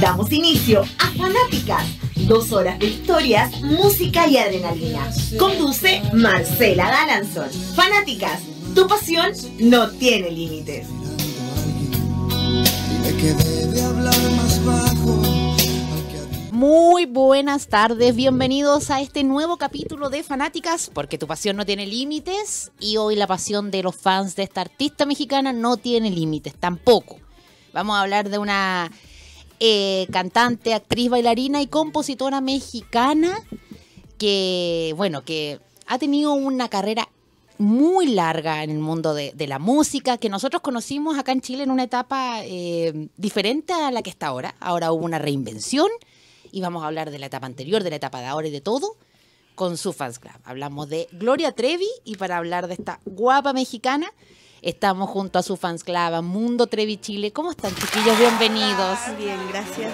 Damos 0.00 0.30
inicio 0.30 0.82
a 0.98 1.10
Fanáticas, 1.12 1.86
dos 2.28 2.52
horas 2.52 2.78
de 2.78 2.84
historias, 2.84 3.62
música 3.62 4.28
y 4.28 4.36
adrenalina. 4.36 5.10
Conduce 5.38 6.02
Marcela 6.12 6.90
Galanzón. 6.90 7.48
Fanáticas, 7.74 8.42
tu 8.74 8.86
pasión 8.86 9.32
no 9.58 9.88
tiene 9.88 10.30
límites. 10.30 10.86
Muy 16.52 17.06
buenas 17.06 17.68
tardes, 17.68 18.14
bienvenidos 18.14 18.90
a 18.90 19.00
este 19.00 19.24
nuevo 19.24 19.56
capítulo 19.56 20.10
de 20.10 20.22
Fanáticas, 20.22 20.90
porque 20.92 21.16
tu 21.16 21.26
pasión 21.26 21.56
no 21.56 21.64
tiene 21.64 21.86
límites 21.86 22.70
y 22.78 22.98
hoy 22.98 23.16
la 23.16 23.26
pasión 23.26 23.70
de 23.70 23.82
los 23.82 23.96
fans 23.96 24.36
de 24.36 24.42
esta 24.42 24.60
artista 24.60 25.06
mexicana 25.06 25.54
no 25.54 25.78
tiene 25.78 26.10
límites 26.10 26.54
tampoco. 26.54 27.16
Vamos 27.72 27.96
a 27.96 28.02
hablar 28.02 28.28
de 28.28 28.38
una 28.38 28.90
eh, 29.60 30.06
cantante, 30.12 30.74
actriz, 30.74 31.10
bailarina 31.10 31.62
y 31.62 31.66
compositora 31.66 32.40
mexicana 32.40 33.38
que, 34.18 34.94
bueno, 34.96 35.24
que 35.24 35.60
ha 35.86 35.98
tenido 35.98 36.32
una 36.32 36.68
carrera 36.68 37.08
muy 37.58 38.08
larga 38.08 38.62
en 38.62 38.70
el 38.70 38.78
mundo 38.78 39.14
de, 39.14 39.34
la 39.46 39.58
música, 39.58 40.18
que 40.18 40.28
nosotros 40.28 40.60
conocimos 40.62 41.18
acá 41.18 41.32
en 41.32 41.40
Chile 41.40 41.62
en 41.62 41.70
una 41.70 41.84
etapa 41.84 42.40
eh, 42.44 43.08
diferente 43.16 43.72
a 43.72 43.90
la 43.90 44.02
que 44.02 44.10
está 44.10 44.26
ahora. 44.26 44.54
Ahora 44.60 44.92
hubo 44.92 45.04
una 45.04 45.18
reinvención 45.18 45.88
y 46.52 46.60
vamos 46.60 46.82
a 46.82 46.86
hablar 46.86 47.10
de 47.10 47.18
la 47.18 47.26
etapa 47.26 47.46
anterior, 47.46 47.82
de 47.82 47.90
la 47.90 47.96
etapa 47.96 48.20
de 48.20 48.26
ahora 48.26 48.48
y 48.48 48.50
de 48.50 48.60
todo 48.60 48.96
con 49.54 49.78
su 49.78 49.92
fans 49.92 50.18
club. 50.18 50.34
Hablamos 50.44 50.88
de 50.90 51.08
Gloria 51.12 51.52
Trevi 51.52 51.88
y 52.04 52.16
para 52.16 52.36
hablar 52.36 52.68
de 52.68 52.74
esta 52.74 53.00
guapa 53.06 53.54
mexicana 53.54 54.12
Estamos 54.62 55.10
junto 55.10 55.38
a 55.38 55.42
su 55.42 55.56
fans 55.56 55.84
club, 55.84 56.22
Mundo 56.22 56.66
Trevi 56.66 56.96
Chile. 56.96 57.32
¿Cómo 57.32 57.50
están, 57.50 57.74
chiquillos? 57.74 58.18
Bienvenidos. 58.18 58.98
Bien, 59.18 59.38
gracias. 59.50 59.92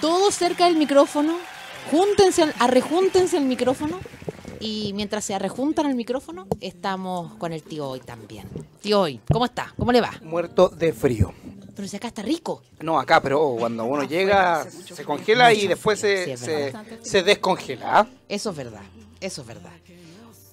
Todos 0.00 0.34
cerca 0.34 0.64
del 0.64 0.76
micrófono. 0.76 1.36
Júntense, 1.90 2.52
arrejúntense 2.58 3.36
el 3.36 3.44
micrófono. 3.44 3.98
Y 4.60 4.92
mientras 4.94 5.24
se 5.24 5.34
arrejuntan 5.34 5.86
el 5.86 5.94
micrófono, 5.94 6.46
estamos 6.60 7.34
con 7.34 7.52
el 7.52 7.62
tío 7.62 7.90
hoy 7.90 8.00
también. 8.00 8.48
Tío 8.80 9.02
hoy, 9.02 9.20
¿cómo 9.30 9.44
está? 9.44 9.74
¿Cómo 9.78 9.92
le 9.92 10.00
va? 10.00 10.12
Muerto 10.22 10.70
de 10.70 10.94
frío. 10.94 11.34
Pero 11.74 11.86
si 11.86 11.96
acá 11.96 12.08
está 12.08 12.22
rico. 12.22 12.62
No, 12.80 12.98
acá, 12.98 13.20
pero 13.20 13.56
cuando 13.58 13.84
uno 13.84 14.04
llega, 14.04 14.66
se 14.70 15.04
congela 15.04 15.52
y 15.52 15.66
después 15.66 16.00
se, 16.00 16.36
se, 17.02 17.22
descongela. 17.22 18.00
¿ah? 18.00 18.06
Eso 18.26 18.50
es 18.50 18.56
verdad, 18.56 18.82
eso 19.20 19.42
es 19.42 19.46
verdad. 19.46 19.72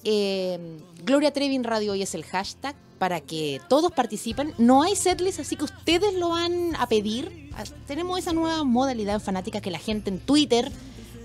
Eh, 0.04 0.80
Gloria 1.04 1.32
Trevi 1.32 1.56
en 1.56 1.64
Radio 1.64 1.94
hoy 1.94 2.02
es 2.02 2.16
el 2.16 2.24
hashtag 2.24 2.76
para 3.00 3.20
que 3.20 3.60
todos 3.68 3.92
participen. 3.92 4.54
No 4.58 4.84
hay 4.84 4.96
setlist, 4.96 5.40
así 5.40 5.56
que 5.56 5.66
ustedes 5.66 6.14
lo 6.14 6.30
van 6.30 6.76
a 6.78 6.88
pedir. 6.88 7.50
Ah, 7.58 7.64
tenemos 7.88 8.18
esa 8.20 8.34
nueva 8.34 8.64
modalidad 8.64 9.16
en 9.16 9.22
Fanática 9.22 9.60
que 9.60 9.72
la 9.72 9.80
gente 9.80 10.10
en 10.10 10.20
Twitter, 10.20 10.72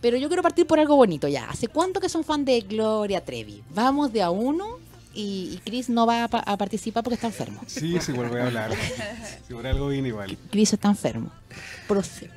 Pero 0.00 0.16
yo 0.16 0.28
quiero 0.28 0.44
partir 0.44 0.64
por 0.68 0.78
algo 0.78 0.94
bonito 0.94 1.26
ya. 1.26 1.50
¿Hace 1.50 1.66
cuánto 1.66 1.98
que 1.98 2.08
son 2.08 2.22
fan 2.22 2.44
de 2.44 2.60
Gloria 2.60 3.24
Trevi? 3.24 3.64
Vamos 3.74 4.12
de 4.12 4.22
a 4.22 4.30
uno 4.30 4.78
y, 5.14 5.60
Chris 5.64 5.88
no 5.88 6.06
va 6.06 6.24
a, 6.24 6.56
participar 6.56 7.02
porque 7.02 7.14
está 7.14 7.26
enfermo. 7.26 7.60
Sí, 7.66 7.98
sí, 8.00 8.12
vuelvo 8.12 8.36
a 8.36 8.46
hablar. 8.46 8.70
si 9.46 9.54
por 9.54 9.66
algo 9.66 9.88
viene 9.88 10.08
igual. 10.08 10.36
Chris 10.50 10.72
está 10.72 10.88
enfermo. 10.88 11.30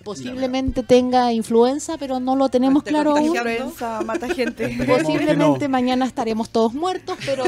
posiblemente 0.04 0.84
tenga 0.84 1.32
influenza, 1.32 1.98
pero 1.98 2.20
no 2.20 2.36
lo 2.36 2.50
tenemos 2.50 2.84
claro 2.84 3.12
aún. 3.12 3.36
Influenza 3.36 4.02
mata 4.02 4.34
gente. 4.34 4.78
Posiblemente 4.86 5.68
mañana 5.68 6.06
estaremos 6.06 6.50
todos 6.50 6.74
muertos, 6.74 7.18
pero 7.26 7.44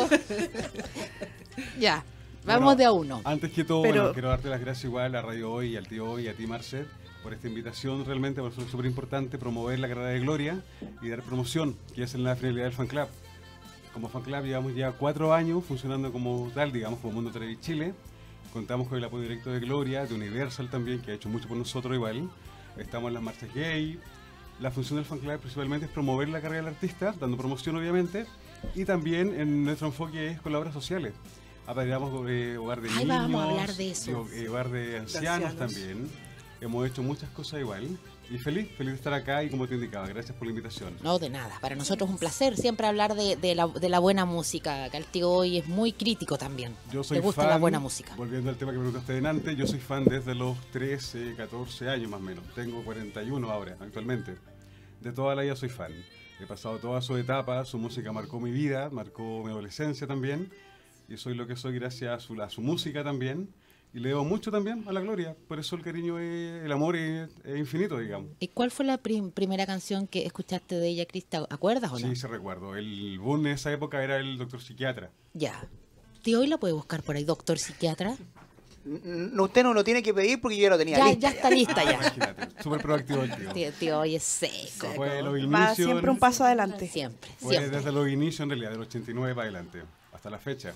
ya. 1.80 2.04
Vamos 2.46 2.78
de 2.78 2.86
a 2.86 2.94
uno. 2.94 3.22
Antes 3.26 3.52
que 3.52 3.66
todo, 3.66 3.84
quiero 4.14 4.30
darte 4.30 4.48
las 4.48 4.62
gracias 4.62 4.86
igual 4.86 5.16
a 5.16 5.22
Radio 5.22 5.52
Hoy, 5.52 5.76
al 5.76 5.86
tío 5.86 6.10
Hoy 6.10 6.24
y 6.24 6.28
a 6.30 6.34
ti, 6.34 6.48
Marcel, 6.48 6.88
por 7.22 7.34
esta 7.34 7.50
invitación. 7.50 8.06
Realmente 8.06 8.42
es 8.42 8.72
súper 8.72 8.86
importante 8.86 9.38
promover 9.38 9.80
la 9.80 9.90
carrera 9.90 10.08
de 10.08 10.20
Gloria 10.22 10.62
y 11.02 11.10
dar 11.10 11.24
promoción, 11.24 11.76
que 11.94 12.04
es 12.04 12.14
la 12.16 12.38
finalidad 12.38 12.64
del 12.64 12.74
fan 12.74 12.88
club 12.88 13.10
como 13.97 14.09
fan 14.09 14.22
club 14.22 14.44
llevamos 14.44 14.75
ya 14.75 14.91
cuatro 14.91 15.34
años 15.34 15.63
funcionando 15.66 16.12
como 16.12 16.52
tal, 16.53 16.72
digamos, 16.72 17.00
como 17.00 17.13
Mundo 17.13 17.31
Trevi 17.31 17.59
Chile. 17.59 17.96
Contamos 18.53 18.88
con 18.88 19.00
el 19.00 19.03
apoyo 19.03 19.24
directo 19.24 19.50
de 19.50 19.59
Gloria, 19.59 20.06
de 20.06 20.13
Universal 20.13 20.69
también, 20.69 21.02
que 21.02 21.09
ha 21.09 21.13
hecho 21.16 21.30
mucho 21.30 21.47
por 21.47 21.58
nosotros 21.58 21.96
igual. 21.96 22.30
Estamos 22.78 23.07
en 23.07 23.16
las 23.16 23.24
marchas 23.24 23.52
gay. 23.56 24.00
La 24.59 24.69
función 24.69 24.97
del 24.97 25.06
fan 25.06 25.18
club 25.18 25.40
principalmente 25.40 25.88
es 25.88 25.91
promover 25.91 26.30
la 26.30 26.41
carrera 26.41 26.66
del 26.66 26.75
artista, 26.75 27.16
dando 27.19 27.38
promoción 27.38 27.75
obviamente, 27.75 28.28
y 28.75 28.86
también 28.86 29.34
en 29.34 29.66
nuestro 29.66 29.88
enfoque 29.88 30.28
es 30.28 30.41
con 30.41 30.52
las 30.52 30.59
obras 30.59 30.75
sociales. 30.75 31.13
Apadrinamos 31.66 32.30
eh, 32.30 32.56
hogar 32.57 32.81
de 32.81 32.90
niños, 32.90 33.07
vamos 33.07 33.41
a 33.41 33.50
hablar 33.50 33.74
de 33.74 33.91
eso. 33.91 34.28
Eh, 34.31 34.47
hogar 34.47 34.69
de 34.69 35.00
ancianos 35.00 35.56
también. 35.56 36.07
Hemos 36.62 36.88
hecho 36.88 37.02
muchas 37.02 37.31
cosas 37.31 37.62
igual. 37.62 37.97
Y 38.30 38.38
feliz, 38.38 38.70
feliz 38.78 38.92
de 38.92 38.98
estar 38.98 39.14
acá 39.14 39.42
y 39.44 39.50
como 39.50 39.68
te 39.68 39.76
indicaba, 39.76 40.06
gracias 40.08 40.36
por 40.36 40.48
la 40.48 40.52
invitación. 40.52 40.94
No, 41.02 41.18
de 41.18 41.30
nada. 41.30 41.58
Para 41.62 41.76
nosotros 41.76 42.10
es 42.10 42.14
un 42.14 42.20
placer 42.20 42.58
siempre 42.58 42.86
hablar 42.86 43.16
de, 43.16 43.38
de, 43.38 43.56
la, 43.56 43.68
de 43.68 43.88
la, 43.88 44.00
buena 44.00 44.26
música. 44.26 44.90
Tío 45.12 45.30
hoy 45.30 45.60
es 45.60 45.68
muy 45.68 45.94
crítico 45.94 46.38
también. 46.38 46.76
Yo 46.92 47.04
soy 47.04 47.20
¿Te 47.20 47.24
gusta 47.24 47.48
la 47.48 47.58
buena 47.58 47.80
música? 47.80 48.14
Volviendo 48.16 48.50
al 48.50 48.58
tema 48.58 48.72
que 48.74 48.80
me 48.80 48.84
preguntaste 48.84 49.14
delante, 49.14 49.56
yo 49.56 49.66
soy 49.66 49.80
fan 49.80 50.04
desde 50.04 50.36
los 50.36 50.58
13, 50.72 51.36
14 51.38 51.90
años 51.90 52.10
más 52.12 52.20
o 52.20 52.24
menos. 52.24 52.44
Tengo 52.54 52.84
41 52.84 53.50
ahora, 53.50 53.78
actualmente. 53.80 54.36
De 55.00 55.13
toda 55.13 55.34
la 55.34 55.44
vida 55.44 55.56
soy 55.56 55.69
fan. 55.69 55.94
He 56.42 56.46
pasado 56.46 56.80
toda 56.80 57.01
su 57.01 57.16
etapa, 57.16 57.63
su 57.63 57.78
música 57.78 58.12
marcó 58.12 58.42
mi 58.42 58.51
vida, 58.51 58.90
marcó 58.90 59.42
mi 59.44 59.51
adolescencia 59.51 60.06
también. 60.06 60.51
Y 61.07 61.16
soy 61.16 61.34
lo 61.34 61.48
que 61.48 61.56
soy 61.56 61.75
gracias 61.75 62.12
a 62.12 62.19
su, 62.19 62.42
a 62.42 62.50
su 62.50 62.62
música 62.62 63.06
también 63.06 63.54
y 63.98 64.00
le 64.00 64.10
debo 64.10 64.24
mucho 64.24 64.52
también 64.52 64.84
a 64.88 64.94
la 64.94 65.02
gloria. 65.02 65.36
Por 65.48 65.58
eso 65.58 65.76
el 65.76 65.82
cariño, 65.82 66.20
es, 66.20 66.64
el 66.64 66.72
amor 66.72 66.96
es, 66.96 67.30
infinito, 67.58 67.98
digamos. 67.98 68.30
¿Y 68.40 68.50
cuál 68.50 68.70
fue 68.70 68.86
la 68.86 69.00
primera 69.00 69.66
canción 69.66 70.06
que 70.06 70.24
escuchaste 70.24 70.76
de 70.76 70.88
ella, 70.88 71.08
Crista? 71.08 71.48
¿Acuerdas 71.50 71.92
o 71.92 71.98
no? 71.98 72.08
Sí, 72.08 72.16
se 72.16 72.28
recuerdo. 72.28 72.76
El 72.76 73.18
boom 73.18 73.48
en 73.48 73.54
esa 73.54 73.72
época 73.72 74.04
era 74.04 74.18
el 74.18 74.38
doctor 74.38 74.62
psiquiatra. 74.62 75.10
Ya. 75.34 75.68
¿Tío 76.22 76.42
hoy 76.42 76.48
la 76.48 76.60
puede 76.60 76.76
buscar 76.76 77.02
por 77.02 77.16
ahí, 77.16 77.24
doctor 77.24 77.58
psiquiatra? 77.58 78.16
No, 78.86 79.46
usted 79.46 79.64
no 79.64 79.74
lo 79.74 79.84
tiene 79.84 80.04
que 80.04 80.14
pedir 80.14 80.40
porque 80.40 80.58
yo 80.58 80.64
ya 80.64 80.70
lo 80.70 80.78
tenía 80.78 80.98
ya, 81.00 81.14
Ya 81.14 81.30
está 81.30 81.50
lista 81.50 81.84
ya. 81.84 82.36
Súper 82.62 82.84
proactivo 82.84 83.24
el 83.24 83.52
tío. 83.52 83.74
Tío, 83.74 84.00
hoy 84.00 84.16
es 84.16 84.24
seco. 84.24 84.94
Fue 84.96 85.24
Va 85.24 85.74
siempre 85.74 86.12
un 86.12 86.20
paso 86.20 86.44
adelante. 86.46 86.88
Siempre, 86.88 87.32
Fue 87.40 87.68
desde 87.68 87.92
los 87.92 88.08
inicios, 88.08 88.42
en 88.42 88.50
realidad, 88.50 88.72
del 88.72 88.82
89 88.82 89.34
para 89.34 89.46
adelante, 89.46 89.82
hasta 90.14 90.30
la 90.30 90.38
fecha. 90.38 90.76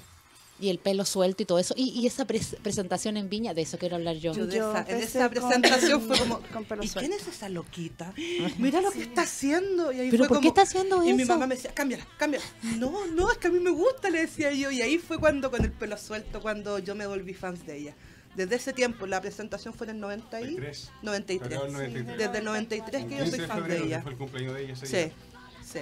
Y 0.62 0.70
el 0.70 0.78
pelo 0.78 1.04
suelto 1.06 1.42
y 1.42 1.46
todo 1.48 1.58
eso. 1.60 1.74
Y, 1.76 1.90
y 2.00 2.06
esa 2.06 2.26
pres- 2.28 2.56
presentación 2.62 3.18
en 3.18 3.30
Viña, 3.30 3.54
de 3.56 3.64
eso 3.64 3.78
quiero 3.80 3.96
hablar 3.96 4.16
yo. 4.18 4.32
Yo 4.34 4.46
de 4.46 4.58
Yo 4.58 4.72
esa- 4.94 5.30
con- 5.30 5.30
presentación 5.42 6.02
fue 6.02 6.18
como, 6.20 6.40
con 6.54 6.66
pelo 6.66 6.84
¿y 6.84 6.88
suelto. 6.88 7.10
quién 7.10 7.20
es 7.20 7.28
esa 7.28 7.50
loquita? 7.50 8.14
Mira 8.60 8.80
lo 8.80 8.92
que 8.92 9.02
está 9.02 9.24
haciendo. 9.24 9.92
Y 9.92 10.00
ahí 10.00 10.12
¿Pero 10.12 10.26
fue 10.26 10.36
por 10.38 10.42
qué 10.42 10.50
está 10.50 10.62
haciendo 10.62 11.04
Y 11.04 11.14
mi 11.14 11.24
eso? 11.24 11.34
mamá 11.34 11.48
me 11.48 11.56
decía, 11.56 11.74
cámbiala, 11.74 12.08
cámbiala. 12.18 12.46
No, 12.78 13.08
no, 13.08 13.32
es 13.32 13.38
que 13.40 13.48
a 13.48 13.52
mí 13.52 13.60
me 13.60 13.72
gusta, 13.72 14.10
le 14.12 14.22
decía 14.22 14.52
yo. 14.54 14.70
Y 14.72 14.82
ahí 14.82 15.00
fue 15.00 15.18
cuando, 15.18 15.50
con 15.50 15.64
el 15.66 15.72
pelo 15.72 15.98
suelto, 15.98 16.42
cuando 16.42 16.78
yo 16.80 16.94
me 16.94 17.08
volví 17.08 17.34
fans 17.34 17.66
de 17.66 17.78
ella. 17.78 17.96
Desde 18.36 18.56
ese 18.56 18.72
tiempo, 18.72 19.08
la 19.08 19.20
presentación 19.20 19.74
fue 19.74 19.88
en 19.88 19.96
el 19.96 20.00
90 20.00 20.42
y... 20.42 20.44
93. 20.56 20.92
93. 21.02 21.50
Febrero 21.50 21.64
del 21.66 21.74
93. 21.74 22.18
Desde 22.18 22.38
el 22.38 22.46
93 22.46 23.06
que 23.06 23.18
yo 23.18 23.26
soy 23.26 23.32
15 23.40 23.48
fan 23.48 23.68
de 23.68 23.78
ella. 23.84 24.02
Fue 24.04 24.12
el 24.12 24.18
cumpleaños 24.18 24.54
de 24.54 24.64
ella 24.64 24.74
ese 24.74 24.86
Sí, 24.86 24.96
día. 24.96 25.12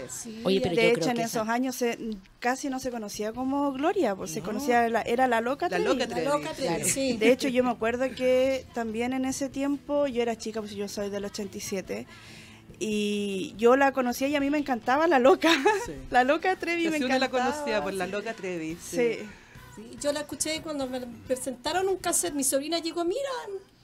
Sí. 0.09 0.41
Oye, 0.43 0.61
pero 0.61 0.75
de 0.75 0.81
yo 0.81 0.87
hecho, 0.89 0.99
creo 0.99 1.09
en 1.11 1.15
que 1.17 1.21
esos 1.23 1.43
esa- 1.43 1.53
años 1.53 1.75
se- 1.75 1.97
casi 2.39 2.69
no 2.69 2.79
se 2.79 2.91
conocía 2.91 3.31
como 3.33 3.71
Gloria, 3.71 4.15
pues 4.15 4.31
se 4.31 4.39
No. 4.39 4.45
conocía, 4.47 4.87
la- 4.89 5.01
era 5.01 5.27
la 5.27 5.41
loca 5.41 5.65
La 5.67 5.77
Trevi. 5.77 5.85
loca 5.85 5.99
La 5.99 6.07
Trevi. 6.07 6.25
loca 6.27 6.53
Trevi, 6.53 6.75
Claro. 6.75 6.85
sí. 6.89 7.17
De 7.17 7.31
hecho, 7.31 7.47
yo 7.47 7.63
me 7.63 7.71
acuerdo 7.71 8.09
que 8.15 8.65
también 8.73 9.13
en 9.13 9.25
ese 9.25 9.49
tiempo, 9.49 10.07
yo 10.07 10.21
era 10.21 10.35
chica, 10.37 10.59
pues 10.61 10.73
yo 10.75 10.87
soy 10.87 11.09
del 11.09 11.25
87, 11.25 12.07
y 12.79 13.53
yo 13.57 13.75
la 13.75 13.91
conocía 13.91 14.27
y 14.27 14.35
a 14.35 14.39
mí 14.39 14.49
me 14.49 14.57
encantaba 14.57 15.07
la 15.07 15.19
loca. 15.19 15.51
Sí. 15.85 15.91
La 16.11 16.23
loca 16.23 16.55
Trevi 16.55 16.83
me 16.89 16.95
Así 16.95 17.03
uno 17.03 17.17
la 17.19 17.25
encantaba. 17.25 17.51
conocía 17.51 17.83
por 17.83 17.93
la 17.93 18.07
loca 18.07 18.33
Trevi. 18.33 18.77
Sí. 18.81 19.17
Sí, 19.75 19.91
Yo 20.01 20.11
la 20.13 20.21
escuché 20.21 20.61
cuando 20.61 20.87
me 20.87 21.01
presentaron 21.27 21.87
un 21.87 21.97
cassette. 21.97 22.33
Mi 22.33 22.43
sobrina 22.43 22.79
llegó, 22.79 23.03
mira, 23.05 23.29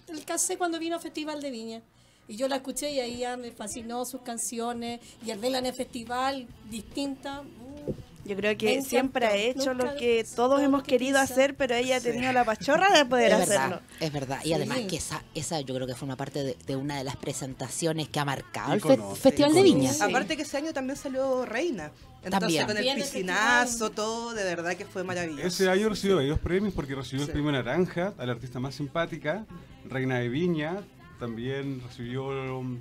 el 0.08 0.24
cassette 0.26 0.58
cuando 0.58 0.80
vino 0.80 0.96
a 0.96 1.00
Festival 1.00 1.42
de 1.42 1.52
Viña. 1.52 1.82
Y 2.28 2.38
yo 2.38 2.48
la 2.48 2.56
escuché 2.58 2.92
y 2.92 3.00
ahí 3.00 3.18
ya 3.20 3.38
me 3.38 3.52
fascinó 3.52 4.04
sus 4.06 4.22
canciones. 4.22 5.00
Y 5.26 5.32
al 5.32 5.40
verla 5.40 5.60
en 5.60 5.68
el 5.68 5.74
festival, 5.74 6.48
distinta. 6.72 7.42
uh, 7.42 7.94
Yo 8.28 8.36
creo 8.36 8.58
que 8.58 8.82
siempre 8.82 9.28
ha 9.28 9.36
hecho 9.36 9.76
Nunca 9.76 9.94
lo 9.94 10.00
que 10.00 10.24
todo 10.24 10.48
todos 10.50 10.62
hemos 10.64 10.82
que 10.82 10.90
querido 10.90 11.22
quiso. 11.22 11.34
hacer, 11.34 11.56
pero 11.56 11.76
ella 11.76 11.98
ha 11.98 12.02
tenido 12.02 12.34
la 12.34 12.44
pachorra 12.44 12.90
de 12.98 13.06
poder 13.06 13.32
Es 13.34 13.42
hacerlo. 13.42 13.70
verdad, 13.70 13.82
es 14.00 14.12
verdad. 14.12 14.40
Y 14.44 14.48
Sí. 14.48 14.54
además 14.56 14.80
que 14.90 14.96
esa, 14.96 15.24
esa 15.36 15.62
yo 15.62 15.76
creo 15.76 15.86
que 15.86 15.94
forma 15.94 16.16
parte 16.16 16.44
de, 16.44 16.58
de 16.66 16.76
una 16.76 16.98
de 16.98 17.04
las 17.04 17.16
presentaciones 17.16 18.10
que 18.10 18.20
ha 18.20 18.26
marcado 18.26 18.74
el 18.74 18.82
fe- 18.82 18.98
Festival 19.16 19.54
de. 19.54 19.62
Viña. 19.62 19.94
Sí. 19.94 20.02
Aparte 20.02 20.36
que 20.36 20.42
ese 20.42 20.58
año 20.58 20.74
también 20.74 20.98
salió 20.98 21.46
Reina. 21.46 21.92
Entonces 22.24 22.40
También. 22.40 22.66
con 22.66 22.78
el 22.78 22.96
piscinazo, 22.96 23.92
todo, 23.92 24.34
de 24.34 24.44
verdad 24.44 24.76
que 24.76 24.86
fue 24.86 25.04
maravilloso. 25.04 25.46
Ese 25.48 25.70
año 25.70 25.90
recibió 25.90 26.16
varios 26.16 26.40
premios 26.40 26.74
porque 26.74 26.96
recibió 26.96 27.24
el 27.26 27.32
premio 27.32 27.52
Naranja 27.52 28.16
a 28.18 28.26
la 28.26 28.32
artista 28.32 28.60
más 28.60 28.74
simpática, 28.74 29.46
Reina 29.88 30.18
de 30.18 30.30
Viña, 30.30 30.82
también 31.20 31.82
recibió... 31.82 32.58
um, 32.60 32.78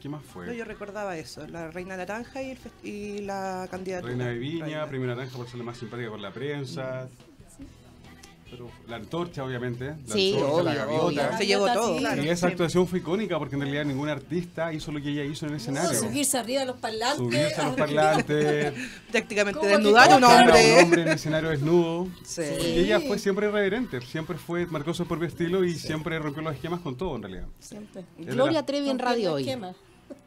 ¿Qué 0.00 0.08
más 0.08 0.22
No, 0.22 0.28
fue? 0.28 0.56
yo 0.56 0.64
recordaba 0.64 1.16
eso, 1.16 1.46
la 1.48 1.70
Reina 1.70 1.96
Naranja 1.96 2.42
y, 2.42 2.50
el 2.50 2.58
y 2.84 3.18
la 3.22 3.66
candidatura. 3.70 4.10
Reina 4.12 4.28
de 4.28 4.38
Viña, 4.38 4.64
Reina. 4.66 4.86
premio 4.88 5.06
Naranja 5.08 5.36
por 5.36 5.46
ser 5.48 5.58
la 5.58 5.64
más 5.64 5.78
simpática 5.78 6.10
con 6.10 6.22
la 6.22 6.32
prensa. 6.32 7.08
Pero 7.08 7.35
la 8.88 8.96
antorcha, 8.96 9.44
obviamente. 9.44 9.86
La 10.06 10.14
Sí, 10.14 10.34
antorcha, 10.34 10.62
la 10.62 10.74
gaviota. 10.74 11.38
Se 11.38 11.46
llevó 11.46 11.66
todo, 11.72 11.96
claro. 11.98 12.22
Y 12.24 12.28
esa 12.28 12.46
actuación 12.46 12.86
fue 12.86 13.00
icónica 13.00 13.38
porque 13.38 13.56
en 13.56 13.62
realidad 13.62 13.84
ningún 13.84 14.08
artista 14.08 14.72
hizo 14.72 14.92
lo 14.92 15.00
que 15.02 15.10
ella 15.10 15.24
hizo 15.24 15.46
en 15.46 15.52
el 15.52 15.56
no, 15.56 15.62
escenario. 15.62 15.98
subirse 15.98 16.38
arriba 16.38 16.60
de 16.60 16.66
los 16.66 16.76
parlantes. 16.76 17.16
Subirse 17.18 17.60
a 17.60 17.66
los 17.66 17.76
parlantes, 17.76 18.72
Prácticamente 19.10 19.58
¿Cómo 19.58 19.68
que 19.70 19.76
desnudar 19.76 20.12
a 20.12 20.16
un 20.16 20.24
a 20.24 20.28
un 20.28 20.34
hombre. 20.40 20.82
hombre 20.82 21.02
en 21.02 21.08
el 21.08 21.14
escenario 21.14 21.50
desnudo. 21.50 22.08
Sí. 22.24 22.42
Y 22.60 22.78
ella 22.80 23.00
fue 23.00 23.18
siempre 23.18 23.46
irreverente, 23.48 24.00
siempre 24.00 24.36
fue, 24.38 24.66
marcó 24.66 24.94
su 24.94 25.06
propio 25.06 25.26
estilo 25.28 25.64
y 25.64 25.74
siempre 25.74 26.18
rompió 26.18 26.42
los 26.42 26.54
esquemas 26.54 26.80
con 26.80 26.96
todo 26.96 27.16
en 27.16 27.22
realidad. 27.22 27.46
Siempre. 27.58 28.04
Gloria 28.18 28.60
la- 28.60 28.66
Trevi 28.66 28.88
en 28.90 28.98
radio 28.98 29.34
hoy. 29.34 29.42
esquemas. 29.42 29.76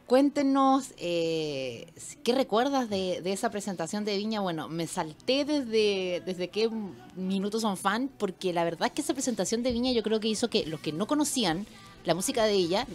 Cuéntenos, 0.06 0.92
eh, 0.98 1.86
¿qué 2.24 2.34
recuerdas 2.34 2.90
de, 2.90 3.22
esa 3.26 3.50
presentación 3.50 4.04
de 4.04 4.16
Viña? 4.16 4.40
Bueno, 4.40 4.68
me 4.68 4.88
salté 4.88 5.44
desde, 5.44 6.20
desde 6.26 6.48
qué 6.48 6.68
minutos 7.14 7.62
son 7.62 7.76
fan, 7.76 8.10
porque 8.18 8.52
la 8.52 8.64
verdad 8.64 8.88
es 8.88 8.92
que 8.92 9.02
esa 9.02 9.14
presentación 9.14 9.62
de 9.62 9.70
Viña 9.70 9.92
yo 9.92 10.02
creo 10.02 10.18
que 10.18 10.26
hizo 10.26 10.50
que 10.50 10.66
los 10.66 10.80
que 10.80 10.90
no 10.92 11.06
conocían 11.06 11.64
la 12.04 12.14
música 12.16 12.44
de 12.44 12.54
ella, 12.54 12.86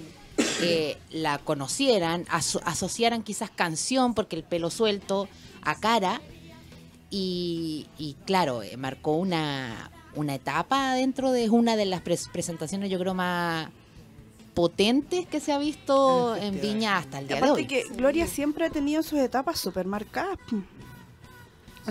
eh, 0.62 0.98
la 1.10 1.38
conocieran, 1.38 2.26
aso- 2.26 2.62
asociaran 2.66 3.24
quizás 3.24 3.50
canción, 3.50 4.14
porque 4.14 4.36
el 4.36 4.44
pelo 4.44 4.70
suelto, 4.70 5.30
a 5.62 5.80
cara, 5.80 6.22
y, 7.10 7.88
y 7.98 8.16
claro, 8.26 8.62
eh, 8.62 8.76
marcó 8.76 9.14
una, 9.14 9.90
una 10.16 10.36
etapa 10.36 10.96
dentro 10.96 11.32
de 11.32 11.50
una 11.50 11.78
de 11.78 11.86
las 11.86 12.04
pres- 12.04 12.30
presentaciones 12.30 12.90
yo 12.90 13.00
creo 13.00 13.14
más 13.14 13.70
potentes 14.56 15.28
que 15.28 15.40
se 15.40 15.52
ha 15.54 15.60
visto 15.60 16.36
En. 16.36 16.60
Viña 16.60 16.98
hasta 16.98 17.20
el 17.20 17.28
día 17.28 17.36
de 17.38 17.44
Aparte 17.44 17.62
hoy. 17.62 17.68
que 17.68 17.84
Gloria 17.96 18.26
siempre 18.26 18.66
ha 18.66 18.70
tenido 18.72 19.04
sus 19.04 19.20
etapas 19.20 19.60
súper 19.60 19.86
marcadas. 19.86 20.40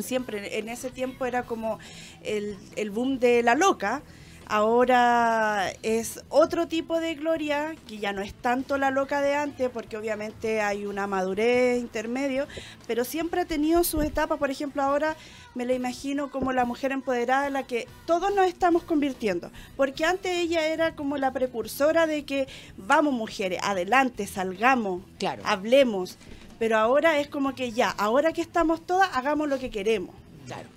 Siempre, 0.02 0.58
en 0.58 0.68
ese 0.68 0.90
tiempo 0.90 1.24
era 1.24 1.44
como 1.44 1.78
el, 2.24 2.56
el 2.74 2.90
boom 2.90 3.20
de 3.20 3.44
la 3.44 3.54
loca. 3.54 4.02
Ahora 4.46 5.72
es 5.82 6.22
otro 6.28 6.68
tipo 6.68 7.00
de 7.00 7.14
Gloria, 7.14 7.76
que 7.86 7.98
ya 7.98 8.12
no 8.12 8.20
es 8.20 8.34
tanto 8.34 8.76
la 8.76 8.90
loca 8.90 9.22
de 9.22 9.34
antes, 9.34 9.70
porque 9.70 9.96
obviamente 9.96 10.60
hay 10.60 10.84
una 10.84 11.06
madurez 11.06 11.80
intermedio, 11.80 12.46
pero 12.86 13.04
siempre 13.04 13.40
ha 13.40 13.44
tenido 13.46 13.84
sus 13.84 14.04
etapas. 14.04 14.38
Por 14.38 14.50
ejemplo, 14.50 14.82
ahora 14.82 15.16
me 15.54 15.64
la 15.64 15.72
imagino 15.74 16.30
como 16.30 16.52
la 16.52 16.64
mujer 16.64 16.92
empoderada 16.92 17.46
en 17.46 17.52
la 17.52 17.62
que 17.64 17.86
todos 18.06 18.34
nos 18.34 18.46
estamos 18.46 18.82
convirtiendo. 18.82 19.50
Porque 19.76 20.04
antes 20.04 20.32
ella 20.36 20.66
era 20.66 20.94
como 20.96 21.16
la 21.16 21.32
precursora 21.32 22.06
de 22.06 22.24
que 22.24 22.48
vamos 22.76 23.12
mujeres, 23.14 23.60
adelante, 23.62 24.26
salgamos, 24.26 25.02
Claro. 25.18 25.42
hablemos. 25.44 26.16
Pero 26.58 26.78
ahora 26.78 27.18
es 27.18 27.28
como 27.28 27.54
que 27.54 27.72
ya, 27.72 27.90
ahora 27.90 28.32
que 28.32 28.40
estamos 28.40 28.84
todas, 28.86 29.08
hagamos 29.12 29.48
lo 29.48 29.58
que 29.58 29.70
queremos. 29.70 30.14
Claro. 30.46 30.68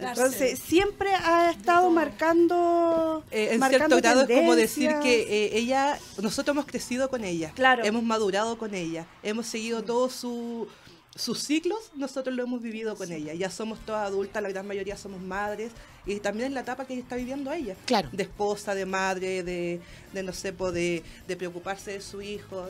Entonces, 0.00 0.58
siempre 0.58 1.08
ha 1.14 1.50
estado 1.50 1.90
marcando. 1.90 3.24
Eh, 3.30 3.50
en 3.52 3.60
marcando 3.60 3.96
cierto 3.96 4.02
grado 4.02 4.20
es 4.28 4.38
como 4.38 4.54
decir 4.54 4.94
que 5.02 5.22
eh, 5.22 5.50
ella, 5.58 5.98
nosotros 6.20 6.54
hemos 6.54 6.66
crecido 6.66 7.08
con 7.08 7.24
ella, 7.24 7.50
Claro. 7.54 7.84
hemos 7.84 8.02
madurado 8.02 8.58
con 8.58 8.74
ella, 8.74 9.06
hemos 9.22 9.46
seguido 9.46 9.82
todos 9.82 10.12
su- 10.12 10.68
sus 11.16 11.38
ciclos, 11.44 11.78
nosotros 11.94 12.34
lo 12.34 12.42
hemos 12.42 12.60
vivido 12.62 12.96
con 12.96 13.12
ella. 13.12 13.34
Ya 13.34 13.50
somos 13.50 13.78
todas 13.80 14.06
adultas, 14.06 14.42
la 14.42 14.48
gran 14.48 14.66
mayoría 14.66 14.96
somos 14.96 15.20
madres 15.20 15.70
y 16.06 16.16
también 16.20 16.48
en 16.48 16.54
la 16.54 16.60
etapa 16.60 16.84
que 16.86 16.98
está 16.98 17.16
viviendo 17.16 17.52
ella. 17.52 17.76
Claro. 17.86 18.08
De 18.12 18.24
esposa, 18.24 18.74
de 18.74 18.84
madre, 18.86 19.42
de, 19.42 19.80
de 20.12 20.22
no 20.22 20.32
sé, 20.32 20.52
po, 20.52 20.72
de, 20.72 21.02
de 21.28 21.36
preocuparse 21.36 21.92
de 21.92 22.00
su 22.00 22.20
hijo. 22.20 22.68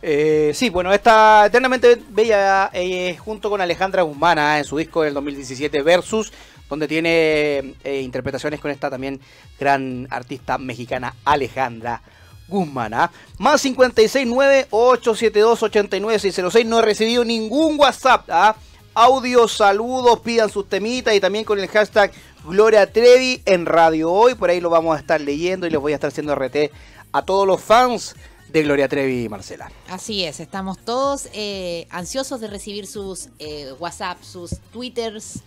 Eh, 0.00 0.52
sí, 0.54 0.70
bueno, 0.70 0.92
esta 0.92 1.46
eternamente 1.46 2.00
bella 2.08 2.70
eh, 2.72 3.16
junto 3.16 3.50
con 3.50 3.60
Alejandra 3.60 4.02
Guzmán 4.02 4.38
ah, 4.38 4.58
en 4.58 4.64
su 4.64 4.76
disco 4.76 5.02
del 5.02 5.14
2017 5.14 5.82
Versus, 5.82 6.32
donde 6.70 6.86
tiene 6.86 7.74
interpretaciones 7.84 8.60
con 8.60 8.70
esta 8.70 8.88
también 8.88 9.20
gran 9.58 10.06
artista 10.08 10.56
mexicana 10.56 11.16
Alejandra 11.24 12.00
Guzmán. 12.46 12.94
¿ah? 12.94 13.10
Más 13.38 13.64
569-872-89606. 13.64 16.64
No 16.64 16.78
he 16.78 16.82
recibido 16.82 17.24
ningún 17.24 17.76
WhatsApp. 17.76 18.30
¿ah? 18.30 18.54
Audio, 18.96 19.48
saludos, 19.48 20.20
pidan 20.20 20.48
sus 20.48 20.68
temitas 20.68 21.12
y 21.14 21.20
también 21.20 21.44
con 21.44 21.58
el 21.58 21.66
hashtag 21.66 22.12
Gloria 22.44 22.92
Trevi 22.92 23.42
en 23.44 23.66
Radio 23.66 24.12
Hoy. 24.12 24.36
Por 24.36 24.50
ahí 24.50 24.60
lo 24.60 24.70
vamos 24.70 24.96
a 24.96 25.00
estar 25.00 25.20
leyendo 25.20 25.66
y 25.66 25.70
les 25.70 25.80
voy 25.80 25.90
a 25.90 25.96
estar 25.96 26.12
haciendo 26.12 26.32
RT 26.36 26.70
a 27.10 27.22
todos 27.22 27.44
los 27.44 27.60
fans 27.60 28.14
de 28.52 28.62
Gloria 28.62 28.86
Trevi 28.86 29.24
y 29.24 29.28
Marcela. 29.28 29.68
Así 29.88 30.22
es, 30.22 30.38
estamos 30.38 30.78
todos 30.78 31.28
eh, 31.32 31.88
ansiosos 31.90 32.40
de 32.40 32.46
recibir 32.46 32.86
sus 32.86 33.30
eh, 33.40 33.72
WhatsApp, 33.80 34.22
sus 34.22 34.60
Twitters 34.72 35.40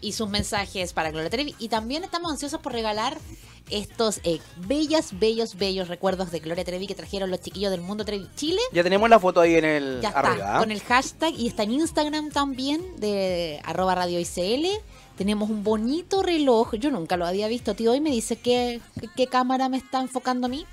y 0.00 0.12
sus 0.12 0.28
mensajes 0.28 0.92
para 0.92 1.10
Gloria 1.10 1.30
Trevi. 1.30 1.56
Y 1.58 1.70
también 1.70 2.04
estamos 2.04 2.30
ansiosos 2.30 2.60
por 2.60 2.72
regalar 2.72 3.18
estos 3.70 4.20
eh, 4.24 4.40
bellas, 4.56 5.18
bellos, 5.18 5.56
bellos 5.56 5.88
recuerdos 5.88 6.30
de 6.30 6.40
Gloria 6.40 6.64
Trevi 6.64 6.86
que 6.86 6.94
trajeron 6.94 7.30
los 7.30 7.40
chiquillos 7.40 7.70
del 7.70 7.80
Mundo 7.80 8.04
Trevi 8.04 8.28
Chile. 8.36 8.60
Ya 8.72 8.82
tenemos 8.82 9.08
la 9.08 9.18
foto 9.18 9.40
ahí 9.40 9.54
en 9.54 9.64
el 9.64 10.00
Ya 10.00 10.58
con 10.58 10.70
el 10.70 10.80
hashtag 10.80 11.34
y 11.34 11.46
está 11.46 11.62
en 11.62 11.72
Instagram 11.72 12.30
también 12.30 12.82
de 12.98 13.60
arroba 13.64 13.94
radio 13.94 14.20
ICL. 14.20 14.66
Tenemos 15.16 15.48
un 15.48 15.62
bonito 15.62 16.22
reloj, 16.22 16.74
yo 16.74 16.90
nunca 16.90 17.16
lo 17.16 17.24
había 17.24 17.46
visto, 17.48 17.74
tío, 17.74 17.94
y 17.94 18.00
me 18.00 18.10
dice 18.10 18.36
qué, 18.36 18.80
cámara 19.30 19.68
me 19.68 19.76
está 19.76 20.00
enfocando 20.00 20.46
a 20.46 20.50
mí. 20.50 20.66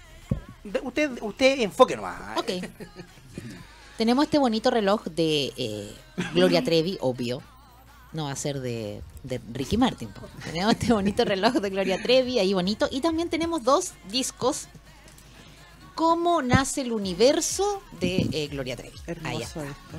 Usted, 0.84 1.12
usted 1.22 1.60
enfoque 1.62 1.96
nomás. 1.96 2.16
¿ah? 2.20 2.36
Ok. 2.40 2.52
Tenemos 3.98 4.26
este 4.26 4.40
bonito 4.40 4.72
reloj 4.72 5.04
de 5.06 5.54
eh, 5.58 5.92
Gloria 6.34 6.64
Trevi, 6.64 6.98
obvio. 7.02 7.42
No 8.14 8.26
va 8.26 8.32
a 8.32 8.36
ser 8.36 8.60
de, 8.60 9.02
de 9.24 9.40
Ricky 9.54 9.78
Martin. 9.78 10.10
po. 10.10 10.22
Tenemos 10.44 10.74
este 10.74 10.94
bonito 10.94 11.24
reloj 11.24 11.54
de 11.54 11.70
Gloria 11.70 12.02
Trevi, 12.02 12.40
ahí 12.40 12.54
bonito. 12.54 12.88
Y 12.92 13.02
también 13.02 13.30
tenemos 13.30 13.64
dos 13.64 13.94
discos. 14.10 14.68
Cómo 15.96 16.42
nace 16.42 16.82
el 16.82 16.92
universo 16.92 17.82
de 18.00 18.28
eh, 18.32 18.48
Gloria 18.48 18.76
Trevi. 18.76 18.98
Ahí 19.24 19.42
está. 19.42 19.62
Hermoso 19.62 19.64
esto. 19.64 19.98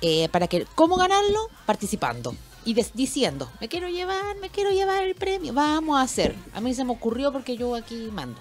Eh, 0.00 0.28
para 0.30 0.46
que, 0.46 0.66
¿Cómo 0.74 0.96
ganarlo? 0.96 1.48
Participando. 1.66 2.34
Y 2.64 2.74
diciendo, 2.94 3.50
me 3.60 3.68
quiero 3.68 3.88
llevar, 3.88 4.36
me 4.40 4.50
quiero 4.50 4.70
llevar 4.70 5.04
el 5.04 5.14
premio. 5.14 5.52
Vamos 5.52 5.98
a 5.98 6.02
hacer. 6.02 6.34
A 6.52 6.60
mí 6.60 6.74
se 6.74 6.84
me 6.84 6.92
ocurrió 6.92 7.32
porque 7.32 7.56
yo 7.56 7.74
aquí 7.76 8.08
mando. 8.12 8.40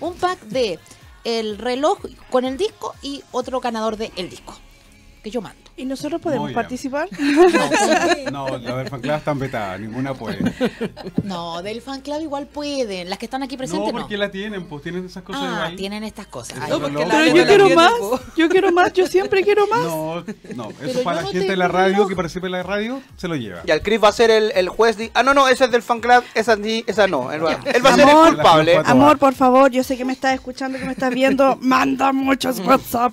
Un 0.00 0.14
pack 0.14 0.40
de 0.42 0.80
el 1.24 1.56
reloj 1.56 1.98
con 2.30 2.44
el 2.44 2.56
disco 2.56 2.94
y 3.02 3.22
otro 3.30 3.60
ganador 3.60 3.96
de 3.96 4.10
el 4.16 4.28
disco. 4.28 4.58
Que 5.22 5.30
yo 5.30 5.42
mando. 5.42 5.58
¿Y 5.76 5.84
nosotros 5.84 6.20
podemos 6.20 6.50
participar? 6.52 7.08
No, 8.32 8.58
la 8.58 8.76
del 8.76 8.88
fan 8.88 9.00
club 9.00 9.14
están 9.14 9.38
vetadas, 9.38 9.80
ninguna 9.80 10.14
puede. 10.14 10.38
No, 11.24 11.62
del 11.62 11.80
fan 11.82 12.00
club 12.00 12.20
igual 12.22 12.46
pueden. 12.46 13.08
Las 13.10 13.18
que 13.18 13.26
están 13.26 13.42
aquí 13.42 13.54
No, 13.54 13.58
presentes 13.58 13.92
no. 13.92 13.98
porque 14.00 14.16
la 14.16 14.30
tienen, 14.30 14.64
pues 14.66 14.82
tienen 14.82 15.04
esas 15.06 15.22
cosas 15.22 15.42
Ah, 15.44 15.52
igual. 15.54 15.76
tienen 15.76 16.04
estas 16.04 16.26
cosas. 16.26 16.58
Ay, 16.60 16.70
no, 16.70 16.80
Pero 16.80 17.06
la- 17.06 17.26
yo 17.26 17.34
la 17.36 17.46
quiero 17.46 17.70
más, 17.70 17.92
yo 18.36 18.48
quiero 18.48 18.72
más, 18.72 18.92
yo 18.92 19.06
siempre 19.06 19.42
quiero 19.42 19.66
más. 19.66 19.80
No, 19.82 20.24
no, 20.54 20.70
eso 20.70 20.76
Pero 20.80 21.02
para 21.02 21.16
la 21.16 21.22
no 21.22 21.28
gente 21.32 21.48
de 21.48 21.56
la 21.56 21.68
radio 21.68 22.06
que 22.06 22.16
participe 22.16 22.46
en 22.46 22.52
la 22.52 22.62
radio, 22.62 23.02
se 23.16 23.28
lo 23.28 23.36
lleva. 23.36 23.60
Y 23.66 23.70
al 23.70 23.82
Chris 23.82 24.02
va 24.02 24.08
a 24.08 24.12
ser 24.12 24.30
el, 24.30 24.52
el 24.54 24.68
juez. 24.68 24.96
de- 24.96 25.10
ah, 25.14 25.22
no, 25.22 25.34
no, 25.34 25.48
ese 25.48 25.64
es 25.64 25.70
del 25.70 25.82
fan 25.82 26.00
club. 26.00 26.22
Esa, 26.34 26.56
ni- 26.56 26.84
esa 26.86 27.06
no. 27.06 27.30
Él 27.32 27.44
va, 27.44 27.58
él 27.64 27.84
va 27.84 27.90
a 27.90 27.94
ser 27.94 28.08
Amor. 28.08 28.28
el 28.28 28.34
culpable. 28.34 28.76
Amor, 28.84 29.18
por 29.18 29.34
favor, 29.34 29.70
yo 29.70 29.82
sé 29.84 29.96
que 29.96 30.04
me 30.04 30.12
estás 30.12 30.34
escuchando, 30.34 30.78
que 30.78 30.84
me 30.84 30.92
estás 30.92 31.12
viendo. 31.12 31.56
Manda 31.60 32.12
muchos 32.12 32.58
WhatsApp. 32.60 33.12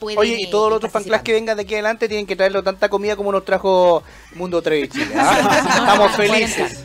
Oye, 0.00 0.40
y 0.42 0.50
todos 0.50 0.68
los 0.70 0.76
otros 0.78 0.92
fan 0.92 1.02
clubs 1.04 1.22
que 1.22 1.32
vengan 1.32 1.56
de 1.56 1.62
aquí 1.62 1.74
adelante 1.74 2.08
tienen 2.08 2.26
que 2.26 2.36
traerlo 2.36 2.62
tanta 2.62 2.88
comida 2.88 3.16
como 3.16 3.32
nos 3.32 3.44
trajo 3.44 4.02
Mundo 4.34 4.60
Trevi 4.62 4.88
Chile. 4.88 5.14
¿ah? 5.16 5.62
Estamos 5.80 6.12
felices. 6.12 6.84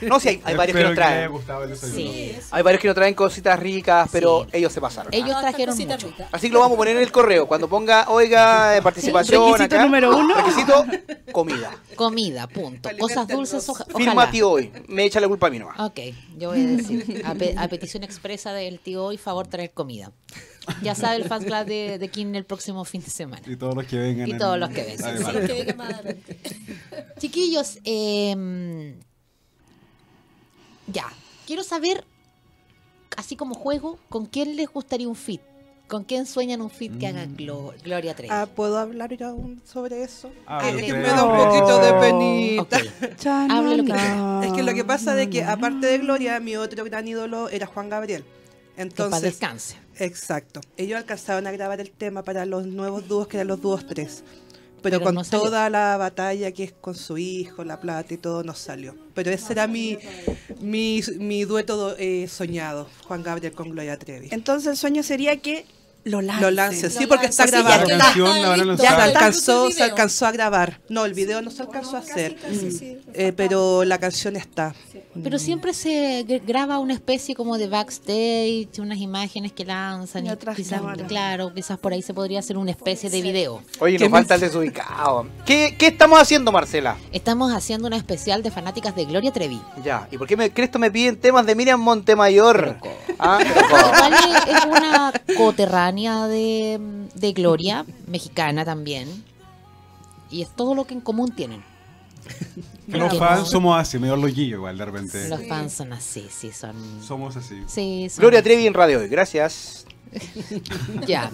No, 0.00 0.18
sí, 0.20 0.28
hay, 0.28 0.42
hay 0.44 0.54
varios 0.56 0.76
que 0.76 0.82
nos 0.84 0.94
traen. 0.94 1.32
desayuno. 1.68 1.94
Sí. 1.96 2.36
Hay 2.50 2.62
varios 2.62 2.80
que 2.82 2.88
nos 2.88 2.94
traen 2.94 3.14
cositas 3.14 3.58
ricas, 3.58 4.08
pero 4.12 4.44
Sí. 4.44 4.50
ellos 4.54 4.72
se 4.72 4.80
pasaron. 4.80 5.12
¿ah? 5.12 5.16
Ellos 5.16 5.30
No, 5.30 5.40
trajeron 5.40 5.74
cosita 5.74 5.94
mucho. 5.94 6.14
Así 6.32 6.48
que 6.48 6.52
lo 6.54 6.60
vamos 6.60 6.76
a 6.76 6.78
poner 6.78 6.96
en 6.96 7.02
el 7.02 7.12
correo. 7.12 7.46
Cuando 7.46 7.68
ponga, 7.68 8.06
oiga, 8.08 8.76
eh, 8.76 8.82
participación 8.82 9.42
Requisito 9.52 9.74
acá. 9.76 9.84
número 9.84 10.16
uno. 10.16 10.34
Requisito, 10.34 10.84
comida. 11.32 11.70
Comida, 11.94 12.46
punto. 12.46 12.88
Cosas 12.98 13.28
dulces, 13.28 13.68
oja- 13.68 13.84
Firma 13.96 14.12
ojalá. 14.14 14.30
tío 14.30 14.50
hoy. 14.50 14.72
Me 14.88 15.04
echa 15.04 15.20
la 15.20 15.28
culpa 15.28 15.46
a 15.48 15.50
mí 15.50 15.58
nomás. 15.58 15.78
Ok, 15.80 16.00
yo 16.38 16.50
voy 16.50 16.60
a 16.62 16.66
decir, 16.66 17.22
a, 17.26 17.34
pe- 17.34 17.54
a 17.56 17.68
petición 17.68 18.02
expresa 18.02 18.52
del 18.52 18.78
tío 18.80 19.04
hoy, 19.04 19.18
favor 19.18 19.46
traer 19.46 19.70
comida. 19.72 20.10
Ya 20.82 20.94
sabe 20.94 21.16
el 21.16 21.24
fan 21.24 21.42
club 21.44 21.64
de, 21.66 21.98
de 21.98 22.08
King 22.08 22.34
el 22.34 22.44
próximo 22.44 22.84
fin 22.84 23.00
de 23.02 23.10
semana. 23.10 23.42
Y 23.46 23.56
todos 23.56 23.74
los 23.74 23.86
que 23.86 23.98
vengan. 23.98 24.28
Y 24.28 24.36
todos 24.36 24.58
los 24.58 24.68
que 24.70 24.82
vengan. 24.84 25.18
Sí, 25.46 25.64
que 25.64 25.74
más 25.74 25.92
adelante. 25.94 26.38
Chiquillos, 27.18 27.78
eh, 27.84 28.94
ya, 30.86 31.04
quiero 31.46 31.62
saber, 31.62 32.04
así 33.16 33.36
como 33.36 33.54
juego, 33.54 33.98
¿con 34.08 34.26
quién 34.26 34.56
les 34.56 34.68
gustaría 34.68 35.08
un 35.08 35.16
fit? 35.16 35.40
¿Con 35.88 36.02
quién 36.02 36.26
sueñan 36.26 36.60
un 36.62 36.70
fit 36.70 36.98
que 36.98 37.06
haga 37.06 37.26
Glo- 37.26 37.72
Gloria 37.84 38.12
Trevi? 38.14 38.32
Ah, 38.32 38.46
¿Puedo 38.52 38.76
hablar 38.76 39.16
ya 39.16 39.32
un- 39.32 39.62
sobre 39.64 40.02
eso? 40.02 40.32
Hable 40.46 40.80
Es 40.80 40.86
que 40.86 40.92
me 40.94 41.02
da 41.02 41.22
un 41.24 41.36
poquito 41.44 41.78
de 41.78 41.92
penita. 42.00 42.62
Ok, 42.78 43.16
Chan, 43.18 43.50
Hable 43.52 43.76
lo 43.76 43.84
que 43.84 44.46
Es 44.48 44.52
que 44.52 44.62
lo 44.64 44.74
que 44.74 44.84
pasa 44.84 45.14
de 45.14 45.30
que 45.30 45.44
aparte 45.44 45.86
de 45.86 45.98
Gloria, 45.98 46.40
mi 46.40 46.56
otro 46.56 46.84
gran 46.84 47.06
ídolo 47.06 47.48
era 47.50 47.66
Juan 47.68 47.88
Gabriel. 47.88 48.24
Que 48.76 49.04
para 49.04 49.18
Entonces, 49.18 49.22
descanse. 49.22 49.76
exacto. 49.98 50.60
Ellos 50.76 50.98
alcanzaron 50.98 51.46
a 51.46 51.52
grabar 51.52 51.80
el 51.80 51.90
tema 51.90 52.22
para 52.22 52.44
los 52.46 52.66
nuevos 52.66 53.08
dúos 53.08 53.28
que 53.28 53.38
eran 53.38 53.48
los 53.48 53.60
dúos 53.60 53.86
3. 53.86 54.24
Pero, 54.82 55.00
Pero 55.00 55.00
con 55.00 55.14
no 55.14 55.24
toda 55.24 55.68
la 55.70 55.96
batalla 55.96 56.52
que 56.52 56.64
es 56.64 56.72
con 56.72 56.94
su 56.94 57.18
hijo, 57.18 57.64
la 57.64 57.80
plata 57.80 58.14
y 58.14 58.18
todo, 58.18 58.44
no 58.44 58.54
salió. 58.54 58.94
Pero 59.14 59.30
ese 59.30 59.52
era 59.54 59.66
mi, 59.66 59.98
mi, 60.60 61.00
mi 61.18 61.44
dueto 61.44 61.96
eh, 61.98 62.28
soñado, 62.28 62.88
Juan 63.04 63.22
Gabriel 63.22 63.52
con 63.54 63.70
Gloria 63.70 63.98
Trevi. 63.98 64.28
Entonces 64.30 64.68
el 64.70 64.76
sueño 64.76 65.02
sería 65.02 65.38
que 65.38 65.66
lo 66.06 66.22
lance. 66.22 66.40
Lo 66.42 66.50
lance, 66.50 66.90
sí, 66.90 67.02
Lo 67.02 67.08
porque 67.08 67.26
está 67.26 67.44
sí, 67.44 67.50
grabado. 67.50 67.86
ya 67.86 67.86
La 67.86 67.94
está, 67.94 68.04
canción 68.06 68.26
está 68.28 68.40
la 68.42 68.48
van 68.48 68.60
a 68.60 68.64
listo. 68.64 68.82
Ya 68.82 69.02
alcanzó, 69.02 69.70
se 69.70 69.82
alcanzó 69.82 70.26
a 70.26 70.32
grabar. 70.32 70.80
No, 70.88 71.04
el 71.04 71.14
video 71.14 71.42
no 71.42 71.50
se 71.50 71.62
alcanzó 71.62 71.96
a 71.96 71.98
hacer, 71.98 72.36
Casi, 72.36 72.70
sí. 72.70 72.98
eh, 73.12 73.32
pero 73.36 73.84
la 73.84 73.98
canción 73.98 74.36
está. 74.36 74.74
Pero 75.22 75.38
siempre 75.38 75.72
se 75.74 76.24
gr- 76.26 76.42
graba 76.46 76.78
una 76.78 76.92
especie 76.94 77.34
como 77.34 77.58
de 77.58 77.68
backstage, 77.68 78.78
unas 78.78 78.98
imágenes 78.98 79.52
que 79.52 79.64
lanzan 79.64 80.24
Y 80.26 80.28
y 80.28 80.30
otras 80.30 80.56
quizás, 80.56 80.78
cámaras. 80.80 81.08
claro, 81.08 81.52
quizás 81.54 81.78
por 81.78 81.92
ahí 81.92 82.02
se 82.02 82.14
podría 82.14 82.38
hacer 82.38 82.56
una 82.56 82.70
especie 82.70 83.10
de 83.10 83.20
video. 83.22 83.62
Oye, 83.80 83.96
¿Qué 83.96 84.04
nos 84.04 84.12
falta 84.12 84.34
el 84.36 84.42
desubicado. 84.42 85.26
¿Qué, 85.44 85.74
¿Qué 85.78 85.88
estamos 85.88 86.20
haciendo, 86.20 86.52
Marcela? 86.52 86.96
Estamos 87.12 87.52
haciendo 87.52 87.88
una 87.88 87.96
especial 87.96 88.42
de 88.42 88.50
fanáticas 88.50 88.94
de 88.94 89.06
Gloria 89.06 89.32
Trevi. 89.32 89.60
Ya. 89.82 90.06
¿Y 90.10 90.18
por 90.18 90.26
qué 90.28 90.36
me, 90.36 90.52
Cristo 90.52 90.78
me 90.78 90.90
piden 90.90 91.16
temas 91.16 91.44
de 91.46 91.54
Miriam 91.54 91.80
Montemayor? 91.80 92.76
Ah, 93.18 93.38
pero 93.40 94.16
es- 94.16 94.56
es 94.56 94.64
una 94.66 95.12
coterránea 95.36 95.95
de, 96.04 96.78
de 97.14 97.32
Gloria, 97.32 97.84
mexicana 98.06 98.64
también. 98.64 99.08
Y 100.30 100.42
es 100.42 100.54
todo 100.54 100.74
lo 100.74 100.84
que 100.86 100.94
en 100.94 101.00
común 101.00 101.30
tienen. 101.34 101.62
Los 102.88 103.16
fans 103.18 103.40
no- 103.40 103.46
somos 103.46 103.80
así, 103.80 103.98
medio 103.98 104.16
loquillos 104.16 104.58
igual 104.58 104.76
de 104.78 104.84
repente. 104.84 105.28
Los 105.28 105.46
fans 105.46 105.72
son 105.72 105.92
así, 105.92 106.26
sí, 106.30 106.50
son... 106.52 106.74
Somos 107.02 107.36
así. 107.36 107.62
Sí, 107.66 108.08
son- 108.10 108.22
Gloria 108.22 108.42
Trevi 108.42 108.66
en 108.66 108.74
Radio 108.74 108.98
Hoy. 109.00 109.08
Gracias. 109.08 109.86
Ya. 111.06 111.30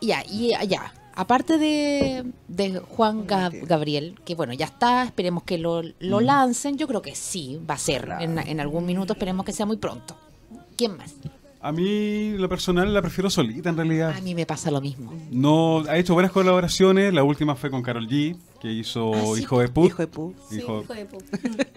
Ya, 0.00 0.22
y 0.28 0.52
ya. 0.68 0.92
Aparte 1.14 1.58
de, 1.58 2.24
de 2.46 2.78
Juan 2.78 3.26
Gab- 3.26 3.66
Gabriel, 3.66 4.18
que 4.24 4.34
bueno, 4.36 4.52
ya 4.52 4.66
está, 4.66 5.02
esperemos 5.04 5.42
que 5.42 5.58
lo, 5.58 5.82
lo 5.98 6.20
lancen. 6.20 6.76
Yo 6.78 6.86
creo 6.86 7.02
que 7.02 7.14
sí, 7.16 7.60
va 7.68 7.74
a 7.74 7.78
ser 7.78 8.08
en, 8.20 8.38
en 8.38 8.60
algún 8.60 8.86
minuto, 8.86 9.14
esperemos 9.14 9.44
que 9.44 9.52
sea 9.52 9.66
muy 9.66 9.78
pronto. 9.78 10.16
¿Quién 10.76 10.96
más? 10.96 11.14
A 11.60 11.72
mí, 11.72 12.34
lo 12.38 12.48
personal, 12.48 12.94
la 12.94 13.02
prefiero 13.02 13.28
solita 13.30 13.68
en 13.68 13.76
realidad. 13.76 14.14
A 14.16 14.20
mí 14.20 14.32
me 14.34 14.46
pasa 14.46 14.70
lo 14.70 14.80
mismo. 14.80 15.12
No, 15.30 15.80
ha 15.88 15.96
hecho 15.98 16.14
buenas 16.14 16.30
colaboraciones. 16.30 17.12
La 17.12 17.24
última 17.24 17.56
fue 17.56 17.68
con 17.68 17.82
Carol 17.82 18.06
G, 18.08 18.36
que 18.60 18.70
hizo 18.72 19.12
Ah, 19.12 19.22
sí, 19.34 19.42
Hijo 19.42 19.60
de 19.60 19.68
Put. 19.68 19.86
Hijo 19.86 20.02
de 20.02 20.06
Pu. 20.06 20.34
Sí, 20.48 20.58
Hijo- 20.58 20.82
hijo 20.84 20.94
de 20.94 21.06
pu. 21.06 21.18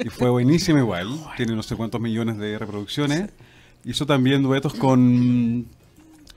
y 0.06 0.10
fue 0.10 0.30
buenísima 0.30 0.80
igual. 0.80 1.08
Tiene 1.38 1.56
no 1.56 1.64
sé 1.64 1.76
cuántos 1.76 2.00
millones 2.00 2.38
de 2.38 2.60
reproducciones. 2.60 3.32
Hizo 3.84 4.06
también 4.06 4.44
duetos 4.44 4.76
con, 4.76 5.66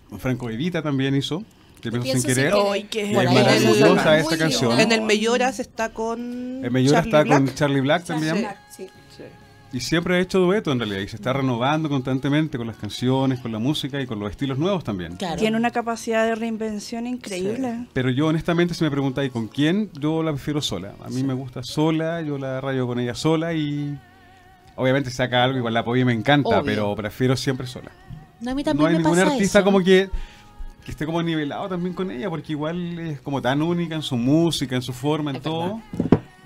con 0.09 0.19
Franco 0.21 0.49
Evita 0.49 0.81
también 0.83 1.15
hizo. 1.15 1.43
Que 1.83 1.91
pienso 1.93 2.13
sin 2.13 2.23
querer. 2.23 2.55
Ay, 2.73 2.85
qué 2.85 3.11
es 3.11 3.15
maravillosa 3.15 4.15
bien. 4.17 4.39
canción. 4.39 4.81
En 4.81 4.91
el 4.91 5.03
Melloras 5.03 5.61
está 5.61 5.93
con. 5.93 6.65
El 6.65 6.71
mayor 6.71 6.95
Charlie 6.95 7.09
está 7.11 7.23
Black. 7.25 7.39
con 7.45 7.55
Charlie 7.55 7.81
Black 7.83 8.05
también. 8.07 8.47
Sí. 8.75 8.87
Y 9.75 9.81
siempre 9.81 10.17
ha 10.17 10.21
hecho 10.21 10.39
dueto 10.39 10.71
en 10.71 10.79
realidad. 10.79 11.01
Y 11.01 11.09
se 11.09 11.17
está 11.17 11.33
renovando 11.33 11.89
constantemente 11.89 12.57
con 12.59 12.67
las 12.69 12.77
canciones, 12.77 13.41
con 13.41 13.51
la 13.51 13.59
música 13.59 14.01
y 14.01 14.07
con 14.07 14.21
los 14.21 14.31
estilos 14.31 14.57
nuevos 14.57 14.85
también. 14.85 15.17
Claro. 15.17 15.37
Tiene 15.37 15.57
una 15.57 15.71
capacidad 15.73 16.25
de 16.25 16.37
reinvención 16.37 17.07
increíble. 17.09 17.87
Pero 17.93 18.09
yo 18.11 18.29
honestamente 18.29 18.73
si 18.75 18.85
me 18.85 18.91
preguntáis 18.93 19.33
con 19.33 19.49
quién, 19.49 19.91
yo 20.01 20.23
la 20.23 20.31
prefiero 20.33 20.63
sola. 20.63 20.93
A 21.05 21.11
mí 21.11 21.25
me 21.25 21.35
gusta 21.35 21.63
sola, 21.65 22.23
yo 22.23 22.39
la 22.39 22.61
rayo 22.61 22.87
con 22.87 23.01
ella 23.01 23.15
sola 23.17 23.53
y 23.53 23.99
obviamente 24.77 25.11
saca 25.11 25.43
algo 25.43 25.59
igual 25.59 25.75
la 25.75 25.81
apoyo 25.81 26.03
y 26.03 26.05
me 26.05 26.13
encanta, 26.13 26.51
Obvio. 26.51 26.65
pero 26.65 26.95
prefiero 26.95 27.37
siempre 27.37 27.67
sola. 27.67 27.91
No, 28.41 28.53
a 28.53 28.55
mí 28.55 28.63
No 28.63 28.65
también 28.65 28.89
hay 28.89 28.93
me 28.95 28.99
ningún 29.03 29.19
pasa 29.19 29.33
artista 29.33 29.59
eso. 29.59 29.65
como 29.65 29.79
que, 29.81 30.09
que 30.85 30.91
esté 30.93 31.05
como 31.05 31.21
nivelado 31.23 31.69
también 31.69 31.95
con 31.95 32.11
ella, 32.13 32.31
porque 32.31 32.53
igual 32.53 32.99
es 33.01 33.21
como 33.21 33.43
tan 33.43 33.61
única 33.61 33.97
en 33.97 34.03
su 34.03 34.17
música, 34.17 34.77
en 34.77 34.83
su 34.83 34.93
forma, 34.93 35.31
en 35.31 35.37
Es 35.39 35.43
todo. 35.43 35.81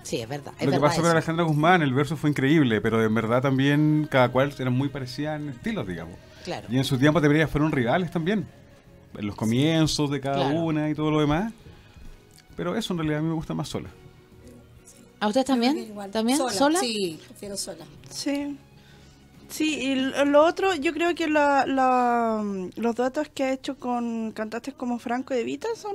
Sí, 0.08 0.22
es 0.22 0.28
verdad. 0.28 0.54
Es 0.58 0.64
Lo 0.64 0.72
que 0.72 0.78
verdad 0.78 0.88
pasó 0.88 1.02
con. 1.02 1.10
Alejandra 1.10 1.44
Guzmán, 1.44 1.82
el 1.82 1.92
verso 1.92 2.16
fue 2.16 2.30
increíble, 2.30 2.80
pero 2.80 3.04
en 3.04 3.14
verdad 3.14 3.42
también 3.42 4.08
cada 4.10 4.30
cual 4.30 4.54
eran 4.58 4.72
muy 4.72 4.88
parecidas 4.88 5.38
en 5.38 5.50
estilos, 5.50 5.86
digamos. 5.86 6.14
Claro. 6.44 6.66
Y 6.70 6.78
en 6.78 6.84
su 6.84 6.96
tiempo 6.98 7.20
debería 7.20 7.46
fueron 7.46 7.70
rivales 7.72 8.10
también. 8.10 8.46
En 9.18 9.26
los 9.26 9.36
comienzos 9.36 10.10
de 10.10 10.18
cada 10.22 10.36
Claro. 10.36 10.60
una 10.60 10.88
y 10.88 10.94
todo 10.94 11.10
lo 11.10 11.20
demás. 11.20 11.52
Pero 12.56 12.74
eso 12.74 12.94
en 12.94 13.00
realidad 13.00 13.18
a 13.18 13.22
mí 13.22 13.28
me 13.28 13.34
gusta 13.34 13.52
más 13.52 13.68
sola. 13.68 13.90
¿A 15.20 15.26
ustedes 15.26 15.44
también? 15.46 15.76
Igual. 15.76 16.10
¿También? 16.10 16.38
¿Sola? 16.38 16.80
Sí, 16.80 17.20
prefiero 17.26 17.58
sola. 17.58 17.84
Sí. 18.08 18.56
Sí, 19.48 19.78
y 19.80 19.94
lo 19.94 20.44
otro, 20.44 20.74
yo 20.74 20.92
creo 20.92 21.14
que 21.14 21.26
la, 21.28 21.64
la, 21.66 22.44
los 22.76 22.94
datos 22.96 23.28
que 23.32 23.44
ha 23.44 23.52
hecho 23.52 23.76
con 23.78 24.32
cantantes 24.32 24.74
como 24.74 24.98
Franco 24.98 25.34
y 25.34 25.38
Evita 25.38 25.68
son, 25.74 25.94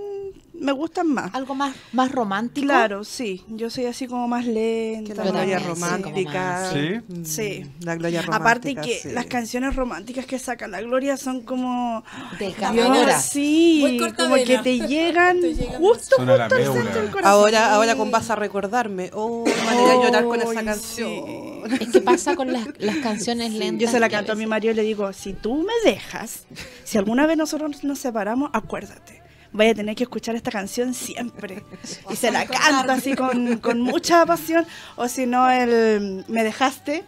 me 0.60 0.72
gustan 0.72 1.08
más. 1.08 1.34
Algo 1.36 1.54
más, 1.56 1.76
más 1.92 2.12
romántico. 2.12 2.66
Claro, 2.66 3.04
sí, 3.04 3.44
yo 3.50 3.70
soy 3.70 3.86
así 3.86 4.08
como 4.08 4.28
más 4.28 4.46
lenta. 4.46 5.14
La 5.24 5.30
gloria 5.32 5.60
sí, 5.60 5.66
romántica. 5.66 6.12
como 6.12 6.24
más, 6.26 7.04
Mm, 7.08 7.24
Sí. 7.26 7.66
La 7.82 7.96
gloria 7.96 8.22
romántica. 8.22 8.36
Aparte 8.50 8.76
que 8.76 9.00
sí. 9.00 9.10
las 9.12 9.26
canciones 9.26 9.76
románticas 9.76 10.26
que 10.26 10.40
saca 10.40 10.68
la 10.68 10.82
Gloria 10.82 11.18
son 11.18 11.42
como 11.42 12.04
Desgarradoras. 12.40 13.34
Dios, 13.34 13.46
sí, 13.46 14.00
como 14.18 14.36
que 14.36 14.58
te 14.60 14.80
llegan 14.88 15.40
Te 15.42 15.54
llegan 15.54 15.76
justo, 15.82 16.16
justo 16.18 16.34
al 16.34 16.50
centro 16.50 16.74
del 17.02 17.12
corazón. 17.12 17.32
Ahora, 17.32 17.74
ahora 17.74 17.96
con 17.96 18.10
Vas 18.12 18.30
a 18.30 18.36
recordarme. 18.36 19.10
Oh, 19.14 19.44
manera 19.66 19.90
de 19.94 20.04
llorar 20.04 20.24
con 20.26 20.42
esa 20.42 20.64
canción. 20.64 21.10
sí. 21.10 21.74
Es 21.80 21.90
que 21.90 22.02
pasa 22.02 22.36
con 22.36 22.52
las, 22.52 22.68
las 22.78 22.98
canciones 22.98 23.43
lentas. 23.52 23.82
Yo 23.82 23.92
se 23.92 24.00
la 24.00 24.08
a 24.08 24.10
canto 24.10 24.32
a 24.32 24.36
mi 24.36 24.46
marido 24.46 24.74
y 24.74 24.76
le 24.76 24.84
digo, 24.84 25.12
si 25.14 25.34
tú 25.34 25.64
me 25.64 25.90
dejas, 25.92 26.46
si 26.84 26.98
alguna 26.98 27.26
vez 27.28 27.38
nosotros 27.38 27.84
nos 27.84 28.00
separamos, 28.00 28.50
acuérdate. 28.54 29.22
Vaya 29.52 29.72
a 29.72 29.76
tener 29.76 29.96
que 29.96 30.04
escuchar 30.04 30.36
esta 30.36 30.52
canción 30.52 30.94
siempre. 30.94 31.64
Y 32.10 32.16
se 32.16 32.32
la 32.32 32.46
canto 32.46 32.92
así 32.92 33.16
con, 33.16 33.58
con 33.58 33.82
mucha 33.82 34.26
pasión. 34.26 34.66
O 34.96 35.08
si 35.08 35.26
no, 35.26 35.50
el 35.50 36.26
Me 36.28 36.44
dejaste. 36.44 37.04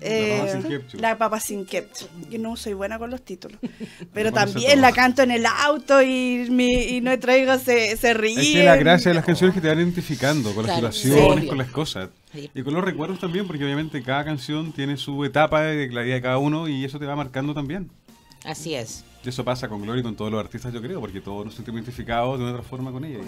Eh, 0.00 0.38
papa 0.40 0.52
sin 0.52 0.62
ketchup. 0.70 1.00
la 1.00 1.18
papa 1.18 1.40
sin 1.40 1.66
ketchup. 1.66 2.08
Yo 2.30 2.38
no 2.38 2.56
soy 2.56 2.72
buena 2.74 2.98
con 2.98 3.10
los 3.10 3.22
títulos. 3.22 3.58
Pero 4.12 4.32
también 4.32 4.80
la 4.80 4.92
canto 4.92 5.22
en 5.22 5.30
el 5.30 5.46
auto 5.46 6.02
y, 6.02 6.46
mi, 6.50 6.72
y 6.72 7.00
nuestra 7.00 7.36
hija 7.38 7.58
se, 7.58 7.96
se 7.96 8.12
ríe. 8.14 8.40
Es 8.40 8.52
que 8.52 8.64
la 8.64 8.76
gracia 8.76 9.10
de 9.10 9.14
las 9.14 9.24
canciones 9.24 9.54
es 9.56 9.60
que 9.62 9.66
te 9.66 9.72
van 9.74 9.78
identificando 9.84 10.54
con 10.54 10.66
las 10.66 10.78
Claro, 10.78 10.92
situaciones, 10.92 11.44
sí. 11.44 11.48
con 11.48 11.58
las 11.58 11.70
cosas. 11.70 12.10
Sí. 12.32 12.50
Y 12.54 12.62
con 12.62 12.74
los 12.74 12.84
recuerdos 12.84 13.20
también, 13.20 13.46
porque 13.46 13.64
obviamente 13.64 14.02
cada 14.02 14.24
canción 14.24 14.72
tiene 14.72 14.96
su 14.96 15.24
etapa 15.24 15.62
de 15.62 15.88
la 15.90 16.02
vida 16.02 16.14
de 16.14 16.22
cada 16.22 16.38
uno 16.38 16.66
y 16.68 16.84
eso 16.84 16.98
te 16.98 17.06
va 17.06 17.14
marcando 17.16 17.54
también. 17.54 17.90
Así 18.44 18.74
es. 18.74 19.04
Y 19.24 19.28
eso 19.30 19.42
pasa 19.42 19.68
con 19.68 19.80
Gloria 19.80 20.00
y 20.00 20.02
con 20.02 20.16
todos 20.16 20.30
los 20.30 20.38
artistas, 20.38 20.70
yo 20.74 20.82
creo, 20.82 21.00
porque 21.00 21.20
todos 21.22 21.46
nos 21.46 21.54
sentimos 21.54 21.78
identificados 21.80 22.36
de 22.38 22.44
una 22.44 22.52
otra 22.52 22.62
forma 22.62 22.92
con 22.92 23.02
ella. 23.06 23.20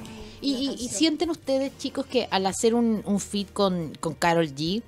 Y, 0.43 0.53
y- 0.53 0.85
y 0.85 0.89
sienten 0.89 1.31
ustedes, 1.31 1.73
chicos, 1.79 2.05
que 2.05 2.29
al 2.31 2.45
hacer 2.45 2.75
un, 2.75 3.01
un 3.07 3.19
feat 3.19 3.51
con, 3.55 3.95
con 3.99 4.13
Carol 4.13 4.49
G, 4.55 4.83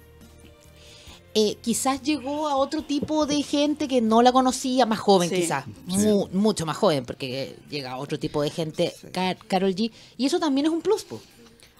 eh, 1.40 1.56
quizás 1.60 2.02
llegó 2.02 2.48
a 2.48 2.56
otro 2.56 2.82
tipo 2.82 3.26
de 3.26 3.42
gente 3.42 3.86
que 3.86 4.00
no 4.00 4.22
la 4.22 4.32
conocía, 4.32 4.86
más 4.86 4.98
joven 4.98 5.28
Sí. 5.30 5.36
quizás, 5.36 5.64
Mu- 5.86 6.28
mucho 6.32 6.66
más 6.66 6.76
joven, 6.76 7.04
porque 7.04 7.54
llega 7.70 7.92
a 7.92 7.96
otro 7.98 8.18
tipo 8.18 8.42
de 8.42 8.50
gente, 8.50 8.92
Car- 9.12 9.36
Carol 9.46 9.74
G, 9.74 9.90
y 10.16 10.26
eso 10.26 10.38
también 10.40 10.66
es 10.66 10.72
un 10.72 10.80
plus, 10.80 11.04
po. 11.04 11.20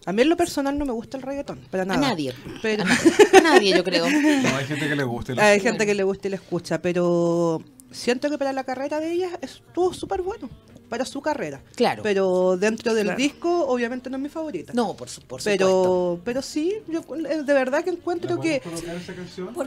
A 0.06 0.12
mí 0.12 0.22
en 0.22 0.28
lo 0.30 0.36
personal 0.36 0.78
no 0.78 0.84
me 0.86 0.92
gusta 0.92 1.16
el 1.16 1.22
reggaetón, 1.22 1.58
para 1.70 1.82
a 1.82 1.86
nada. 1.86 2.00
nadie, 2.00 2.32
Pero 2.62 2.82
a, 2.82 2.86
na- 2.86 2.98
a 3.38 3.40
nadie 3.42 3.76
yo 3.76 3.84
creo. 3.84 4.06
No, 4.42 4.56
hay 4.56 4.64
gente 4.66 4.88
que 4.88 4.96
le 4.96 5.04
guste. 5.04 5.34
lo- 5.34 5.42
hay 5.42 5.60
gente 5.60 5.84
que 5.86 5.94
le 5.94 6.02
gusta 6.04 6.28
y 6.28 6.30
le 6.30 6.36
escucha, 6.36 6.80
pero 6.80 7.62
siento 7.90 8.30
que 8.30 8.38
para 8.38 8.52
la 8.52 8.64
carrera 8.64 9.00
de 9.00 9.12
ella 9.12 9.30
estuvo 9.42 9.92
súper 9.92 10.22
bueno, 10.22 10.48
para 10.88 11.04
su 11.04 11.20
carrera. 11.20 11.60
Claro. 11.76 12.02
Pero 12.02 12.56
dentro 12.56 12.94
del 12.94 13.04
Claro. 13.06 13.18
disco, 13.18 13.66
obviamente 13.66 14.08
no 14.10 14.16
es 14.16 14.22
mi 14.22 14.28
favorita. 14.28 14.72
No, 14.74 14.94
por, 14.94 15.08
su- 15.08 15.20
por 15.22 15.40
supuesto. 15.40 15.50
pero, 15.64 16.20
pero 16.24 16.42
sí, 16.42 16.74
yo 16.88 17.00
eh, 17.16 17.42
de 17.42 17.52
verdad 17.54 17.84
que 17.84 17.90
¿La 17.92 17.96
encuentro 17.98 18.40
que 18.40 18.60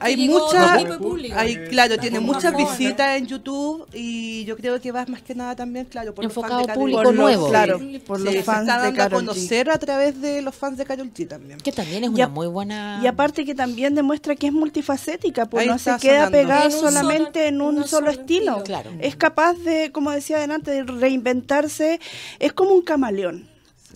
hay 0.01 0.15
llegó 0.15 0.37
a 0.37 0.41
mucha, 0.47 0.65
otro 0.65 0.77
tipo 0.79 0.93
de 0.93 0.99
público. 0.99 1.35
hay, 1.37 1.55
claro, 1.67 1.95
La 1.95 2.01
tiene 2.01 2.19
muchas 2.19 2.55
visitas 2.55 3.17
en 3.17 3.27
YouTube 3.27 3.87
y 3.93 4.43
yo 4.45 4.55
creo 4.57 4.79
que 4.81 4.91
va 4.91 5.05
más 5.07 5.21
que 5.21 5.35
nada 5.35 5.55
también, 5.55 5.85
claro, 5.85 6.13
por 6.13 6.23
Enfocado 6.25 6.59
los 6.59 6.67
fans 6.67 6.75
de 6.75 6.79
público 6.79 7.03
los- 7.03 7.15
nuevo. 7.15 7.49
Claro, 7.49 7.79
Sí. 7.79 7.99
por 8.05 8.17
Sí, 8.19 8.23
los 8.25 8.33
se 8.33 8.43
fans 8.43 8.61
está 8.61 8.77
de 8.77 8.83
dando 8.83 9.01
a 9.01 9.03
Karol 9.05 9.23
G. 9.23 9.25
conocer 9.27 9.69
a 9.69 9.77
través 9.79 10.21
de 10.21 10.41
los 10.41 10.55
fans 10.55 10.77
de 10.77 10.85
Karol 10.85 11.11
G 11.13 11.27
también. 11.27 11.59
Que 11.59 11.71
también 11.71 12.03
es 12.03 12.09
Y 12.11 12.13
una 12.15 12.25
a- 12.25 12.27
muy 12.29 12.47
buena... 12.47 12.99
Y 13.03 13.07
aparte 13.07 13.45
que 13.45 13.55
también 13.55 13.95
demuestra 13.95 14.35
que 14.35 14.47
es 14.47 14.53
multifacética, 14.53 15.45
pues 15.45 15.63
Ahí 15.63 15.69
no 15.69 15.77
se 15.77 15.89
está 15.91 15.99
queda 15.99 16.25
sonando. 16.25 16.37
pegada 16.37 16.61
En 16.65 16.65
un 16.73 16.79
solo- 16.79 16.91
solamente 16.91 17.47
en 17.47 17.61
un 17.61 17.87
solo, 17.87 18.09
estilo. 18.11 18.63
Claro. 18.63 18.91
Es 18.99 19.15
capaz 19.15 19.53
de, 19.53 19.91
como 19.91 20.11
decía 20.11 20.37
adelante, 20.37 20.71
de 20.71 20.83
reinventarse. 21.11 21.99
Es 22.39 22.53
como 22.53 22.71
un 22.71 22.81
camaleón. 22.83 23.47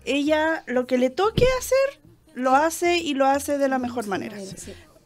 Ella 0.05 0.63
lo 0.67 0.85
que 0.87 0.97
le 0.97 1.09
toque 1.09 1.45
hacer, 1.59 2.01
lo 2.35 2.55
hace 2.55 2.97
y 2.97 3.13
lo 3.13 3.25
hace 3.25 3.57
de 3.57 3.67
la 3.69 3.79
mejor 3.79 4.07
manera. 4.07 4.37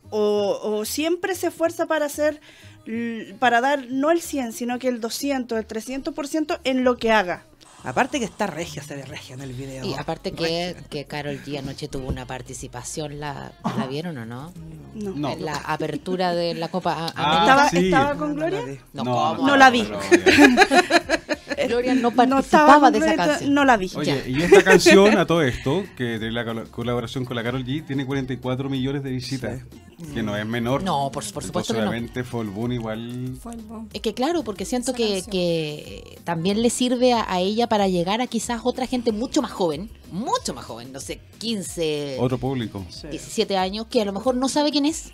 O, 0.09 0.59
o 0.63 0.85
siempre 0.85 1.35
se 1.35 1.47
esfuerza 1.47 1.85
para 1.85 2.05
hacer, 2.07 2.41
para 3.39 3.61
dar 3.61 3.85
no 3.89 4.11
el 4.11 4.21
100, 4.21 4.53
sino 4.53 4.79
que 4.79 4.87
el 4.87 4.99
200, 4.99 5.57
el 5.57 5.67
300% 5.67 6.59
en 6.63 6.83
lo 6.83 6.97
que 6.97 7.11
haga. 7.11 7.45
Aparte 7.81 8.19
que 8.19 8.25
está 8.25 8.45
regia, 8.45 8.83
se 8.83 8.93
ve 8.93 9.05
regia 9.05 9.35
en 9.35 9.41
el 9.41 9.53
video. 9.53 9.85
Y 9.85 9.93
aparte 9.93 10.33
que, 10.33 10.75
que 10.89 11.05
Carol 11.05 11.39
G 11.45 11.59
anoche 11.59 11.87
tuvo 11.87 12.09
una 12.09 12.25
participación, 12.25 13.21
¿la, 13.21 13.53
¿la 13.77 13.87
vieron 13.87 14.17
o 14.17 14.25
no? 14.25 14.51
No. 14.95 15.33
La 15.37 15.55
apertura 15.55 16.35
de 16.35 16.55
la 16.55 16.67
Copa 16.67 17.13
Ah. 17.15 17.37
¿Estaba, 17.39 17.69
sí. 17.69 17.77
estaba 17.85 18.13
No, 18.15 18.19
con 18.19 18.35
Gloria? 18.35 18.59
la 18.59 18.65
vi. 18.65 18.79
No. 18.91 19.37
No 19.37 19.55
la 19.55 19.69
vi. 19.69 19.87
Gloria 21.67 21.93
no 21.95 22.11
participaba 22.11 22.91
de 22.91 22.99
esa 22.99 23.15
canción. 23.15 23.53
No 23.53 23.65
la 23.65 23.77
vi. 23.77 23.91
Oye, 23.95 24.23
y 24.27 24.41
esta 24.41 24.63
canción, 24.63 25.17
a 25.17 25.25
todo 25.25 25.41
esto, 25.41 25.83
que 25.97 26.17
tiene 26.17 26.31
la 26.31 26.45
col- 26.45 26.69
colaboración 26.69 27.25
con 27.25 27.35
la 27.35 27.43
Carol 27.43 27.63
G, 27.65 27.85
tiene 27.85 28.05
44 28.05 28.69
millones 28.69 29.03
de 29.03 29.11
visitas. 29.11 29.61
Que 30.13 30.23
no 30.23 30.37
es 30.37 30.45
menor. 30.45 30.81
No, 30.83 31.11
por- 31.11 31.29
por 31.33 31.43
supuesto 31.43 31.73
que 31.73 31.81
no. 31.81 31.89
obviamente 31.89 32.23
fue 32.23 32.43
el 32.43 32.49
boom 32.49 32.71
igual. 32.71 33.37
Fue 33.41 33.53
el 33.53 33.61
boom. 33.61 33.89
Es 33.91 33.99
que 34.01 34.13
claro, 34.13 34.43
porque 34.45 34.63
siento 34.63 34.93
que, 34.93 35.23
que 35.29 36.17
también 36.23 36.61
le 36.61 36.69
sirve 36.69 37.11
a, 37.11 37.25
a 37.29 37.41
ella 37.41 37.67
para 37.67 37.89
llegar 37.89 38.21
a 38.21 38.27
quizás 38.27 38.61
otra 38.63 38.87
gente 38.87 39.11
mucho 39.11 39.41
más 39.41 39.51
joven, 39.51 39.89
mucho 40.09 40.53
más 40.53 40.63
joven, 40.63 40.93
no 40.93 41.01
sé, 41.01 41.19
15, 41.39 42.15
Otro 42.21 42.37
público. 42.37 42.85
17 43.11 43.57
años, 43.57 43.87
que 43.87 44.01
a 44.01 44.05
lo 44.05 44.13
mejor 44.13 44.35
no 44.35 44.47
sabe 44.47 44.71
quién 44.71 44.85
es 44.85 45.11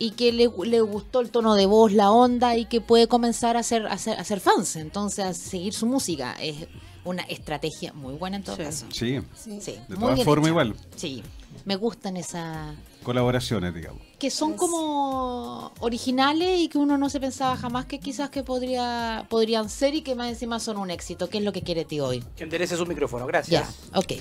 y 0.00 0.12
que 0.12 0.32
le, 0.32 0.50
le 0.64 0.80
gustó 0.80 1.20
el 1.20 1.30
tono 1.30 1.54
de 1.54 1.66
voz, 1.66 1.92
la 1.92 2.10
onda 2.10 2.56
y 2.56 2.64
que 2.64 2.80
puede 2.80 3.06
comenzar 3.06 3.56
a 3.56 3.62
ser, 3.62 3.86
a 3.86 3.96
ser, 3.98 4.18
a 4.18 4.24
ser 4.24 4.40
fans, 4.40 4.74
entonces 4.76 5.24
a 5.24 5.34
seguir 5.34 5.74
su 5.74 5.86
música. 5.86 6.34
Es 6.40 6.66
una 7.04 7.22
estrategia 7.22 7.92
muy 7.92 8.14
buena 8.14 8.38
en 8.38 8.42
todo 8.42 8.56
Sí. 8.56 8.62
caso. 8.62 8.86
Sí, 8.90 9.20
Sí. 9.36 9.60
Sí, 9.60 9.78
de 9.88 9.96
todas 9.96 10.24
formas 10.24 10.48
igual. 10.48 10.74
Sí, 10.96 11.22
me 11.64 11.76
gustan 11.76 12.16
esas 12.16 12.74
Colaboraciones, 13.02 13.74
digamos. 13.74 14.02
que 14.18 14.30
son 14.30 14.54
como 14.54 15.72
originales 15.80 16.60
y 16.60 16.68
que 16.68 16.76
uno 16.78 16.98
no 16.98 17.08
se 17.08 17.18
pensaba 17.20 17.56
jamás 17.56 17.86
que 17.86 17.98
quizás 17.98 18.28
que 18.30 18.42
podría 18.42 19.24
podrían 19.30 19.68
ser 19.70 19.94
y 19.94 20.02
que 20.02 20.14
más 20.14 20.28
encima 20.28 20.60
son 20.60 20.76
un 20.76 20.90
éxito, 20.90 21.28
que 21.28 21.38
es 21.38 21.44
lo 21.44 21.52
que 21.52 21.62
quiere 21.62 21.84
ti 21.84 22.00
hoy. 22.00 22.22
Que 22.36 22.44
enderece 22.44 22.76
su 22.76 22.84
micrófono, 22.86 23.26
gracias. 23.26 23.66
Ya, 23.92 23.98
ok. 23.98 24.12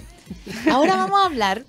Ahora 0.72 0.96
vamos 0.96 1.20
a 1.22 1.26
hablar 1.26 1.66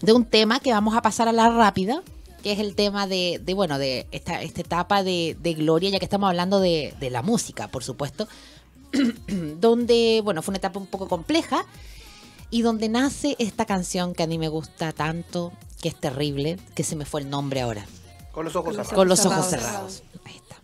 de 0.00 0.12
un 0.14 0.24
tema 0.24 0.60
que 0.60 0.72
vamos 0.72 0.94
a 0.96 1.02
pasar 1.02 1.28
a 1.28 1.32
la 1.32 1.50
rápida, 1.50 2.02
que 2.42 2.52
es 2.52 2.58
el 2.58 2.74
tema 2.74 3.06
de, 3.06 3.40
de, 3.42 3.54
bueno, 3.54 3.78
de 3.78 4.06
esta, 4.12 4.42
esta 4.42 4.60
etapa 4.60 5.02
de, 5.02 5.36
de 5.40 5.54
Gloria, 5.54 5.90
ya 5.90 5.98
que 5.98 6.04
estamos 6.04 6.28
hablando 6.28 6.60
de, 6.60 6.94
de 7.00 7.10
la 7.10 7.22
música, 7.22 7.68
por 7.68 7.84
supuesto, 7.84 8.28
donde, 9.60 10.20
bueno, 10.24 10.42
fue 10.42 10.52
una 10.52 10.58
etapa 10.58 10.78
un 10.78 10.86
poco 10.86 11.08
compleja 11.08 11.64
y 12.50 12.62
donde 12.62 12.88
nace 12.88 13.36
esta 13.38 13.64
canción 13.64 14.14
que 14.14 14.22
a 14.22 14.26
mí 14.26 14.38
me 14.38 14.48
gusta 14.48 14.92
tanto, 14.92 15.52
que 15.80 15.88
es 15.88 15.94
terrible, 15.96 16.58
que 16.74 16.82
se 16.82 16.96
me 16.96 17.04
fue 17.04 17.20
el 17.20 17.30
nombre 17.30 17.60
ahora. 17.60 17.86
Con 18.32 18.44
los 18.44 18.56
ojos 18.56 18.72
cerrados. 18.76 18.92
Con 18.94 19.08
los 19.08 19.26
ojos 19.26 19.46
cerrados. 19.46 20.02
Ahí 20.24 20.36
está. 20.36 20.56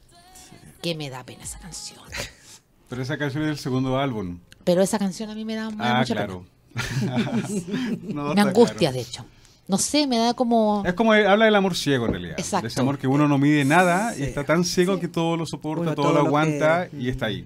Que 0.83 0.95
me 0.95 1.11
da 1.11 1.25
pena 1.25 1.45
esa 1.45 1.59
canción. 1.59 2.01
Pero 2.89 3.03
esa 3.03 3.19
canción 3.19 3.43
es 3.45 3.49
del 3.51 3.59
segundo 3.59 3.99
álbum. 3.99 4.39
Pero 4.65 4.83
esa 4.83 4.99
canción 4.99 5.31
a 5.31 5.35
mí 5.35 5.45
me 5.45 5.55
da, 5.55 5.69
Ah, 5.79 5.99
mucha 6.01 6.15
claro. 6.15 6.45
No, 7.03 7.15
pena. 7.15 8.23
Me 8.25 8.29
está 8.31 8.43
angustia, 8.43 8.79
claro. 8.79 8.95
de 8.95 9.01
hecho. 9.01 9.25
No 9.69 9.79
sé, 9.79 10.07
me 10.07 10.17
da 10.19 10.33
como... 10.35 10.83
Es 10.87 10.95
como 10.95 11.13
habla 11.13 11.45
del 11.47 11.55
amor 11.57 11.75
ciego 11.75 12.07
en 12.07 12.13
realidad. 12.13 12.35
Exacto. 12.39 12.63
De 12.63 12.69
ese 12.69 12.81
amor 12.81 12.99
que 12.99 13.09
uno 13.09 13.27
no 13.27 13.37
mide 13.39 13.65
nada 13.65 14.15
y 14.15 14.19
Sí. 14.19 14.23
está 14.25 14.45
tan 14.45 14.65
ciego 14.65 15.01
que 15.01 15.09
todo 15.09 15.37
lo 15.37 15.45
soporta, 15.47 15.95
todo, 15.95 16.07
todo 16.07 16.13
lo 16.15 16.21
lo 16.23 16.27
aguanta 16.29 16.89
que- 16.89 16.97
y 16.99 17.09
está 17.09 17.27
ahí. 17.27 17.45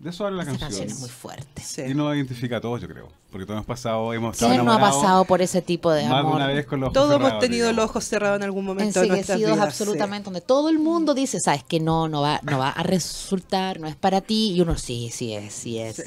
De 0.00 0.10
eso 0.10 0.26
habla 0.26 0.38
la 0.38 0.42
Esa 0.42 0.50
canción. 0.58 0.68
canción 0.70 0.88
es 0.88 1.00
muy 1.00 1.08
fuerte. 1.08 1.62
Sí. 1.62 1.82
Y 1.88 1.94
nos 1.94 2.14
identifica 2.14 2.58
a 2.58 2.60
todos, 2.60 2.82
yo 2.82 2.88
creo. 2.88 3.08
Porque 3.30 3.46
todos 3.46 3.56
hemos 3.58 3.66
pasado, 3.66 4.12
hemos 4.12 4.34
estado 4.34 4.52
¿Quién 4.52 4.64
no 4.64 4.72
ha 4.72 4.78
pasado 4.78 5.24
por 5.24 5.40
ese 5.40 5.62
tipo 5.62 5.90
de 5.90 6.02
más 6.02 6.12
de 6.12 6.18
amor? 6.18 6.34
una 6.36 6.46
vez 6.48 6.66
con 6.66 6.80
los 6.80 6.88
ojos 6.88 6.94
Todos 6.94 7.14
hemos 7.16 7.38
tenido 7.38 7.66
digamos. 7.68 7.76
los 7.76 7.90
ojos 7.90 8.04
cerrados 8.04 8.36
en 8.36 8.42
algún 8.42 8.64
momento 8.66 9.00
Enseguecidos 9.02 9.38
vidas. 9.52 9.58
absolutamente, 9.60 10.24
donde 10.24 10.40
todo 10.42 10.68
el 10.68 10.78
mundo 10.78 11.14
dice, 11.14 11.40
sabes 11.40 11.64
que 11.64 11.80
no, 11.80 12.08
no 12.08 12.20
va, 12.22 12.40
no 12.42 12.58
va 12.58 12.70
a 12.70 12.82
resultar, 12.82 13.80
no 13.80 13.86
es 13.88 13.96
para 13.96 14.20
ti, 14.20 14.52
y 14.52 14.60
uno 14.60 14.76
sí, 14.76 15.10
sí 15.12 15.32
es, 15.32 15.54
sí 15.54 15.78
es. 15.78 16.02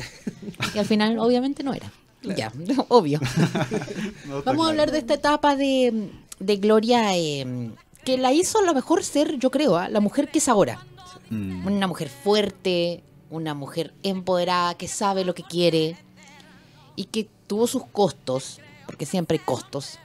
Y 0.75 0.77
al 0.79 0.85
final, 0.85 1.17
obviamente, 1.17 1.63
no 1.63 1.73
era. 1.73 1.91
Ya, 2.21 2.51
obvio. 2.89 3.19
No, 4.25 4.43
Vamos 4.43 4.67
a 4.67 4.69
hablar 4.69 4.87
claro. 4.87 4.91
de 4.91 4.97
esta 4.99 5.13
etapa 5.15 5.55
de, 5.55 6.11
de 6.39 6.57
Gloria 6.57 7.17
eh, 7.17 7.71
que 8.05 8.17
la 8.17 8.31
hizo 8.31 8.59
a 8.59 8.63
lo 8.63 8.73
mejor 8.73 9.03
ser, 9.03 9.37
yo 9.37 9.49
creo, 9.49 9.77
¿ah? 9.77 9.89
la 9.89 9.99
mujer 9.99 10.29
que 10.29 10.37
es 10.39 10.47
ahora. 10.47 10.85
Mm. 11.29 11.65
Una 11.65 11.87
mujer 11.87 12.09
fuerte, 12.09 13.03
una 13.29 13.53
mujer 13.53 13.93
empoderada 14.03 14.75
que 14.75 14.87
sabe 14.87 15.25
lo 15.25 15.33
que 15.33 15.43
quiere 15.43 15.97
y 16.95 17.05
que 17.05 17.27
tuvo 17.47 17.67
sus 17.67 17.85
costos, 17.85 18.59
porque 18.85 19.05
siempre 19.05 19.37
hay 19.37 19.43
costos, 19.43 19.99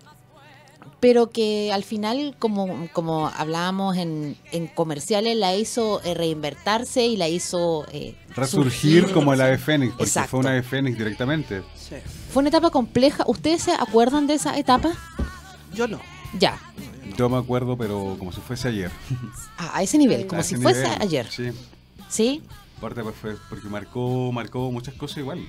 pero 1.04 1.28
que 1.28 1.70
al 1.70 1.84
final, 1.84 2.34
como, 2.38 2.88
como 2.94 3.28
hablábamos 3.28 3.98
en, 3.98 4.38
en 4.52 4.68
comerciales, 4.68 5.36
la 5.36 5.54
hizo 5.54 6.00
eh, 6.02 6.14
reinvertirse 6.14 7.04
y 7.04 7.18
la 7.18 7.28
hizo 7.28 7.84
eh, 7.92 8.14
Resurgir 8.34 9.00
surgir. 9.02 9.12
como 9.12 9.34
el 9.34 9.42
ave 9.42 9.58
fénix, 9.58 9.90
porque 9.92 10.04
Exacto. 10.04 10.30
fue 10.30 10.40
una 10.40 10.48
ave 10.52 10.62
fénix 10.62 10.96
directamente. 10.96 11.60
Sí. 11.76 11.96
Fue 12.32 12.40
una 12.40 12.48
etapa 12.48 12.70
compleja. 12.70 13.22
¿Ustedes 13.26 13.64
se 13.64 13.72
acuerdan 13.72 14.26
de 14.26 14.32
esa 14.32 14.58
etapa? 14.58 14.92
Yo 15.74 15.86
no. 15.86 16.00
Ya, 16.38 16.58
Yo 17.18 17.28
me 17.28 17.36
acuerdo, 17.36 17.76
pero 17.76 18.16
como 18.18 18.32
si 18.32 18.40
fuese 18.40 18.68
ayer. 18.68 18.90
a, 19.58 19.76
a 19.76 19.82
ese 19.82 19.98
nivel, 19.98 20.26
como 20.26 20.40
A 20.40 20.42
si 20.42 20.54
ese 20.54 20.62
fuese 20.62 20.84
nivel, 20.84 21.02
ayer. 21.02 21.26
Sí. 21.30 21.50
¿Sí? 22.08 22.42
Aparte, 22.78 23.02
pues, 23.02 23.14
fue 23.14 23.36
porque 23.50 23.68
marcó, 23.68 24.32
marcó 24.32 24.72
muchas 24.72 24.94
cosas 24.94 25.18
igual. 25.18 25.46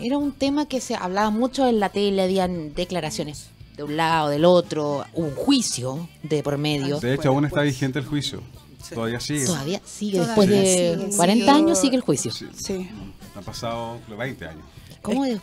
Era 0.00 0.18
un 0.18 0.32
tema 0.32 0.66
que 0.66 0.80
se 0.80 0.96
hablaba 0.96 1.30
mucho 1.30 1.68
en 1.68 1.78
la 1.78 1.90
tele, 1.90 2.22
habían 2.22 2.74
declaraciones 2.74 3.50
de 3.78 3.84
un 3.84 3.96
lado, 3.96 4.28
del 4.28 4.44
otro, 4.44 5.06
un 5.14 5.30
juicio 5.34 6.08
de 6.22 6.42
por 6.42 6.58
medio. 6.58 7.00
De 7.00 7.14
hecho, 7.14 7.28
aún 7.30 7.46
está 7.46 7.62
vigente 7.62 7.98
el 7.98 8.04
juicio. 8.04 8.42
Sí. 8.82 8.94
Todavía 8.94 9.20
sigue. 9.20 9.46
Todavía 9.46 9.80
sigue, 9.84 10.18
Todavía 10.18 10.26
después 10.26 10.48
de 10.48 10.96
sigue, 11.06 11.16
40 11.16 11.44
sigue. 11.44 11.50
años 11.50 11.78
sigue 11.80 11.96
el 11.96 12.02
juicio. 12.02 12.30
Sí, 12.32 12.46
Sí. 12.54 12.90
han 13.36 13.44
pasado 13.44 13.98
20 14.18 14.46
años. 14.46 14.64
¿Cómo 15.00 15.24
de- 15.24 15.40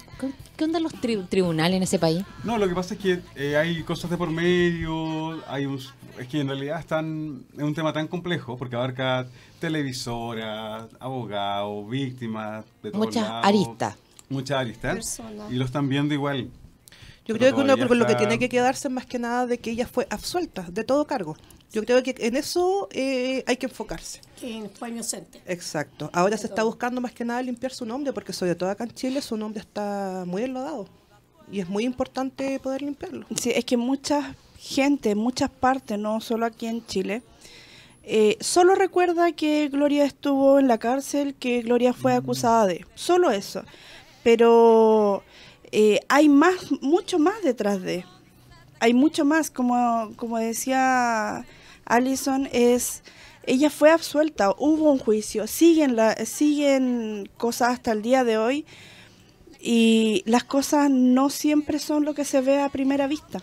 qué, 0.58 0.64
onda 0.66 0.80
los 0.82 0.94
tri- 0.94 1.28
tribunales 1.30 1.78
en 1.78 1.84
ese 1.84 1.98
país? 1.98 2.24
No, 2.44 2.58
lo 2.58 2.68
que 2.68 2.76
pasa 2.76 2.94
es 2.96 3.00
que 3.00 3.22
eh, 3.36 3.56
hay 3.56 3.82
cosas 3.84 4.12
de 4.12 4.18
por 4.18 4.30
medio, 4.30 5.42
hay 5.50 5.66
un, 5.66 5.80
es 6.20 6.28
que 6.28 6.42
en 6.42 6.48
realidad 6.50 6.78
están, 6.80 7.46
es 7.56 7.64
un 7.64 7.74
tema 7.74 7.94
tan 7.94 8.08
complejo 8.08 8.58
porque 8.58 8.76
abarca 8.76 9.26
televisoras, 9.60 10.86
abogados, 11.00 11.90
víctimas, 11.90 12.66
de 12.84 12.92
Muchas 12.92 13.26
aristas. 13.30 13.96
Muchas 14.30 14.60
aristas. 14.60 15.22
Y 15.50 15.54
lo 15.56 15.66
están 15.66 15.88
viendo 15.88 16.14
igual. 16.14 16.50
Yo 17.26 17.36
creo 17.36 17.56
que 17.56 17.62
uno 17.62 17.76
con 17.88 17.98
lo 17.98 18.06
que 18.06 18.16
tiene 18.16 18.38
que 18.38 18.50
quedarse 18.50 18.88
más 18.90 19.06
que 19.06 19.18
nada 19.18 19.48
de 19.48 19.58
que 19.58 19.72
ella 19.72 19.88
fue 19.88 20.08
absuelta 20.10 20.64
de 20.70 20.84
todo 20.84 21.06
cargo. 21.06 21.36
Yo 21.72 21.84
creo 21.84 22.02
que 22.04 22.16
en 22.20 22.38
eso 22.38 22.88
eh, 22.92 23.44
hay 23.48 23.58
que 23.58 23.66
enfocarse. 23.66 24.22
Que 24.40 24.70
fue 24.78 24.90
inocente. 24.90 25.42
Exacto. 25.46 26.10
Ahora 26.14 26.38
se 26.38 26.48
está 26.48 26.64
buscando 26.64 27.02
más 27.02 27.12
que 27.12 27.26
nada 27.26 27.42
limpiar 27.42 27.74
su 27.74 27.86
nombre, 27.86 28.14
porque 28.14 28.32
sobre 28.32 28.56
todo 28.56 28.70
acá 28.70 28.84
en 28.84 28.94
Chile 28.94 29.22
su 29.22 29.36
nombre 29.36 29.60
está 29.60 30.24
muy 30.26 30.44
enlodado. 30.44 30.88
Y 31.52 31.60
es 31.60 31.68
muy 31.68 31.84
importante 31.84 32.60
poder 32.60 32.82
limpiarlo. 32.82 33.26
Sí, 33.36 33.52
es 33.54 33.66
que 33.66 33.76
mucha 33.76 34.36
gente, 34.58 35.12
en 35.12 35.18
muchas 35.18 35.50
partes, 35.50 36.00
no 36.00 36.22
solo 36.22 36.46
aquí 36.46 36.68
en 36.68 36.86
Chile, 36.86 37.24
eh, 38.04 38.38
solo 38.40 38.76
recuerda 38.76 39.32
que 39.32 39.68
Gloria 39.70 40.06
estuvo 40.06 40.60
en 40.60 40.68
la 40.68 40.78
cárcel, 40.78 41.36
que 41.36 41.62
Gloria 41.62 41.92
fue 41.92 42.14
acusada 42.14 42.68
de. 42.68 42.86
Solo 42.94 43.32
eso. 43.32 43.64
Pero 44.24 45.24
eh, 45.78 46.00
hay 46.08 46.30
más, 46.30 46.72
mucho 46.80 47.20
más 47.20 47.42
detrás 47.44 47.82
de. 47.82 48.06
Hay 48.80 48.94
mucho 48.94 49.26
más, 49.26 49.52
como, 49.52 50.14
como 50.16 50.38
decía 50.38 51.46
Allison, 51.84 52.48
es 52.54 53.04
ella 53.46 53.70
fue 53.70 53.92
absuelta, 53.92 54.56
hubo 54.58 54.90
un 54.90 55.00
juicio, 55.00 55.48
siguen 55.48 55.98
la, 55.98 56.16
siguen 56.26 57.30
cosas 57.36 57.74
hasta 57.74 57.92
el 57.92 58.02
día 58.04 58.24
de 58.24 58.38
hoy 58.38 58.66
y 59.60 60.24
las 60.26 60.46
cosas 60.46 60.90
no 60.90 61.30
siempre 61.30 61.78
son 61.80 62.06
lo 62.06 62.14
que 62.14 62.24
se 62.24 62.40
ve 62.40 62.62
a 62.62 62.70
primera 62.70 63.08
vista. 63.08 63.42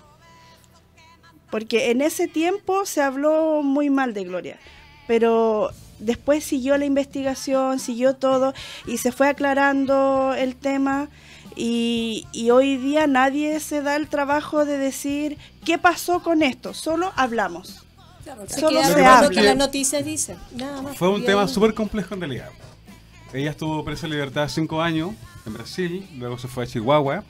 Porque 1.50 1.90
en 1.90 2.00
ese 2.00 2.28
tiempo 2.28 2.86
se 2.86 3.02
habló 3.02 3.62
muy 3.62 3.90
mal 3.90 4.14
de 4.14 4.24
Gloria, 4.24 4.58
pero 5.06 5.70
después 5.98 6.44
siguió 6.44 6.78
la 6.78 6.86
investigación, 6.86 7.78
siguió 7.78 8.16
todo 8.16 8.54
y 8.86 8.96
se 8.96 9.12
fue 9.12 9.28
aclarando 9.28 10.32
el 10.32 10.56
tema 10.56 11.10
y, 11.56 12.26
y 12.32 12.50
hoy 12.50 12.76
día 12.76 13.06
nadie 13.06 13.58
se 13.60 13.82
da 13.82 13.96
el 13.96 14.08
trabajo 14.08 14.64
de 14.64 14.78
decir 14.78 15.38
qué 15.64 15.78
pasó 15.78 16.22
con 16.22 16.42
esto, 16.42 16.74
solo 16.74 17.12
hablamos. 17.16 17.84
Claro, 18.24 18.44
Solo 18.48 18.84
se 18.84 19.04
habla. 19.04 19.30
que 19.30 19.42
las 19.42 19.56
noticias 19.56 20.04
dicen. 20.04 20.36
Nada 20.56 20.80
más. 20.80 20.96
Fue 20.96 21.08
un 21.08 21.16
Bien. 21.16 21.26
tema 21.26 21.48
súper 21.48 21.74
complejo 21.74 22.14
en 22.14 22.20
realidad. 22.20 22.50
Ella 23.32 23.50
estuvo 23.50 23.84
presa 23.84 24.06
en 24.06 24.12
libertad 24.12 24.48
cinco 24.48 24.80
años 24.80 25.10
en 25.44 25.54
Brasil, 25.54 26.06
luego 26.18 26.38
se 26.38 26.46
fue 26.46 26.62
a 26.64 26.66
Chihuahua. 26.68 27.24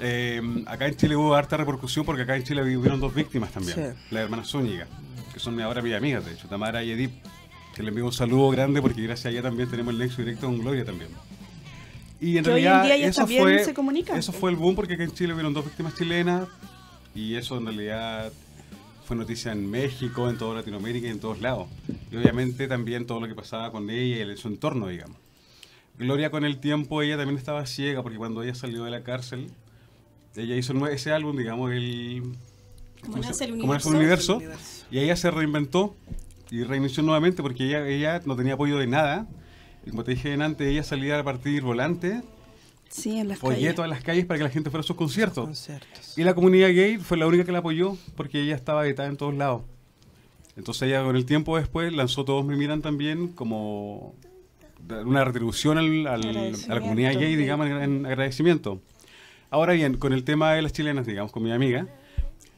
Eh, 0.00 0.40
acá 0.66 0.86
en 0.86 0.96
Chile 0.96 1.16
hubo 1.16 1.34
harta 1.34 1.56
repercusión 1.56 2.06
porque 2.06 2.22
acá 2.22 2.36
en 2.36 2.44
Chile 2.44 2.62
hubieron 2.76 3.00
dos 3.00 3.12
víctimas 3.14 3.50
también, 3.50 3.74
Sí. 3.74 3.82
las 4.10 4.22
hermanas 4.24 4.48
Zúñiga, 4.48 4.86
que 5.34 5.40
son 5.40 5.60
ahora 5.60 5.82
mis 5.82 5.94
amigas, 5.94 6.24
de 6.24 6.32
hecho, 6.34 6.46
Tamara 6.48 6.82
y 6.84 6.92
Edith, 6.92 7.10
que 7.74 7.82
le 7.82 7.88
envío 7.88 8.06
un 8.06 8.12
saludo 8.12 8.48
grande 8.50 8.80
porque 8.80 9.02
gracias 9.02 9.26
a 9.26 9.30
ella 9.30 9.42
también 9.42 9.68
tenemos 9.68 9.92
el 9.92 9.98
nexo 9.98 10.22
directo 10.22 10.46
con 10.46 10.58
Gloria 10.58 10.84
también. 10.84 11.10
Y 12.20 12.36
en 12.38 12.44
Que 12.44 12.50
hoy 12.50 12.60
en 12.60 12.64
realidad 12.64 12.84
día 12.84 12.94
ellas 12.96 13.10
eso 13.10 13.20
también 13.22 13.42
fue, 13.42 13.64
se 13.64 13.74
comunican. 13.74 14.18
eso 14.18 14.32
fue 14.32 14.50
el 14.50 14.56
boom 14.56 14.74
porque 14.74 14.94
acá 14.94 15.04
en 15.04 15.12
Chile 15.12 15.32
hubieron 15.34 15.54
dos 15.54 15.64
víctimas 15.64 15.94
chilenas 15.94 16.48
y 17.14 17.34
eso 17.36 17.56
en 17.58 17.66
realidad 17.66 18.32
fue 19.04 19.16
noticia 19.16 19.52
en 19.52 19.70
México, 19.70 20.28
en 20.28 20.36
toda 20.36 20.56
Latinoamérica 20.56 21.06
y 21.06 21.10
en 21.10 21.20
todos 21.20 21.40
lados. 21.40 21.68
Y 22.10 22.16
obviamente 22.16 22.66
también 22.68 23.06
todo 23.06 23.20
lo 23.20 23.28
que 23.28 23.34
pasaba 23.34 23.70
con 23.72 23.88
ella 23.88 24.16
y 24.16 24.20
en 24.20 24.36
su 24.36 24.48
entorno, 24.48 24.88
digamos. 24.88 25.16
Gloria 25.98 26.30
con 26.30 26.44
el 26.44 26.58
tiempo, 26.58 27.02
ella 27.02 27.16
también 27.16 27.38
estaba 27.38 27.64
ciega 27.66 28.02
porque 28.02 28.18
cuando 28.18 28.42
ella 28.42 28.54
salió 28.54 28.84
de 28.84 28.90
la 28.90 29.02
cárcel, 29.02 29.50
ella 30.36 30.56
hizo 30.56 30.86
ese 30.88 31.10
álbum, 31.12 31.36
digamos, 31.36 31.72
el... 31.72 32.22
Como 33.00 33.12
¿cómo 33.14 33.22
se- 33.22 33.28
nace 33.30 33.44
el 33.44 33.58
cómo 33.60 33.72
nace 33.74 33.88
el 33.88 33.94
universo. 33.96 34.36
universo, 34.36 34.84
y 34.90 34.98
ella 34.98 35.16
se 35.16 35.30
reinventó 35.30 35.96
y 36.50 36.62
reinició 36.64 37.02
nuevamente 37.02 37.42
porque 37.42 37.64
ella, 37.64 37.86
ella 37.88 38.20
no 38.26 38.36
tenía 38.36 38.54
apoyo 38.54 38.76
de 38.78 38.86
nada. 38.86 39.26
Como 39.90 40.04
te 40.04 40.12
dije 40.12 40.32
antes, 40.34 40.66
ella 40.68 40.82
salía 40.82 41.18
a 41.18 41.24
partir 41.24 41.62
volante, 41.62 42.22
Sí, 42.90 43.18
en 43.18 43.28
las 43.28 43.38
folleto 43.38 43.60
calles. 43.60 43.78
a 43.80 43.86
las 43.86 44.02
calles 44.02 44.24
para 44.26 44.38
que 44.38 44.44
la 44.44 44.50
gente 44.50 44.70
fuera 44.70 44.80
a 44.80 44.86
sus 44.86 44.96
conciertos. 44.96 45.44
Conciertos. 45.44 46.16
Y 46.16 46.24
la 46.24 46.34
comunidad 46.34 46.68
gay 46.68 46.96
fue 46.96 47.16
la 47.18 47.26
única 47.26 47.44
que 47.44 47.52
la 47.52 47.58
apoyó 47.58 47.96
porque 48.16 48.40
ella 48.42 48.54
estaba 48.54 48.82
vetada 48.82 49.08
en 49.08 49.16
todos 49.16 49.34
lados. 49.34 49.62
Entonces 50.56 50.88
ella 50.88 51.02
con 51.04 51.14
el 51.14 51.24
tiempo 51.26 51.56
después 51.58 51.92
lanzó 51.92 52.24
Todos 52.24 52.44
me 52.44 52.56
miran 52.56 52.80
también 52.82 53.28
como 53.28 54.14
una 55.04 55.24
retribución 55.24 55.76
al- 55.78 56.06
al- 56.06 56.54
a 56.68 56.74
la 56.74 56.80
comunidad 56.80 57.12
gay, 57.18 57.36
digamos, 57.36 57.66
en, 57.68 57.76
en 57.82 58.06
agradecimiento. 58.06 58.80
Ahora 59.50 59.74
bien, 59.74 59.96
con 59.98 60.12
el 60.12 60.24
tema 60.24 60.52
de 60.54 60.62
las 60.62 60.72
chilenas, 60.72 61.06
digamos, 61.06 61.30
con 61.30 61.42
mi 61.42 61.52
amiga, 61.52 61.86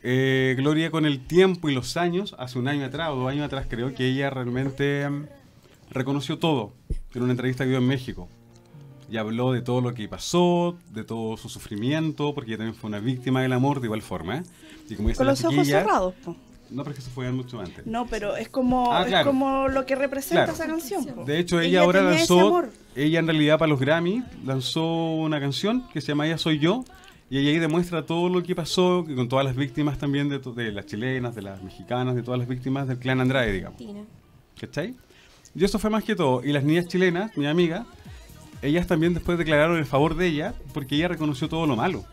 eh, 0.03 0.55
Gloria 0.57 0.91
con 0.91 1.07
el 1.07 1.21
tiempo 1.27 1.69
y 1.69 1.75
los 1.75 1.97
años, 1.97 2.35
hace 2.39 2.59
un 2.59 2.69
año 2.69 2.85
atrás 2.87 3.11
o 3.11 3.17
dos 3.17 3.31
años 3.31 3.45
atrás 3.47 3.67
creo 3.69 3.95
que 3.95 4.07
ella 4.07 4.31
realmente 4.31 5.09
mm, 5.11 5.25
reconoció 5.91 6.39
todo 6.39 6.73
en 7.15 7.23
una 7.23 7.33
entrevista 7.33 7.65
que 7.65 7.71
dio 7.71 7.79
en 7.79 7.87
México 7.87 8.29
y 9.11 9.17
habló 9.17 9.53
de 9.53 9.61
todo 9.61 9.81
lo 9.81 9.93
que 9.93 10.09
pasó, 10.09 10.77
de 10.93 11.03
todo 11.05 11.37
su 11.37 11.49
sufrimiento, 11.49 12.33
porque 12.35 12.51
ella 12.53 12.59
también 12.59 12.77
fue 12.77 12.89
una 12.89 13.01
víctima 13.01 13.43
del 13.43 13.53
amor 13.53 13.81
de 13.81 13.87
igual 13.87 14.03
forma. 14.03 14.39
¿eh? 14.39 14.43
Y 14.89 14.95
como 14.95 15.09
dice 15.09 15.19
Con 15.19 15.27
los 15.27 15.45
ojos 15.45 15.67
cerrados. 15.67 16.15
po. 16.25 16.37
No, 16.71 16.85
pero 16.85 16.91
es 16.93 16.97
que 16.99 17.03
se 17.03 17.11
fue 17.11 17.33
mucho 17.33 17.59
antes. 17.59 17.85
No, 17.85 18.07
pero 18.07 18.37
es 18.37 18.49
como, 18.49 18.93
Ah, 18.95 19.05
es 19.09 19.27
como 19.27 19.67
lo 19.67 19.85
que 19.85 19.97
representa 19.97 20.45
Claro. 20.45 20.53
esa 20.53 20.67
canción. 20.67 21.05
po. 21.07 21.25
De 21.25 21.41
hecho, 21.41 21.59
ella, 21.59 21.69
Ella 21.69 21.81
ahora 21.83 22.03
lanzó, 22.03 22.63
ella 22.95 23.19
en 23.19 23.27
realidad 23.27 23.59
para 23.59 23.71
los 23.71 23.81
Grammy 23.81 24.23
lanzó 24.45 24.85
una 25.15 25.41
canción 25.41 25.89
que 25.93 26.01
se 26.01 26.09
llama 26.09 26.27
Ella 26.27 26.39
Soy 26.39 26.61
Yo, 26.61 26.85
y 27.29 27.39
ella 27.39 27.51
ahí 27.51 27.59
demuestra 27.59 28.07
todo 28.07 28.29
lo 28.29 28.43
que 28.45 28.55
pasó, 28.55 29.05
que 29.05 29.17
con 29.17 29.29
todas 29.29 29.45
las 29.45 29.57
víctimas 29.57 29.99
también, 29.99 30.29
de, 30.29 30.73
las 30.73 30.87
chilenas, 30.87 31.35
de 31.35 31.43
las 31.43 31.61
mexicanas, 31.63 32.15
de 32.15 32.23
todas 32.23 32.39
las 32.39 32.49
víctimas 32.49 32.87
del 32.87 32.99
clan 32.99 33.21
Andrade, 33.21 33.53
digamos. 33.53 33.77
Tina. 33.79 34.03
¿Cachai? 34.61 34.95
Y 35.55 35.65
eso 35.65 35.79
fue 35.79 35.91
más 35.91 36.05
que 36.05 36.15
todo. 36.15 36.43
Y 36.45 36.53
las 36.53 36.63
niñas 36.65 36.87
chilenas, 36.87 37.37
mi 37.37 37.47
amiga, 37.47 37.85
ellas 38.63 38.87
también 38.87 39.15
después 39.15 39.37
declararon 39.39 39.79
en 39.79 39.87
favor 39.87 40.15
de 40.17 40.27
ella 40.29 40.55
porque 40.73 40.97
ella 40.97 41.09
reconoció 41.09 41.49
todo 41.49 41.67
lo 41.67 41.77
malo 41.77 42.05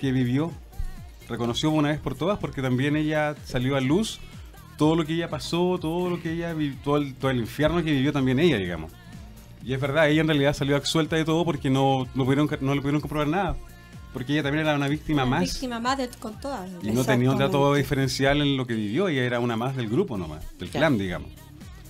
que 0.00 0.12
vivió. 0.12 0.52
Reconoció 1.28 1.70
una 1.70 1.88
vez 1.90 2.00
por 2.00 2.14
todas 2.14 2.38
porque 2.38 2.62
también 2.62 2.96
ella 2.96 3.34
salió 3.44 3.76
a 3.76 3.80
luz 3.80 4.20
todo 4.78 4.94
lo 4.94 5.04
que 5.06 5.14
ella 5.14 5.28
pasó, 5.30 5.78
todo 5.80 6.10
lo 6.10 6.20
que 6.20 6.32
ella 6.32 6.52
vi- 6.52 6.76
todo 6.84 6.98
el, 6.98 7.14
todo 7.14 7.30
el 7.30 7.38
infierno 7.38 7.82
que 7.82 7.90
vivió 7.92 8.12
también 8.12 8.38
ella, 8.38 8.58
digamos. 8.58 8.92
Y 9.64 9.72
es 9.72 9.80
verdad, 9.80 10.08
ella 10.08 10.20
en 10.20 10.28
realidad 10.28 10.54
salió 10.54 10.76
absuelta 10.76 11.16
de 11.16 11.24
todo 11.24 11.44
porque 11.44 11.70
no, 11.70 12.06
no, 12.14 12.24
pudieron, 12.24 12.48
no 12.60 12.74
le 12.74 12.80
pudieron 12.80 13.00
comprobar 13.00 13.26
nada. 13.28 13.56
Porque 14.12 14.32
ella 14.32 14.42
también 14.44 14.64
era 14.66 14.76
una 14.76 14.86
víctima 14.88 15.26
más. 15.26 15.40
Víctima 15.42 15.80
más 15.80 15.98
de, 15.98 16.08
con 16.20 16.38
todas. 16.40 16.70
Y 16.82 16.90
no 16.90 17.04
tenía 17.04 17.30
un 17.30 17.36
Exactamente. 17.36 17.78
diferencial 17.78 18.40
en 18.42 18.56
lo 18.56 18.66
que 18.66 18.74
vivió, 18.74 19.08
ella 19.08 19.24
era 19.24 19.40
una 19.40 19.56
más 19.56 19.74
del 19.76 19.88
grupo 19.88 20.16
nomás, 20.16 20.40
del 20.58 20.68
Claro. 20.70 20.86
clan, 20.86 20.98
digamos. 20.98 21.30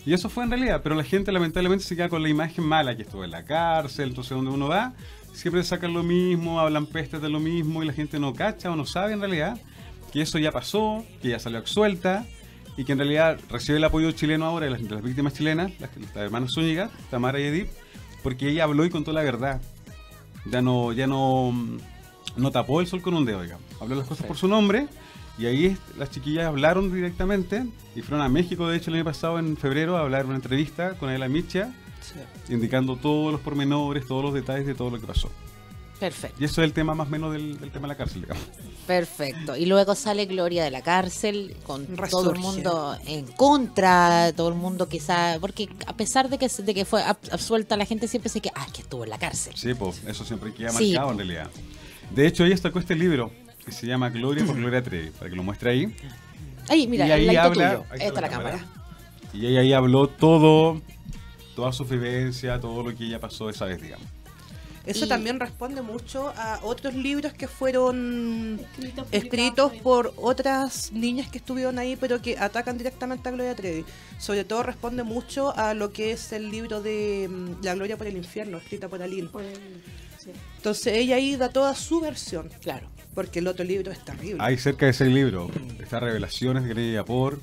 Y 0.07 0.14
eso 0.14 0.29
fue 0.29 0.45
en 0.45 0.51
realidad, 0.51 0.83
pero 0.85 0.95
la 0.95 1.03
gente 1.03 1.33
lamentablemente 1.33 1.85
se 1.85 1.97
queda 1.97 2.09
con 2.09 2.23
la 2.23 2.29
imagen 2.29 2.64
mala, 2.64 2.97
que 2.97 3.03
estuvo 3.03 3.25
en 3.25 3.33
la 3.33 3.45
cárcel, 3.45 4.11
entonces 4.11 4.31
donde 4.31 4.53
uno 4.53 4.69
va, 4.69 4.95
siempre 5.33 5.64
sacan 5.64 5.92
lo 5.92 6.05
mismo, 6.05 6.61
hablan 6.61 6.87
pestes 6.87 7.21
de 7.21 7.29
lo 7.29 7.40
mismo 7.40 7.83
y 7.83 7.87
la 7.87 7.92
gente 7.92 8.21
no 8.21 8.33
cacha 8.33 8.71
o 8.71 8.77
no 8.77 8.87
sabe 8.87 9.14
en 9.14 9.19
realidad 9.19 9.61
que 10.12 10.23
eso 10.23 10.38
ya 10.38 10.53
pasó, 10.53 11.05
que 11.21 11.31
ya 11.31 11.40
salió 11.40 11.59
absuelta 11.59 12.25
y 12.77 12.85
que 12.85 12.92
en 12.92 12.99
realidad 12.99 13.40
recibe 13.51 13.79
el 13.79 13.85
apoyo 13.85 14.12
chileno 14.12 14.45
ahora 14.45 14.66
de 14.66 14.71
las, 14.71 14.83
de 14.83 14.95
las 14.95 15.03
víctimas 15.03 15.35
chilenas, 15.35 15.73
las, 15.81 15.90
las 15.97 16.16
hermanas 16.16 16.53
Zúñiga, 16.53 16.88
Tamara 17.11 17.40
y 17.40 17.42
Edith, 17.42 17.71
porque 18.23 18.49
ella 18.49 18.62
habló 18.62 18.85
y 18.85 18.90
contó 18.90 19.12
la 19.12 19.25
verdad. 19.25 19.61
Ya 20.45 20.62
no, 20.62 20.92
ya 20.92 21.09
no, 21.09 21.51
mm, 21.51 21.79
no 22.37 22.53
tapó 22.53 22.81
el 22.81 22.87
sol 22.87 23.03
con 23.03 23.14
un 23.14 23.25
dedo, 23.25 23.42
digamos. 23.42 23.66
Habló 23.81 23.97
las 23.97 24.07
cosas 24.07 24.25
por 24.25 24.37
su 24.37 24.47
nombre 24.47 24.87
y 25.38 25.46
ahí 25.46 25.77
las 25.99 26.11
chiquillas 26.11 26.46
hablaron 26.46 26.92
directamente 26.92 27.66
y 27.94 28.03
fueron 28.03 28.25
a 28.25 28.29
México, 28.29 28.68
de 28.68 28.77
hecho, 28.77 28.90
el 28.90 28.96
año 28.96 29.05
pasado, 29.05 29.38
en 29.38 29.57
febrero, 29.57 29.96
a 29.96 30.01
hablar 30.01 30.27
una 30.27 30.37
entrevista 30.37 30.94
con 30.94 31.09
Adela 31.09 31.29
Micha, 31.29 31.72
indicando 32.49 32.96
todos 32.96 33.33
los 33.33 33.40
pormenores, 33.40 34.07
todos 34.07 34.22
los 34.25 34.35
detalles 34.35 34.66
de 34.66 34.75
todo 34.75 34.90
lo 34.90 35.01
que 35.01 35.07
pasó. 35.07 35.31
Perfecto. 35.99 36.37
Y 36.38 36.44
eso 36.44 36.61
es 36.61 36.66
el 36.66 36.75
tema 36.75 36.94
más 36.94 37.09
o 37.09 37.11
menos 37.11 37.33
del, 37.33 37.59
del 37.59 37.70
tema 37.70 37.88
de 37.88 37.94
la 37.94 37.96
cárcel, 37.96 38.20
digamos. 38.20 38.42
Perfecto. 38.87 39.57
Y 39.57 39.64
luego 39.64 39.94
sale 39.94 40.27
Gloria 40.27 40.62
de 40.62 40.70
la 40.70 40.83
cárcel 40.83 41.57
con 41.64 41.87
todo 41.87 42.33
el 42.33 42.38
mundo 42.38 42.96
en 43.07 43.25
contra, 43.29 44.31
todo 44.37 44.49
el 44.51 44.55
mundo 44.57 44.88
quizá, 44.90 45.38
porque 45.40 45.70
a 45.87 45.96
pesar 45.96 46.29
de 46.29 46.37
que, 46.37 46.49
de 46.49 46.75
que 46.75 46.85
fue 46.85 47.03
ab- 47.03 47.16
absuelta, 47.33 47.79
la 47.79 47.87
gente 47.87 48.09
siempre 48.09 48.29
se 48.29 48.42
que, 48.42 48.51
ah, 48.55 48.66
que 48.75 48.83
estuvo 48.83 49.05
en 49.05 49.11
la 49.11 49.18
cárcel. 49.18 49.55
Sí, 49.57 49.72
pues 49.72 50.03
eso 50.07 50.22
siempre 50.27 50.53
queda 50.53 50.70
Sí, 50.72 50.88
marcado 50.92 51.07
po. 51.07 51.12
en 51.12 51.18
realidad. 51.18 51.51
De 52.14 52.27
hecho, 52.27 52.44
ella 52.44 52.59
sacó 52.59 52.79
este 52.79 52.94
libro 52.94 53.31
que 53.66 53.72
se 53.72 53.87
llama 53.87 54.09
Gloria 54.11 54.44
por 54.46 54.57
Gloria 54.57 54.81
Trevi, 54.83 55.11
para 55.11 55.29
que 55.29 55.35
lo 55.37 55.42
muestre 55.42 55.70
ahí. 55.70 55.94
Ahí, 56.68 56.87
mira, 56.87 57.07
Y 57.09 57.11
ahí 57.11 57.29
el 57.29 57.37
habla- 57.37 57.70
tuyo. 57.76 57.85
ahí 57.90 57.98
Esta 58.00 58.14
es 58.14 58.20
la 58.20 58.29
cámara. 58.29 58.64
Y 59.33 59.46
ella 59.46 59.61
ahí 59.61 59.72
habló 59.72 60.07
todo, 60.09 60.81
toda 61.57 61.72
su 61.72 61.85
vivencia, 61.85 62.61
todo 62.61 62.83
lo 62.88 62.96
que 62.96 63.05
ella 63.05 63.20
pasó 63.20 63.50
esa 63.50 63.64
vez, 63.64 63.83
digamos. 63.83 64.07
Eso 64.87 65.05
Y- 65.05 65.09
también 65.09 65.40
responde 65.40 65.83
mucho 65.83 66.33
a 66.37 66.61
otros 66.62 66.94
libros 66.94 67.33
que 67.33 67.48
fueron 67.48 68.61
Escritos, 69.11 69.72
por 69.83 70.14
otras 70.16 70.92
niñas 70.92 71.29
que 71.29 71.38
estuvieron 71.38 71.81
ahí, 71.81 71.96
pero 71.96 72.22
que 72.22 72.38
atacan 72.38 72.79
directamente 72.79 73.29
a 73.29 73.33
Gloria 73.33 73.57
Trevi. 73.57 73.85
Sobre 74.20 74.44
todo 74.44 74.62
responde 74.62 75.02
mucho 75.02 75.52
a 75.57 75.74
lo 75.74 75.92
que 75.92 76.12
es 76.12 76.33
el 76.33 76.52
libro 76.52 76.83
de 76.83 77.29
mm, 77.29 77.64
La 77.64 77.74
Gloria 77.74 77.96
por 77.96 78.07
el 78.07 78.16
Infierno, 78.16 78.59
escrita 78.59 78.88
por 78.88 79.02
Aline. 79.02 79.29
por 79.29 79.42
el- 79.42 79.57
sí. 80.18 80.31
Entonces 80.59 80.94
ella 80.94 81.16
ahí 81.16 81.35
da 81.35 81.48
toda 81.48 81.74
su 81.74 81.98
versión, 82.00 82.48
Claro. 82.61 82.88
Porque 83.16 83.38
el 83.38 83.48
otro 83.48 83.64
libro 83.64 83.90
es 83.90 83.98
terrible. 84.05 84.37
Hay 84.40 84.59
cerca 84.59 84.85
de 84.85 84.90
ese 84.90 85.07
libro, 85.07 85.50
está 85.81 85.98
Revelaciones 85.98 86.64
de 86.64 86.74
Gloria 86.74 87.02
por 87.02 87.40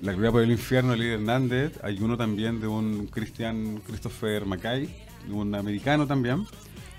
La 0.00 0.12
Gloria 0.12 0.30
por 0.30 0.42
el 0.42 0.50
Infierno 0.52 0.92
de 0.92 0.98
Lidia 0.98 1.14
Hernández. 1.14 1.72
Hay 1.82 1.98
uno 2.00 2.16
también 2.16 2.60
de 2.60 2.68
un 2.68 3.08
Cristian 3.08 3.82
Christopher 3.84 4.46
Mackay, 4.46 4.88
un 5.28 5.56
americano 5.56 6.06
también. 6.06 6.46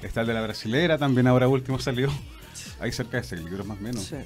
Está 0.04 0.22
el 0.22 0.28
de 0.28 0.34
la 0.34 0.42
brasilera, 0.42 0.98
también 0.98 1.28
ahora 1.28 1.48
último 1.48 1.80
salió. 1.80 2.10
Hay 2.82 2.92
cerca 2.92 3.18
de 3.18 3.24
ese 3.24 3.38
libro 3.38 3.64
más 3.64 3.78
o 3.78 3.82
menos. 3.82 4.04
Sí. 4.04 4.18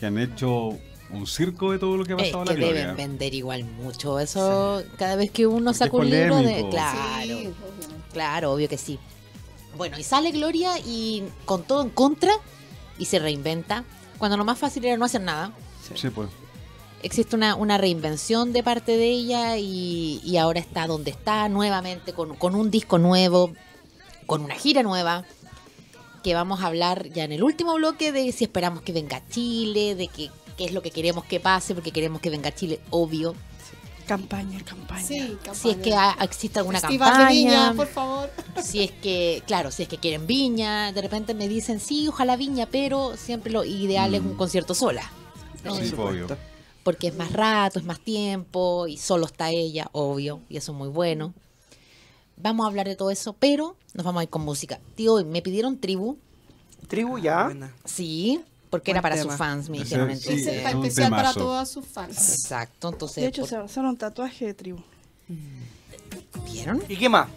Que 0.00 0.06
han 0.06 0.18
hecho 0.18 0.70
un 1.10 1.26
circo 1.26 1.72
de 1.72 1.78
todo 1.78 1.98
lo 1.98 2.04
que 2.06 2.14
ha 2.14 2.16
Es 2.16 2.22
pasado 2.24 2.42
en 2.42 2.48
que 2.48 2.54
la 2.54 2.58
Gloria. 2.58 2.80
deben 2.80 2.96
vender 2.96 3.34
igual 3.34 3.64
mucho. 3.64 4.18
Eso, 4.18 4.82
cada 4.96 5.16
vez 5.16 5.30
que 5.30 5.46
uno 5.46 5.72
Porque 5.72 5.78
saca 5.78 5.88
es 5.88 6.02
un 6.02 6.10
libro 6.10 6.36
de. 6.38 6.66
Claro, 6.70 7.38
Sí, 7.38 7.50
claro, 8.14 8.52
obvio 8.52 8.66
que 8.66 8.78
sí. 8.78 8.98
Bueno, 9.76 9.98
y 9.98 10.02
sale 10.02 10.30
Gloria 10.30 10.78
y 10.78 11.22
con 11.44 11.64
todo 11.64 11.82
en 11.82 11.90
contra 11.90 12.32
y 12.98 13.06
se 13.06 13.18
reinventa. 13.18 13.84
Cuando 14.18 14.36
lo 14.36 14.44
más 14.44 14.58
fácil 14.58 14.84
era 14.84 14.96
no 14.96 15.04
hacer 15.04 15.20
nada. 15.20 15.52
Sí, 15.94 16.10
pues. 16.10 16.28
Existe 17.02 17.36
una, 17.36 17.54
una 17.54 17.78
reinvención 17.78 18.52
de 18.52 18.62
parte 18.62 18.96
de 18.96 19.10
ella 19.10 19.58
y, 19.58 20.20
y 20.24 20.38
ahora 20.38 20.60
está 20.60 20.86
donde 20.86 21.10
está 21.10 21.48
nuevamente 21.48 22.12
con, 22.12 22.36
con 22.36 22.54
un 22.54 22.70
disco 22.70 22.98
nuevo, 22.98 23.52
con 24.26 24.42
una 24.42 24.54
gira 24.54 24.82
nueva, 24.82 25.24
que 26.24 26.34
vamos 26.34 26.60
a 26.60 26.66
hablar 26.66 27.08
ya 27.10 27.24
en 27.24 27.32
el 27.32 27.44
último 27.44 27.74
bloque 27.74 28.10
de 28.10 28.32
si 28.32 28.44
esperamos 28.44 28.82
que 28.82 28.92
venga 28.92 29.18
a 29.18 29.28
Chile, 29.28 29.94
de 29.94 30.08
que, 30.08 30.30
qué 30.56 30.64
es 30.64 30.72
lo 30.72 30.82
que 30.82 30.90
queremos 30.90 31.24
que 31.24 31.38
pase, 31.38 31.74
porque 31.74 31.92
queremos 31.92 32.20
que 32.20 32.30
venga 32.30 32.48
a 32.48 32.54
Chile, 32.54 32.80
obvio. 32.90 33.34
Campaña, 34.06 34.60
campaña. 34.64 35.02
Sí, 35.06 35.36
Si 35.52 35.70
es 35.70 35.76
que 35.78 35.90
campaña. 35.90 36.14
ha- 36.18 36.24
existe 36.24 36.58
alguna 36.60 36.80
Festival 36.80 37.10
campaña, 37.10 37.28
de 37.28 37.34
Viña, 37.34 37.74
por 37.74 37.86
favor. 37.88 38.30
si 38.62 38.82
es 38.84 38.92
que, 38.92 39.42
claro, 39.46 39.70
si 39.70 39.82
es 39.82 39.88
que 39.88 39.98
quieren 39.98 40.26
Viña, 40.26 40.92
de 40.92 41.02
repente 41.02 41.34
me 41.34 41.48
dicen, 41.48 41.80
sí, 41.80 42.06
ojalá 42.08 42.36
Viña, 42.36 42.66
pero 42.66 43.16
siempre 43.16 43.50
lo 43.52 43.64
ideal 43.64 44.14
es 44.14 44.20
un 44.20 44.34
Mm. 44.34 44.36
concierto 44.36 44.74
sola. 44.74 45.10
¿no? 45.64 45.74
Sí, 45.74 45.90
Por 45.90 46.10
obvio. 46.12 46.22
supuesto. 46.28 46.44
porque 46.84 47.08
es 47.08 47.16
más 47.16 47.32
rato, 47.32 47.80
es 47.80 47.84
más 47.84 47.98
tiempo 47.98 48.86
y 48.86 48.96
solo 48.96 49.26
está 49.26 49.50
ella, 49.50 49.88
obvio, 49.90 50.40
y 50.48 50.56
eso 50.56 50.70
es 50.70 50.78
muy 50.78 50.88
bueno. 50.88 51.34
Vamos 52.36 52.64
a 52.64 52.68
hablar 52.68 52.86
de 52.86 52.94
todo 52.94 53.10
eso, 53.10 53.32
pero 53.32 53.76
nos 53.94 54.04
vamos 54.06 54.20
a 54.20 54.22
ir 54.22 54.28
con 54.30 54.42
música. 54.42 54.78
Tío, 54.94 55.24
me 55.24 55.42
pidieron 55.42 55.78
tribu, 55.80 56.16
Tribu 56.86 57.18
ya. 57.18 57.44
Buena. 57.46 57.72
sí, 57.84 58.40
porque 58.70 58.90
era 58.90 59.00
para 59.02 59.14
tema. 59.16 59.30
sus 59.30 59.38
fans, 59.38 59.68
me 59.70 59.76
Ese- 59.78 59.84
dijeron. 59.84 60.16
sí, 60.16 60.32
Ese 60.34 60.56
está 60.58 60.70
es 60.70 60.74
especial 60.76 61.10
para 61.10 61.32
todas 61.34 61.70
sus 61.70 61.86
fans. 61.86 62.16
Exacto, 62.16 62.88
entonces, 62.90 63.22
De 63.22 63.28
hecho, 63.28 63.42
por- 63.42 63.48
se 63.48 63.56
va 63.56 63.62
a 63.62 63.66
hacer 63.66 63.84
un 63.84 63.96
tatuaje 63.96 64.46
de 64.46 64.54
tribu. 64.54 64.78
¿vieron? 66.50 66.82
¿Y 66.88 66.96
qué 66.96 67.08
más? 67.08 67.28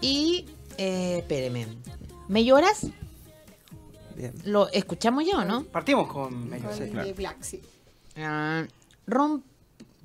Y, 0.00 0.46
eh, 0.76 1.18
espéreme, 1.18 1.66
¿me 2.28 2.44
lloras? 2.44 2.86
Bien. 4.16 4.32
¿Lo 4.44 4.68
escuchamos 4.72 5.24
ya 5.24 5.38
o 5.38 5.44
no? 5.44 5.64
Partimos 5.64 6.08
con 6.12 6.48
Con 6.48 6.52
el 6.54 6.90
claro. 6.90 7.06
de 7.06 7.12
Black, 7.12 7.36
sí. 7.42 7.62
Ah, 8.16 8.64
rom- 9.06 9.42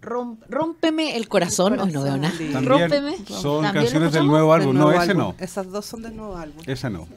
rom- 0.02 0.38
rómpeme 0.50 1.16
el 1.18 1.28
corazón. 1.28 1.80
Hoy 1.80 1.92
no 1.92 2.04
veo 2.04 2.18
nada. 2.18 2.34
También 2.38 2.66
Rómpeme. 2.66 3.18
Son 3.28 3.64
¿También 3.64 3.74
lo 3.74 3.74
canciones 3.82 4.14
del 4.14 4.28
nuevo 4.28 4.52
Del 4.54 4.62
álbum. 4.62 4.76
nuevo 4.76 4.92
no, 4.92 5.02
ese 5.02 5.12
álbum. 5.12 5.24
no. 5.24 5.36
Esas 5.40 5.72
dos 5.72 5.86
son 5.86 6.04
del 6.04 6.16
nuevo 6.16 6.38
álbum. 6.38 6.62
Esa 6.68 6.90
no. 6.92 7.08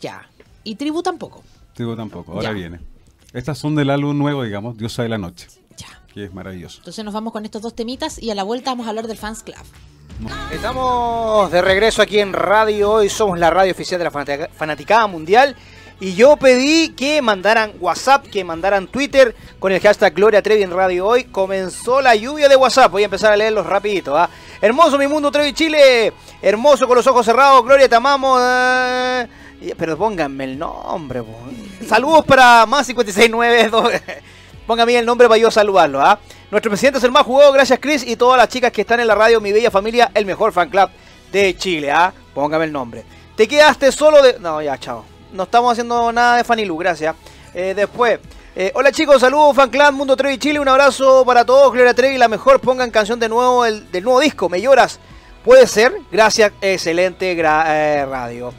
Ya. 0.00 0.28
Y 0.62 0.76
tribu 0.76 1.02
tampoco. 1.02 1.42
Digo 1.78 1.96
tampoco. 1.96 2.32
Ahora 2.32 2.48
Ya. 2.48 2.54
viene. 2.54 2.80
Estas 3.32 3.56
son 3.58 3.74
del 3.74 3.90
álbum 3.90 4.16
nuevo, 4.18 4.42
digamos, 4.42 4.76
Diosa 4.76 5.02
de 5.02 5.08
la 5.10 5.18
Noche. 5.18 5.48
Ya. 5.76 5.86
Que 6.12 6.24
es 6.24 6.34
maravilloso. 6.34 6.78
Entonces 6.78 7.04
nos 7.04 7.14
vamos 7.14 7.32
con 7.32 7.44
estos 7.44 7.62
dos 7.62 7.74
temitas 7.74 8.20
y 8.22 8.30
a 8.30 8.34
la 8.34 8.42
vuelta 8.42 8.70
vamos 8.72 8.86
a 8.86 8.90
hablar 8.90 9.06
del 9.06 9.16
Fans 9.18 9.42
Club. 9.42 9.56
Estamos 10.52 11.50
de 11.52 11.62
regreso 11.62 12.02
aquí 12.02 12.18
en 12.18 12.32
radio. 12.32 12.90
Hoy 12.92 13.08
somos 13.08 13.38
la 13.38 13.50
radio 13.50 13.70
oficial 13.72 13.98
de 13.98 14.04
la 14.04 14.10
Fanatica- 14.10 14.48
Fanaticada 14.52 15.06
Mundial. 15.06 15.54
Y 16.00 16.14
yo 16.14 16.36
pedí 16.36 16.90
que 16.90 17.20
mandaran 17.22 17.72
WhatsApp, 17.80 18.26
que 18.26 18.44
mandaran 18.44 18.86
Twitter 18.86 19.34
con 19.58 19.72
el 19.72 19.80
hashtag 19.80 20.14
Gloria 20.14 20.40
Trevi 20.42 20.62
en 20.62 20.70
Radio 20.70 21.06
Hoy. 21.08 21.24
Comenzó 21.24 22.00
la 22.00 22.14
lluvia 22.14 22.48
de 22.48 22.56
WhatsApp. 22.56 22.90
Voy 22.92 23.02
a 23.02 23.06
empezar 23.06 23.32
a 23.32 23.36
leerlos 23.36 23.66
rapidito. 23.66 24.16
¿ah? 24.16 24.30
Hermoso 24.60 24.96
mi 24.96 25.06
mundo 25.08 25.30
Trevi 25.30 25.52
Chile. 25.52 26.12
Hermoso 26.40 26.86
con 26.86 26.96
los 26.96 27.06
ojos 27.06 27.26
cerrados. 27.26 27.64
Gloria, 27.64 27.88
te 27.88 27.96
amamos. 27.96 28.40
eh. 28.42 29.28
Pero 29.76 29.96
pónganme 29.98 30.44
el 30.44 30.58
nombre. 30.58 31.22
po. 31.22 31.36
Saludos 31.86 32.24
para 32.24 32.66
más 32.66 32.86
569. 32.86 33.70
Póngame 34.66 34.98
el 34.98 35.06
nombre 35.06 35.28
para 35.28 35.38
yo 35.38 35.50
saludarlo. 35.50 36.00
¿ah? 36.00 36.18
Nuestro 36.50 36.70
presidente 36.70 36.98
es 36.98 37.04
el 37.04 37.10
más 37.10 37.22
jugado. 37.24 37.52
Gracias, 37.52 37.78
Chris. 37.80 38.06
Y 38.06 38.16
todas 38.16 38.36
las 38.36 38.48
chicas 38.48 38.72
que 38.72 38.82
están 38.82 39.00
en 39.00 39.06
la 39.06 39.14
radio, 39.14 39.40
mi 39.40 39.52
bella 39.52 39.70
familia, 39.70 40.10
el 40.14 40.26
mejor 40.26 40.52
fan 40.52 40.68
club 40.68 40.90
de 41.32 41.56
Chile. 41.56 41.90
¿ah? 41.90 42.12
Póngame 42.34 42.64
el 42.64 42.72
nombre. 42.72 43.04
Te 43.36 43.46
quedaste 43.48 43.92
solo 43.92 44.22
de. 44.22 44.38
No, 44.38 44.60
ya, 44.60 44.76
chao. 44.78 45.04
No 45.32 45.44
estamos 45.44 45.72
haciendo 45.72 46.10
nada 46.12 46.38
de 46.38 46.44
Fanny 46.44 46.64
Lu, 46.64 46.76
gracias. 46.76 47.14
Eh, 47.54 47.74
después. 47.74 48.18
eh, 48.54 48.72
hola 48.74 48.92
chicos, 48.92 49.20
saludos 49.20 49.54
fan 49.56 49.70
club 49.70 49.92
Mundo 49.92 50.16
Trevi 50.16 50.38
Chile, 50.38 50.60
un 50.60 50.68
abrazo 50.68 51.24
para 51.24 51.44
todos, 51.44 51.72
Gloria 51.72 51.94
Trevi, 51.94 52.18
la 52.18 52.28
mejor, 52.28 52.60
pongan 52.60 52.90
canción 52.90 53.18
de 53.18 53.28
nuevo 53.28 53.64
el, 53.64 53.90
del 53.90 54.04
nuevo 54.04 54.20
disco, 54.20 54.48
Me 54.48 54.60
lloras, 54.60 55.00
puede 55.44 55.66
ser, 55.66 55.94
gracias, 56.10 56.52
excelente 56.60 57.32
eh, 57.32 58.06
radio. 58.06 58.52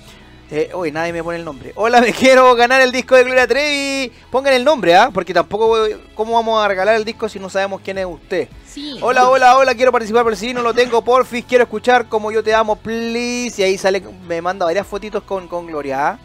Eh, 0.51 0.71
uy, 0.73 0.91
nadie 0.91 1.13
me 1.13 1.23
pone 1.23 1.37
el 1.37 1.45
nombre. 1.45 1.73
Hola, 1.75 2.01
me 2.01 2.11
quiero 2.19 2.55
ganar 2.55 2.81
el 2.81 2.91
disco 2.91 3.15
de 3.15 3.23
Gloria 3.23 3.47
Trevi. 3.47 4.11
Pongan 4.31 4.53
el 4.53 4.63
nombre, 4.63 4.95
¿ah? 4.95 5.11
Porque 5.13 5.33
tampoco, 5.33 5.77
¿cómo 6.15 6.33
vamos 6.33 6.63
a 6.63 6.67
regalar 6.67 6.95
el 6.95 7.05
disco 7.05 7.29
si 7.29 7.37
no 7.39 7.49
sabemos 7.49 7.81
quién 7.83 7.99
es 7.99 8.05
usted? 8.07 8.47
Sí. 8.67 8.97
Hola, 9.01 9.29
hola, 9.29 9.57
hola, 9.57 9.75
quiero 9.75 9.91
participar, 9.91 10.23
pero 10.23 10.35
si 10.35 10.53
no 10.53 10.61
lo 10.63 10.73
tengo, 10.73 11.03
porfis, 11.03 11.45
quiero 11.45 11.63
escuchar 11.65 12.07
como 12.07 12.31
yo 12.31 12.43
te 12.43 12.53
amo, 12.55 12.75
please. 12.75 13.61
Y 13.61 13.63
ahí 13.65 13.77
sale, 13.77 14.01
me 14.27 14.41
manda 14.41 14.65
varias 14.65 14.87
fotitos 14.87 15.21
con, 15.23 15.47
con 15.47 15.67
Gloria. 15.67 16.09
¿ah? 16.09 16.19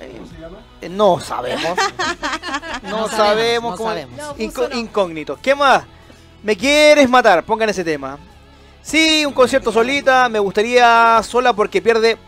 Eh, 0.00 0.20
eh, 0.82 0.88
no 0.88 1.20
sabemos. 1.20 1.62
No, 2.82 2.90
No 2.90 3.08
sabemos. 3.08 3.10
sabemos, 3.16 3.70
no 3.70 3.76
cómo- 3.76 3.90
sabemos. 3.90 4.74
Incógnito. 4.74 5.38
¿Qué 5.40 5.54
más? 5.54 5.84
¿Me 6.42 6.54
quieres 6.56 7.08
matar? 7.08 7.42
Pongan 7.44 7.70
ese 7.70 7.82
tema. 7.82 8.18
Sí, 8.82 9.24
un 9.24 9.32
concierto 9.32 9.72
solita. 9.72 10.28
Me 10.28 10.38
gustaría 10.38 11.20
sola 11.22 11.52
porque 11.54 11.80
pierde. 11.80 12.18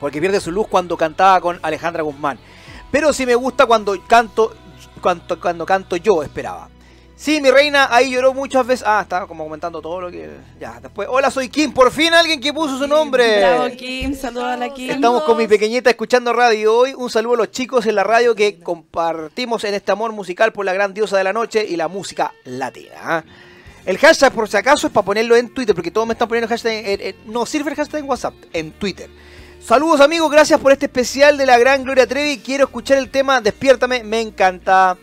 Porque 0.00 0.20
pierde 0.20 0.40
su 0.40 0.50
luz 0.52 0.66
cuando 0.68 0.96
cantaba 0.96 1.40
con 1.40 1.58
Alejandra 1.62 2.02
Guzmán. 2.02 2.38
Pero 2.90 3.12
sí 3.12 3.26
me 3.26 3.34
gusta 3.34 3.66
cuando 3.66 3.96
canto. 4.06 4.54
Cuando, 5.00 5.40
cuando 5.40 5.64
canto 5.66 5.96
yo, 5.96 6.22
esperaba. 6.22 6.68
Sí, 7.14 7.40
mi 7.40 7.50
reina, 7.50 7.88
ahí 7.90 8.12
lloró 8.12 8.32
muchas 8.32 8.64
veces. 8.64 8.84
Ah, 8.86 9.00
estaba 9.02 9.26
como 9.26 9.42
comentando 9.42 9.82
todo 9.82 10.00
lo 10.00 10.10
que. 10.10 10.30
Ya, 10.60 10.78
después. 10.80 11.08
Hola, 11.10 11.32
soy 11.32 11.48
Kim. 11.48 11.72
Por 11.72 11.90
fin 11.90 12.14
alguien 12.14 12.40
que 12.40 12.52
puso 12.52 12.78
su 12.78 12.86
nombre. 12.86 13.38
Bravo, 13.40 13.68
Kim. 13.76 14.14
Saludos 14.14 14.44
a 14.46 14.56
la 14.56 14.72
Kim. 14.72 14.90
Estamos 14.90 15.24
con 15.24 15.36
mi 15.36 15.48
pequeñita 15.48 15.90
escuchando 15.90 16.32
radio 16.32 16.76
hoy. 16.76 16.94
Un 16.94 17.10
saludo 17.10 17.34
a 17.34 17.38
los 17.38 17.50
chicos 17.50 17.86
en 17.86 17.96
la 17.96 18.04
radio 18.04 18.36
que 18.36 18.60
compartimos 18.60 19.64
en 19.64 19.74
este 19.74 19.90
amor 19.90 20.12
musical 20.12 20.52
por 20.52 20.64
la 20.64 20.72
gran 20.72 20.94
diosa 20.94 21.16
de 21.18 21.24
la 21.24 21.32
noche 21.32 21.66
y 21.68 21.74
la 21.76 21.88
música 21.88 22.32
latina. 22.44 22.94
¿ah? 23.02 23.24
El 23.84 23.98
hashtag, 23.98 24.32
por 24.32 24.48
si 24.48 24.56
acaso, 24.56 24.86
es 24.86 24.92
para 24.92 25.04
ponerlo 25.04 25.34
en 25.34 25.52
Twitter, 25.52 25.74
porque 25.74 25.90
todos 25.90 26.06
me 26.06 26.12
están 26.12 26.28
poniendo 26.28 26.48
hashtag. 26.48 26.72
en- 26.86 27.00
en- 27.00 27.16
no 27.26 27.46
sirve 27.46 27.70
el 27.70 27.76
hashtag 27.76 28.00
en 28.02 28.08
WhatsApp, 28.08 28.34
en 28.52 28.70
Twitter. 28.72 29.08
Saludos 29.60 30.00
amigos, 30.00 30.30
gracias 30.30 30.58
por 30.60 30.72
este 30.72 30.86
especial 30.86 31.36
de 31.36 31.44
la 31.44 31.58
gran 31.58 31.84
Gloria 31.84 32.06
Trevi. 32.06 32.38
Quiero 32.38 32.64
escuchar 32.64 32.96
el 32.96 33.10
tema 33.10 33.40
Despiértame, 33.40 34.02
me 34.02 34.20
encanta. 34.20 34.96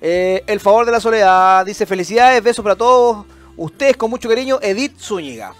Eh, 0.00 0.42
el 0.46 0.60
favor 0.60 0.86
de 0.86 0.92
la 0.92 1.00
soledad, 1.00 1.66
dice 1.66 1.84
felicidades, 1.84 2.42
besos 2.42 2.62
para 2.62 2.76
todos. 2.76 3.26
Ustedes 3.56 3.96
con 3.96 4.08
mucho 4.08 4.28
cariño, 4.28 4.58
Edith 4.62 4.98
Zúñiga. 4.98 5.54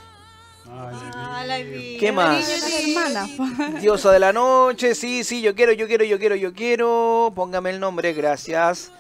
¿Qué 2.01 2.11
más? 2.13 2.49
Hermana. 2.73 3.29
Diosa 3.81 4.11
de 4.11 4.19
la 4.19 4.33
noche, 4.33 4.95
sí, 4.95 5.25
sí, 5.25 5.43
yo 5.43 5.55
quiero, 5.55 5.73
yo 5.73 5.87
quiero, 5.87 6.05
yo 6.05 6.19
quiero, 6.19 6.35
yo 6.35 6.55
quiero. 6.55 7.33
Póngame 7.35 7.71
el 7.71 7.81
nombre, 7.81 8.15
gracias. 8.15 8.91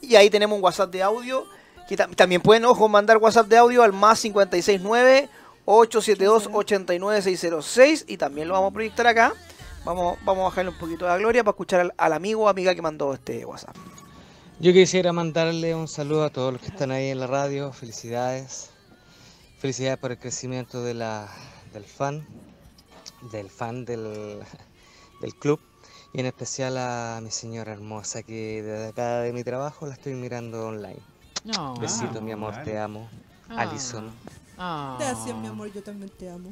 Y 0.00 0.16
ahí 0.16 0.30
tenemos 0.30 0.56
un 0.56 0.64
WhatsApp 0.64 0.90
de 0.90 1.02
audio. 1.02 1.44
Que 1.88 1.96
también 1.96 2.40
pueden, 2.40 2.64
ojo, 2.64 2.88
mandar 2.88 3.16
WhatsApp 3.16 3.48
de 3.48 3.56
audio 3.56 3.82
al 3.82 3.92
más 3.92 4.20
569 4.20 5.28
872 5.70 6.48
89606 6.50 8.06
y 8.08 8.16
también 8.16 8.48
lo 8.48 8.54
vamos 8.54 8.70
a 8.70 8.72
proyectar 8.72 9.06
acá. 9.06 9.34
Vamos, 9.84 10.16
vamos 10.24 10.42
a 10.42 10.44
bajarle 10.44 10.70
un 10.70 10.78
poquito 10.78 11.06
a 11.06 11.18
Gloria 11.18 11.44
para 11.44 11.52
escuchar 11.52 11.80
al, 11.80 11.94
al 11.98 12.12
amigo 12.14 12.44
o 12.44 12.48
amiga 12.48 12.74
que 12.74 12.80
mandó 12.80 13.12
este 13.12 13.44
WhatsApp. 13.44 13.76
Yo 14.60 14.72
quisiera 14.72 15.12
mandarle 15.12 15.74
un 15.74 15.86
saludo 15.86 16.24
a 16.24 16.30
todos 16.30 16.54
los 16.54 16.62
que 16.62 16.68
están 16.68 16.90
ahí 16.90 17.10
en 17.10 17.20
la 17.20 17.26
radio. 17.26 17.70
Felicidades. 17.72 18.70
Felicidades 19.58 19.98
por 19.98 20.10
el 20.10 20.18
crecimiento 20.18 20.82
de 20.82 20.94
la, 20.94 21.28
del 21.74 21.84
fan, 21.84 22.26
del 23.30 23.50
fan 23.50 23.84
del, 23.84 24.40
del 25.20 25.34
club. 25.34 25.60
Y 26.14 26.20
en 26.20 26.26
especial 26.26 26.78
a 26.78 27.20
mi 27.22 27.30
señora 27.30 27.72
hermosa 27.72 28.22
que 28.22 28.62
desde 28.62 28.88
acá 28.88 29.20
de 29.20 29.34
mi 29.34 29.44
trabajo 29.44 29.86
la 29.86 29.92
estoy 29.92 30.14
mirando 30.14 30.66
online. 30.66 31.00
No. 31.44 31.74
Besitos, 31.76 32.22
mi 32.22 32.32
amor, 32.32 32.52
vale. 32.52 32.64
te 32.64 32.78
amo. 32.78 33.08
Ah. 33.50 33.62
Alison. 33.62 34.10
Ah. 34.58 34.96
Gracias, 34.98 35.36
mi 35.36 35.46
amor, 35.46 35.72
yo 35.72 35.82
también 35.82 36.10
te 36.18 36.28
amo. 36.28 36.50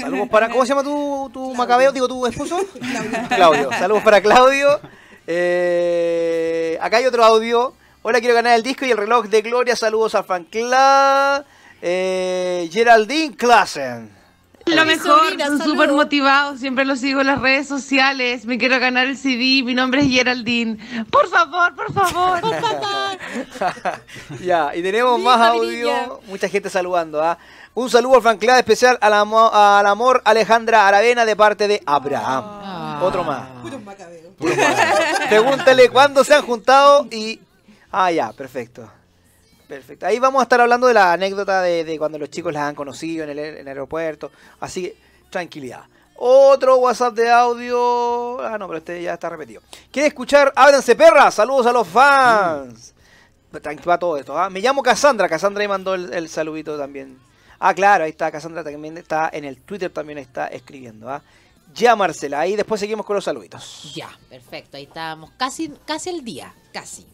Saludos 0.00 0.28
para, 0.28 0.50
¿cómo 0.50 0.62
se 0.64 0.68
llama 0.68 0.82
tu, 0.82 1.30
tu 1.32 1.54
macabeo? 1.54 1.90
Digo, 1.90 2.06
tu 2.06 2.26
esposo. 2.26 2.58
Claudio. 3.28 3.70
Saludos 3.72 4.02
para 4.02 4.20
Claudio. 4.20 4.80
Eh, 5.26 6.78
acá 6.80 6.98
hay 6.98 7.06
otro 7.06 7.24
audio. 7.24 7.74
Hola, 8.02 8.20
quiero 8.20 8.34
ganar 8.34 8.54
el 8.54 8.62
disco 8.62 8.84
y 8.84 8.90
el 8.90 8.98
reloj 8.98 9.26
de 9.26 9.42
Gloria. 9.42 9.74
Saludos 9.74 10.14
al 10.14 10.24
fan 10.24 10.44
club. 10.44 11.44
Eh, 11.82 12.68
Geraldine 12.70 13.34
Klassen. 13.34 14.15
Lo 14.66 14.84
mejor, 14.84 15.20
súper 15.64 15.92
motivados, 15.92 16.58
siempre 16.58 16.84
los 16.84 16.98
sigo 16.98 17.20
en 17.20 17.28
las 17.28 17.40
redes 17.40 17.68
sociales, 17.68 18.44
me 18.46 18.58
quiero 18.58 18.80
ganar 18.80 19.06
el 19.06 19.16
CD, 19.16 19.62
mi 19.64 19.74
nombre 19.74 20.00
es 20.02 20.08
Geraldine. 20.08 20.76
Por 21.10 21.28
favor, 21.28 21.74
por 21.76 21.92
favor. 21.92 22.40
Por 22.40 22.54
favor. 22.60 24.00
ya, 24.42 24.74
y 24.74 24.82
tenemos 24.82 25.20
más 25.20 25.40
audio. 25.40 26.20
Mucha 26.26 26.48
gente 26.48 26.68
saludando. 26.68 27.22
¿ah? 27.22 27.38
Un 27.74 27.88
saludo 27.90 28.16
al 28.16 28.22
fan 28.22 28.38
club 28.38 28.56
especial 28.56 28.98
al, 29.00 29.12
amo- 29.14 29.50
al 29.52 29.86
amor 29.86 30.20
Alejandra 30.24 30.88
Aravena 30.88 31.24
de 31.24 31.36
parte 31.36 31.68
de 31.68 31.80
Abraham. 31.86 32.44
Ah. 32.46 33.00
Otro 33.02 33.22
más. 33.22 33.48
Puros 33.62 33.82
macabeos. 33.84 34.32
Pregúntale 35.28 35.88
cuándo 35.90 36.24
se 36.24 36.34
han 36.34 36.42
juntado 36.42 37.06
y. 37.10 37.38
Ah, 37.92 38.10
ya, 38.10 38.32
perfecto. 38.32 38.90
Perfecto. 39.68 40.06
Ahí 40.06 40.18
vamos 40.18 40.40
a 40.40 40.44
estar 40.44 40.60
hablando 40.60 40.86
de 40.86 40.94
la 40.94 41.12
anécdota 41.12 41.62
de, 41.62 41.84
de 41.84 41.98
cuando 41.98 42.18
los 42.18 42.30
chicos 42.30 42.52
las 42.52 42.62
han 42.62 42.74
conocido 42.74 43.24
en 43.24 43.30
el, 43.30 43.38
en 43.38 43.58
el 43.58 43.68
aeropuerto. 43.68 44.30
Así 44.60 44.82
que, 44.82 44.96
tranquilidad. 45.30 45.84
Otro 46.18 46.76
WhatsApp 46.76 47.14
de 47.14 47.30
audio. 47.30 48.40
Ah, 48.40 48.56
no, 48.58 48.66
pero 48.68 48.78
este 48.78 49.02
ya 49.02 49.14
está 49.14 49.28
repetido. 49.28 49.62
¿Quiere 49.90 50.08
escuchar? 50.08 50.52
Ábranse, 50.54 50.94
perras. 50.94 51.34
Saludos 51.34 51.66
a 51.66 51.72
los 51.72 51.86
fans. 51.86 52.94
A 53.86 53.98
todo 53.98 54.16
esto. 54.18 54.38
¿ah? 54.38 54.50
Me 54.50 54.60
llamo 54.60 54.82
Cassandra. 54.82 55.28
Cassandra 55.28 55.62
ahí 55.62 55.68
mandó 55.68 55.94
el, 55.94 56.12
el 56.12 56.28
saludito 56.28 56.78
también. 56.78 57.18
Ah, 57.58 57.74
claro, 57.74 58.04
ahí 58.04 58.10
está. 58.10 58.30
Cassandra 58.30 58.62
también 58.62 58.98
está 58.98 59.30
en 59.32 59.44
el 59.44 59.58
Twitter, 59.62 59.90
también 59.90 60.18
está 60.18 60.46
escribiendo. 60.48 61.08
¿ah? 61.08 61.22
Ya, 61.74 61.96
Marcela. 61.96 62.40
Ahí 62.40 62.54
después 62.54 62.80
seguimos 62.80 63.04
con 63.06 63.16
los 63.16 63.24
saluditos. 63.24 63.92
Ya, 63.94 64.10
perfecto. 64.28 64.76
Ahí 64.76 64.84
estábamos 64.84 65.30
casi, 65.38 65.72
casi 65.86 66.10
al 66.10 66.22
día, 66.22 66.54
casi. 66.72 67.06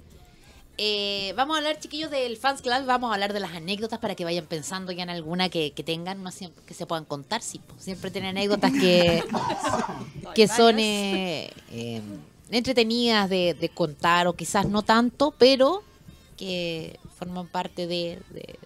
Eh, 0.85 1.33
vamos 1.37 1.55
a 1.55 1.59
hablar, 1.59 1.79
chiquillos, 1.79 2.11
del 2.11 2.37
Fans 2.37 2.61
Club. 2.61 2.85
Vamos 2.87 3.09
a 3.13 3.15
hablar 3.15 3.33
de 3.33 3.39
las 3.39 3.53
anécdotas 3.53 4.01
para 4.01 4.17
que 4.17 4.25
vayan 4.25 4.47
pensando 4.47 4.91
ya 4.91 5.05
en 5.05 5.11
alguna 5.11 5.49
que, 5.49 5.71
que 5.71 5.85
tengan, 5.85 6.21
no 6.25 6.33
siempre, 6.33 6.61
que 6.67 6.75
se 6.75 6.87
puedan 6.87 7.05
contar. 7.05 7.41
Sí, 7.41 7.61
pues, 7.65 7.85
siempre 7.85 8.11
tienen 8.11 8.31
anécdotas 8.31 8.73
que, 8.73 9.23
que 10.35 10.49
son 10.49 10.81
eh, 10.81 11.53
eh, 11.71 12.03
entretenidas 12.51 13.31
de, 13.31 13.55
de 13.55 13.69
contar 13.69 14.27
o 14.27 14.33
quizás 14.33 14.67
no 14.67 14.83
tanto, 14.83 15.33
pero 15.39 15.85
que 16.37 16.99
forman 17.17 17.47
parte 17.47 17.87
de, 17.87 18.19
de- 18.31 18.59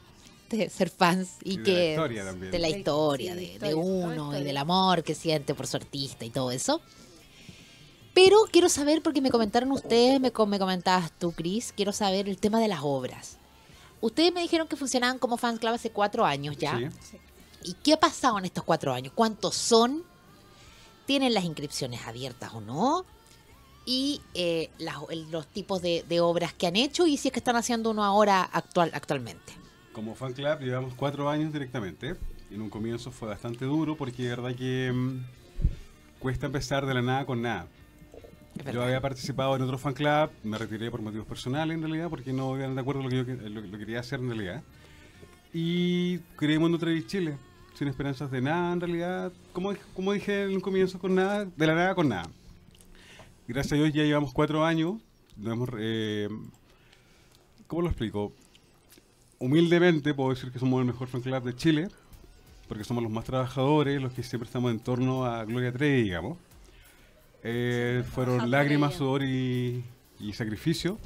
de 0.49 0.71
ser 0.71 0.89
fans 0.89 1.33
y, 1.45 1.55
Y 1.55 1.57
de 1.59 1.63
la 1.65 1.65
que 1.65 1.91
historia 1.91 2.25
de 2.25 2.59
la 2.61 2.69
historia, 2.71 3.33
sí, 3.35 3.37
de, 3.37 3.45
historia, 3.45 3.69
de 3.69 3.75
toda 3.75 3.85
uno 3.85 4.39
y 4.39 4.43
del 4.45 4.57
amor 4.57 5.03
que 5.03 5.15
siente 5.15 5.55
por 5.55 5.67
su 5.67 5.77
artista 5.77 6.25
y 6.25 6.31
todo 6.31 6.51
eso. 6.51 6.81
Pero 8.17 8.39
quiero 8.51 8.71
saber, 8.71 9.03
porque 9.03 9.21
me 9.21 9.31
comentaron 9.31 9.71
ustedes, 9.73 10.19
me, 10.19 10.31
com- 10.33 10.49
me 10.49 10.59
comentabas 10.59 11.13
tú, 11.19 11.33
Cris, 11.33 11.75
quiero 11.77 11.93
saber 11.93 12.31
el 12.31 12.39
tema 12.39 12.59
de 12.61 12.67
las 12.69 12.81
obras. 12.83 13.37
Ustedes 14.01 14.33
me 14.33 14.41
dijeron 14.41 14.67
que 14.69 14.75
funcionaban 14.77 15.19
como 15.19 15.37
fans 15.37 15.61
club 15.61 15.75
hace 15.75 15.91
cuatro 15.91 16.25
años 16.25 16.57
ya. 16.57 16.79
Sí. 17.03 17.19
¿Y 17.63 17.75
qué 17.75 17.93
ha 17.93 18.01
pasado 18.01 18.39
en 18.39 18.47
estos 18.47 18.65
cuatro 18.65 18.95
años? 18.95 19.13
¿Cuántos 19.15 19.55
son? 19.55 20.03
¿Tienen 21.05 21.35
las 21.35 21.45
inscripciones 21.45 22.07
abiertas 22.07 22.55
o 22.55 22.63
no? 22.63 23.05
Y 23.85 24.23
eh, 24.33 24.71
las- 24.79 24.97
los 25.31 25.47
tipos 25.49 25.83
de, 25.83 26.03
de 26.09 26.21
obras 26.23 26.55
que 26.55 26.67
han 26.67 26.77
hecho 26.77 27.07
y 27.07 27.19
si 27.19 27.29
es 27.29 27.33
que 27.33 27.39
están 27.41 27.57
haciendo 27.57 27.91
uno 27.91 28.03
ahora 28.03 28.43
actual, 28.43 28.93
actualmente. 28.95 29.53
Como 29.93 30.15
fan 30.15 30.33
club 30.33 30.61
llevamos 30.61 30.95
cuatro 30.95 31.29
años 31.29 31.53
directamente. 31.53 32.17
En 32.51 32.63
un 32.63 32.71
comienzo 32.71 33.11
fue 33.11 33.29
bastante 33.29 33.67
duro 33.67 33.95
porque 33.95 34.23
de 34.23 34.29
verdad 34.31 34.55
que 34.57 34.91
mm, 34.91 35.25
cuesta 36.19 36.47
empezar 36.47 36.87
de 36.87 36.95
la 36.95 37.03
nada 37.03 37.27
con 37.27 37.43
nada. 37.43 37.67
Yo 38.73 38.83
había 38.83 39.01
participado 39.01 39.57
en 39.57 39.63
otro 39.63 39.79
fan 39.79 39.95
club, 39.95 40.31
me 40.43 40.59
retiré 40.59 40.91
por 40.91 41.01
motivos 41.03 41.27
personales 41.27 41.77
en 41.77 41.83
realidad, 41.83 42.09
porque 42.09 42.33
no 42.33 42.57
iban 42.57 42.75
de 42.75 42.81
acuerdo 42.81 43.03
con 43.03 43.11
lo 43.11 43.25
que 43.25 43.37
yo 43.37 43.49
lo, 43.49 43.61
lo 43.61 43.71
que 43.71 43.79
quería 43.79 44.01
hacer 44.01 44.21
en 44.21 44.29
realidad. 44.29 44.63
Y 45.53 46.19
creé 46.37 46.59
Mundo 46.59 46.79
Trevi 46.79 47.07
Chile, 47.07 47.39
sin 47.75 47.89
esperanzas 47.89 48.31
de 48.31 48.41
nada 48.41 48.73
en 48.73 48.81
realidad, 48.81 49.33
como, 49.53 49.75
como 49.95 50.13
dije 50.13 50.45
en 50.45 50.55
un 50.55 50.61
comienzo, 50.61 50.99
con 50.99 51.15
nada, 51.15 51.45
de 51.45 51.67
la 51.67 51.75
nada 51.75 51.95
con 51.95 52.09
nada. 52.09 52.29
Gracias 53.49 53.73
a 53.73 53.77
Dios 53.77 53.93
ya 53.93 54.03
llevamos 54.03 54.33
cuatro 54.33 54.65
años, 54.65 54.95
nos 55.37 55.53
hemos, 55.53 55.69
eh, 55.79 56.29
¿cómo 57.67 57.83
lo 57.83 57.89
explico? 57.89 58.33
Humildemente 59.39 60.15
puedo 60.15 60.31
decir 60.31 60.51
que 60.51 60.59
somos 60.59 60.81
el 60.81 60.87
mejor 60.87 61.09
fan 61.09 61.21
club 61.21 61.43
de 61.45 61.55
Chile, 61.55 61.89
porque 62.69 62.85
somos 62.85 63.03
los 63.03 63.13
más 63.13 63.25
trabajadores, 63.25 64.03
los 64.03 64.13
que 64.13 64.23
siempre 64.23 64.47
estamos 64.47 64.73
en 64.73 64.81
torno 64.81 65.25
a 65.25 65.45
Gloria 65.45 65.73
Trevi, 65.73 66.03
digamos. 66.03 66.39
Eh, 67.49 68.03
fueron 68.13 68.51
lágrimas, 68.51 68.95
sudor 68.95 69.23
y, 69.23 69.85
y 70.19 70.33
sacrificio, 70.33 70.99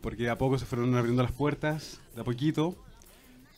porque 0.00 0.22
de 0.24 0.30
a 0.30 0.38
poco 0.38 0.56
se 0.58 0.64
fueron 0.66 0.94
abriendo 0.96 1.20
las 1.22 1.32
puertas, 1.32 2.00
de 2.14 2.20
a 2.20 2.24
poquito, 2.24 2.76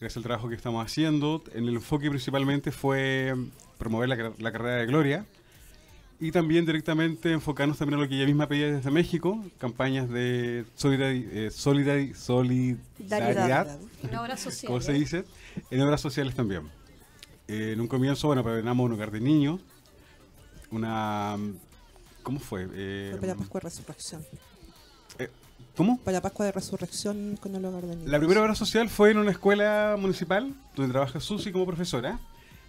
gracias 0.00 0.16
al 0.16 0.22
trabajo 0.22 0.48
que 0.48 0.54
estamos 0.54 0.82
haciendo. 0.84 1.44
En 1.54 1.68
el 1.68 1.74
enfoque 1.74 2.08
principalmente 2.08 2.70
fue 2.72 3.34
promover 3.76 4.08
la, 4.08 4.16
car- 4.16 4.32
la 4.38 4.50
carrera 4.50 4.76
de 4.76 4.86
Gloria 4.86 5.26
y 6.18 6.32
también 6.32 6.64
directamente 6.64 7.32
enfocarnos 7.32 7.76
también 7.78 7.98
en 7.98 8.04
lo 8.04 8.08
que 8.08 8.16
ella 8.16 8.26
misma 8.26 8.46
pedía 8.48 8.72
desde 8.72 8.90
México, 8.90 9.44
campañas 9.58 10.08
de 10.08 10.64
solidari- 10.78 11.28
eh, 11.30 11.48
solidari- 11.50 12.14
solidaridad, 12.14 13.78
En 14.02 14.16
obras 14.16 14.40
sociales. 14.40 14.66
como 14.66 14.80
se 14.80 14.92
dice, 14.94 15.24
en 15.70 15.80
obras 15.82 16.00
sociales 16.00 16.34
también. 16.34 16.62
Eh, 17.46 17.72
en 17.74 17.80
un 17.82 17.88
comienzo, 17.88 18.26
bueno, 18.28 18.42
prevenamos 18.42 18.86
un 18.86 18.92
hogar 18.92 19.10
de 19.10 19.20
niños, 19.20 19.60
una... 20.70 21.36
¿Cómo 22.22 22.38
fue? 22.40 22.68
Eh, 22.72 23.08
Fue 23.12 23.20
para 23.20 23.34
Pascua 23.34 23.60
de 23.60 23.64
Resurrección. 23.68 24.24
¿Cómo? 25.76 25.98
Para 25.98 26.20
Pascua 26.20 26.46
de 26.46 26.52
Resurrección 26.52 27.38
con 27.40 27.54
el 27.54 27.64
hogar 27.64 27.86
de 27.86 27.96
niños. 27.96 28.10
La 28.10 28.18
primera 28.18 28.42
obra 28.42 28.54
social 28.54 28.88
fue 28.88 29.12
en 29.12 29.18
una 29.18 29.30
escuela 29.30 29.96
municipal 29.98 30.52
donde 30.76 30.92
trabaja 30.92 31.20
Susi 31.20 31.52
como 31.52 31.66
profesora. 31.66 32.18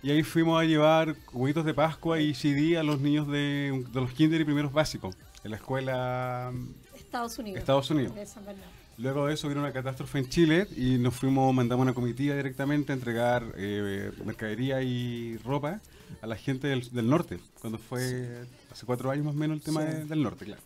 Y 0.04 0.12
ahí 0.12 0.24
fuimos 0.24 0.60
a 0.60 0.66
llevar 0.66 1.16
huevitos 1.34 1.66
de 1.66 1.74
Pascua 1.74 2.20
y 2.20 2.34
CD 2.34 2.78
a 2.78 2.84
los 2.84 3.02
niños 3.02 3.28
de, 3.28 3.86
de 3.92 4.02
los 4.02 4.12
kinder 4.14 4.42
y 4.42 4.46
primeros 4.46 4.72
básicos 4.72 5.16
en 5.44 5.52
la 5.52 5.58
escuela 5.58 6.52
mm, 6.54 6.96
Estados 6.96 7.38
Unidos. 7.38 7.60
Estados 7.60 7.90
Unidos. 7.92 8.16
De 8.16 8.26
San 8.26 8.46
Bernardo. 8.46 8.72
Luego 8.98 9.28
de 9.28 9.34
eso 9.34 9.48
vino 9.48 9.62
una 9.62 9.72
catástrofe 9.74 10.20
en 10.20 10.30
Chile 10.30 10.68
y 10.76 10.98
nos 10.98 11.16
fuimos, 11.16 11.54
mandamos 11.54 11.84
una 11.84 11.94
comitiva 11.94 12.36
directamente 12.36 12.92
a 12.92 12.96
entregar 12.96 13.44
eh, 13.58 14.12
mercadería 14.26 14.82
y 14.82 15.38
ropa 15.40 15.82
a 16.22 16.28
la 16.28 16.36
gente 16.36 16.68
del, 16.68 16.90
del 16.92 17.10
norte, 17.10 17.40
cuando 17.60 17.78
fue 17.80 18.46
hace 18.72 18.86
cuatro 18.86 19.12
años 19.12 19.26
más 19.26 19.36
o 19.36 19.38
menos 19.38 19.58
el 19.58 19.64
tema 19.64 19.82
Sí. 19.82 19.88
de- 19.88 20.06
del 20.06 20.24
norte, 20.24 20.46
claro. 20.46 20.62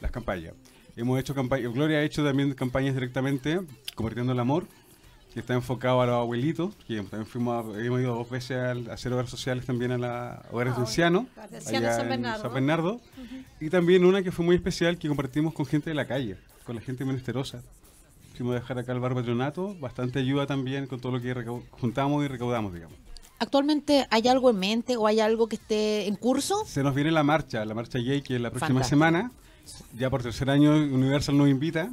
Las 0.00 0.10
campañas. 0.10 0.54
Hemos 0.96 1.18
hecho 1.20 1.34
campañas, 1.34 1.72
Gloria 1.72 1.98
ha 1.98 2.02
hecho 2.02 2.24
también 2.24 2.54
campañas 2.54 2.94
directamente, 2.94 3.60
Convirtiendo 3.94 4.32
el 4.32 4.40
Amor, 4.40 4.66
que 5.32 5.40
está 5.40 5.54
enfocado 5.54 6.00
a 6.02 6.06
los 6.06 6.14
abuelitos, 6.16 6.74
que 6.86 6.96
también 7.02 7.26
fuimos 7.26 7.64
a- 7.76 7.80
hemos 7.84 8.00
ido 8.00 8.14
dos 8.14 8.28
veces 8.30 8.56
a 8.58 8.92
hacer 8.92 9.12
obras 9.12 9.28
sociales 9.30 9.64
también 9.66 9.92
a 9.92 9.98
la 9.98 10.42
hogares 10.50 10.72
Ah, 10.74 10.76
de 10.76 10.82
ancianos, 10.82 11.24
Hogares 11.36 11.66
allá 11.68 11.92
San 11.92 12.02
en 12.02 12.08
Bernardo. 12.08 12.42
San 12.42 12.52
Bernardo. 12.54 13.00
Y 13.60 13.70
también 13.70 14.04
una 14.04 14.22
que 14.22 14.32
fue 14.32 14.44
muy 14.44 14.56
especial 14.56 14.98
que 14.98 15.08
compartimos 15.08 15.52
con 15.54 15.64
gente 15.66 15.90
de 15.90 15.94
la 15.94 16.06
calle, 16.06 16.36
con 16.64 16.76
la 16.76 16.82
gente 16.82 17.04
menesterosa. 17.04 17.62
Fuimos 18.36 18.54
a 18.56 18.60
dejar 18.60 18.78
acá 18.78 18.92
el 18.92 19.00
bar 19.00 19.14
patronato, 19.14 19.74
bastante 19.80 20.18
ayuda 20.18 20.46
también 20.46 20.86
con 20.86 21.00
todo 21.00 21.12
lo 21.12 21.20
que 21.22 21.34
juntamos 21.70 22.22
y 22.24 22.28
recaudamos, 22.28 22.72
digamos. 22.74 22.96
¿Actualmente 23.38 24.06
hay 24.10 24.28
algo 24.28 24.50
en 24.50 24.58
mente 24.58 24.96
o 24.96 25.06
hay 25.06 25.20
algo 25.20 25.48
que 25.48 25.56
esté 25.56 26.06
en 26.06 26.16
curso? 26.16 26.64
Se 26.66 26.82
nos 26.82 26.94
viene 26.94 27.10
la 27.10 27.22
marcha, 27.22 27.64
la 27.64 27.74
marcha 27.74 27.98
gay, 27.98 28.22
que 28.22 28.36
es 28.36 28.40
la 28.40 28.50
próxima 28.50 28.80
Fantástico. 28.80 28.88
semana. 28.88 29.30
Ya 29.98 30.10
por 30.10 30.22
tercer 30.22 30.48
año 30.48 30.70
Universal 30.72 31.36
nos 31.36 31.48
invita, 31.48 31.90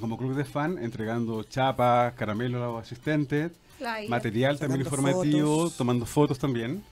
como 0.00 0.18
club 0.18 0.34
de 0.34 0.44
fan, 0.44 0.78
entregando 0.78 1.42
chapas, 1.44 2.12
caramelos 2.14 2.60
a 2.60 2.66
los 2.66 2.82
asistentes, 2.82 3.52
Flyer. 3.78 4.10
material 4.10 4.58
también 4.58 4.80
informativo, 4.80 5.56
fotos. 5.62 5.76
tomando 5.76 6.06
fotos 6.06 6.38
también. 6.38 6.82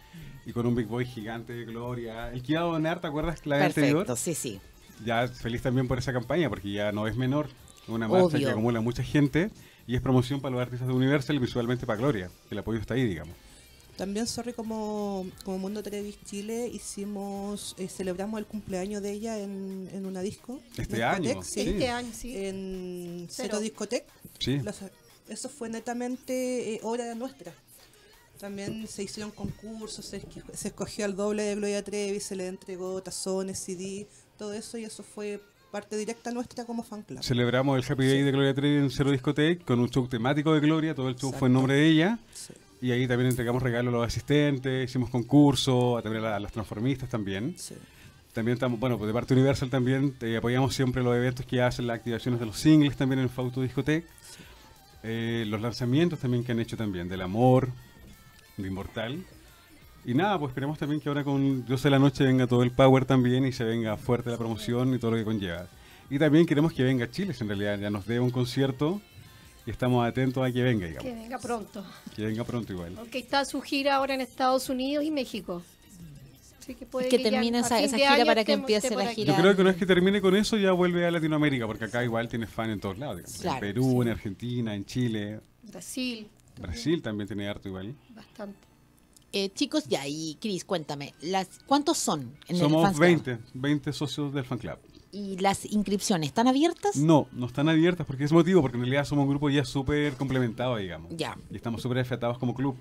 Y 0.46 0.52
con 0.52 0.64
un 0.64 0.76
Big 0.76 0.86
Boy 0.86 1.04
gigante 1.04 1.52
de 1.52 1.64
Gloria. 1.64 2.32
El 2.32 2.40
que 2.42 2.52
iba 2.52 2.60
a 2.60 2.64
donar, 2.64 3.00
¿te 3.00 3.08
acuerdas? 3.08 3.44
La 3.46 3.56
vez 3.56 3.66
anterior. 3.66 4.06
Perfecto, 4.06 4.16
sí, 4.16 4.34
sí. 4.34 4.60
ya 5.04 5.26
feliz 5.26 5.60
también 5.60 5.88
por 5.88 5.98
esa 5.98 6.12
campaña, 6.12 6.48
porque 6.48 6.70
ya 6.70 6.92
no 6.92 7.08
es 7.08 7.16
menor. 7.16 7.48
Es 7.82 7.88
una 7.88 8.06
marcha 8.06 8.26
Obvio. 8.26 8.46
que 8.46 8.52
acumula 8.52 8.80
mucha 8.80 9.02
gente 9.02 9.50
y 9.88 9.96
es 9.96 10.00
promoción 10.00 10.40
para 10.40 10.52
los 10.54 10.62
artistas 10.62 10.86
de 10.86 10.94
Universal 10.94 11.34
y 11.34 11.38
visualmente 11.40 11.84
para 11.84 11.98
Gloria. 11.98 12.30
El 12.48 12.58
apoyo 12.58 12.78
está 12.78 12.94
ahí, 12.94 13.04
digamos. 13.04 13.34
También, 13.96 14.26
sorry, 14.26 14.52
como, 14.52 15.26
como 15.42 15.58
Mundo 15.58 15.82
Trevis 15.82 16.18
Chile, 16.24 16.68
hicimos, 16.72 17.74
eh, 17.78 17.88
celebramos 17.88 18.38
el 18.38 18.44
cumpleaños 18.44 19.02
de 19.02 19.12
ella 19.12 19.38
en, 19.38 19.88
en 19.92 20.04
una 20.04 20.20
disco. 20.20 20.60
Este 20.76 21.02
año, 21.02 21.42
sí. 21.42 21.60
Este 21.60 21.88
año, 21.88 22.10
sí. 22.12 22.36
En 22.36 23.26
Cero. 23.30 23.48
Cero 23.48 23.60
Discotec. 23.60 24.04
Sí. 24.38 24.60
Eso 25.28 25.48
fue 25.48 25.68
netamente 25.70 26.74
eh, 26.74 26.80
obra 26.82 27.14
nuestra. 27.14 27.52
También 28.38 28.86
se 28.86 29.02
hicieron 29.02 29.30
concursos, 29.30 30.04
se, 30.04 30.22
escogió 30.62 31.06
al 31.06 31.16
doble 31.16 31.42
de 31.42 31.54
Gloria 31.54 31.82
Trevi, 31.82 32.20
se 32.20 32.36
le 32.36 32.46
entregó 32.48 33.02
tazones, 33.02 33.58
CD, 33.58 34.06
todo 34.36 34.52
eso 34.52 34.76
y 34.76 34.84
eso 34.84 35.02
fue 35.02 35.40
parte 35.70 35.96
directa 35.96 36.30
nuestra 36.32 36.66
como 36.66 36.82
fan 36.82 37.02
club. 37.02 37.22
Celebramos 37.22 37.78
el 37.78 37.90
Happy 37.90 38.06
Day 38.06 38.22
de 38.22 38.30
Gloria 38.30 38.54
Trevi 38.54 38.76
en 38.76 38.90
Cero 38.90 39.10
Discotec 39.10 39.64
con 39.64 39.80
un 39.80 39.88
show 39.88 40.06
temático 40.06 40.52
de 40.52 40.60
Gloria, 40.60 40.94
todo 40.94 41.08
el 41.08 41.16
show 41.16 41.32
fue 41.32 41.48
en 41.48 41.54
nombre 41.54 41.74
de 41.76 41.86
ella. 41.86 42.18
Sí. 42.34 42.52
Y 42.82 42.90
ahí 42.90 43.06
también 43.08 43.30
entregamos 43.30 43.62
regalos 43.62 43.92
a 43.94 43.96
los 43.98 44.06
asistentes, 44.06 44.90
hicimos 44.90 45.10
concursos, 45.10 46.02
también 46.02 46.24
a, 46.24 46.30
la- 46.30 46.36
a 46.36 46.40
los 46.40 46.52
transformistas 46.52 47.08
también. 47.08 47.54
Sí. 47.56 47.74
También 48.32 48.54
estamos, 48.54 48.78
bueno, 48.78 48.98
pues 48.98 49.08
de 49.08 49.14
parte 49.14 49.32
Universal 49.32 49.70
también 49.70 50.14
eh, 50.20 50.36
apoyamos 50.36 50.74
siempre 50.74 51.02
los 51.02 51.16
eventos 51.16 51.46
que 51.46 51.62
hacen, 51.62 51.86
las 51.86 51.96
activaciones 51.96 52.38
de 52.38 52.44
los 52.46 52.58
singles 52.58 52.94
también 52.96 53.20
en 53.20 53.30
Fauto 53.30 53.62
Discotec. 53.62 54.04
Eh, 55.02 55.44
los 55.48 55.60
lanzamientos 55.60 56.18
también 56.18 56.44
que 56.44 56.52
han 56.52 56.60
hecho 56.60 56.76
también, 56.76 57.08
del 57.08 57.22
amor, 57.22 57.70
de 58.58 58.68
Inmortal. 58.68 59.24
Y 60.04 60.14
nada, 60.14 60.38
pues 60.38 60.50
esperemos 60.50 60.78
también 60.78 61.00
que 61.00 61.08
ahora 61.08 61.24
con 61.24 61.64
Dios 61.64 61.82
de 61.82 61.90
la 61.90 61.98
Noche 61.98 62.24
venga 62.24 62.46
todo 62.46 62.62
el 62.62 62.72
power 62.72 63.06
también 63.06 63.46
y 63.46 63.52
se 63.52 63.64
venga 63.64 63.96
fuerte 63.96 64.30
la 64.30 64.36
promoción 64.36 64.94
y 64.94 64.98
todo 64.98 65.12
lo 65.12 65.16
que 65.16 65.24
conlleva. 65.24 65.66
Y 66.10 66.18
también 66.18 66.44
queremos 66.46 66.72
que 66.72 66.82
venga 66.84 67.10
Chile, 67.10 67.34
en 67.40 67.48
realidad 67.48 67.78
ya 67.78 67.90
nos 67.90 68.06
dé 68.06 68.20
un 68.20 68.30
concierto 68.30 69.00
y 69.66 69.70
estamos 69.70 70.06
atentos 70.06 70.46
a 70.46 70.52
que 70.52 70.62
venga, 70.62 70.86
digamos. 70.86 71.04
Que 71.04 71.14
venga 71.14 71.38
pronto. 71.38 71.84
Que 72.14 72.22
venga 72.26 72.44
pronto 72.44 72.72
igual. 72.72 72.92
Porque 72.92 73.18
está 73.18 73.44
su 73.44 73.60
gira 73.60 73.96
ahora 73.96 74.14
en 74.14 74.20
Estados 74.20 74.68
Unidos 74.68 75.04
y 75.04 75.10
México. 75.10 75.62
Así 76.60 76.74
que 76.74 76.86
puede 76.86 77.08
Que 77.08 77.18
ya 77.18 77.30
termine 77.30 77.60
esa- 77.60 77.80
esa 77.80 77.96
gira 77.96 78.24
para 78.24 78.44
que 78.44 78.52
empiece 78.52 78.94
la 78.94 79.10
aquí. 79.10 79.24
Yo 79.24 79.32
gira. 79.32 79.38
creo 79.42 79.54
que 79.56 79.60
una 79.62 79.70
vez 79.70 79.78
que 79.78 79.86
termine 79.86 80.20
con 80.20 80.34
eso 80.34 80.56
ya 80.56 80.72
vuelve 80.72 81.06
a 81.06 81.10
Latinoamérica, 81.10 81.66
porque 81.66 81.84
acá 81.84 82.02
igual 82.02 82.28
tiene 82.28 82.46
fan 82.46 82.70
en 82.70 82.80
todos 82.80 82.98
lados. 82.98 83.22
Claro, 83.40 83.54
en 83.56 83.60
Perú, 83.60 84.02
en 84.02 84.08
Argentina, 84.08 84.74
en 84.74 84.84
Chile, 84.84 85.40
Brasil, 85.62 86.28
Brasil 86.60 87.02
también 87.02 87.28
tiene 87.28 87.48
harto 87.48 87.68
igual. 87.68 87.94
bastante. 88.14 88.58
Eh, 89.32 89.50
chicos, 89.50 89.84
ya, 89.86 90.06
y 90.08 90.36
Cris, 90.40 90.64
cuéntame, 90.64 91.12
las, 91.20 91.48
¿cuántos 91.66 91.98
son 91.98 92.22
en 92.48 92.56
el 92.56 92.62
Somos 92.62 92.88
Club? 92.90 93.00
20, 93.00 93.38
20 93.54 93.92
socios 93.92 94.32
del 94.32 94.44
fan 94.44 94.58
club. 94.58 94.78
¿Y 95.12 95.38
las 95.38 95.64
inscripciones 95.64 96.28
están 96.28 96.48
abiertas? 96.48 96.96
No, 96.96 97.28
no 97.32 97.46
están 97.46 97.68
abiertas 97.68 98.06
porque 98.06 98.24
es 98.24 98.32
motivo, 98.32 98.60
porque 98.60 98.76
en 98.76 98.82
realidad 98.82 99.04
somos 99.04 99.24
un 99.24 99.30
grupo 99.30 99.48
ya 99.48 99.64
súper 99.64 100.14
complementado, 100.14 100.76
digamos. 100.76 101.12
Ya. 101.16 101.38
Y 101.50 101.56
estamos 101.56 101.80
súper 101.82 101.98
afectados 101.98 102.38
como 102.38 102.54
club. 102.54 102.76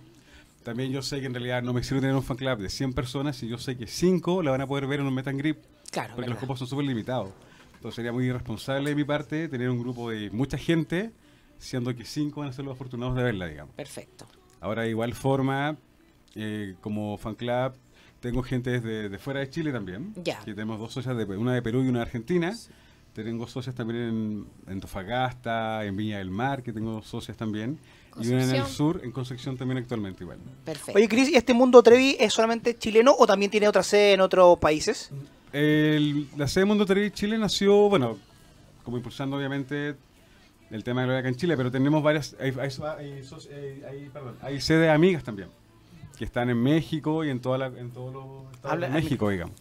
También 0.64 0.92
yo 0.92 1.02
sé 1.04 1.20
que 1.20 1.28
en 1.28 1.34
realidad 1.34 1.62
no 1.62 1.74
me 1.74 1.84
sirve 1.84 2.02
tener 2.02 2.16
un 2.16 2.24
fan 2.24 2.38
club 2.38 2.58
de 2.58 2.70
100 2.70 2.94
personas 2.94 3.42
y 3.44 3.48
yo 3.48 3.60
sé 3.60 3.78
que 3.78 3.86
5 3.86 4.42
la 4.42 4.52
van 4.52 4.62
a 4.62 4.68
poder 4.68 4.88
ver 4.88 5.00
en 5.00 5.06
un 5.06 5.14
meet 5.14 5.28
and 5.28 5.38
grip. 5.38 5.60
Claro, 5.92 6.16
Porque 6.16 6.30
los 6.30 6.40
grupos 6.40 6.60
son 6.60 6.68
súper 6.68 6.86
limitados. 6.86 7.30
Entonces 7.76 7.96
sería 7.96 8.12
muy 8.12 8.26
irresponsable 8.26 8.90
de 8.90 8.96
mi 8.96 9.04
parte 9.04 9.48
tener 9.48 9.70
un 9.70 9.80
grupo 9.80 10.10
de 10.10 10.32
mucha 10.32 10.58
gente, 10.58 11.12
siendo 11.60 11.96
que 11.96 12.04
5 12.04 12.40
van 12.40 12.50
a 12.50 12.54
ser 12.54 12.66
los 12.66 12.74
afortunados 12.74 13.16
de 13.16 13.24
verla, 13.24 13.46
digamos. 13.46 13.76
Perfecto. 13.76 14.26
Ahora, 14.60 14.82
de 14.82 14.90
igual 14.90 15.14
forma, 15.14 15.78
eh, 16.34 16.76
como 16.82 17.18
fan 17.20 17.36
club, 17.36 17.74
tengo 18.26 18.44
gente 18.44 18.70
desde 18.72 19.10
de 19.10 19.18
fuera 19.20 19.40
de 19.40 19.50
Chile 19.50 19.72
también. 19.72 20.14
Ya. 20.24 20.40
Que 20.40 20.54
tenemos 20.54 20.80
dos 20.80 20.92
socias, 20.94 21.16
de, 21.16 21.24
una 21.26 21.54
de 21.54 21.62
Perú 21.62 21.84
y 21.84 21.88
una 21.90 22.00
de 22.00 22.04
Argentina. 22.06 22.54
Tengo 23.14 23.48
socias 23.48 23.74
también 23.76 24.02
en, 24.02 24.46
en 24.68 24.74
Antofagasta, 24.74 25.86
en 25.86 25.96
Viña 25.96 26.18
del 26.18 26.30
Mar, 26.32 26.62
que 26.64 26.74
tengo 26.74 27.02
socias 27.02 27.38
también. 27.38 27.80
Y 28.20 28.28
una 28.30 28.44
en 28.44 28.56
el 28.56 28.66
sur, 28.66 29.02
en 29.04 29.12
Concepción 29.12 29.58
también 29.58 29.78
actualmente 29.78 30.24
igual. 30.24 30.40
Perfecto. 30.66 30.94
Oye, 30.98 31.08
Cris, 31.08 31.30
¿y 31.30 31.36
este 31.36 31.54
mundo 31.54 31.82
Trevi 31.84 32.16
es 32.20 32.34
solamente 32.34 32.78
chileno 32.78 33.14
o 33.18 33.26
también 33.28 33.52
tiene 33.52 33.68
otra 33.68 33.84
sede 33.84 34.14
en 34.14 34.22
otros 34.22 34.58
países? 34.60 35.12
El- 35.54 36.28
la 36.38 36.48
sede 36.48 36.62
de 36.64 36.66
Mundo 36.66 36.86
Trevi 36.86 37.12
Chile 37.12 37.38
nació, 37.38 37.88
bueno, 37.90 38.18
como 38.84 38.98
impulsando 38.98 39.38
obviamente 39.38 39.96
el 40.72 40.84
tema 40.84 41.02
de 41.02 41.08
Gloria 41.08 41.20
acá 41.20 41.30
en 41.30 41.36
Chile, 41.36 41.56
pero 41.56 41.72
tenemos 41.72 42.04
varias, 42.04 42.36
hay, 42.40 42.52
hay, 42.60 42.70
hay 43.00 43.22
hay- 43.54 43.84
hay- 43.84 44.10
perdón, 44.10 44.36
hay 44.42 44.60
sedes 44.60 44.90
amigas 44.90 45.24
también, 45.24 45.48
que 46.18 46.26
están 46.26 46.50
en 46.50 46.62
México 46.62 47.24
y 47.24 47.30
en, 47.30 47.40
toda 47.40 47.58
la, 47.58 47.66
en 47.68 47.92
todos 47.92 48.14
los 48.14 48.54
estados 48.56 48.74
Habla- 48.74 48.88
de 48.88 48.94
México, 48.94 49.30
digamos. 49.30 49.56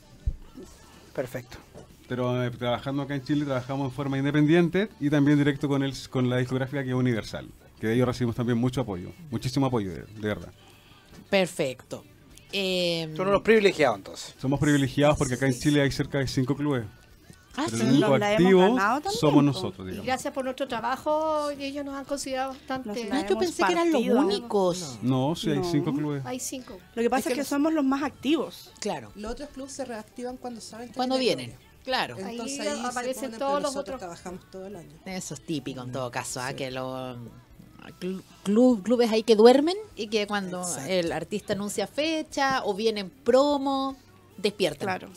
Perfecto. 1.14 1.58
Pero 2.08 2.42
eh, 2.44 2.50
trabajando 2.50 3.02
acá 3.02 3.14
en 3.14 3.24
Chile 3.24 3.44
trabajamos 3.44 3.88
en 3.88 3.92
forma 3.94 4.18
independiente 4.18 4.88
y 5.00 5.08
también 5.10 5.38
directo 5.38 5.68
con, 5.68 5.82
el, 5.82 5.94
con 6.10 6.28
la 6.28 6.36
discográfica 6.38 6.82
que 6.82 6.90
es 6.90 6.94
Universal, 6.94 7.48
que 7.80 7.86
de 7.88 7.94
ellos 7.94 8.06
recibimos 8.06 8.36
también 8.36 8.58
mucho 8.58 8.80
apoyo, 8.82 9.10
muchísimo 9.30 9.66
apoyo, 9.66 9.90
de, 9.90 10.00
de 10.02 10.28
verdad. 10.28 10.52
Perfecto. 11.30 12.04
Eh, 12.52 13.12
Son 13.16 13.26
unos 13.28 13.42
privilegiados 13.42 13.96
entonces. 13.98 14.34
Somos 14.38 14.60
privilegiados 14.60 15.16
porque 15.18 15.34
acá 15.34 15.46
en 15.46 15.54
Chile 15.58 15.80
hay 15.82 15.90
cerca 15.90 16.18
de 16.18 16.26
cinco 16.26 16.54
clubes. 16.54 16.84
Ah, 17.56 17.62
Pero 17.66 17.76
sí. 17.76 17.82
el 17.82 17.88
único 17.90 18.18
la 18.18 18.32
hemos 18.32 18.42
activo 18.44 18.60
ganado 18.60 19.00
también, 19.00 19.20
somos 19.20 19.44
nosotros, 19.44 19.78
Y 19.86 19.90
digamos. 19.90 20.06
gracias 20.06 20.34
por 20.34 20.44
nuestro 20.44 20.68
trabajo, 20.68 21.50
ellos 21.50 21.84
nos 21.84 21.94
han 21.96 22.04
considerado 22.04 22.50
bastante. 22.50 22.88
No, 22.88 22.94
yo 22.94 23.26
hemos 23.26 23.36
pensé 23.38 23.62
que 23.64 23.72
eran 23.72 23.92
los 23.92 24.02
partido. 24.02 24.18
únicos. 24.20 24.98
No, 25.02 25.34
sí 25.36 25.50
hay 25.50 25.58
No. 25.58 25.64
cinco 25.70 25.92
clubes. 25.92 26.26
Hay 26.26 26.40
cinco. 26.40 26.78
Lo 26.94 27.02
que 27.02 27.10
pasa 27.10 27.28
es 27.30 27.34
que, 27.34 27.40
los- 27.40 27.48
somos 27.48 27.72
los 27.72 27.84
más 27.84 28.02
activos. 28.02 28.70
Claro. 28.80 29.12
Los 29.14 29.32
otros 29.32 29.48
clubes 29.50 29.72
se 29.72 29.84
reactivan 29.84 30.36
cuando 30.36 30.60
saben 30.60 30.88
que 30.88 30.94
Cuando 30.94 31.16
viene 31.18 31.36
vienen. 31.44 31.56
Gloria. 31.56 31.74
Claro. 31.84 32.16
Ahí 32.16 32.32
Entonces 32.32 32.60
ahí 32.60 32.80
se 32.80 32.86
aparecen 32.86 33.24
ponen, 33.24 33.38
todos 33.38 33.52
los 33.54 33.62
nosotros 33.62 33.80
otros. 33.96 33.98
trabajamos 34.00 34.50
todo 34.50 34.66
el 34.66 34.76
año. 34.76 34.96
Eso 35.04 35.34
es 35.34 35.40
típico 35.44 35.82
en 35.82 35.92
todo 35.92 36.10
caso, 36.10 36.40
¿ah? 36.40 36.54
que 36.54 36.70
los 36.70 37.18
clu- 38.00 38.22
clu- 38.42 38.82
clubes 38.82 39.12
ahí 39.12 39.22
que 39.22 39.36
duermen 39.36 39.76
y 39.94 40.06
que 40.06 40.26
cuando 40.26 40.62
Exacto. 40.62 40.90
el 40.90 41.12
artista 41.12 41.52
anuncia 41.52 41.86
fecha 41.86 42.62
o 42.64 42.72
viene 42.72 43.00
en 43.00 43.10
promo, 43.10 43.96
despiertan. 44.36 44.86
Claro. 44.98 45.08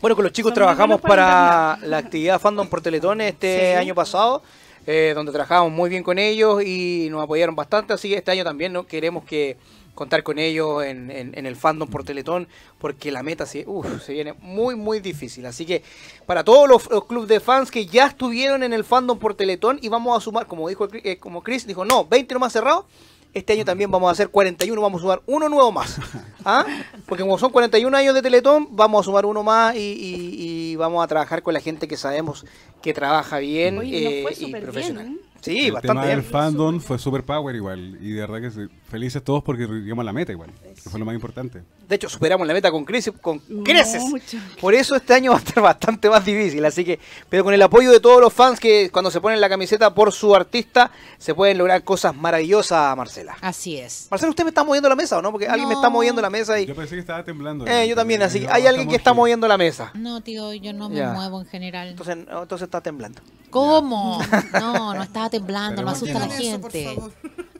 Bueno, 0.00 0.14
con 0.16 0.24
los 0.24 0.32
chicos 0.32 0.50
Son 0.50 0.54
trabajamos 0.54 1.00
para 1.00 1.76
para 1.78 1.86
la 1.86 1.98
actividad 1.98 2.40
Fandom 2.40 2.68
por 2.68 2.80
Teletón 2.82 3.20
este 3.20 3.72
Sí. 3.72 3.78
año 3.78 3.94
pasado, 3.94 4.42
eh, 4.86 5.12
donde 5.14 5.32
trabajamos 5.32 5.70
muy 5.72 5.90
bien 5.90 6.02
con 6.02 6.18
ellos 6.18 6.62
y 6.64 7.08
nos 7.10 7.22
apoyaron 7.22 7.54
bastante, 7.56 7.92
así 7.92 8.08
que 8.08 8.16
este 8.16 8.30
año 8.30 8.44
también 8.44 8.72
¿no? 8.72 8.86
queremos 8.86 9.24
que 9.24 9.56
contar 9.94 10.22
con 10.22 10.38
ellos 10.38 10.82
en, 10.84 11.10
en- 11.10 11.36
en 11.36 11.44
el 11.46 11.54
Fandom 11.54 11.86
por 11.88 12.02
Teletón, 12.02 12.48
porque 12.78 13.12
la 13.12 13.22
meta 13.22 13.44
se, 13.44 13.64
uf, 13.66 14.02
se 14.02 14.14
viene 14.14 14.32
muy, 14.40 14.74
muy 14.74 15.00
difícil. 15.00 15.44
Así 15.44 15.66
que 15.66 15.82
para 16.24 16.42
todos 16.44 16.66
los, 16.68 16.90
los 16.90 17.04
clubes 17.04 17.28
de 17.28 17.40
fans 17.40 17.70
que 17.70 17.84
ya 17.84 18.06
estuvieron 18.06 18.62
en 18.62 18.72
el 18.72 18.84
Fandom 18.84 19.18
por 19.18 19.34
Teletón 19.34 19.78
y 19.82 19.88
vamos 19.88 20.16
a 20.16 20.20
sumar, 20.20 20.46
como 20.46 20.66
dijo 20.68 20.88
eh, 20.92 21.18
como 21.18 21.42
Chris, 21.42 21.66
dijo, 21.66 21.84
no, 21.84 22.06
20 22.06 22.32
nomás 22.34 22.52
cerrados. 22.54 22.86
Este 23.34 23.54
año 23.54 23.64
también 23.64 23.90
vamos 23.90 24.08
a 24.08 24.12
hacer 24.12 24.28
41, 24.28 24.80
vamos 24.80 25.00
a 25.00 25.02
sumar 25.02 25.22
uno 25.26 25.48
nuevo 25.48 25.72
más. 25.72 25.96
¿Ah? 26.44 26.66
Porque 27.06 27.22
como 27.22 27.38
son 27.38 27.50
41 27.50 27.96
años 27.96 28.14
de 28.14 28.20
Teletón, 28.22 28.68
vamos 28.72 29.00
a 29.00 29.04
sumar 29.04 29.24
uno 29.24 29.42
más 29.42 29.74
y, 29.74 29.78
y- 29.78 30.34
y 30.72 30.76
vamos 30.76 31.02
a 31.02 31.06
trabajar 31.06 31.42
con 31.42 31.54
la 31.54 31.60
gente 31.60 31.88
que 31.88 31.96
sabemos 31.96 32.44
que 32.82 32.92
trabaja 32.92 33.38
bien 33.38 33.78
Oye, 33.78 34.20
eh, 34.20 34.22
fue 34.22 34.46
y 34.46 34.52
profesional. 34.52 35.04
bien. 35.06 35.20
Sí, 35.42 35.66
el 35.66 35.72
bastante 35.72 35.88
tema 35.88 36.06
del 36.06 36.20
bien. 36.20 36.30
fandom 36.32 36.80
fue 36.80 36.98
super 36.98 37.24
power 37.24 37.54
igual. 37.54 37.98
Y 38.00 38.12
de 38.12 38.20
verdad 38.20 38.40
que 38.40 38.50
sí, 38.50 38.60
felices 38.90 39.22
todos 39.22 39.42
porque 39.42 39.66
llegamos 39.66 40.02
a 40.02 40.06
la 40.06 40.12
meta 40.12 40.32
igual. 40.32 40.50
Que 40.82 40.88
fue 40.88 40.98
lo 40.98 41.04
más 41.04 41.14
importante. 41.14 41.62
De 41.88 41.96
hecho, 41.96 42.08
superamos 42.08 42.46
la 42.46 42.54
meta 42.54 42.70
con 42.70 42.84
creces, 42.84 43.12
con 43.20 43.38
creces. 43.64 44.02
Mucho. 44.04 44.38
Por 44.60 44.72
eso 44.74 44.94
este 44.96 45.12
año 45.14 45.32
va 45.32 45.38
a 45.38 45.40
estar 45.40 45.62
bastante 45.62 46.08
más 46.08 46.24
difícil. 46.24 46.64
Así 46.64 46.84
que, 46.84 46.98
pero 47.28 47.44
con 47.44 47.52
el 47.52 47.60
apoyo 47.60 47.90
de 47.90 48.00
todos 48.00 48.20
los 48.20 48.32
fans 48.32 48.60
que 48.60 48.88
cuando 48.90 49.10
se 49.10 49.20
ponen 49.20 49.40
la 49.40 49.48
camiseta 49.48 49.92
por 49.92 50.12
su 50.12 50.34
artista, 50.34 50.90
se 51.18 51.34
pueden 51.34 51.58
lograr 51.58 51.82
cosas 51.84 52.14
maravillosas, 52.16 52.96
Marcela. 52.96 53.36
Así 53.40 53.76
es. 53.76 54.06
Marcela, 54.10 54.30
¿usted 54.30 54.44
me 54.44 54.50
está 54.50 54.64
moviendo 54.64 54.88
la 54.88 54.96
mesa 54.96 55.18
o 55.18 55.22
no? 55.22 55.32
Porque 55.32 55.48
alguien 55.48 55.68
me 55.68 55.74
está 55.74 55.90
moviendo 55.90 56.22
la 56.22 56.30
mesa 56.30 56.58
y... 56.60 56.66
Yo 56.66 56.74
pensé 56.74 56.94
que 56.94 57.00
estaba 57.00 57.24
temblando. 57.24 57.66
Eh, 57.66 57.88
yo 57.88 57.96
también, 57.96 58.22
así 58.22 58.40
que 58.40 58.48
hay 58.48 58.66
alguien 58.66 58.88
que 58.88 58.96
está 58.96 59.12
moviendo 59.12 59.48
la 59.48 59.58
mesa. 59.58 59.90
No, 59.94 60.20
tío, 60.22 60.52
yo 60.54 60.72
no 60.72 60.88
me 60.88 60.96
Ya. 60.96 61.12
muevo 61.12 61.40
en 61.40 61.46
general. 61.46 61.88
Entonces, 61.88 62.16
entonces 62.16 62.62
está 62.62 62.80
temblando. 62.80 63.20
¿Cómo? 63.52 64.20
No, 64.54 64.94
no 64.94 65.02
estaba 65.02 65.30
temblando, 65.30 65.82
no 65.82 65.92
Esperemos 65.92 66.18
asusta 66.18 66.24
a 66.24 66.28
la 66.28 66.36
que 66.36 66.48
Eso, 66.50 66.60
por 66.60 66.72
gente. 66.72 66.94
favor. 66.94 67.12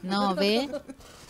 No, 0.02 0.34
ve, 0.34 0.68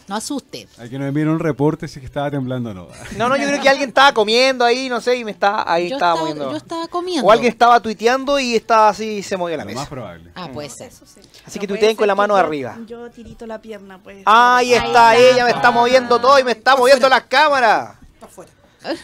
no 0.08 0.16
asuste. 0.16 0.66
Hay 0.78 0.88
que 0.88 0.98
nos 0.98 1.08
envíen 1.08 1.28
un 1.28 1.38
reporte 1.38 1.86
si 1.88 2.00
que 2.00 2.06
estaba 2.06 2.30
temblando 2.30 2.70
o 2.70 2.74
no. 2.74 2.88
No, 3.16 3.28
no, 3.28 3.36
yo 3.36 3.46
creo 3.46 3.60
que 3.60 3.68
alguien 3.68 3.88
estaba 3.90 4.12
comiendo 4.14 4.64
ahí, 4.64 4.88
no 4.88 5.00
sé, 5.00 5.16
y 5.16 5.24
me 5.24 5.30
está 5.30 5.70
ahí 5.70 5.88
Yo 5.90 5.96
estaba 5.96 6.12
estaba, 6.14 6.20
moviendo. 6.30 6.50
yo 6.50 6.56
estaba 6.56 6.88
comiendo. 6.88 7.26
O 7.26 7.30
alguien 7.30 7.52
estaba 7.52 7.80
tuiteando 7.80 8.38
y 8.38 8.54
estaba 8.56 8.88
así 8.88 9.04
y 9.18 9.22
se 9.22 9.36
movió 9.36 9.56
la 9.56 9.64
Lo 9.64 9.68
mesa. 9.68 9.80
más 9.80 9.88
probable. 9.88 10.30
Ah, 10.34 10.48
puede 10.52 10.70
ser. 10.70 10.88
Eso 10.88 11.04
sí. 11.06 11.20
Así 11.46 11.58
No 11.58 11.60
que 11.60 11.66
tuiteen 11.68 11.96
con 11.96 12.06
la 12.06 12.14
mano 12.14 12.34
yo- 12.34 12.38
arriba. 12.38 12.78
Yo 12.86 13.10
tirito 13.10 13.46
la 13.46 13.60
pierna, 13.60 13.98
pues. 13.98 14.22
Ahí 14.26 14.72
está 14.74 15.10
Ahí 15.10 15.20
ella, 15.22 15.30
está. 15.32 15.44
me 15.44 15.50
está 15.50 15.70
moviendo 15.70 16.20
todo 16.20 16.38
y 16.38 16.44
me 16.44 16.52
está 16.52 16.76
moviendo 16.76 17.08
las 17.08 17.22
cámaras. 17.24 17.96
Para 18.20 18.30
afuera. 18.32 18.52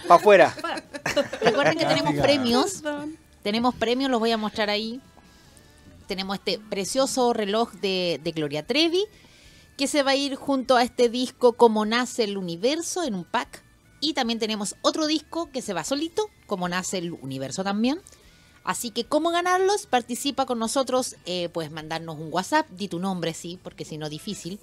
Para 0.09 0.15
afuera. 0.21 0.55
Recuerden 1.43 1.79
que 1.79 1.85
tenemos 1.85 2.15
premios. 2.15 2.83
Tenemos 3.43 3.75
premios, 3.75 4.11
los 4.11 4.19
voy 4.21 4.33
a 4.33 4.37
mostrar 4.37 4.69
ahí. 4.71 5.01
Tenemos 6.09 6.39
este 6.39 6.59
precioso 6.59 7.33
reloj 7.33 7.71
de, 7.75 8.21
de 8.25 8.33
Gloria 8.33 8.67
Trevi, 8.67 9.05
que 9.77 9.87
se 9.87 10.03
va 10.03 10.13
a 10.13 10.17
ir 10.17 10.35
junto 10.35 10.77
a 10.77 10.83
este 10.83 11.09
disco 11.09 11.53
Como 11.53 11.87
nace 11.87 12.25
el 12.25 12.37
universo 12.37 13.05
en 13.05 13.15
un 13.15 13.25
pack. 13.25 13.63
Y 14.01 14.15
también 14.15 14.39
tenemos 14.39 14.77
otro 14.83 15.07
disco 15.07 15.51
que 15.53 15.63
se 15.63 15.75
va 15.75 15.85
solito, 15.85 16.29
Como 16.47 16.69
nace 16.69 16.99
el 16.99 17.13
universo 17.13 17.63
también. 17.63 18.01
Así 18.65 18.91
que, 18.91 19.05
¿cómo 19.05 19.31
ganarlos? 19.31 19.87
Participa 19.87 20.45
con 20.45 20.59
nosotros, 20.59 21.17
eh, 21.25 21.49
puedes 21.49 21.71
mandarnos 21.71 22.19
un 22.19 22.31
WhatsApp, 22.31 22.69
di 22.71 22.89
tu 22.89 22.99
nombre, 22.99 23.33
sí, 23.33 23.59
porque 23.63 23.87
si 23.87 23.97
no, 23.97 24.11
difícil. 24.11 24.59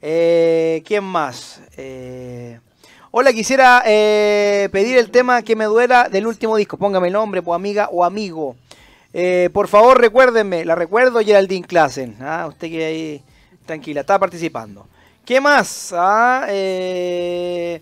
Eh, 0.03 0.83
¿Quién 0.87 1.05
más? 1.05 1.61
Eh, 1.77 2.59
hola, 3.13 3.33
quisiera 3.33 3.83
eh, 3.87 4.69
pedir 4.73 4.99
el 4.99 5.11
tema 5.11 5.43
que 5.43 5.57
me 5.57 5.65
duela 5.65 6.09
del 6.09 6.27
último 6.27 6.57
disco. 6.57 6.77
Póngame 6.77 7.07
el 7.07 7.13
nombre, 7.15 7.41
pues 7.41 7.55
amiga 7.57 7.89
o 7.93 8.05
amigo. 8.05 8.57
Eh, 9.17 9.49
por 9.53 9.69
favor, 9.69 10.01
recuérdenme. 10.01 10.65
La 10.65 10.75
recuerdo, 10.75 11.21
Geraldine 11.21 11.65
Klassen. 11.67 12.17
¿ah? 12.21 12.47
Usted 12.49 12.69
que 12.69 12.85
ahí, 12.85 13.23
tranquila, 13.65 14.01
está 14.01 14.19
participando. 14.19 14.89
¿Qué 15.25 15.41
más? 15.41 15.95
Ah, 15.97 16.47
eh, 16.49 17.81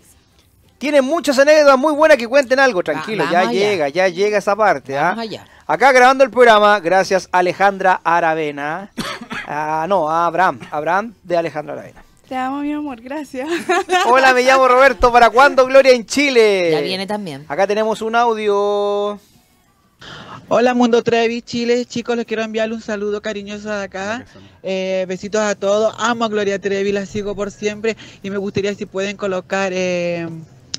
tiene 0.77 1.01
muchas 1.01 1.37
anécdotas 1.39 1.77
muy 1.77 1.93
buenas 1.93 2.17
que 2.17 2.27
cuenten 2.27 2.59
algo. 2.59 2.83
Tranquilo, 2.83 3.23
Va- 3.25 3.31
ya 3.31 3.39
allá. 3.39 3.51
llega, 3.51 3.89
ya 3.89 4.07
llega 4.07 4.37
esa 4.37 4.55
parte. 4.55 4.97
¿ah? 4.97 5.15
Acá 5.65 5.91
grabando 5.91 6.23
el 6.23 6.29
programa, 6.29 6.79
gracias 6.79 7.27
Alejandra 7.31 7.99
Aravena. 8.03 8.91
Ah, 9.45 9.85
no, 9.89 10.09
a 10.09 10.25
Abraham. 10.25 10.61
Abraham 10.71 11.13
de 11.21 11.35
Alejandra 11.35 11.73
Aravena. 11.73 12.01
Te 12.29 12.35
amo, 12.35 12.61
mi 12.61 12.71
amor, 12.71 13.01
gracias. 13.01 13.49
Hola, 14.07 14.33
me 14.33 14.41
llamo 14.41 14.69
Roberto. 14.69 15.11
¿Para 15.11 15.29
cuándo 15.31 15.65
Gloria 15.65 15.91
en 15.91 16.05
Chile? 16.05 16.71
Ya 16.71 16.79
viene 16.79 17.05
también. 17.05 17.45
Acá 17.49 17.67
tenemos 17.67 18.01
un 18.01 18.15
audio. 18.15 19.19
Hola 20.49 20.73
Mundo 20.73 21.01
Trevi, 21.03 21.41
Chile, 21.41 21.85
chicos, 21.85 22.17
les 22.17 22.25
quiero 22.25 22.43
enviarle 22.43 22.75
un 22.75 22.81
saludo 22.81 23.21
cariñoso 23.21 23.69
de 23.69 23.83
acá. 23.83 24.25
Eh, 24.61 25.05
besitos 25.07 25.41
a 25.41 25.55
todos, 25.55 25.95
amo 25.97 26.25
a 26.25 26.29
Gloria 26.29 26.59
Trevi, 26.59 26.91
la 26.91 27.05
sigo 27.05 27.35
por 27.35 27.49
siempre 27.49 27.97
y 28.21 28.29
me 28.29 28.37
gustaría 28.37 28.75
si 28.75 28.85
pueden 28.85 29.17
colocar 29.17 29.71
eh, 29.73 30.27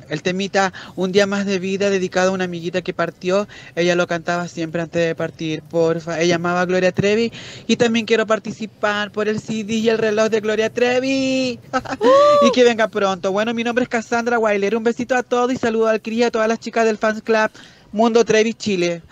el 0.09 0.22
temita 0.22 0.72
Un 0.97 1.12
día 1.12 1.27
más 1.27 1.47
de 1.47 1.59
vida 1.59 1.91
dedicado 1.91 2.31
a 2.31 2.35
una 2.35 2.45
amiguita 2.45 2.83
que 2.83 2.93
partió. 2.93 3.49
Ella 3.75 3.95
lo 3.95 4.07
cantaba 4.07 4.49
siempre 4.49 4.83
antes 4.83 5.07
de 5.07 5.14
partir, 5.14 5.62
porfa. 5.62 6.20
Ella 6.20 6.37
amaba 6.37 6.61
a 6.61 6.66
Gloria 6.66 6.93
Trevi 6.93 7.33
y 7.66 7.77
también 7.77 8.07
quiero 8.07 8.27
participar 8.27 9.11
por 9.11 9.29
el 9.29 9.41
CD 9.41 9.75
y 9.75 9.89
el 9.89 9.99
reloj 9.99 10.29
de 10.29 10.41
Gloria 10.41 10.70
Trevi. 10.70 11.59
y 12.43 12.51
que 12.53 12.64
venga 12.64 12.89
pronto. 12.89 13.33
Bueno, 13.33 13.55
mi 13.55 13.64
nombre 13.64 13.85
es 13.85 13.89
Cassandra 13.89 14.39
Weiler. 14.39 14.77
Un 14.77 14.85
besito 14.85 15.16
a 15.16 15.22
todos 15.22 15.53
y 15.53 15.57
saludo 15.57 15.89
al 15.89 16.01
Cris 16.01 16.18
y 16.18 16.22
a 16.25 16.31
todas 16.31 16.49
las 16.49 16.61
chicas 16.61 16.85
del 16.85 16.99
Fans 16.99 17.22
Club 17.22 17.51
Mundo 17.95 18.24
Trevi 18.24 18.55
Chile. 18.55 19.03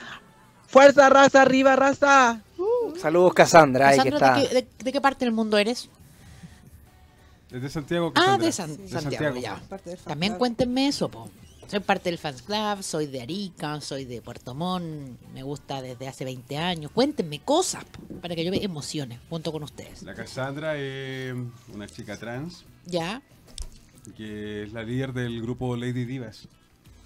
Fuerza, 0.67 1.09
raza, 1.09 1.41
arriba, 1.43 1.77
raza. 1.77 2.43
Saludos, 3.01 3.33
Cassandra. 3.33 3.89
ahí 3.91 4.01
que 4.01 4.11
Cassandra, 4.11 4.39
está. 4.41 4.41
¿de, 4.41 4.49
qué, 4.49 4.55
de- 4.77 4.85
de 4.85 4.93
qué 4.93 5.01
parte 5.01 5.25
del 5.25 5.33
mundo 5.33 5.57
eres? 5.57 5.89
Desde 7.49 7.69
Santiago. 7.69 8.09
Ah, 8.17 8.39
Cassandra. 8.39 8.47
de 8.47 8.53
San- 8.53 8.77
De 8.77 8.89
Santiago, 8.89 9.37
ya. 9.37 9.63
También 10.05 10.35
cuéntenme 10.37 10.89
eso, 10.89 11.09
po. 11.09 11.31
Soy 11.69 11.81
parte 11.81 12.11
del 12.11 12.19
Fans 12.19 12.43
Club, 12.43 12.83
soy 12.83 13.07
de 13.07 13.23
Arica, 13.23 13.81
soy 13.81 14.05
de 14.05 14.21
Puerto 14.21 14.55
Montt, 14.55 15.19
me 15.33 15.43
gusta 15.43 15.81
desde 15.81 16.07
hace 16.09 16.25
20 16.25 16.59
años. 16.59 16.91
Cuéntenme 16.93 17.39
cosas 17.41 17.85
po, 17.85 18.01
para 18.21 18.35
que 18.35 18.45
yo 18.45 18.51
me 18.51 18.63
emocione 18.63 19.21
junto 19.31 19.53
con 19.53 19.63
ustedes. 19.63 20.03
La 20.03 20.13
Cassandra 20.15 20.77
es 20.77 21.35
una 21.73 21.87
chica 21.87 22.19
trans 22.19 22.65
Ya, 22.85 23.23
que 24.17 24.65
es 24.65 24.73
la 24.73 24.83
líder 24.83 25.13
del 25.15 25.41
grupo 25.41 25.77
Lady 25.77 26.05
Divas. 26.05 26.49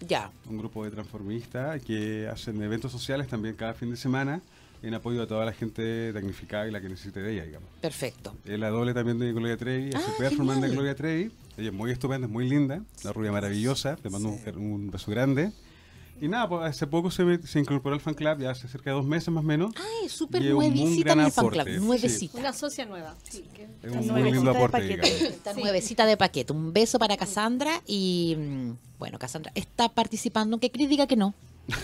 Ya. 0.01 0.31
un 0.49 0.59
grupo 0.59 0.85
de 0.85 0.91
transformistas 0.91 1.83
que 1.83 2.29
hacen 2.29 2.61
eventos 2.63 2.93
sociales 2.93 3.29
también 3.29 3.55
cada 3.55 3.75
fin 3.75 3.91
de 3.91 3.97
semana 3.97 4.41
en 4.83 4.93
apoyo 4.95 5.23
a 5.23 5.27
toda 5.27 5.45
la 5.45 5.53
gente 5.53 6.13
damnificada 6.13 6.69
y 6.69 6.71
la 6.71 6.81
que 6.81 6.89
necesite 6.89 7.21
de 7.21 7.33
ella, 7.33 7.45
digamos. 7.45 7.69
Perfecto. 7.81 8.35
Es 8.45 8.59
la 8.59 8.69
doble 8.69 8.93
también 8.95 9.19
de 9.19 9.33
Gloria 9.33 9.57
Trevi, 9.57 9.89
hace 9.95 10.05
Ah, 10.11 10.15
performance 10.19 10.61
de. 10.63 10.69
Gloria 10.69 10.95
Trevi. 10.95 11.31
Ella 11.57 11.69
es 11.69 11.75
muy 11.75 11.91
estupenda, 11.91 12.27
es 12.27 12.33
muy 12.33 12.49
linda, 12.49 12.83
una 13.03 13.13
rubia 13.13 13.33
maravillosa, 13.33 13.97
te 13.97 14.11
mando 14.11 14.29
un, 14.29 14.59
un 14.59 14.91
beso 14.91 15.11
grande. 15.11 15.51
Y 16.21 16.29
nada, 16.29 16.49
pues 16.49 16.63
hace 16.65 16.87
poco 16.87 17.11
se, 17.11 17.23
incorporó 17.61 17.95
al 17.95 18.01
fan 18.01 18.15
club, 18.15 18.39
ya 18.41 18.51
hace 18.51 18.67
cerca 18.69 18.91
de 18.91 18.97
dos 18.97 19.05
meses 19.05 19.29
más 19.29 19.45
o 19.45 19.47
menos. 19.47 19.73
Ay, 19.77 20.09
súper 20.09 20.43
Y 20.43 20.47
es 20.49 20.53
un- 20.55 20.65
un 20.65 20.75
nuevecita 20.75 21.13
en 21.13 21.21
el 21.21 21.33
fan 21.33 21.49
club. 21.49 21.67
sí. 21.69 21.81
Nuevecita. 21.81 22.39
Una 22.39 22.53
socia 22.53 22.87
nueva. 22.87 23.15
Sí, 23.23 23.45
que- 23.55 23.65
Es 23.83 23.91
un 23.93 23.99
muy 23.99 24.07
nuevecita 24.07 24.35
lindo 24.37 24.51
de 24.53 24.57
aporte, 24.57 24.79
paquete. 24.79 25.11
digamos. 25.15 25.35
Está 25.37 25.53
nuevecita 25.55 26.07
de 26.07 26.17
paquete. 26.17 26.53
Un 26.53 26.73
beso 26.73 26.99
para 26.99 27.17
Cassandra 27.17 27.83
y 27.87 28.35
mm, 28.39 28.71
bueno, 28.99 29.19
Cassandra 29.19 29.53
está 29.55 29.89
participando, 29.91 30.55
aunque 30.55 30.71
diga 30.71 31.07
que 31.07 31.17
no. 31.17 31.35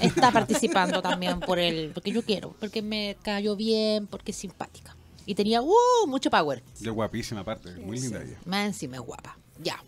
Está 0.00 0.30
participando 0.32 1.02
también 1.02 1.40
por 1.40 1.58
el, 1.58 1.90
porque 1.92 2.12
yo 2.12 2.22
quiero, 2.22 2.54
porque 2.60 2.80
me 2.82 3.16
cayó 3.22 3.54
bien, 3.56 4.06
porque 4.06 4.30
es 4.30 4.36
simpática. 4.38 4.96
Y 5.26 5.34
tenía 5.34 5.60
uh, 5.62 5.72
mucho 6.08 6.30
power. 6.30 6.62
Y 6.80 6.88
es 6.88 6.92
guapísima 6.94 7.40
aparte, 7.42 7.70
muy 7.76 8.00
linda 8.00 8.22
ella. 8.22 8.38
Más 8.46 8.66
encima 8.66 8.96
es 8.96 9.02
guapa. 9.02 9.36
Ya. 9.62 9.82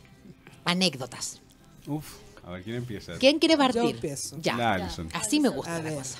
Anécdotas. 0.64 1.40
Uf, 1.86 2.14
a 2.46 2.50
ver, 2.52 2.62
¿quién 2.62 2.76
empieza? 2.76 3.14
¿Quién 3.18 3.38
quiere 3.38 3.54
Yo 3.54 3.58
partir? 3.58 3.82
empiezo. 3.94 4.36
Ya. 4.40 4.56
La 4.56 4.74
Alison. 4.74 5.08
Así 5.12 5.40
me 5.40 5.48
gusta 5.48 5.74
A 5.76 5.78
la 5.78 5.84
ver. 5.84 5.94
cosa. 5.94 6.18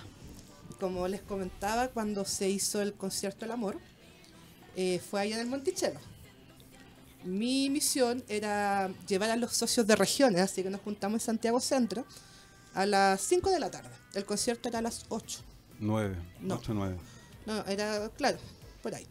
Como 0.81 1.07
les 1.09 1.23
comentaba, 1.23 1.89
cuando 1.89 2.25
se 2.25 2.49
hizo 2.51 2.83
el 2.83 2.95
concierto 2.95 3.41
del 3.41 3.53
amor, 3.53 3.79
eh, 4.77 5.01
fue 5.11 5.21
allá 5.21 5.37
en 5.37 5.43
el 5.43 5.47
Monticello. 5.47 6.01
Mi 7.25 7.71
misión 7.71 8.23
era 8.29 8.91
llevar 9.07 9.31
a 9.31 9.37
los 9.37 9.53
socios 9.57 9.87
de 9.87 9.97
regiones, 9.97 10.41
así 10.43 10.63
que 10.63 10.69
nos 10.71 10.81
juntamos 10.83 11.23
en 11.23 11.27
Santiago 11.27 11.59
Centro 11.61 12.05
a 12.75 12.85
las 12.85 13.21
5 13.23 13.51
de 13.51 13.61
la 13.61 13.71
tarde. 13.71 13.89
El 14.15 14.25
concierto 14.27 14.69
era 14.69 14.81
a 14.81 14.83
las 14.83 15.07
8. 15.09 15.41
Nueve, 15.81 16.17
No. 16.41 16.57
ocho, 16.57 16.73
nueve. 16.75 16.97
No, 17.47 17.65
era, 17.67 18.09
claro, 18.17 18.39
por 18.83 18.95
ahí. 18.95 19.07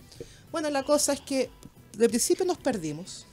Bueno, 0.51 0.69
la 0.69 0.83
cosa 0.83 1.13
es 1.13 1.21
que 1.21 1.49
de 1.97 2.07
principio 2.09 2.45
nos 2.45 2.57
perdimos. 2.57 3.25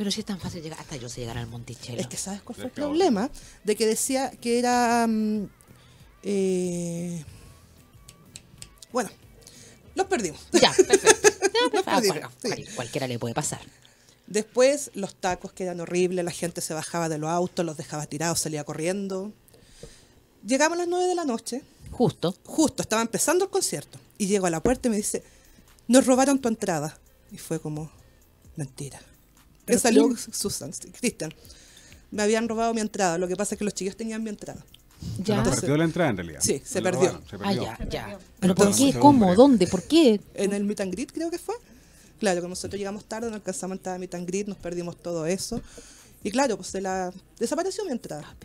Pero 0.00 0.10
si 0.10 0.20
es 0.20 0.26
tan 0.26 0.40
fácil 0.40 0.62
llegar, 0.62 0.80
hasta 0.80 0.96
yo 0.96 1.10
sé 1.10 1.20
llegar 1.20 1.36
al 1.36 1.46
Monticello. 1.46 2.00
Es 2.00 2.06
que 2.06 2.16
¿sabes 2.16 2.40
cuál 2.40 2.56
fue 2.56 2.64
el 2.64 2.70
problema? 2.70 3.28
De 3.64 3.76
que 3.76 3.86
decía 3.86 4.30
que 4.30 4.58
era... 4.58 5.06
mm, 5.06 5.44
eh, 6.22 7.22
bueno, 8.92 9.10
los 9.94 10.06
perdimos. 10.06 10.40
Ya, 10.52 10.72
perfecto. 10.72 11.28
Ya, 11.52 11.60
Nos 11.74 11.80
a 11.86 11.90
cual- 11.90 12.02
perdimos, 12.02 12.16
a 12.16 12.30
cual- 12.40 12.56
sí. 12.66 12.74
cualquiera 12.74 13.06
le 13.08 13.18
puede 13.18 13.34
pasar. 13.34 13.60
Después 14.26 14.90
los 14.94 15.14
tacos 15.16 15.52
que 15.52 15.64
eran 15.64 15.80
horribles, 15.80 16.24
la 16.24 16.30
gente 16.30 16.62
se 16.62 16.72
bajaba 16.72 17.10
de 17.10 17.18
los 17.18 17.28
autos, 17.28 17.66
los 17.66 17.76
dejaba 17.76 18.06
tirados, 18.06 18.40
salía 18.40 18.64
corriendo. 18.64 19.34
Llegamos 20.46 20.76
a 20.76 20.78
las 20.78 20.88
9 20.88 21.08
de 21.08 21.14
la 21.14 21.26
noche, 21.26 21.62
Justo. 21.90 22.34
justo 22.46 22.80
estaba 22.82 23.02
empezando 23.02 23.44
el 23.44 23.50
concierto, 23.50 23.98
y 24.16 24.28
llego 24.28 24.46
a 24.46 24.50
la 24.50 24.62
puerta 24.62 24.88
y 24.88 24.92
me 24.92 24.96
dice, 24.96 25.22
nos 25.88 26.06
robaron 26.06 26.38
tu 26.40 26.48
entrada. 26.48 26.98
Y 27.30 27.36
fue 27.36 27.60
como, 27.60 27.90
mentira. 28.56 28.98
Que 29.70 29.78
¿Pero 29.78 29.80
salió 29.80 30.06
quién? 30.08 30.34
Susan, 30.34 30.72
sí, 30.72 30.90
Cristian. 30.90 31.32
Me 32.10 32.22
habían 32.22 32.48
robado 32.48 32.74
mi 32.74 32.80
entrada, 32.80 33.18
lo 33.18 33.28
que 33.28 33.36
pasa 33.36 33.54
es 33.54 33.58
que 33.58 33.64
los 33.64 33.74
chicos 33.74 33.96
tenían 33.96 34.22
mi 34.22 34.30
entrada. 34.30 34.64
Se 35.16 35.22
Ya. 35.22 35.38
Entonces- 35.38 35.60
perdió 35.60 35.76
la 35.76 35.84
entrada 35.84 36.10
en 36.10 36.16
realidad. 36.16 36.40
Sí, 36.42 36.60
se 36.64 36.82
perdió. 36.82 37.08
robaron, 37.08 37.28
se 37.28 37.36
Ah, 37.40 37.52
ya, 37.54 37.88
ya. 37.88 38.18
¿Pero 38.40 38.54
por 38.54 38.74
qué? 38.76 38.92
¿Cómo? 38.98 39.34
¿Dónde? 39.34 39.66
¿Por 39.66 39.82
qué? 39.84 40.20
En 40.34 40.52
el 40.52 40.64
meet 40.64 40.80
and 40.80 40.92
greet 40.92 41.12
creo 41.12 41.30
que 41.30 41.38
fue. 41.38 41.54
Claro, 42.18 42.42
que 42.42 42.48
nosotros 42.48 42.78
llegamos 42.78 43.04
tarde, 43.06 43.30
no 43.30 43.36
alcanzamos 43.36 43.76
a 43.76 43.76
entrar 43.78 43.94
al 43.94 44.00
meet 44.00 44.14
and 44.14 44.26
greet, 44.26 44.46
nos 44.46 44.58
perdimos 44.58 44.96
todo 45.00 45.24
eso. 45.24 45.62
Y 46.22 46.30
claro, 46.30 46.56
pues 46.56 46.68
se 46.68 46.80
la 46.82 47.12
desapareció 47.38 47.84
mi 47.86 47.92
entrada. 47.92 48.36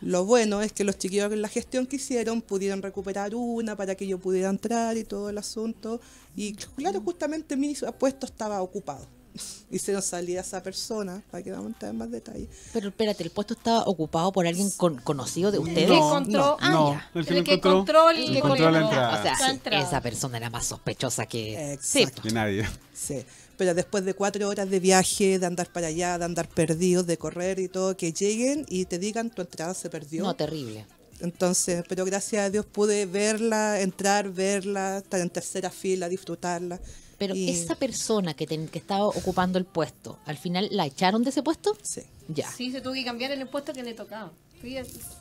Lo 0.00 0.24
bueno 0.24 0.62
es 0.62 0.72
que 0.72 0.84
los 0.84 0.96
chiquillos 0.96 1.32
en 1.32 1.42
la 1.42 1.48
gestión 1.48 1.84
que 1.86 1.96
hicieron 1.96 2.40
pudieron 2.42 2.80
recuperar 2.82 3.34
una 3.34 3.74
para 3.74 3.96
que 3.96 4.06
yo 4.06 4.18
pudiera 4.18 4.48
entrar 4.50 4.96
y 4.96 5.02
todo 5.02 5.28
el 5.30 5.38
asunto. 5.38 6.00
Y 6.36 6.54
claro, 6.54 7.00
justamente 7.00 7.56
mi 7.56 7.74
puesto 7.98 8.26
estaba 8.26 8.62
ocupado. 8.62 9.08
Hicieron 9.70 10.02
salir 10.02 10.38
a 10.38 10.42
esa 10.42 10.62
persona, 10.62 11.22
para 11.30 11.42
que 11.42 11.50
vamos 11.50 11.66
a 11.66 11.68
entrar 11.68 11.90
en 11.92 11.98
más 11.98 12.10
detalle. 12.10 12.48
Pero 12.72 12.88
espérate, 12.88 13.22
¿el 13.22 13.30
puesto 13.30 13.54
estaba 13.54 13.82
ocupado 13.84 14.32
por 14.32 14.46
alguien 14.46 14.70
con- 14.72 14.96
conocido 15.00 15.50
de 15.50 15.58
ustedes? 15.58 15.88
que 15.88 15.96
encontró, 15.96 16.56
Ah, 16.60 16.70
no, 16.70 17.00
el 17.14 17.26
que, 17.26 17.32
el 17.32 17.38
lo 17.38 17.44
que 17.44 17.52
encontró, 17.54 17.72
encontró, 17.72 18.10
el 18.10 18.32
que 18.32 18.38
encontró 18.38 18.70
la 18.70 18.80
entrada. 18.80 19.18
O 19.18 19.22
sea, 19.22 19.80
esa 19.80 20.00
persona 20.00 20.36
era 20.38 20.50
más 20.50 20.66
sospechosa 20.66 21.26
que... 21.26 21.72
Exacto. 21.72 22.22
Que 22.22 22.30
nadie. 22.30 22.68
Sí, 22.92 23.24
pero 23.56 23.74
después 23.74 24.04
de 24.04 24.14
cuatro 24.14 24.48
horas 24.48 24.70
de 24.70 24.80
viaje, 24.80 25.38
de 25.38 25.46
andar 25.46 25.70
para 25.72 25.88
allá, 25.88 26.16
de 26.18 26.24
andar 26.24 26.48
perdidos, 26.48 27.06
de 27.06 27.16
correr 27.18 27.58
y 27.58 27.68
todo, 27.68 27.96
que 27.96 28.12
lleguen 28.12 28.64
y 28.68 28.84
te 28.86 28.98
digan 28.98 29.30
tu 29.30 29.42
entrada 29.42 29.74
se 29.74 29.90
perdió. 29.90 30.22
No, 30.22 30.34
terrible. 30.34 30.86
Entonces, 31.20 31.82
pero 31.88 32.04
gracias 32.04 32.44
a 32.46 32.50
Dios 32.50 32.64
pude 32.64 33.04
verla, 33.06 33.80
entrar, 33.80 34.30
verla, 34.30 34.98
estar 34.98 35.20
en 35.20 35.30
tercera 35.30 35.70
fila, 35.70 36.08
disfrutarla. 36.08 36.80
Pero 37.18 37.34
Y- 37.34 37.50
esa 37.50 37.74
persona 37.74 38.32
que, 38.34 38.46
ten- 38.46 38.68
que 38.68 38.78
estaba 38.78 39.06
ocupando 39.06 39.58
el 39.58 39.64
puesto, 39.64 40.18
¿al 40.24 40.36
final 40.38 40.68
la 40.70 40.86
echaron 40.86 41.24
de 41.24 41.30
ese 41.30 41.42
puesto? 41.42 41.76
Sí. 41.82 42.02
Ya. 42.28 42.48
Sí, 42.50 42.70
se 42.70 42.80
tuvo 42.80 42.92
que 42.94 43.04
cambiar 43.04 43.32
el 43.32 43.46
puesto 43.48 43.72
que 43.72 43.82
le 43.82 43.94
tocaba. 43.94 44.30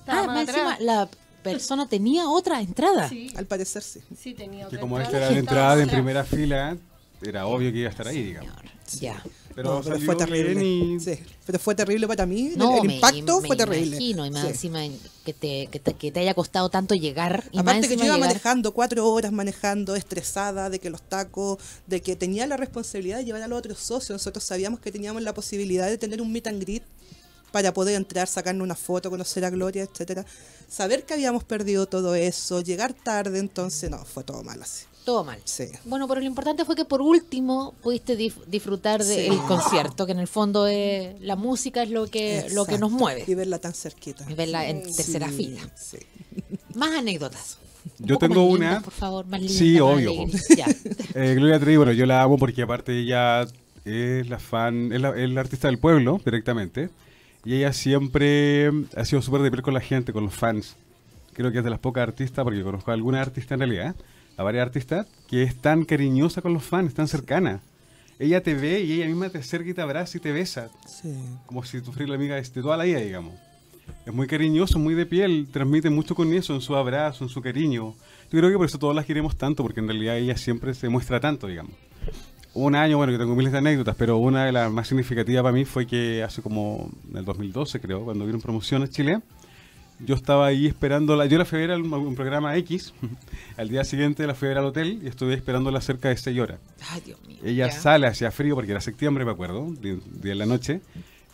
Ah, 0.08 0.24
más 0.26 0.48
encima, 0.48 0.78
la 0.80 1.10
persona 1.43 1.88
tenía 1.88 2.28
otra 2.30 2.62
entrada. 2.62 3.08
Sí, 3.10 3.32
Al 3.36 3.45
parecer 3.45 3.82
sí. 3.84 4.02
sí 4.20 4.34
tenía 4.34 4.62
Que 4.62 4.66
otra 4.68 4.80
como 4.80 4.98
entrada, 5.00 5.18
esta 5.18 5.26
era 5.28 5.34
la 5.34 5.39
entrada 5.39 5.84
en 5.84 5.89
primera 5.89 6.24
fila, 6.24 6.78
era 7.22 7.48
obvio 7.48 7.72
que 7.72 7.80
iba 7.80 7.88
a 7.88 7.91
estar 7.91 8.08
ahí, 8.08 8.24
digamos. 8.24 8.52
Ya. 9.00 9.22
Pero, 9.58 9.70
No, 9.74 9.82
pero 9.82 9.95
salió 9.95 10.05
fue 10.05 10.16
terrible. 10.16 10.53
bien 10.53 10.91
y- 10.91 10.99
Sí, 10.99 11.18
pero 11.43 11.58
fue 11.58 11.74
terrible 11.74 12.08
para 12.08 12.28
mí. 12.28 12.49
el- 12.49 12.58
No, 12.60 12.78
el 12.80 12.88
me- 12.88 12.93
impacto 12.95 13.41
me 13.41 13.47
fue 13.47 13.58
terrible. 13.58 13.88
imagino, 13.88 14.24
y 14.28 14.30
más 14.30 14.43
Sí. 14.43 14.47
encima 14.49 14.80
que 15.26 15.34
te, 15.34 15.68
que, 15.72 15.80
te, 15.80 15.93
que 15.95 16.12
te 16.12 16.20
haya 16.20 16.36
costado 16.36 16.70
tanto 16.70 16.93
llegar. 16.93 17.43
Y 17.51 17.58
más 17.58 17.64
Aparte 17.64 17.88
que 17.88 17.95
yo 17.97 18.05
iba 18.05 18.14
llegar- 18.18 18.30
manejando 18.30 18.72
cuatro 18.72 19.10
horas 19.12 19.32
manejando, 19.32 19.95
estresada 19.95 20.70
de 20.70 20.78
que 20.78 20.91
los 20.91 21.01
tacos, 21.01 21.58
de 21.88 22.01
que 22.03 22.16
tenía 22.16 22.45
la 22.45 22.55
responsabilidad 22.55 23.18
de 23.18 23.26
llevar 23.26 23.41
a 23.41 23.47
los 23.47 23.58
otros 23.58 23.80
socios. 23.80 24.12
Nosotros 24.12 24.43
sabíamos 24.43 24.80
que 24.80 24.91
teníamos 24.91 25.24
la 25.24 25.34
posibilidad 25.34 25.88
de 25.88 25.97
tener 25.97 26.22
un 26.22 26.32
meet 26.32 26.45
and 26.45 26.62
greet 26.62 26.84
para 27.51 27.74
poder 27.74 27.95
entrar, 27.95 28.28
sacarnos 28.28 28.64
una 28.64 28.76
foto, 28.76 29.10
conocer 29.10 29.43
a 29.43 29.49
Gloria, 29.49 29.82
etcétera. 29.91 30.24
Saber 30.70 31.03
que 31.03 31.16
habíamos 31.16 31.43
perdido 31.43 31.88
todo 31.88 32.14
eso, 32.14 32.62
llegar 32.62 32.93
tarde, 32.93 33.39
entonces 33.39 33.89
no, 33.89 34.05
fue 34.05 34.24
todo 34.24 34.43
mal 34.43 34.62
así. 34.62 34.84
Todo 35.08 35.24
mal. 35.24 35.39
Sí. 35.45 35.64
Bueno, 35.86 36.05
pero 36.05 36.20
lo 36.20 36.28
importante 36.28 36.66
fue 36.66 36.76
que 36.76 36.84
por 36.84 37.01
último 37.01 37.74
pudiste 37.82 38.18
dif- 38.18 38.43
disfrutar 38.45 39.01
del 39.01 39.32
Sí. 39.32 39.38
concierto, 39.47 40.05
que 40.05 40.12
en 40.12 40.20
el 40.20 40.28
fondo 40.28 40.68
es, 40.68 41.18
la 41.22 41.38
música 41.38 41.82
es 41.82 41.89
lo 41.91 42.08
que, 42.08 42.45
lo 42.51 42.66
que 42.66 42.78
nos 42.78 42.91
mueve. 42.91 43.24
Y 43.26 43.34
verla 43.34 43.58
tan 43.60 43.74
cerquita. 43.74 44.26
Y 44.30 44.34
verla 44.34 44.68
en 44.68 44.84
tercera 44.84 45.30
Sí, 45.30 45.34
fila. 45.38 45.62
sí. 45.78 45.97
Más 46.76 46.93
anécdotas. 46.93 47.58
Un 48.01 48.05
Yo 48.05 48.18
tengo 48.18 48.36
más 48.47 48.53
una. 48.58 48.66
lindas, 48.66 48.84
por 48.84 48.91
favor, 48.93 49.26
más 49.28 49.39
lindas, 49.39 49.58
Sí, 49.58 49.74
más 49.76 49.82
obvio. 49.84 50.12
Eh, 51.16 51.36
Gloria 51.36 51.58
Trevi, 51.58 51.78
bueno, 51.78 51.93
yo 51.93 52.05
la 52.05 52.22
amo 52.22 52.38
porque 52.38 52.64
aparte 52.64 52.99
ella 52.99 53.47
es 53.86 54.28
la 54.28 54.39
fan, 54.39 54.91
es 54.91 54.99
la, 54.99 55.18
es 55.18 55.30
la 55.30 55.39
artista 55.39 55.70
del 55.70 55.80
pueblo 55.80 56.20
directamente. 56.26 56.89
Y 57.45 57.53
ella 57.55 57.72
siempre 57.72 58.70
ha 58.93 59.05
sido 59.05 59.22
súper 59.22 59.39
de 59.41 59.51
piel 59.51 59.64
con 59.64 59.74
la 59.74 59.80
gente, 59.80 60.12
con 60.12 60.26
los 60.26 60.34
fans. 60.34 60.76
Creo 61.32 61.49
que 61.53 61.60
es 61.60 61.64
de 61.64 61.70
las 61.70 61.80
pocas 61.80 62.03
artistas, 62.03 62.43
porque 62.43 62.62
conozco 62.62 62.91
a 62.91 62.93
alguna 62.93 63.22
artista 63.22 63.53
en 63.53 63.62
realidad, 63.62 63.95
a 64.38 64.43
varias 64.43 64.65
artistas, 64.67 65.07
que 65.27 65.43
es 65.43 65.55
tan 65.55 65.83
cariñosa 65.83 66.41
con 66.41 66.53
los 66.53 66.63
fans, 66.63 66.93
tan 66.93 67.07
cercana. 67.07 67.59
Ella 68.19 68.41
te 68.41 68.55
ve 68.55 68.79
y 68.81 68.93
ella 68.93 69.05
misma 69.07 69.29
te 69.29 69.38
acerca 69.39 69.69
y 69.69 69.73
te 69.73 69.81
abraza 69.81 70.17
y 70.17 70.21
te 70.21 70.31
besa, 70.31 70.69
Sí. 70.88 71.13
como 71.45 71.63
si 71.63 71.81
tú 71.81 71.91
fueras 71.91 72.09
la 72.09 72.15
amiga 72.15 72.35
de 72.35 72.41
de 72.41 72.61
toda 72.61 72.77
la 72.77 72.83
vida, 72.85 72.99
digamos. 72.99 73.33
Es 74.05 74.13
muy 74.13 74.27
cariñoso, 74.27 74.79
muy 74.79 74.95
de 74.95 75.05
piel, 75.05 75.47
transmite 75.51 75.89
mucho 75.89 76.15
con 76.15 76.31
eso, 76.33 76.53
en 76.55 76.61
su 76.61 76.75
abrazo, 76.75 77.23
en 77.23 77.29
su 77.29 77.41
cariño. 77.41 77.93
Yo 78.31 78.39
creo 78.39 78.49
que 78.49 78.57
por 78.57 78.65
eso 78.65 78.79
todos 78.79 78.95
las 78.95 79.05
queremos 79.05 79.38
tanto, 79.38 79.63
porque 79.63 79.79
en 79.79 79.88
realidad 79.88 80.17
ella 80.17 80.35
siempre 80.38 80.73
se 80.73 80.89
muestra 80.89 81.19
tanto, 81.19 81.47
digamos. 81.47 81.71
Un 82.53 82.75
año, 82.75 82.97
bueno, 82.97 83.11
yo 83.13 83.19
tengo 83.19 83.35
miles 83.35 83.51
de 83.51 83.59
anécdotas, 83.59 83.95
pero 83.97 84.17
una 84.17 84.45
de 84.45 84.51
las 84.51 84.71
más 84.71 84.88
significativas 84.88 85.43
para 85.43 85.53
mí 85.53 85.63
fue 85.63 85.85
que 85.85 86.23
hace 86.23 86.41
como 86.41 86.89
en 87.11 87.17
el 87.17 87.25
2012, 87.25 87.79
creo, 87.79 88.03
cuando 88.03 88.25
vieron 88.25 88.41
promociones 88.41 88.89
Chile, 88.89 89.19
yo 90.00 90.16
estaba 90.16 90.48
ahí 90.48 90.68
esperándola. 90.68 91.26
Yo 91.26 91.38
la 91.38 91.45
fui 91.45 91.58
a 91.58 91.62
ver 91.62 91.72
a 91.72 91.78
un, 91.78 92.16
programa 92.16 92.56
X, 92.58 92.93
al 93.58 93.70
día 93.70 93.84
siguiente 93.84 94.26
la 94.28 94.36
fui 94.36 94.48
a 94.48 94.50
ver 94.50 94.58
al 94.60 94.66
hotel 94.66 95.00
y 95.04 95.08
estuve 95.08 95.34
esperándola 95.34 95.82
cerca 95.82 96.10
de 96.10 96.18
6 96.18 96.39
horas. 96.39 96.60
Ay, 96.89 97.02
Dios 97.06 97.20
mío. 97.28 97.38
Ella 97.43 97.68
ya. 97.68 97.72
sale 97.72 98.08
hacia 98.08 98.32
frío 98.32 98.56
porque 98.56 98.72
era 98.72 98.82
septiembre, 98.82 99.26
me 99.26 99.32
acuerdo, 99.32 99.68
de, 99.80 100.00
de 100.06 100.36
la 100.36 100.45
noche, 100.45 100.82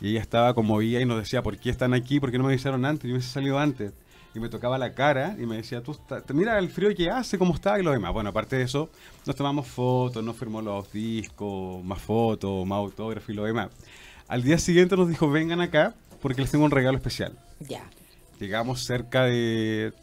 y 0.01 0.09
ella 0.11 0.21
estaba 0.21 0.53
conmovida 0.53 0.99
y 1.01 1.05
nos 1.05 1.19
decía, 1.19 1.41
¿por 1.41 1.57
qué 1.57 1.69
están 1.69 1.93
aquí? 1.93 2.19
¿Por 2.19 2.31
qué 2.31 2.37
no 2.37 2.43
me 2.45 2.51
avisaron 2.51 2.85
antes? 2.85 3.07
Yo 3.09 3.15
hubiese 3.15 3.29
salido 3.31 3.59
antes. 3.59 3.93
Y 4.35 4.39
me 4.39 4.49
tocaba 4.49 4.79
la 4.79 4.93
cara 4.93 5.35
y 5.39 5.45
me 5.45 5.57
decía, 5.57 5.83
tú 5.83 5.91
estás- 5.91 6.23
mira 6.33 6.57
el 6.57 6.69
frío 6.69 6.93
que 6.95 7.07
hace, 7.11 7.37
cómo 7.37 7.53
está 7.53 7.79
y 7.79 7.83
lo 7.83 7.91
demás. 7.91 8.11
Bueno, 8.13 8.31
aparte 8.31 8.55
de 8.55 8.63
eso, 8.63 8.89
nos 9.27 9.35
tomamos 9.35 9.67
fotos, 9.67 10.23
nos 10.23 10.35
firmó 10.35 10.59
los 10.61 10.91
discos, 10.91 11.83
más 11.85 12.01
fotos, 12.01 12.65
más 12.65 12.77
autógrafos 12.77 13.29
y 13.29 13.33
lo 13.33 13.43
demás. 13.43 13.69
Al 14.27 14.41
día 14.41 14.57
siguiente 14.57 14.97
nos 14.97 15.07
dijo, 15.07 15.29
vengan 15.29 15.61
acá 15.61 15.93
porque 16.21 16.41
les 16.41 16.49
tengo 16.49 16.65
un 16.65 16.71
regalo 16.71 16.97
especial. 16.97 17.33
Ya. 17.59 17.83
Llegamos 18.43 18.83
cerca 18.83 19.23
de 19.23 19.93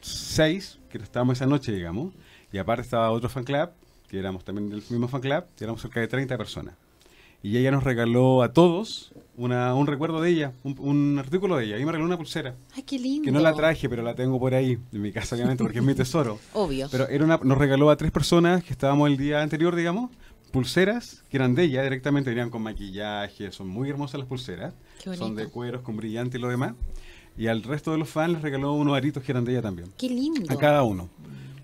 seis, 0.00 0.80
que 0.90 0.98
estábamos 0.98 1.38
esa 1.38 1.46
noche, 1.46 1.70
digamos, 1.70 2.12
y 2.52 2.58
aparte 2.58 2.82
estaba 2.82 3.12
otro 3.12 3.28
fan 3.28 3.44
club, 3.44 3.70
que 4.08 4.18
éramos 4.18 4.44
también 4.44 4.68
del 4.68 4.82
mismo 4.90 5.06
fan 5.06 5.20
club, 5.20 5.44
y 5.60 5.62
éramos 5.62 5.80
cerca 5.80 6.00
de 6.00 6.08
30 6.08 6.36
personas. 6.36 6.74
Y 7.40 7.56
ella 7.56 7.70
nos 7.70 7.84
regaló 7.84 8.42
a 8.42 8.52
todos 8.52 9.12
una, 9.36 9.72
un 9.76 9.86
recuerdo 9.86 10.20
de 10.20 10.28
ella, 10.28 10.52
un, 10.64 10.74
un 10.80 11.18
artículo 11.20 11.56
de 11.56 11.66
ella, 11.66 11.78
y 11.78 11.84
me 11.84 11.92
regaló 11.92 12.06
una 12.06 12.16
pulsera, 12.16 12.56
Ay, 12.74 12.82
qué 12.82 12.98
lindo. 12.98 13.24
que 13.26 13.30
no 13.30 13.38
la 13.38 13.54
traje, 13.54 13.88
pero 13.88 14.02
la 14.02 14.16
tengo 14.16 14.40
por 14.40 14.54
ahí, 14.54 14.76
en 14.92 15.00
mi 15.00 15.12
casa 15.12 15.36
obviamente, 15.36 15.62
porque 15.62 15.78
es 15.78 15.84
mi 15.84 15.94
tesoro. 15.94 16.40
Obvio. 16.54 16.88
Pero 16.90 17.06
era 17.06 17.24
una, 17.24 17.38
nos 17.44 17.58
regaló 17.58 17.90
a 17.90 17.96
tres 17.96 18.10
personas 18.10 18.64
que 18.64 18.72
estábamos 18.72 19.08
el 19.08 19.16
día 19.16 19.40
anterior, 19.40 19.76
digamos, 19.76 20.10
pulseras 20.50 21.22
que 21.30 21.36
eran 21.36 21.54
de 21.54 21.62
ella 21.62 21.84
directamente, 21.84 22.30
venían 22.30 22.50
con 22.50 22.60
maquillaje, 22.62 23.52
son 23.52 23.68
muy 23.68 23.88
hermosas 23.88 24.18
las 24.18 24.28
pulseras, 24.28 24.74
Qué 25.00 25.14
son 25.14 25.36
de 25.36 25.46
cueros 25.46 25.82
con 25.82 25.96
brillante 25.96 26.38
y 26.38 26.40
lo 26.40 26.48
demás. 26.48 26.74
Y 27.38 27.46
al 27.46 27.62
resto 27.62 27.92
de 27.92 27.98
los 27.98 28.08
fans 28.08 28.32
les 28.34 28.42
regaló 28.42 28.72
unos 28.74 28.96
aritos 28.96 29.22
que 29.22 29.32
eran 29.32 29.44
de 29.44 29.52
ella 29.52 29.62
también, 29.62 29.88
Qué 29.96 30.08
lindo. 30.08 30.52
a 30.52 30.56
cada 30.58 30.82
uno. 30.82 31.08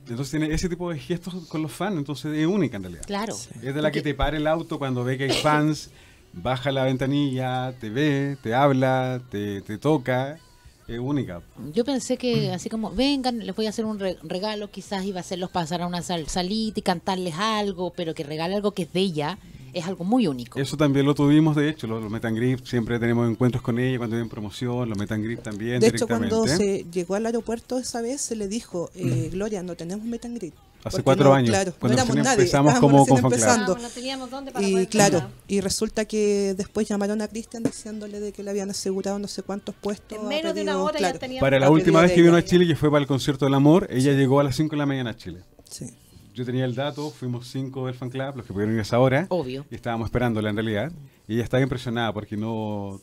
Entonces 0.09 0.31
tiene 0.31 0.55
ese 0.55 0.69
tipo 0.69 0.91
de 0.91 0.99
gestos 0.99 1.35
con 1.49 1.63
los 1.63 1.73
fans, 1.73 1.97
entonces 1.97 2.37
es 2.37 2.47
única 2.47 2.77
en 2.77 2.83
realidad. 2.85 3.05
Claro. 3.07 3.35
Es 3.63 3.75
de 3.75 3.83
la 3.83 3.91
que 3.91 4.03
te 4.03 4.15
para 4.15 4.37
el 4.37 4.47
auto 4.47 4.79
cuando 4.79 5.03
ve 5.03 5.17
que 5.19 5.25
hay 5.25 5.31
fans, 5.43 5.91
baja 6.33 6.71
la 6.71 6.85
ventanilla, 6.85 7.73
te 7.81 7.91
ve, 7.91 8.37
te 8.43 8.55
habla, 8.55 9.21
te, 9.31 9.63
te 9.63 9.79
toca, 9.79 10.39
es 10.87 10.99
única. 10.99 11.41
Yo 11.73 11.85
pensé 11.85 12.19
que 12.19 12.53
así 12.53 12.69
como, 12.69 12.91
vengan, 12.91 13.39
les 13.39 13.57
voy 13.57 13.65
a 13.67 13.71
hacer 13.71 13.87
un 13.87 13.99
re- 13.99 14.19
regalo, 14.23 14.71
quizás 14.71 15.05
iba 15.07 15.19
a 15.19 15.21
hacerlos 15.23 15.51
pasar 15.51 15.81
a 15.81 15.87
una 15.87 16.03
sal- 16.03 16.29
salita 16.29 16.81
y 16.81 16.83
cantarles 16.83 17.35
algo, 17.37 17.93
pero 17.97 18.15
que 18.15 18.23
regale 18.25 18.55
algo 18.55 18.73
que 18.73 18.83
es 18.83 18.93
de 18.93 19.01
ella, 19.01 19.39
es 19.75 19.87
algo 19.87 20.05
muy 20.05 20.27
único. 20.27 20.59
Eso 20.59 20.77
también 20.77 21.05
lo 21.07 21.15
tuvimos, 21.15 21.57
de 21.57 21.69
hecho, 21.69 21.87
los, 21.87 22.03
los 22.03 22.21
Greet, 22.21 22.65
siempre 22.65 22.99
tenemos 22.99 23.29
encuentros 23.29 23.63
con 23.63 23.79
ella 23.79 23.99
cuando 23.99 24.17
vienen 24.17 24.31
promoción, 24.31 24.89
los 24.89 24.99
Greet 24.99 25.43
también 25.43 25.81
De 25.81 25.89
hecho, 25.89 26.07
cuando 26.07 26.47
se 26.47 26.87
llegó 26.91 27.15
al 27.15 27.27
aeropuerto 27.27 27.79
esa 27.79 28.01
vez, 28.01 28.21
se 28.21 28.37
le 28.37 28.49
dijo, 28.49 28.91
eh, 28.95 29.31
Gloria, 29.33 29.63
no 29.63 29.75
tenemos 29.75 30.05
greet. 30.05 30.55
Hace 30.85 31.03
cuatro 31.03 31.31
no, 31.31 31.35
años, 31.35 31.49
Claro, 31.49 31.71
no 31.71 31.77
cuando 31.79 31.95
éramos 31.95 32.09
recién 32.09 32.25
nadie, 32.25 32.43
empezamos 32.43 32.75
estábamos 32.75 33.07
como 33.07 33.07
con 33.07 33.33
empezando. 33.33 33.75
Vamos, 33.75 33.83
no 33.83 33.89
teníamos 33.89 34.31
dónde 34.31 34.53
para 34.53 34.67
Y 34.67 34.73
poder 34.73 34.89
claro, 34.89 35.31
y 35.49 35.61
resulta 35.63 36.05
que 36.05 36.55
después 36.59 36.87
llamaron 36.87 37.23
a 37.23 37.29
Cristian 37.29 37.63
diciéndole 37.63 38.21
de 38.21 38.33
que 38.33 38.43
le 38.43 38.51
habían 38.51 38.69
asegurado 38.69 39.19
no 39.19 39.27
sé 39.27 39.43
cuántos 39.43 39.75
puestos. 39.75 40.19
En 40.19 40.29
menos 40.29 40.55
de 40.55 40.61
una 40.61 40.73
pedido- 40.73 40.85
hora 40.85 40.99
claro, 40.99 41.15
ya 41.15 41.21
teníamos 41.21 41.47
Para 41.47 41.59
la 41.59 41.71
última 41.71 42.01
pedido 42.01 42.03
vez 42.03 42.13
que 42.13 42.23
vino 42.23 42.37
a. 42.37 42.45
Chile, 42.45 42.67
que 42.67 42.77
fue 42.77 42.91
para 42.91 43.01
el 43.01 43.07
concierto 43.07 43.47
del 43.47 43.55
amor, 43.55 43.87
ella 43.91 44.13
llegó 44.13 44.41
a 44.41 44.45
las 44.45 44.57
5 44.57 44.73
de 44.73 44.77
la 44.77 44.87
mañana 44.87 45.11
a 45.11 45.17
Chile. 45.17 45.41
Sí. 45.71 45.87
Yo 46.35 46.45
tenía 46.45 46.65
el 46.65 46.75
dato, 46.75 47.11
fuimos 47.11 47.47
cinco 47.49 47.87
del 47.87 47.95
fan 47.95 48.11
club, 48.11 48.37
los 48.37 48.47
que 48.47 48.53
pudieron 48.53 48.75
ir 48.75 48.81
a 48.81 48.83
esa 48.83 48.99
hora, 48.99 49.27
Obvio. 49.31 49.65
y 49.71 49.75
estábamos 49.75 50.07
esperándola 50.07 50.51
en 50.51 50.57
realidad. 50.57 50.93
Y 51.29 51.35
ella 51.35 51.45
estaba 51.45 51.63
impresionada 51.63 52.13
porque 52.13 52.37
no. 52.37 53.01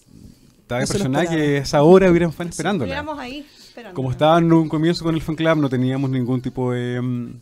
Estaba 0.61 0.81
No 0.81 0.85
impresionada 0.85 1.25
que 1.27 1.35
a 1.35 1.57
esa 1.59 1.81
hora 1.83 2.11
hubieran 2.11 2.33
fan 2.33 2.49
esperándola. 2.49 3.05
Ahí 3.17 3.45
esperando. 3.57 3.95
Como 3.95 4.11
estaba 4.11 4.37
en 4.37 4.51
un 4.51 4.67
comienzo 4.69 5.03
con 5.05 5.15
el 5.15 5.21
fan 5.21 5.35
club, 5.35 5.57
no 5.57 5.69
teníamos 5.69 6.09
ningún 6.09 6.41
tipo 6.41 6.71
de. 6.73 7.01
mm, 7.01 7.33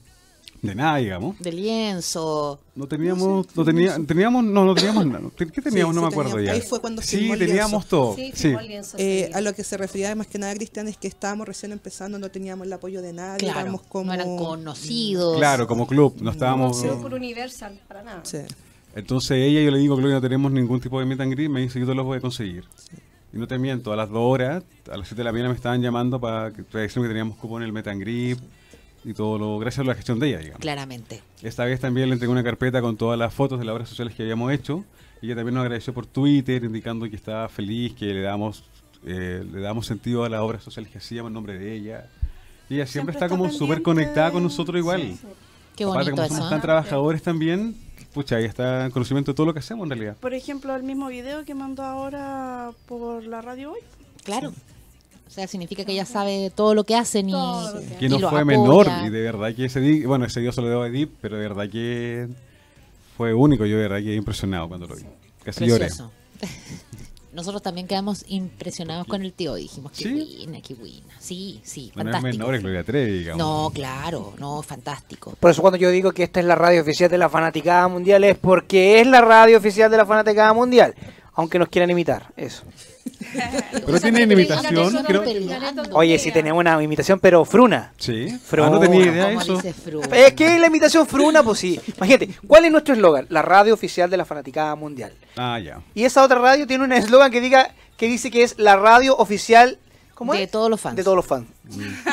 de 0.62 0.76
nada, 0.76 0.97
digamos. 0.97 1.39
De 1.39 1.51
lienzo. 1.51 2.60
No 2.76 2.88
teníamos, 2.88 3.47
no 3.55 3.66
tenía, 3.66 3.97
teníamos, 4.05 4.43
no, 4.43 4.66
no 4.66 4.76
teníamos 4.76 5.05
nada. 5.07 5.22
¿Qué 5.36 5.45
teníamos? 5.45 5.93
Sí, 5.95 6.01
no 6.01 6.01
me 6.01 6.07
acuerdo 6.07 6.32
teníamos. 6.36 6.45
ya. 6.57 6.64
Ahí 6.64 6.68
fue 6.70 6.80
cuando 6.82 7.01
sí, 7.01 7.30
el 7.32 7.39
teníamos 7.39 7.72
lienzo. 7.72 7.88
todo. 7.88 8.16
Sí, 8.16 8.32
Sí, 8.36 8.47
el 8.49 8.68
lienzo 8.68 8.97
Eh, 8.99 9.32
a 9.34 9.41
lo 9.41 9.53
que 9.53 9.64
se 9.64 9.78
refería 9.78 10.14
más 10.16 10.28
que 10.28 10.38
nada 10.39 10.53
Cristian 10.55 10.88
es 10.88 10.97
que 10.97 11.07
estábamos 11.07 11.47
recién 11.47 11.72
empezando, 11.72 12.20
no 12.20 12.30
teníamos 12.30 12.68
el 12.68 12.74
apoyo 12.74 13.01
de 13.01 13.14
nadie, 13.14 13.39
Claro. 13.39 13.60
éramos 13.62 13.82
como... 13.84 14.05
No 14.05 14.14
eran 14.14 14.36
conocidos. 14.38 15.38
Claro, 15.38 15.68
como 15.68 15.88
club, 15.88 16.16
no 16.18 16.26
No 16.26 16.32
estábamos. 16.32 16.78
fue 16.80 16.95
por 16.97 17.14
Universal, 17.14 17.80
para 17.88 18.03
nada. 18.03 18.22
Sí. 18.24 18.39
Entonces 18.95 19.32
ella, 19.32 19.62
yo 19.62 19.72
le 19.72 19.78
digo, 19.80 19.95
Gloria, 19.95 20.16
no 20.16 20.22
tenemos 20.22 20.51
ningún 20.51 20.80
tipo 20.82 20.99
de 20.99 21.05
meet 21.05 21.20
and 21.22 21.32
greet, 21.34 21.49
me 21.49 21.62
dice, 21.62 21.80
yo 21.80 21.86
te 21.86 21.93
los 21.95 22.05
voy 22.05 22.18
a 22.18 22.22
conseguir. 22.22 22.66
Y 23.32 23.38
no 23.38 23.47
te 23.47 23.60
miento, 23.60 23.93
a 23.93 23.95
las 23.95 24.10
dos 24.10 24.22
horas, 24.24 24.64
a 24.91 24.97
las 24.97 25.07
7 25.07 25.18
de 25.20 25.24
la 25.24 25.32
mañana 25.32 25.49
me 25.49 25.55
estaban 25.55 25.82
llamando 25.82 26.20
para 26.20 26.51
que, 26.51 26.64
que 26.66 26.88
teníamos 26.88 27.38
cupo 27.38 27.57
en 27.57 27.64
el 27.64 27.72
meet 27.72 27.88
and 27.88 28.01
greet 28.01 28.39
y 29.04 29.14
todo 29.14 29.38
lo, 29.38 29.60
gracias 29.60 29.86
a 29.86 29.88
la 29.88 29.95
gestión 29.95 30.20
de 30.20 30.30
ella, 30.30 30.39
digamos. 30.39 30.60
Claramente. 30.62 31.22
Esta 31.41 31.66
vez 31.66 31.80
también 31.80 32.10
le 32.10 32.14
entregué 32.14 32.32
una 32.32 32.43
carpeta 32.43 32.82
con 32.82 32.97
todas 32.97 33.18
las 33.18 33.34
fotos 33.34 33.60
de 33.60 33.66
las 33.66 33.74
obras 33.74 33.89
sociales 33.89 34.14
que 34.16 34.24
habíamos 34.24 34.52
hecho. 34.52 34.84
Y 35.22 35.28
ella 35.28 35.36
también 35.36 35.56
nos 35.56 35.64
agradeció 35.64 35.93
por 35.93 36.06
Twitter, 36.06 36.64
indicando 36.64 37.10
que 37.10 37.16
estaba 37.16 37.50
feliz, 37.50 37.93
que 37.93 38.06
le 38.06 38.22
damos, 38.22 38.64
eh, 39.06 39.43
le 39.52 39.60
damos 39.62 39.86
sentido 39.86 40.24
a 40.24 40.30
las 40.30 40.41
obras 40.41 40.64
sociales 40.64 40.91
que 40.91 40.97
hacíamos 40.97 41.30
en 41.30 41.34
nombre 41.34 41.58
de 41.58 41.74
ella. 41.76 42.08
Y 42.70 42.76
ella 42.76 42.86
siempre, 42.86 42.88
Siempre 42.88 43.14
está 43.14 43.26
está 43.26 43.38
como 43.38 43.50
súper 43.52 43.82
conectada 43.82 44.32
con 44.32 44.43
nosotros 44.43 44.78
igual. 44.78 45.02
Sí, 45.02 45.18
sí. 45.22 45.28
Qué 45.76 45.84
Aparte, 45.86 46.12
bonito 46.12 46.16
como 46.16 46.26
eso. 46.26 46.36
somos 46.36 46.47
¿eh? 46.47 46.50
tan 46.52 46.62
trabajadores 46.62 47.24
también, 47.24 47.76
pucha, 48.14 48.38
ella 48.38 48.47
está 48.47 48.86
en 48.86 48.91
conocimiento 48.91 49.32
de 49.32 49.36
todo 49.36 49.45
lo 49.45 49.54
que 49.54 49.60
hacemos 49.60 49.86
en 49.86 49.89
realidad. 49.91 50.18
Por 50.20 50.34
ejemplo, 50.34 50.76
el 50.76 50.84
mismo 50.84 51.08
video 51.08 51.45
que 51.45 51.56
mandó 51.56 51.84
ahora 51.84 52.72
por 52.86 53.24
la 53.24 53.41
radio 53.41 53.72
hoy. 53.72 53.80
Claro. 54.24 54.54
O 55.30 55.32
sea, 55.32 55.45
significa 55.47 55.86
que 55.86 55.91
ella 55.91 56.05
sabe 56.05 56.51
todo 56.55 56.73
lo 56.73 56.84
que 56.84 56.95
hacen 56.95 57.30
y, 57.30 57.34
Todo 57.34 57.80
que 57.99 58.07
y 58.07 58.09
no 58.09 58.17
fue 58.17 58.27
apoya. 58.41 58.45
menor, 58.45 58.88
y 59.05 59.09
de 59.09 59.21
verdad 59.21 59.53
que 59.55 59.65
ese 59.65 59.80
día, 59.80 60.07
bueno, 60.07 60.25
ese 60.25 60.39
día 60.41 60.51
se 60.51 60.59
lo 60.59 60.67
debo 60.67 60.82
a 60.82 60.88
Edith, 60.88 61.11
pero 61.21 61.38
de 61.38 61.43
verdad 61.43 61.69
que 61.69 62.27
fue 63.15 63.34
único, 63.34 63.63
yo 63.65 63.75
de 63.77 63.84
verdad 63.84 63.97
que 63.99 64.15
impresionado 64.15 64.67
cuando 64.67 64.88
lo 64.88 64.95
vi. 64.95 65.03
Casi 65.43 65.67
lloré. 65.67 65.86
Precioso. 65.86 66.11
Nosotros 67.32 67.61
también 67.61 67.86
quedamos 67.88 68.25
impresionados 68.27 69.05
con 69.05 69.21
el 69.21 69.34
tío. 69.34 69.53
Dijimos, 69.53 69.91
qué 69.91 70.03
¿Sí? 70.05 70.43
buena, 70.45 70.61
qué 70.61 70.73
buena. 70.73 71.13
Sí, 71.19 71.61
sí, 71.63 71.91
No 71.95 72.01
es 72.01 72.05
fantástico. 72.11 72.38
menor, 72.39 72.55
es 72.55 72.61
Gloria 72.63 72.84
Trevi, 72.84 73.19
digamos. 73.19 73.38
No, 73.38 73.71
claro, 73.71 74.34
no, 74.39 74.63
fantástico. 74.63 75.36
Por 75.39 75.51
eso 75.51 75.61
cuando 75.61 75.77
yo 75.77 75.91
digo 75.91 76.11
que 76.11 76.23
esta 76.23 76.39
es 76.39 76.45
la 76.47 76.55
radio 76.55 76.82
oficial 76.82 77.07
de 77.09 77.19
la 77.19 77.30
fanaticada 77.30 77.88
mundial 77.88 78.23
es 78.23 78.36
porque 78.36 78.99
es 78.99 79.05
la 79.05 79.21
radio 79.21 79.59
oficial 79.59 79.91
de 79.91 79.97
la 79.97 80.07
fanaticada 80.07 80.53
mundial. 80.53 80.95
Aunque 81.36 81.59
nos 81.59 81.69
quieran 81.69 81.91
imitar, 81.91 82.34
eso. 82.36 82.63
Pero 83.86 83.99
tienen 83.99 84.32
imitación, 84.32 85.03
creo. 85.05 85.24
Oye, 85.91 86.17
si 86.20 86.32
tenemos 86.32 86.59
una 86.59 86.82
imitación, 86.82 87.20
pero 87.20 87.43
fruna. 87.45 87.93
Sí. 87.97 88.30
Fruna. 88.43 88.67
Ah, 88.67 88.72
no 88.72 88.80
tenía 88.80 89.05
idea 89.05 89.26
de 89.28 89.36
¿Cómo 89.36 89.59
eso. 89.59 89.61
Es 90.13 90.34
que 90.34 90.57
la 90.57 90.67
imitación 90.67 91.05
fruna, 91.05 91.43
pues 91.43 91.59
sí. 91.59 91.80
Imagínate, 91.97 92.30
¿cuál 92.47 92.65
es 92.65 92.72
nuestro 92.72 92.93
eslogan? 92.93 93.26
La 93.30 93.41
radio 93.41 93.74
oficial 93.74 94.09
de 94.09 94.17
la 94.17 94.26
fanaticada 94.26 94.76
mundial. 94.76 95.13
Ah, 95.36 95.59
ya. 95.59 95.82
Y 95.93 96.03
esa 96.03 96.24
otra 96.24 96.39
radio 96.39 96.65
tiene 96.65 96.84
un 96.84 96.93
eslogan 96.93 97.32
que 97.32 97.41
diga 97.41 97.74
que 97.97 98.07
dice 98.07 98.32
que 98.32 98.43
es 98.43 98.57
la 98.57 98.78
radio 98.78 99.17
oficial 99.17 99.78
¿cómo 100.15 100.34
de 100.34 100.43
es? 100.43 100.51
todos 100.51 100.70
los 100.70 100.80
fans. 100.80 100.95
de 100.95 101.03
todos 101.03 101.17
los 101.17 101.26
fans. 101.26 101.47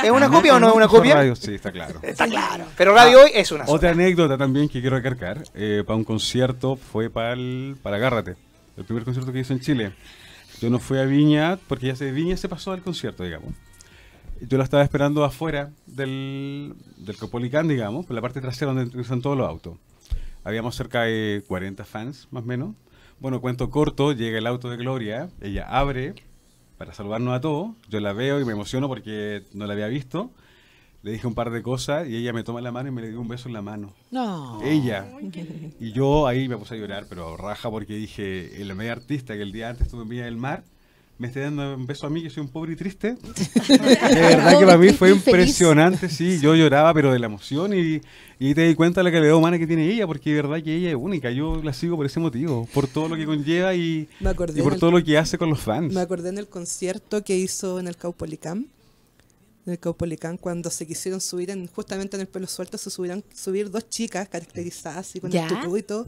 ¿Es 0.03 0.11
una 0.11 0.29
copia 0.29 0.57
o 0.57 0.61
no 0.61 0.69
es 0.71 0.75
una 0.75 0.89
copia? 0.89 1.15
radios, 1.15 1.39
sí, 1.39 1.55
está 1.55 1.71
claro. 1.71 2.01
Está 2.03 2.27
claro. 2.27 2.65
Pero 2.77 2.95
radio 2.95 3.23
hoy 3.23 3.31
es 3.33 3.53
una 3.53 3.65
sola. 3.65 3.77
Otra 3.77 3.91
anécdota 3.91 4.37
también 4.37 4.69
que 4.69 4.81
quiero 4.81 4.97
recargar, 4.97 5.45
eh, 5.55 5.85
para 5.87 5.97
un 5.97 6.05
concierto 6.05 6.77
fue 6.77 7.09
para 7.11 7.33
el, 7.33 7.77
para 7.83 7.97
Agárrate, 7.97 8.35
el 8.77 8.85
primer 8.85 9.05
concierto 9.05 9.33
que 9.33 9.39
hizo 9.39 9.53
en 9.53 9.61
Chile. 9.61 9.93
Yo 10.61 10.71
no 10.71 10.79
fui 10.79 10.99
a 10.99 11.05
Viña, 11.05 11.59
porque 11.69 11.87
ya 11.87 11.97
se 11.97 12.11
Viña 12.13 12.37
se 12.37 12.49
pasó 12.49 12.73
al 12.73 12.83
concierto, 12.83 13.25
digamos. 13.25 13.55
Yo 14.41 14.59
la 14.59 14.65
estaba 14.65 14.83
esperando 14.83 15.25
afuera 15.25 15.71
del, 15.87 16.75
del 16.97 17.17
Copolicán, 17.17 17.69
digamos, 17.69 18.07
por 18.07 18.15
la 18.15 18.23
parte 18.23 18.41
trasera 18.41 18.73
donde 18.73 19.01
están 19.01 19.23
todos 19.23 19.37
los 19.37 19.49
autos. 19.49 19.79
Habíamos 20.45 20.77
cerca 20.77 21.03
de 21.03 21.43
40 21.47 21.85
fans, 21.85 22.29
más 22.31 22.43
o 22.43 22.47
menos. 22.47 22.75
Bueno, 23.19 23.41
cuento 23.41 23.71
corto, 23.71 24.13
llega 24.13 24.39
el 24.39 24.47
auto 24.47 24.71
de 24.71 24.77
Gloria, 24.77 25.31
ella 25.41 25.67
abre 25.69 26.15
para 26.79 26.93
saludarnos 26.93 27.35
a 27.35 27.41
todos. 27.41 27.71
Yo 27.89 28.01
la 28.01 28.13
veo 28.13 28.41
y 28.41 28.45
me 28.45 28.53
emociono 28.53 28.89
porque 28.89 29.43
no 29.53 29.67
la 29.67 29.73
había 29.73 29.89
visto. 29.89 30.31
Le 31.03 31.13
dije 31.13 31.27
un 31.27 31.35
par 31.35 31.51
de 31.51 31.63
cosas 31.63 32.09
y 32.09 32.17
ella 32.17 32.33
me 32.33 32.43
toma 32.43 32.61
la 32.61 32.73
mano 32.73 32.89
y 32.89 32.93
me 32.93 33.01
le 33.01 33.11
dio 33.11 33.21
un 33.21 33.29
beso 33.29 33.49
en 33.49 33.55
la 33.55 33.63
mano. 33.63 33.93
No. 34.11 34.61
Ella. 34.65 35.07
Y 35.79 35.93
yo 35.93 36.27
ahí 36.27 36.49
me 36.49 36.57
puse 36.57 36.75
a 36.75 36.79
llorar, 36.79 37.07
pero 37.09 37.37
raja 37.37 37.71
porque 37.71 37.95
dije, 37.95 38.61
el 38.61 38.75
medio 38.75 38.93
artista 38.93 39.35
que 39.35 39.43
el 39.43 39.53
día 39.53 39.69
antes 39.69 39.87
estuve 39.87 40.03
en 40.03 40.09
Villa 40.09 40.25
del 40.25 40.37
Mar, 40.37 40.65
me 41.19 41.29
esté 41.29 41.41
dando 41.41 41.77
un 41.77 41.87
beso 41.87 42.07
a 42.07 42.11
mí 42.11 42.23
que 42.23 42.29
soy 42.29 42.43
un 42.43 42.49
pobre 42.51 42.73
y 42.73 42.77
triste. 42.77 43.15
De 43.15 43.79
verdad 44.21 44.59
que 44.59 44.67
para 44.67 44.77
mí 44.77 44.91
fue 44.91 45.13
impresionante, 45.13 46.09
sí. 46.09 46.41
Yo 46.41 46.55
lloraba, 46.55 46.93
pero 46.93 47.13
de 47.13 47.19
la 47.19 47.27
emoción 47.27 47.73
y, 47.73 48.01
y 48.39 48.55
te 48.55 48.67
di 48.67 48.75
cuenta 48.75 49.01
de 49.01 49.05
la 49.05 49.13
calidad 49.13 49.35
humana 49.35 49.59
que 49.59 49.67
tiene 49.67 49.89
ella, 49.89 50.07
porque 50.07 50.31
de 50.31 50.43
verdad 50.43 50.63
que 50.63 50.75
ella 50.75 50.91
es 50.91 50.97
única. 50.97 51.31
Yo 51.31 51.63
la 51.63 51.73
sigo 51.73 51.97
por 51.97 52.05
ese 52.05 52.21
motivo, 52.21 52.69
por 52.75 52.87
todo 52.87 53.09
lo 53.09 53.17
que 53.17 53.25
conlleva 53.25 53.75
y, 53.75 54.09
y 54.21 54.63
por 54.63 54.77
todo 54.79 54.91
lo 54.91 55.03
que 55.03 55.17
hace 55.17 55.39
con 55.39 55.49
los 55.49 55.61
fans. 55.61 55.95
Me 55.95 56.01
acordé 56.01 56.29
en 56.31 56.39
el 56.39 56.49
concierto 56.49 57.25
que 57.25 57.37
hizo 57.39 57.79
en 57.81 57.87
el 57.87 57.97
Caupolicán. 57.97 58.67
En 59.67 59.73
el 59.73 59.81
Caupolicán, 59.81 60.37
cuando 60.39 60.71
se 60.71 60.87
quisieron 60.87 61.21
subir 61.21 61.51
en, 61.51 61.67
justamente 61.67 62.17
en 62.17 62.21
el 62.21 62.29
pelo 62.29 62.47
suelto, 62.47 62.79
se 62.79 62.89
subieron 62.89 63.25
subir 63.35 63.71
dos 63.71 63.89
chicas 63.89 64.29
caracterizadas 64.29 64.99
así 64.99 65.21
con 65.21 65.31
¿Ya? 65.31 65.47
el 65.47 65.61
tucú 65.61 65.77
y 65.77 65.83
todo. 65.83 66.07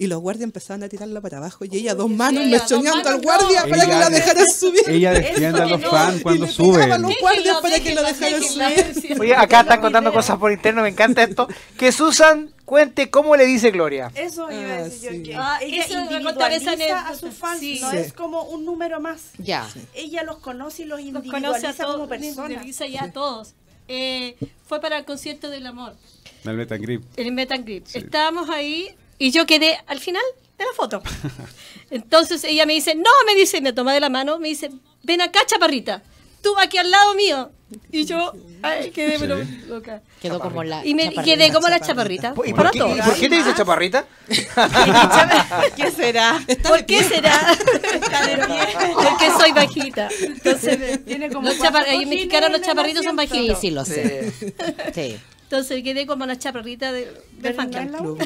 Y 0.00 0.06
los 0.06 0.18
guardias 0.20 0.44
empezaron 0.44 0.82
a 0.82 0.88
tirarla 0.88 1.20
para 1.20 1.36
abajo 1.36 1.62
y 1.66 1.76
ella 1.76 1.94
dos 1.94 2.08
manos 2.08 2.46
mechoneando 2.46 3.06
al 3.06 3.20
guardia 3.20 3.64
no. 3.64 3.68
para 3.68 3.84
que 3.84 3.92
la 3.92 4.08
de- 4.08 4.14
dejaran 4.16 4.46
subir. 4.48 4.80
Ella 4.88 5.12
defiende 5.12 5.60
a 5.60 5.66
los 5.66 5.82
fans 5.84 6.22
cuando 6.22 6.46
suben. 6.46 6.88
los 7.02 7.12
guardias 7.20 7.58
para 7.60 7.78
que 7.80 7.94
lo 7.94 8.02
dejaran 8.02 8.42
subir. 8.42 9.20
Oye, 9.20 9.34
acá 9.36 9.60
están 9.60 9.80
contando 9.82 10.10
cosas 10.10 10.38
por 10.38 10.50
interno, 10.52 10.80
me 10.80 10.88
encanta 10.88 11.22
esto. 11.22 11.46
Que 11.76 11.92
Susan 11.92 12.50
cuente 12.64 13.10
cómo 13.10 13.36
le 13.36 13.44
dice 13.44 13.70
Gloria. 13.72 14.10
Eso 14.14 14.50
iba 14.50 14.72
a 14.72 14.76
Ah, 14.78 14.82
decir 14.84 15.10
yo, 15.10 15.16
sí. 15.16 15.22
que 15.22 15.34
Ah, 15.36 15.58
ella 15.60 15.84
eso 15.84 15.98
a 15.98 16.02
esa 16.02 16.12
individualiza 16.14 17.08
a 17.08 17.14
sus 17.14 17.34
fans, 17.34 17.60
Sí. 17.60 17.78
no 17.82 17.90
Sí. 17.90 17.96
es 17.98 18.12
como 18.14 18.44
un 18.44 18.64
número 18.64 19.00
más. 19.00 19.20
Ya. 19.36 19.68
Ella 19.94 20.22
los 20.22 20.38
conoce 20.38 20.82
y 20.82 20.84
los 20.86 20.98
Los 21.00 21.06
individualiza 21.08 21.48
conoce 21.50 21.66
a 21.66 21.74
todos, 21.74 21.96
como 21.96 22.08
personas. 22.08 22.36
individualiza 22.38 22.86
ya 22.86 23.04
a 23.04 23.12
todos. 23.12 23.52
Eh, 23.86 24.34
fue 24.66 24.80
para 24.80 24.96
el 24.96 25.04
concierto 25.04 25.50
del 25.50 25.66
amor, 25.66 25.94
El 26.44 26.64
greet. 26.66 27.02
el 27.16 27.32
Met 27.32 27.52
and 27.52 27.64
Greet. 27.66 27.86
Sí. 27.86 27.98
Estábamos 27.98 28.48
ahí 28.48 28.94
y 29.20 29.30
yo 29.30 29.46
quedé 29.46 29.78
al 29.86 30.00
final 30.00 30.22
de 30.58 30.64
la 30.64 30.72
foto. 30.74 31.00
Entonces 31.90 32.42
ella 32.44 32.66
me 32.66 32.72
dice, 32.72 32.94
no, 32.96 33.10
me 33.26 33.34
dice, 33.36 33.60
me 33.60 33.72
toma 33.72 33.94
de 33.94 34.00
la 34.00 34.08
mano, 34.08 34.38
me 34.40 34.48
dice, 34.48 34.70
ven 35.04 35.20
acá, 35.20 35.40
chaparrita, 35.46 36.02
tú 36.42 36.52
aquí 36.58 36.78
al 36.78 36.90
lado 36.90 37.14
mío. 37.14 37.52
Y 37.92 38.04
yo, 38.04 38.32
ay, 38.62 38.90
quedé 38.90 39.16
pero 39.20 39.38
loca. 39.68 40.02
Quedó 40.20 40.40
como 40.40 40.64
la. 40.64 40.84
Y 40.84 40.94
me 40.94 41.04
chaparrita. 41.04 41.22
quedé 41.22 41.52
como 41.52 41.68
la 41.68 41.78
chaparrita. 41.78 42.34
¿Y 42.44 42.52
para 42.52 42.70
por, 42.70 42.72
qué, 42.72 42.78
todos. 42.80 42.98
y 42.98 43.02
por 43.02 43.14
qué 43.14 43.28
te 43.28 43.36
dice 43.36 43.54
chaparrita? 43.54 44.06
¿Qué 45.76 45.90
será? 45.92 46.40
¿Por 46.66 46.84
qué 46.84 47.04
será? 47.04 47.56
Porque 48.94 49.30
soy 49.38 49.52
bajita. 49.52 50.08
Entonces, 50.20 51.04
Tiene 51.04 51.30
como 51.30 51.46
los 51.48 51.58
chapar- 51.58 51.86
los 52.50 52.60
chaparritos 52.62 53.04
son 53.04 53.20
asiento. 53.20 53.36
Sí, 53.36 53.48
bajitos. 53.52 53.60
sí, 53.60 53.70
lo 53.70 53.84
sé. 53.84 54.32
Sí. 54.92 55.16
Entonces 55.44 55.82
quedé 55.84 56.06
como 56.06 56.26
la 56.26 56.36
chaparrita 56.38 56.90
de, 56.90 57.12
de 57.38 57.54
fan 57.54 57.70
club. 57.70 58.18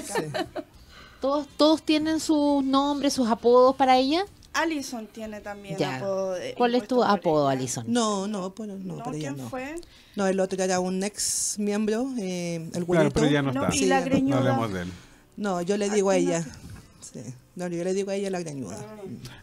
¿Todos, 1.24 1.46
¿Todos 1.56 1.82
tienen 1.82 2.20
sus 2.20 2.62
nombres, 2.62 3.14
sus 3.14 3.26
apodos 3.30 3.74
para 3.76 3.96
ella? 3.96 4.26
Alison 4.52 5.06
tiene 5.06 5.40
también 5.40 5.78
Ya. 5.78 5.96
apodo. 5.96 6.32
de- 6.32 6.52
¿Cuál 6.52 6.74
es 6.74 6.86
tu 6.86 7.02
apodo. 7.02 7.48
Alison? 7.48 7.86
No, 7.88 8.28
no, 8.28 8.50
pues 8.54 8.68
no, 8.68 8.76
no, 8.76 8.96
No, 8.96 9.02
para 9.04 9.16
ella 9.16 9.32
¿quién 9.32 9.42
no. 9.42 9.48
fue? 9.48 9.74
No, 10.16 10.26
el 10.26 10.38
otro 10.38 10.62
era 10.62 10.80
un 10.80 11.02
ex 11.02 11.54
miembro, 11.58 12.10
eh, 12.18 12.56
el 12.56 12.70
Claro, 12.72 12.84
güerito. 12.84 13.14
pero 13.14 13.28
ya 13.30 13.40
no 13.40 13.52
No, 13.52 13.62
está. 13.62 13.74
y 13.74 13.78
Sí, 13.78 13.86
la 13.86 14.06
ya 14.06 14.18
no- 14.20 14.36
hablemos 14.36 14.70
de 14.74 14.82
él. 14.82 14.92
No, 15.38 15.62
yo 15.62 15.78
le 15.78 15.88
digo 15.88 16.10
a 16.10 16.16
ella. 16.18 16.44
Sí. 17.14 17.20
No, 17.54 17.68
yo 17.68 17.84
le 17.84 17.94
digo 17.94 18.10
a 18.10 18.16
ella 18.16 18.28
la 18.28 18.40
greñuda. 18.40 18.76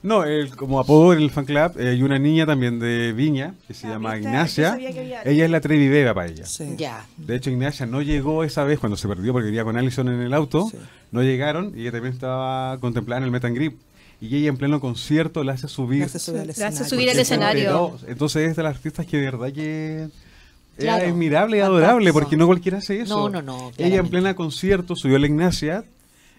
No, 0.04 0.26
él, 0.26 0.54
como 0.58 0.80
apodo 0.82 1.14
en 1.14 1.20
el 1.22 1.32
fan 1.32 1.46
club, 1.46 1.80
eh, 1.80 1.88
hay 1.88 2.04
una 2.04 2.20
niña 2.20 2.46
también 2.46 2.80
de 2.80 3.14
Viña 3.14 3.56
que 3.66 3.74
se 3.74 3.88
Ah, 3.88 3.92
llama 3.92 4.18
Ignacia. 4.18 4.74
había- 4.74 5.22
Ella 5.24 5.46
es 5.46 5.50
la 5.50 5.62
Trevi 5.62 5.88
Beba 5.88 6.14
para 6.14 6.28
ella. 6.28 6.46
Sí. 6.46 6.76
Ya. 6.78 7.06
De 7.16 7.38
hecho, 7.38 7.50
Ignacia 7.50 7.86
no 7.86 8.02
llegó 8.02 8.44
esa 8.44 8.66
vez 8.66 8.78
cuando 8.80 8.98
se 8.98 9.08
perdió 9.08 9.32
porque 9.32 9.46
vivía 9.46 9.64
con 9.64 9.78
Allison 9.78 10.10
en 10.10 10.20
el 10.22 10.34
auto. 10.34 10.68
Sí. 10.70 10.78
No 11.12 11.24
llegaron 11.24 11.72
y 11.78 11.84
ella 11.84 11.94
también 11.94 12.14
estaba 12.14 12.78
contemplada 12.82 13.20
en 13.20 13.24
el 13.26 13.32
Meet 13.32 13.46
and 13.46 13.56
Greet. 13.56 13.74
Y 14.20 14.36
ella 14.36 14.50
en 14.50 14.58
pleno 14.58 14.80
concierto 14.82 15.44
la 15.46 15.54
hace 15.54 15.68
subir. 15.70 16.02
La 16.02 16.06
hace 16.08 16.20
subir 16.20 16.42
al 16.42 16.50
escenario. 16.50 16.86
subir 16.86 17.10
al 17.10 17.16
porque 17.16 17.22
escenario. 17.22 17.98
Entonces 18.08 18.50
es 18.50 18.56
de 18.58 18.64
las 18.64 18.76
artistas 18.76 19.06
que 19.06 19.18
de 19.18 19.24
verdad 19.24 19.52
que 19.54 20.10
Claro. 20.78 21.06
es 21.06 21.12
admirable 21.12 21.58
y 21.58 21.62
adorable 21.62 22.12
porque 22.14 22.36
no 22.38 22.46
cualquiera 22.48 22.80
hace 22.80 23.00
eso. 23.00 23.16
No, 23.16 23.30
no, 23.30 23.42
no, 23.42 23.58
Ella 23.58 23.68
en 23.70 23.74
claramente. 23.76 24.10
plena 24.12 24.36
concierto 24.36 24.96
subió 24.98 25.16
a 25.16 25.20
la 25.20 25.28
Ignacia 25.28 25.86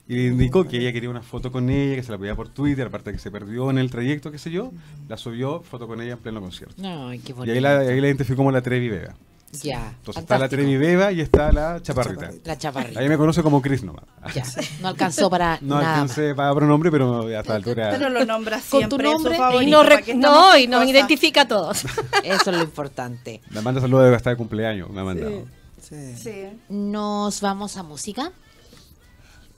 y 0.08 0.14
le 0.16 0.26
indicó 0.26 0.64
que 0.64 0.78
ella 0.78 0.92
quería 0.92 1.08
una 1.10 1.22
foto 1.22 1.50
con 1.52 1.70
ella, 1.70 1.94
que 1.96 2.02
se 2.02 2.10
la 2.12 2.18
pedía 2.18 2.34
por 2.34 2.48
Twitter, 2.48 2.86
aparte 2.88 3.12
que 3.12 3.18
se 3.18 3.30
perdió 3.30 3.70
en 3.70 3.78
el 3.78 3.90
trayecto, 3.90 4.30
qué 4.30 4.38
sé 4.38 4.50
yo, 4.50 4.72
la 5.08 5.16
subió, 5.16 5.60
foto 5.62 5.86
con 5.86 6.00
ella 6.00 6.12
en 6.12 6.18
pleno 6.18 6.40
concierto. 6.40 6.74
Ay, 6.84 7.18
qué 7.20 7.30
Y 7.30 7.34
bonito. 7.34 7.54
ahí 7.54 7.60
la, 7.60 7.78
ahí 7.78 8.00
la 8.00 8.06
identificó 8.08 8.36
como 8.38 8.50
la 8.50 8.62
Trevi 8.62 8.88
Beba. 8.88 9.14
Ya. 9.62 9.92
Entonces 9.98 10.22
está 10.22 10.38
la. 10.38 10.48
Trevi 10.48 10.78
Beba 10.78 11.12
y 11.12 11.20
está 11.20 11.52
la 11.52 11.82
Chaparrita. 11.82 12.30
La 12.42 12.56
chaparrita. 12.56 12.98
Ahí 13.00 13.06
me 13.10 13.18
conoce 13.18 13.42
como 13.42 13.60
Chris 13.60 13.82
nomás. 13.84 14.04
Ya. 14.34 14.44
No 14.80 14.88
alcanzó 14.88 15.28
para 15.28 15.58
No 15.60 15.74
nada. 15.78 15.92
alcancé 15.92 16.34
para 16.34 16.52
otro 16.52 16.66
nombre, 16.66 16.90
pero 16.90 17.26
a 17.26 17.38
esta 17.40 17.56
altura. 17.56 17.90
Pero 17.90 18.08
lo 18.08 18.24
nombra 18.24 18.56
Con 18.70 18.80
siempre. 18.80 18.88
tu 18.88 19.04
es 19.04 19.10
su 19.10 19.12
nombre, 19.12 19.34
y 19.34 19.38
favorito, 19.38 19.62
Y 19.68 19.70
nos, 19.70 19.82
¿para 19.84 19.96
re- 19.96 20.02
qué 20.04 20.14
no, 20.14 20.56
y 20.56 20.66
nos 20.68 20.80
con 20.80 20.88
identifica 20.88 21.42
a 21.42 21.48
todos. 21.48 21.84
Eso 22.24 22.50
es 22.50 22.56
lo 22.56 22.62
importante. 22.62 23.42
Me 23.50 23.60
manda 23.60 23.82
saludos 23.82 24.08
de 24.08 24.16
hasta 24.16 24.30
de 24.30 24.36
cumpleaños. 24.36 24.88
Me 24.88 25.02
ha 25.02 25.04
mandado. 25.04 25.44
Sí. 25.82 26.16
Sí. 26.16 26.32
Nos 26.70 27.42
vamos 27.42 27.76
a 27.76 27.82
música. 27.82 28.32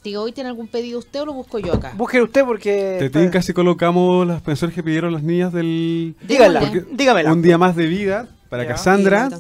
Tío, 0.05 0.21
¿hoy 0.21 0.33
tiene 0.33 0.51
algún 0.51 0.69
pedido 0.69 0.99
usted 0.99 1.23
o 1.23 1.25
lo 1.25 1.33
busco 1.33 1.59
yo 1.59 1.73
acá? 1.73 1.95
Busque 1.97 2.21
usted 2.21 2.45
porque. 2.45 2.97
Te 2.99 3.09
tinca 3.09 3.41
si 3.41 3.55
colocamos 3.55 4.27
las 4.27 4.43
canciones 4.43 4.75
que 4.75 4.83
pidieron 4.83 5.15
las 5.15 5.23
niñas 5.23 5.51
del. 5.51 6.15
Dígala, 6.21 6.61
dígamela. 6.93 7.33
Un 7.33 7.41
día 7.41 7.57
más 7.57 7.75
de 7.75 7.87
vida 7.87 8.29
para 8.51 8.65
Ya. 8.65 8.69
Cassandra. 8.69 9.31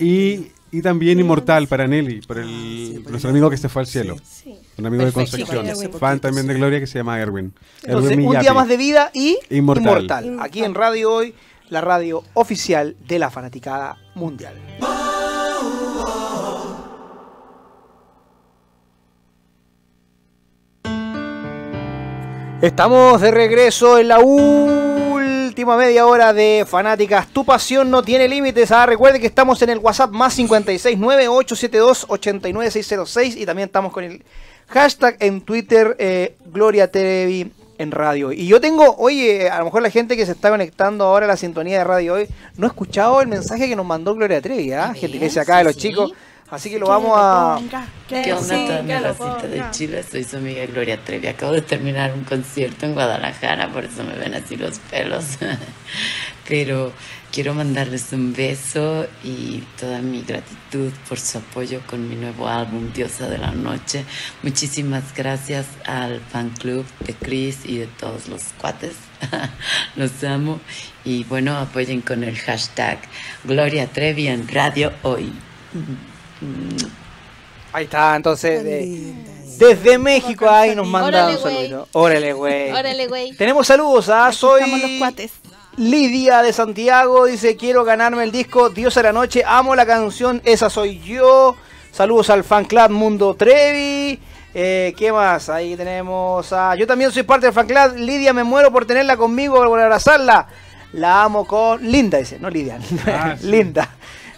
Y. 0.00 0.48
Y, 0.72 0.80
también 0.82 1.20
Inmortal 1.20 1.68
para 1.68 1.86
Nelly, 1.86 2.22
por 2.22 2.38
el 2.38 2.48
sí, 2.48 3.00
por 3.02 3.10
nuestro 3.12 3.30
amigo 3.30 3.50
que 3.50 3.58
se 3.58 3.68
fue 3.68 3.82
al 3.82 3.86
cielo. 3.86 4.16
Sí. 4.24 4.58
Un 4.78 4.86
amigo 4.86 5.04
de 5.04 5.12
Perfecto. 5.12 5.46
Concepción. 5.46 5.66
Sí, 5.66 5.86
hace 5.86 5.98
Fan 5.98 6.18
también 6.18 6.46
de 6.46 6.54
sí. 6.54 6.58
Gloria 6.58 6.80
que 6.80 6.86
se 6.86 6.98
llama 6.98 7.20
Erwin. 7.20 7.52
Entonces, 7.84 8.12
Erwin 8.12 8.26
un 8.26 8.40
día 8.40 8.54
más 8.54 8.66
de 8.66 8.76
vida 8.78 9.10
y 9.14 9.36
Inmortal. 9.50 10.38
Aquí 10.40 10.64
en 10.64 10.74
Radio 10.74 11.12
Hoy, 11.12 11.34
la 11.68 11.80
radio 11.82 12.24
oficial 12.34 12.96
de 13.06 13.18
la 13.20 13.30
fanaticada 13.30 13.98
mundial. 14.14 14.54
Estamos 22.62 23.20
de 23.20 23.30
regreso 23.32 23.98
en 23.98 24.06
la 24.06 24.20
última 24.20 25.76
media 25.76 26.06
hora 26.06 26.32
de 26.32 26.64
Fanáticas. 26.64 27.26
Tu 27.26 27.44
pasión 27.44 27.90
no 27.90 28.04
tiene 28.04 28.28
límites. 28.28 28.70
Ah, 28.70 28.86
recuerde 28.86 29.18
que 29.18 29.26
estamos 29.26 29.60
en 29.62 29.70
el 29.70 29.78
WhatsApp 29.78 30.12
más 30.12 30.38
569-872-89606 30.38 33.36
y 33.36 33.46
también 33.46 33.66
estamos 33.66 33.92
con 33.92 34.04
el 34.04 34.22
hashtag 34.68 35.16
en 35.18 35.40
Twitter 35.40 35.96
eh, 35.98 36.36
Gloria 36.46 36.88
Trevi 36.88 37.50
en 37.78 37.90
Radio. 37.90 38.30
Y 38.30 38.46
yo 38.46 38.60
tengo, 38.60 38.94
oye, 38.96 39.50
a 39.50 39.58
lo 39.58 39.64
mejor 39.64 39.82
la 39.82 39.90
gente 39.90 40.16
que 40.16 40.24
se 40.24 40.30
está 40.30 40.48
conectando 40.48 41.06
ahora 41.06 41.26
a 41.26 41.30
la 41.30 41.36
sintonía 41.36 41.78
de 41.78 41.84
Radio 41.84 42.14
Hoy 42.14 42.28
no 42.56 42.68
ha 42.68 42.70
escuchado 42.70 43.20
el 43.20 43.26
mensaje 43.26 43.68
que 43.68 43.74
nos 43.74 43.86
mandó 43.86 44.14
Gloria 44.14 44.40
Trevi, 44.40 44.70
¿ah? 44.70 44.94
Gentileza 44.94 45.40
acá 45.40 45.58
de 45.58 45.64
los 45.64 45.74
sí. 45.74 45.88
chicos. 45.88 46.12
Así 46.52 46.68
que 46.68 46.78
lo 46.78 46.86
vamos 46.86 47.12
a... 47.14 47.58
¿Qué 48.06 48.30
onda 48.34 48.54
Sí, 48.54 48.66
toda 48.66 48.82
mi 48.82 48.92
racita 48.92 49.46
de. 49.48 49.64
Chile? 49.70 50.02
Soy 50.02 50.22
su 50.22 50.36
amiga 50.36 50.66
Gloria 50.66 51.02
Trevi. 51.02 51.26
Acabo 51.26 51.52
de 51.52 51.62
terminar 51.62 52.12
un 52.12 52.24
concierto 52.24 52.84
en 52.84 52.92
Guadalajara, 52.92 53.72
por 53.72 53.86
eso 53.86 54.04
me 54.04 54.12
ven 54.18 54.34
así 54.34 54.56
los 54.56 54.78
pelos. 54.78 55.38
Pero 56.48 56.92
quiero 57.32 57.54
mandarles 57.54 58.12
un 58.12 58.34
beso 58.34 59.06
y 59.24 59.62
toda 59.80 60.02
mi 60.02 60.20
gratitud 60.20 60.92
por 61.08 61.18
su 61.18 61.38
apoyo 61.38 61.80
con 61.86 62.06
mi 62.06 62.16
nuevo 62.16 62.46
álbum 62.46 62.92
Diosa 62.92 63.30
de 63.30 63.38
la 63.38 63.52
Noche. 63.52 64.04
Muchísimas 64.42 65.14
gracias 65.14 65.64
al 65.86 66.20
fan 66.20 66.50
club 66.50 66.84
de 67.06 67.14
Chris 67.14 67.64
y 67.64 67.78
de 67.78 67.86
todos 67.86 68.28
los 68.28 68.42
cuates. 68.60 68.96
Los 69.96 70.22
amo. 70.22 70.60
Y 71.02 71.24
bueno, 71.24 71.56
apoyen 71.56 72.02
con 72.02 72.22
el 72.24 72.36
hashtag 72.36 72.98
Gloria 73.42 73.86
Trevi 73.86 74.28
en 74.28 74.46
Radio 74.48 74.92
Hoy. 75.02 75.32
Ahí 77.72 77.84
está, 77.84 78.16
entonces. 78.16 78.62
de- 78.64 79.14
desde 79.58 79.96
México, 79.98 80.48
ahí 80.48 80.74
nos 80.74 80.86
manda 80.88 81.28
un 81.28 81.38
saludo. 81.38 81.88
Órale, 81.92 82.32
güey. 82.32 82.72
Órale, 82.72 83.06
güey. 83.06 83.32
Tenemos 83.36 83.66
saludos, 83.66 84.08
¿ah? 84.08 84.32
Soy. 84.32 84.62
Estamos 84.62 84.82
los 84.82 84.98
cuates. 84.98 85.32
Lidia 85.76 86.42
de 86.42 86.52
Santiago 86.52 87.24
dice, 87.26 87.56
quiero 87.56 87.82
ganarme 87.84 88.24
el 88.24 88.32
disco 88.32 88.68
Dios 88.68 88.94
a 88.98 89.02
la 89.04 89.12
noche, 89.12 89.42
amo 89.46 89.74
la 89.74 89.86
canción, 89.86 90.42
esa 90.44 90.68
soy 90.68 90.98
yo. 91.00 91.56
Saludos 91.92 92.28
al 92.30 92.44
fan 92.44 92.64
club 92.66 92.90
Mundo 92.90 93.34
Trevi. 93.34 94.18
Eh, 94.54 94.92
¿Qué 94.98 95.10
más? 95.12 95.48
Ahí 95.48 95.74
tenemos 95.76 96.52
a... 96.52 96.74
Yo 96.74 96.86
también 96.86 97.10
soy 97.10 97.22
parte 97.22 97.46
del 97.46 97.54
fan 97.54 97.66
club. 97.66 97.94
Lidia, 97.96 98.34
me 98.34 98.44
muero 98.44 98.70
por 98.70 98.84
tenerla 98.84 99.16
conmigo, 99.16 99.56
por 99.64 99.80
abrazarla. 99.80 100.46
La 100.92 101.22
amo 101.22 101.46
con... 101.46 101.82
Linda 101.90 102.18
dice, 102.18 102.38
no 102.38 102.50
Lidia. 102.50 102.78
Ah, 103.06 103.34
sí. 103.40 103.46
Linda. 103.46 103.88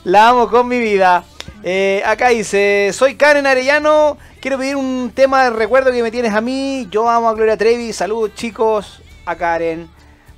La 0.04 0.28
amo 0.28 0.48
con 0.48 0.68
mi 0.68 0.78
vida. 0.78 1.24
Eh, 1.66 2.02
acá 2.04 2.28
dice, 2.28 2.90
soy 2.92 3.14
Karen 3.16 3.46
Arellano. 3.46 4.18
Quiero 4.40 4.58
pedir 4.58 4.76
un 4.76 5.10
tema 5.14 5.44
de 5.44 5.50
recuerdo 5.50 5.90
que 5.90 6.02
me 6.02 6.10
tienes 6.10 6.34
a 6.34 6.40
mí. 6.42 6.86
Yo 6.90 7.08
amo 7.08 7.28
a 7.28 7.32
Gloria 7.34 7.56
Trevi. 7.56 7.92
Saludos 7.94 8.34
chicos. 8.34 9.02
A 9.24 9.34
Karen. 9.36 9.88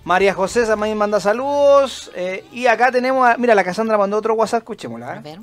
María 0.05 0.33
José 0.33 0.65
también 0.65 0.97
manda 0.97 1.19
saludos. 1.19 2.13
eh, 2.15 2.45
y 2.53 2.69
acá 2.69 2.93
tenemos, 2.93 3.29
a- 3.29 3.37
mira, 3.39 3.57
la 3.57 3.65
Cassandra 3.65 3.99
mandó 3.99 4.17
otro 4.17 4.35
WhatsApp, 4.35 4.61
escuchémosla. 4.61 5.13
A 5.13 5.17
¿eh? 5.17 5.21
ver. 5.25 5.41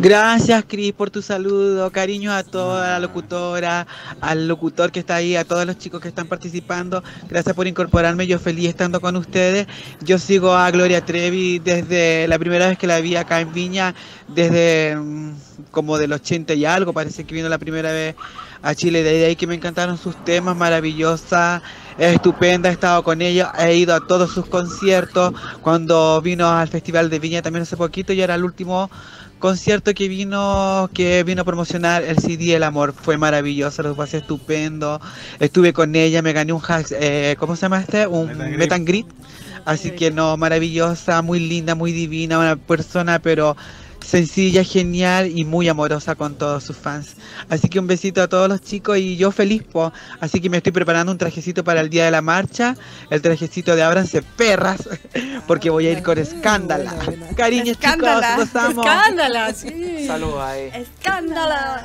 Gracias, 0.00 0.64
Cris, 0.68 0.92
por 0.92 1.10
tu 1.10 1.22
saludo. 1.22 1.90
Cariños 1.90 2.32
a 2.32 2.44
toda 2.44 2.90
la 2.90 3.00
locutora, 3.00 3.84
al 4.20 4.46
locutor 4.46 4.92
que 4.92 5.00
está 5.00 5.16
ahí, 5.16 5.34
a 5.34 5.42
todos 5.44 5.66
los 5.66 5.76
chicos 5.76 6.00
que 6.00 6.06
están 6.06 6.28
participando. 6.28 7.02
Gracias 7.28 7.56
por 7.56 7.66
incorporarme. 7.66 8.28
Yo 8.28 8.38
feliz 8.38 8.68
estando 8.68 9.00
con 9.00 9.16
ustedes. 9.16 9.66
Yo 10.00 10.20
sigo 10.20 10.54
a 10.54 10.70
Gloria 10.70 11.04
Trevi 11.04 11.58
desde 11.58 12.28
la 12.28 12.38
primera 12.38 12.68
vez 12.68 12.78
que 12.78 12.86
la 12.86 13.00
vi 13.00 13.16
acá 13.16 13.40
en 13.40 13.52
Viña, 13.52 13.92
desde 14.28 14.94
mm, 14.94 15.32
como 15.72 15.98
del 15.98 16.12
80 16.12 16.54
y 16.54 16.64
algo. 16.64 16.92
Parece 16.92 17.24
que 17.24 17.34
vino 17.34 17.48
la 17.48 17.58
primera 17.58 17.90
vez 17.90 18.14
a 18.62 18.76
Chile. 18.76 19.02
De 19.02 19.24
ahí 19.24 19.34
que 19.34 19.48
me 19.48 19.56
encantaron 19.56 19.98
sus 19.98 20.14
temas, 20.24 20.56
maravillosa. 20.56 21.60
Es 21.98 22.14
estupenda, 22.14 22.68
he 22.68 22.72
estado 22.72 23.02
con 23.02 23.20
ella, 23.20 23.52
he 23.58 23.74
ido 23.74 23.92
a 23.92 24.06
todos 24.06 24.30
sus 24.30 24.46
conciertos. 24.46 25.34
Cuando 25.60 26.22
vino 26.22 26.48
al 26.48 26.68
Festival 26.68 27.10
de 27.10 27.18
Viña 27.18 27.42
también 27.42 27.64
hace 27.64 27.76
poquito 27.76 28.12
y 28.12 28.20
era 28.20 28.36
el 28.36 28.44
último 28.44 28.88
concierto 29.38 29.94
que 29.94 30.08
vino 30.08 30.90
que 30.92 31.22
vino 31.24 31.42
a 31.42 31.44
promocionar 31.44 32.02
el 32.02 32.18
CD 32.18 32.54
El 32.54 32.62
Amor 32.62 32.92
fue 32.92 33.16
maravilloso, 33.16 33.82
lo 33.82 33.94
pasé 33.96 34.18
estupendo. 34.18 35.00
Estuve 35.38 35.72
con 35.72 35.94
ella, 35.94 36.22
me 36.22 36.32
gané 36.32 36.52
un 36.52 36.60
hack, 36.60 36.86
eh, 36.92 37.36
¿cómo 37.38 37.56
se 37.56 37.62
llama 37.62 37.80
este? 37.80 38.06
Un 38.06 38.28
greet. 38.84 39.06
Así 39.64 39.90
que 39.90 40.10
no, 40.10 40.36
maravillosa, 40.36 41.20
muy 41.22 41.40
linda, 41.40 41.74
muy 41.74 41.92
divina, 41.92 42.38
una 42.38 42.56
persona 42.56 43.18
pero 43.18 43.56
sencilla, 44.00 44.64
genial 44.64 45.30
y 45.36 45.44
muy 45.44 45.68
amorosa 45.68 46.14
con 46.14 46.36
todos 46.36 46.64
sus 46.64 46.76
fans. 46.76 47.16
Así 47.48 47.68
que 47.68 47.78
un 47.78 47.86
besito 47.86 48.22
a 48.22 48.28
todos 48.28 48.48
los 48.48 48.60
chicos 48.60 48.98
y 48.98 49.16
yo 49.16 49.30
feliz, 49.30 49.62
po. 49.62 49.92
Así 50.20 50.40
que 50.40 50.50
me 50.50 50.58
estoy 50.58 50.72
preparando 50.72 51.12
un 51.12 51.18
trajecito 51.18 51.64
para 51.64 51.80
el 51.80 51.90
día 51.90 52.04
de 52.04 52.10
la 52.10 52.22
marcha, 52.22 52.76
el 53.10 53.22
trajecito 53.22 53.76
de 53.76 53.82
Ábranse 53.82 54.22
Perras, 54.22 54.88
porque 55.46 55.70
voy 55.70 55.86
a 55.86 55.92
ir 55.92 56.02
con 56.02 56.18
escándala. 56.18 56.94
Cariño 57.36 57.72
Escándala. 57.72 58.36
chicos, 58.36 58.54
los 58.54 58.64
amo. 58.64 58.82
Escándala, 58.82 59.54
sí. 59.54 60.06
Saludos 60.06 60.42
ahí. 60.42 60.70
Escándala. 60.74 61.84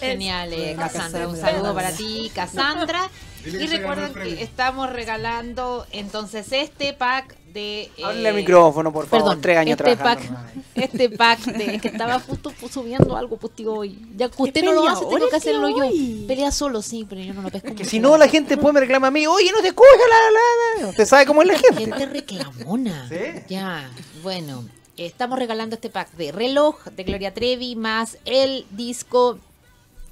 Genial, 0.00 0.52
eh, 0.52 0.74
Cassandra. 0.76 1.28
Un 1.28 1.36
saludo 1.36 1.74
para 1.74 1.92
ti, 1.92 2.30
Cassandra. 2.34 3.08
Y 3.44 3.66
recuerden 3.66 4.14
que 4.14 4.40
estamos 4.40 4.88
regalando 4.92 5.84
entonces 5.90 6.46
este 6.52 6.92
pack 6.92 7.34
de. 7.52 7.82
eh, 7.82 8.04
Hable 8.04 8.28
al 8.28 8.34
micrófono, 8.34 8.92
por 8.92 9.06
favor. 9.06 9.24
Perdón, 9.26 9.40
Tres 9.40 9.58
años 9.58 9.78
este 9.80 9.96
trabajando. 9.96 10.34
pack, 10.40 10.56
este 10.74 11.10
pack 11.10 11.40
de 11.44 11.78
que 11.78 11.88
estaba 11.88 12.18
justo 12.20 12.52
subiendo 12.70 13.16
algo 13.16 13.36
postigo 13.36 13.74
hoy. 13.78 13.98
Ya 14.16 14.28
que 14.28 14.42
usted 14.42 14.62
no 14.64 14.72
lo 14.72 14.88
hace, 14.88 15.04
tengo 15.06 15.28
que 15.28 15.36
hacerlo 15.36 15.68
yo. 15.68 16.26
Pelea 16.26 16.50
solo, 16.50 16.82
sí, 16.82 17.06
pero 17.08 17.20
yo 17.20 17.34
no 17.34 17.42
lo 17.42 17.50
pesco. 17.50 17.74
Que 17.74 17.84
si 17.84 18.00
no, 18.00 18.16
la 18.16 18.28
gente 18.28 18.54
después 18.56 18.72
me 18.74 18.80
reclama 18.80 19.08
a 19.08 19.10
mí, 19.10 19.26
oye, 19.26 19.50
no 19.52 19.60
te 19.60 19.68
escucha 19.68 19.88
la, 20.08 20.80
la, 20.80 20.82
la". 20.84 20.88
Usted 20.90 21.06
sabe 21.06 21.26
cómo 21.26 21.42
es 21.42 21.48
la 21.48 21.58
gente. 21.58 21.84
Gente 21.84 22.06
reclamona. 22.06 23.06
¿Sí? 23.10 23.16
Ya, 23.48 23.90
bueno. 24.22 24.64
Estamos 24.98 25.38
regalando 25.38 25.74
este 25.74 25.88
pack 25.88 26.12
de 26.12 26.32
reloj 26.32 26.76
de 26.84 27.02
Gloria 27.04 27.32
Trevi 27.32 27.76
más 27.76 28.18
el 28.26 28.66
disco 28.70 29.38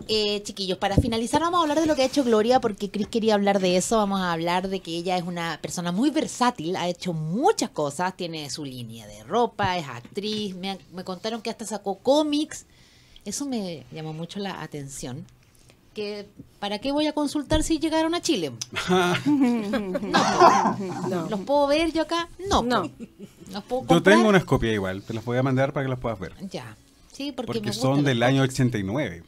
Eh, 0.07 0.41
chiquillos, 0.43 0.77
para 0.77 0.97
finalizar 0.97 1.41
vamos 1.41 1.59
a 1.59 1.61
hablar 1.61 1.79
de 1.79 1.85
lo 1.85 1.95
que 1.95 2.01
ha 2.01 2.05
hecho 2.05 2.23
Gloria, 2.23 2.59
porque 2.59 2.89
Chris 2.89 3.07
quería 3.07 3.35
hablar 3.35 3.59
de 3.59 3.77
eso. 3.77 3.97
Vamos 3.97 4.19
a 4.19 4.31
hablar 4.31 4.67
de 4.67 4.79
que 4.79 4.91
ella 4.91 5.15
es 5.15 5.23
una 5.23 5.59
persona 5.61 5.91
muy 5.91 6.09
versátil, 6.09 6.75
ha 6.75 6.89
hecho 6.89 7.13
muchas 7.13 7.69
cosas, 7.69 8.17
tiene 8.17 8.49
su 8.49 8.65
línea 8.65 9.07
de 9.07 9.23
ropa, 9.23 9.77
es 9.77 9.87
actriz, 9.87 10.55
me, 10.55 10.77
contaron 11.03 11.41
que 11.41 11.49
hasta 11.49 11.65
sacó 11.65 11.99
cómics. 11.99 12.65
Eso 13.25 13.45
me 13.45 13.85
llamó 13.91 14.13
mucho 14.13 14.39
la 14.39 14.61
atención. 14.61 15.25
Que, 15.93 16.25
¿Para 16.59 16.79
qué 16.79 16.91
voy 16.93 17.05
a 17.07 17.13
consultar 17.13 17.63
si 17.63 17.77
llegaron 17.79 18.15
a 18.15 18.21
Chile? 18.21 18.51
No. 21.09 21.27
¿Los 21.29 21.39
puedo 21.41 21.67
ver 21.67 21.91
yo 21.91 22.03
acá? 22.03 22.29
No. 22.49 22.61
No. 22.61 22.89
¿Los 23.51 23.63
puedo 23.65 23.85
Yo 23.87 24.01
tengo 24.03 24.29
unas 24.29 24.45
copias 24.45 24.73
igual, 24.73 25.03
te 25.03 25.13
las 25.13 25.25
voy 25.25 25.37
a 25.37 25.43
mandar 25.43 25.73
para 25.73 25.85
que 25.85 25.89
las 25.89 25.99
puedas 25.99 26.19
ver. 26.19 26.33
Ya. 26.49 26.75
Sí, 27.11 27.31
porque, 27.31 27.47
Porque 27.53 27.61
me 27.61 27.73
son 27.73 28.03
del 28.03 28.23
año 28.23 28.37
cómics. 28.41 28.53
89. 28.55 29.23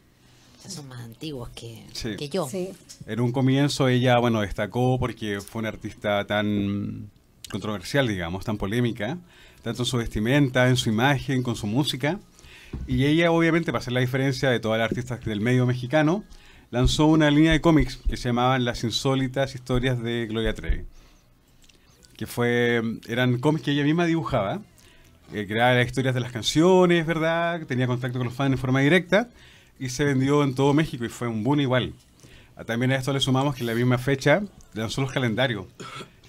Ya 0.63 0.69
Son 0.69 0.87
más 0.87 1.01
antiguos 1.01 1.49
que, 1.49 1.85
Sí. 1.91 2.15
que 2.15 2.29
yo. 2.29 2.47
Sí. 2.49 2.69
En 3.05 3.19
un 3.19 3.31
comienzo 3.33 3.89
ella, 3.89 4.17
bueno, 4.19 4.39
destacó 4.41 4.97
porque 4.97 5.41
fue 5.41 5.59
una 5.59 5.69
artista 5.69 6.25
tan 6.25 7.09
controversial, 7.51 8.07
digamos, 8.07 8.45
tan 8.45 8.57
polémica, 8.57 9.17
tanto 9.61 9.81
en 9.83 9.85
su 9.85 9.97
vestimenta, 9.97 10.69
en 10.69 10.77
su 10.77 10.89
imagen, 10.89 11.43
con 11.43 11.55
su 11.57 11.67
música. 11.67 12.19
Y 12.87 13.05
ella, 13.05 13.31
obviamente, 13.31 13.71
para 13.71 13.81
hacer 13.81 13.93
la 13.93 13.99
diferencia 13.99 14.49
de 14.49 14.59
todas 14.59 14.79
las 14.79 14.89
artistas 14.89 15.23
del 15.23 15.41
medio 15.41 15.65
mexicano, 15.65 16.23
lanzó 16.71 17.05
una 17.05 17.29
línea 17.29 17.51
de 17.51 17.61
cómics 17.61 17.97
que 18.09 18.17
se 18.17 18.29
llamaban 18.29 18.65
Las 18.65 18.83
insólitas 18.83 19.55
historias 19.55 20.01
de 20.01 20.27
Gloria 20.27 20.53
Trevi. 20.53 20.85
Que 22.17 22.27
fue, 22.27 22.81
eran 23.07 23.39
cómics 23.39 23.65
que 23.65 23.71
ella 23.71 23.83
misma 23.83 24.05
dibujaba, 24.05 24.61
eh, 25.33 25.45
creaba 25.47 25.73
las 25.73 25.87
historias 25.87 26.13
de 26.13 26.19
las 26.19 26.31
canciones, 26.31 27.05
¿verdad? 27.05 27.65
Tenía 27.65 27.87
contacto 27.87 28.19
con 28.19 28.27
los 28.27 28.35
fans 28.35 28.51
en 28.53 28.57
forma 28.57 28.81
directa 28.81 29.29
y 29.79 29.89
se 29.89 30.03
vendió 30.03 30.43
en 30.43 30.53
todo 30.53 30.73
México 30.73 31.05
y 31.05 31.09
fue 31.09 31.27
un 31.27 31.43
boom 31.43 31.61
igual. 31.61 31.93
Ah, 32.55 32.63
También 32.63 32.91
a 32.91 32.95
esto 32.95 33.11
le 33.13 33.19
sumamos 33.19 33.55
que 33.55 33.61
en 33.61 33.67
la 33.67 33.73
misma 33.73 33.97
fecha 33.97 34.43
lanzó 34.73 35.01
los 35.01 35.11
calendarios. 35.11 35.65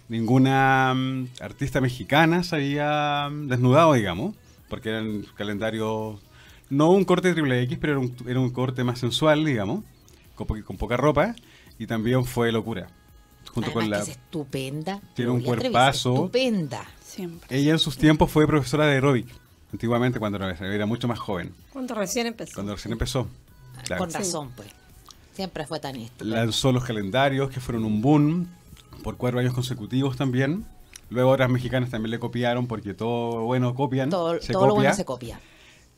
Ninguna 0.08 0.94
mm, 0.94 1.28
artista 1.40 1.80
mexicana 1.80 2.42
se 2.42 2.56
había 2.56 3.28
mm, 3.30 3.48
desnudado, 3.48 3.92
digamos, 3.94 4.34
porque 4.68 4.90
eran 4.90 5.24
calendarios, 5.36 6.20
no 6.74 6.90
un 6.90 7.04
corte 7.04 7.32
triple 7.32 7.62
X, 7.62 7.78
pero 7.80 7.92
era 7.94 8.00
un, 8.00 8.14
era 8.28 8.40
un 8.40 8.50
corte 8.50 8.84
más 8.84 8.98
sensual, 8.98 9.44
digamos, 9.44 9.84
con, 10.34 10.46
po- 10.46 10.56
con 10.64 10.76
poca 10.76 10.96
ropa, 10.96 11.34
y 11.78 11.86
también 11.86 12.24
fue 12.24 12.50
locura. 12.52 12.88
Junto 13.52 13.72
con 13.72 13.88
la, 13.88 13.98
que 13.98 14.02
es 14.04 14.08
estupenda. 14.10 15.00
Tiene 15.14 15.30
un 15.30 15.40
cuerpazo. 15.42 16.14
Estupenda. 16.14 16.84
Siempre. 17.04 17.56
ella 17.56 17.72
en 17.72 17.78
sus 17.78 17.96
tiempos 17.96 18.30
fue 18.30 18.46
profesora 18.46 18.86
de 18.86 18.94
aeróbic, 18.94 19.28
antiguamente 19.72 20.18
cuando 20.18 20.38
era, 20.38 20.50
era 20.74 20.86
mucho 20.86 21.06
más 21.06 21.18
joven, 21.20 21.52
Cuando 21.72 21.94
recién 21.94 22.26
empezó. 22.26 22.54
cuando 22.54 22.74
recién 22.74 22.92
empezó. 22.92 23.28
Claro. 23.84 24.00
Con 24.04 24.12
razón, 24.12 24.50
pues. 24.56 24.68
Siempre 25.34 25.66
fue 25.66 25.78
tan 25.80 25.96
estupenda. 25.96 26.36
lanzó 26.38 26.72
los 26.72 26.84
calendarios 26.84 27.50
que 27.50 27.60
fueron 27.60 27.84
un 27.84 28.00
boom 28.02 28.48
por 29.02 29.16
cuatro 29.16 29.38
años 29.40 29.52
consecutivos 29.54 30.16
también. 30.16 30.64
Luego 31.10 31.30
otras 31.30 31.50
mexicanas 31.50 31.90
también 31.90 32.10
le 32.12 32.18
copiaron 32.18 32.66
porque 32.66 32.94
todo 32.94 33.38
lo 33.40 33.44
bueno 33.44 33.74
copian. 33.74 34.10
Todo, 34.10 34.40
se 34.40 34.52
todo 34.52 34.66
lo 34.68 34.74
bueno 34.74 34.94
se 34.94 35.04
copia. 35.04 35.38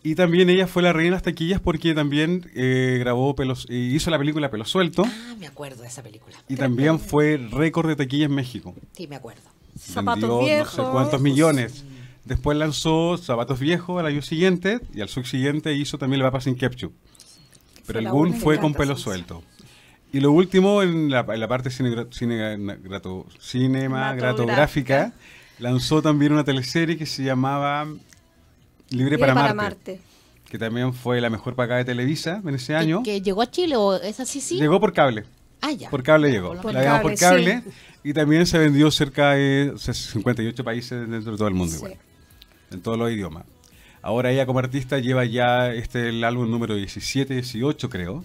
Y 0.06 0.14
también 0.14 0.48
ella 0.50 0.66
fue 0.68 0.82
la 0.82 0.92
reina 0.92 1.06
de 1.06 1.16
las 1.16 1.22
taquillas 1.24 1.60
porque 1.60 1.92
también 1.94 2.48
eh, 2.54 2.96
grabó 3.00 3.34
pelos, 3.34 3.66
eh, 3.68 3.74
hizo 3.74 4.08
la 4.10 4.18
película 4.18 4.50
Pelo 4.50 4.64
Suelto 4.64 5.02
Ah, 5.04 5.34
me 5.38 5.46
acuerdo 5.48 5.82
de 5.82 5.88
esa 5.88 6.02
película. 6.02 6.36
y 6.48 6.54
también 6.54 7.00
fue 7.00 7.38
récord 7.50 7.88
de 7.88 7.96
taquillas 7.96 8.28
en 8.30 8.34
México. 8.36 8.74
Sí, 8.92 9.08
me 9.08 9.16
acuerdo. 9.16 9.42
Zapatos 9.76 10.20
Vendió 10.22 10.38
viejos. 10.40 10.78
no 10.78 10.84
sé 10.84 10.90
cuántos 10.92 11.20
millones. 11.20 11.84
Después 12.24 12.56
lanzó 12.58 13.18
Zapatos 13.18 13.58
Viejos 13.60 13.98
al 14.00 14.06
año 14.06 14.22
siguiente 14.22 14.80
y 14.94 15.00
al 15.00 15.08
subsiguiente 15.08 15.74
hizo 15.74 15.96
también 15.98 16.20
La 16.22 16.26
Papa 16.30 16.40
sin 16.40 16.54
Ketchup. 16.56 16.92
Pero 17.86 18.00
Fue 18.00 18.08
el 18.08 18.08
única 18.14 18.38
fue 18.40 18.58
con 18.58 18.74
pelo 18.74 18.96
suelto. 18.96 19.42
Y 20.12 20.20
lo 20.20 20.30
último, 20.32 20.82
en 20.82 21.10
la, 21.10 21.20
en 21.28 21.40
la 21.40 21.48
parte 21.48 21.68
cinegrato- 21.70 23.26
cinematográfica, 23.40 25.12
lanzó 25.58 26.02
también 26.02 26.32
una 26.32 26.44
teleserie 26.44 26.96
que 26.96 27.06
se 27.06 27.22
llamaba 27.22 27.86
Libre, 28.90 29.04
Libre 29.04 29.18
para, 29.18 29.34
para 29.34 29.54
Marte. 29.54 29.92
Marte. 29.92 30.00
que 30.50 30.58
también 30.58 30.94
fue 30.94 31.20
la 31.20 31.30
mejor 31.30 31.54
pagada 31.54 31.78
de 31.78 31.84
Televisa 31.84 32.40
en 32.44 32.54
ese 32.54 32.74
año. 32.76 33.02
¿Que 33.02 33.20
llegó 33.20 33.42
a 33.42 33.50
Chile 33.50 33.76
o 33.76 33.94
es 33.96 34.20
así, 34.20 34.40
sí? 34.40 34.56
Llegó 34.58 34.78
por 34.80 34.92
cable. 34.92 35.24
Ah, 35.60 35.72
ya. 35.72 35.90
Por 35.90 36.02
cable 36.02 36.30
llegó. 36.30 36.54
Por 36.60 36.72
la 36.72 36.80
llevamos 36.82 37.02
por 37.02 37.18
cable, 37.18 37.54
cable. 37.62 37.72
Y 38.04 38.12
también 38.12 38.46
se 38.46 38.58
vendió 38.58 38.90
cerca 38.90 39.32
de 39.32 39.72
58 39.76 40.62
países 40.64 41.08
dentro 41.10 41.32
de 41.32 41.38
todo 41.38 41.48
el 41.48 41.54
mundo 41.54 41.72
Sí. 41.72 41.78
igual. 41.78 41.96
En 42.70 42.80
todos 42.82 42.96
los 42.98 43.10
idiomas. 43.10 43.44
Ahora 44.02 44.30
ella 44.30 44.46
como 44.46 44.60
artista 44.60 44.98
lleva 45.00 45.24
ya 45.24 45.72
este 45.72 46.10
el 46.10 46.22
álbum 46.22 46.48
número 46.48 46.76
17, 46.76 47.34
18 47.34 47.90
creo, 47.90 48.24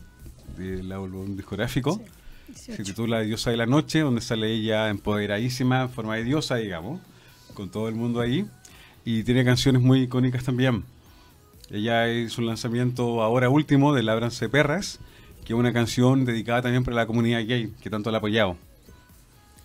del 0.57 0.91
álbum 0.91 1.35
discográfico. 1.35 1.99
Se 2.53 2.83
titula 2.83 3.21
Diosa 3.21 3.49
de 3.49 3.57
la 3.57 3.65
Noche, 3.65 4.01
donde 4.01 4.21
sale 4.21 4.51
ella 4.51 4.89
empoderadísima 4.89 5.81
en 5.83 5.89
forma 5.89 6.17
de 6.17 6.25
diosa, 6.25 6.57
digamos, 6.57 6.99
con 7.55 7.71
todo 7.71 7.87
el 7.87 7.95
mundo 7.95 8.19
ahí. 8.19 8.45
Y 9.05 9.23
tiene 9.23 9.43
canciones 9.43 9.81
muy 9.81 10.01
icónicas 10.03 10.43
también. 10.43 10.83
Ella 11.69 12.11
hizo 12.11 12.41
un 12.41 12.47
lanzamiento 12.47 13.21
ahora 13.21 13.49
último 13.49 13.93
de 13.93 14.03
Labranza 14.03 14.45
de 14.45 14.49
Perras, 14.49 14.99
que 15.45 15.53
es 15.53 15.59
una 15.59 15.73
canción 15.73 16.25
dedicada 16.25 16.63
también 16.63 16.83
para 16.83 16.97
la 16.97 17.07
comunidad 17.07 17.39
gay, 17.45 17.73
que 17.81 17.89
tanto 17.89 18.11
la 18.11 18.17
ha 18.17 18.19
apoyado. 18.19 18.57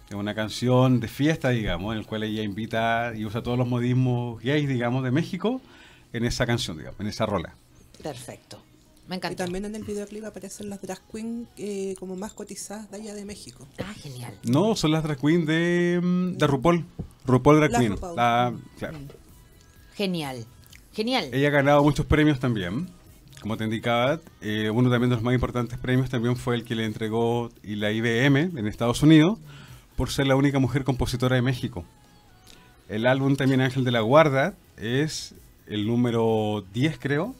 Es 0.08 0.14
una 0.14 0.34
canción 0.34 1.00
de 1.00 1.08
fiesta, 1.08 1.50
digamos, 1.50 1.92
en 1.94 2.02
la 2.02 2.06
cual 2.06 2.22
ella 2.22 2.42
invita 2.42 3.12
y 3.16 3.24
usa 3.24 3.42
todos 3.42 3.58
los 3.58 3.66
modismos 3.66 4.40
gays, 4.40 4.68
digamos, 4.68 5.02
de 5.02 5.10
México 5.10 5.60
en 6.12 6.24
esa 6.24 6.46
canción, 6.46 6.78
digamos, 6.78 7.00
en 7.00 7.08
esa 7.08 7.26
rola. 7.26 7.54
Perfecto. 8.02 8.62
Me 9.08 9.16
Y 9.16 9.18
encanta. 9.18 9.44
también 9.44 9.64
en 9.64 9.74
el 9.74 9.84
videoclip 9.84 10.24
aparecen 10.24 10.70
las 10.70 10.80
drag 10.82 11.00
queens 11.12 11.48
eh, 11.56 11.94
como 11.98 12.16
más 12.16 12.32
cotizadas 12.32 12.90
de 12.90 12.96
allá 12.98 13.14
de 13.14 13.24
México. 13.24 13.66
Ah, 13.78 13.92
genial. 13.94 14.34
No, 14.44 14.74
son 14.76 14.92
las 14.92 15.02
drag 15.02 15.18
queens 15.20 15.46
de, 15.46 16.00
mm, 16.02 16.36
de 16.38 16.46
RuPaul. 16.46 16.84
RuPaul 17.24 17.56
Drag 17.58 17.70
Queen. 17.76 17.92
RuPaul. 17.92 18.16
La- 18.16 18.52
claro. 18.78 18.98
Genial. 19.96 20.44
Genial. 20.92 21.30
Ella 21.32 21.48
ha 21.48 21.50
ganado 21.50 21.82
muchos 21.82 22.04
premios 22.04 22.38
también, 22.38 22.88
como 23.40 23.56
te 23.56 23.64
indicaba. 23.64 24.20
eh, 24.42 24.70
uno 24.70 24.90
también 24.90 25.10
de 25.10 25.16
los 25.16 25.22
más 25.22 25.34
importantes 25.34 25.78
premios 25.78 26.10
también 26.10 26.36
fue 26.36 26.54
el 26.54 26.64
que 26.64 26.74
le 26.74 26.84
entregó 26.84 27.50
la 27.62 27.90
IBM 27.90 28.58
en 28.58 28.66
Estados 28.66 29.02
Unidos 29.02 29.38
por 29.96 30.10
ser 30.10 30.26
la 30.26 30.36
única 30.36 30.58
mujer 30.58 30.84
compositora 30.84 31.36
de 31.36 31.42
México. 31.42 31.84
El 32.88 33.06
álbum 33.06 33.36
también 33.36 33.60
Ángel 33.62 33.84
de 33.84 33.90
la 33.90 34.00
Guarda 34.00 34.54
es 34.76 35.34
el 35.66 35.86
número 35.86 36.64
10, 36.74 36.98
creo, 36.98 37.34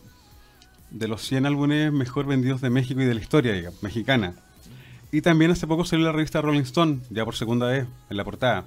de 0.90 1.08
los 1.08 1.22
100 1.22 1.46
álbumes 1.46 1.92
mejor 1.92 2.26
vendidos 2.26 2.62
de 2.62 2.70
México 2.70 3.00
y 3.02 3.04
de 3.04 3.14
la 3.14 3.20
historia 3.20 3.52
digamos, 3.52 3.82
mexicana. 3.82 4.34
Y 5.12 5.20
también 5.20 5.50
hace 5.50 5.66
poco 5.66 5.84
salió 5.84 6.06
la 6.06 6.12
revista 6.12 6.40
Rolling 6.40 6.62
Stone, 6.62 7.00
ya 7.10 7.24
por 7.24 7.36
segunda 7.36 7.66
vez, 7.66 7.86
en 8.10 8.16
la 8.16 8.24
portada. 8.24 8.64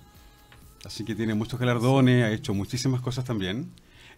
Así 0.85 1.03
que 1.03 1.15
tiene 1.15 1.33
muchos 1.33 1.59
galardones, 1.59 2.23
ha 2.25 2.31
hecho 2.31 2.53
muchísimas 2.53 3.01
cosas 3.01 3.25
también. 3.25 3.69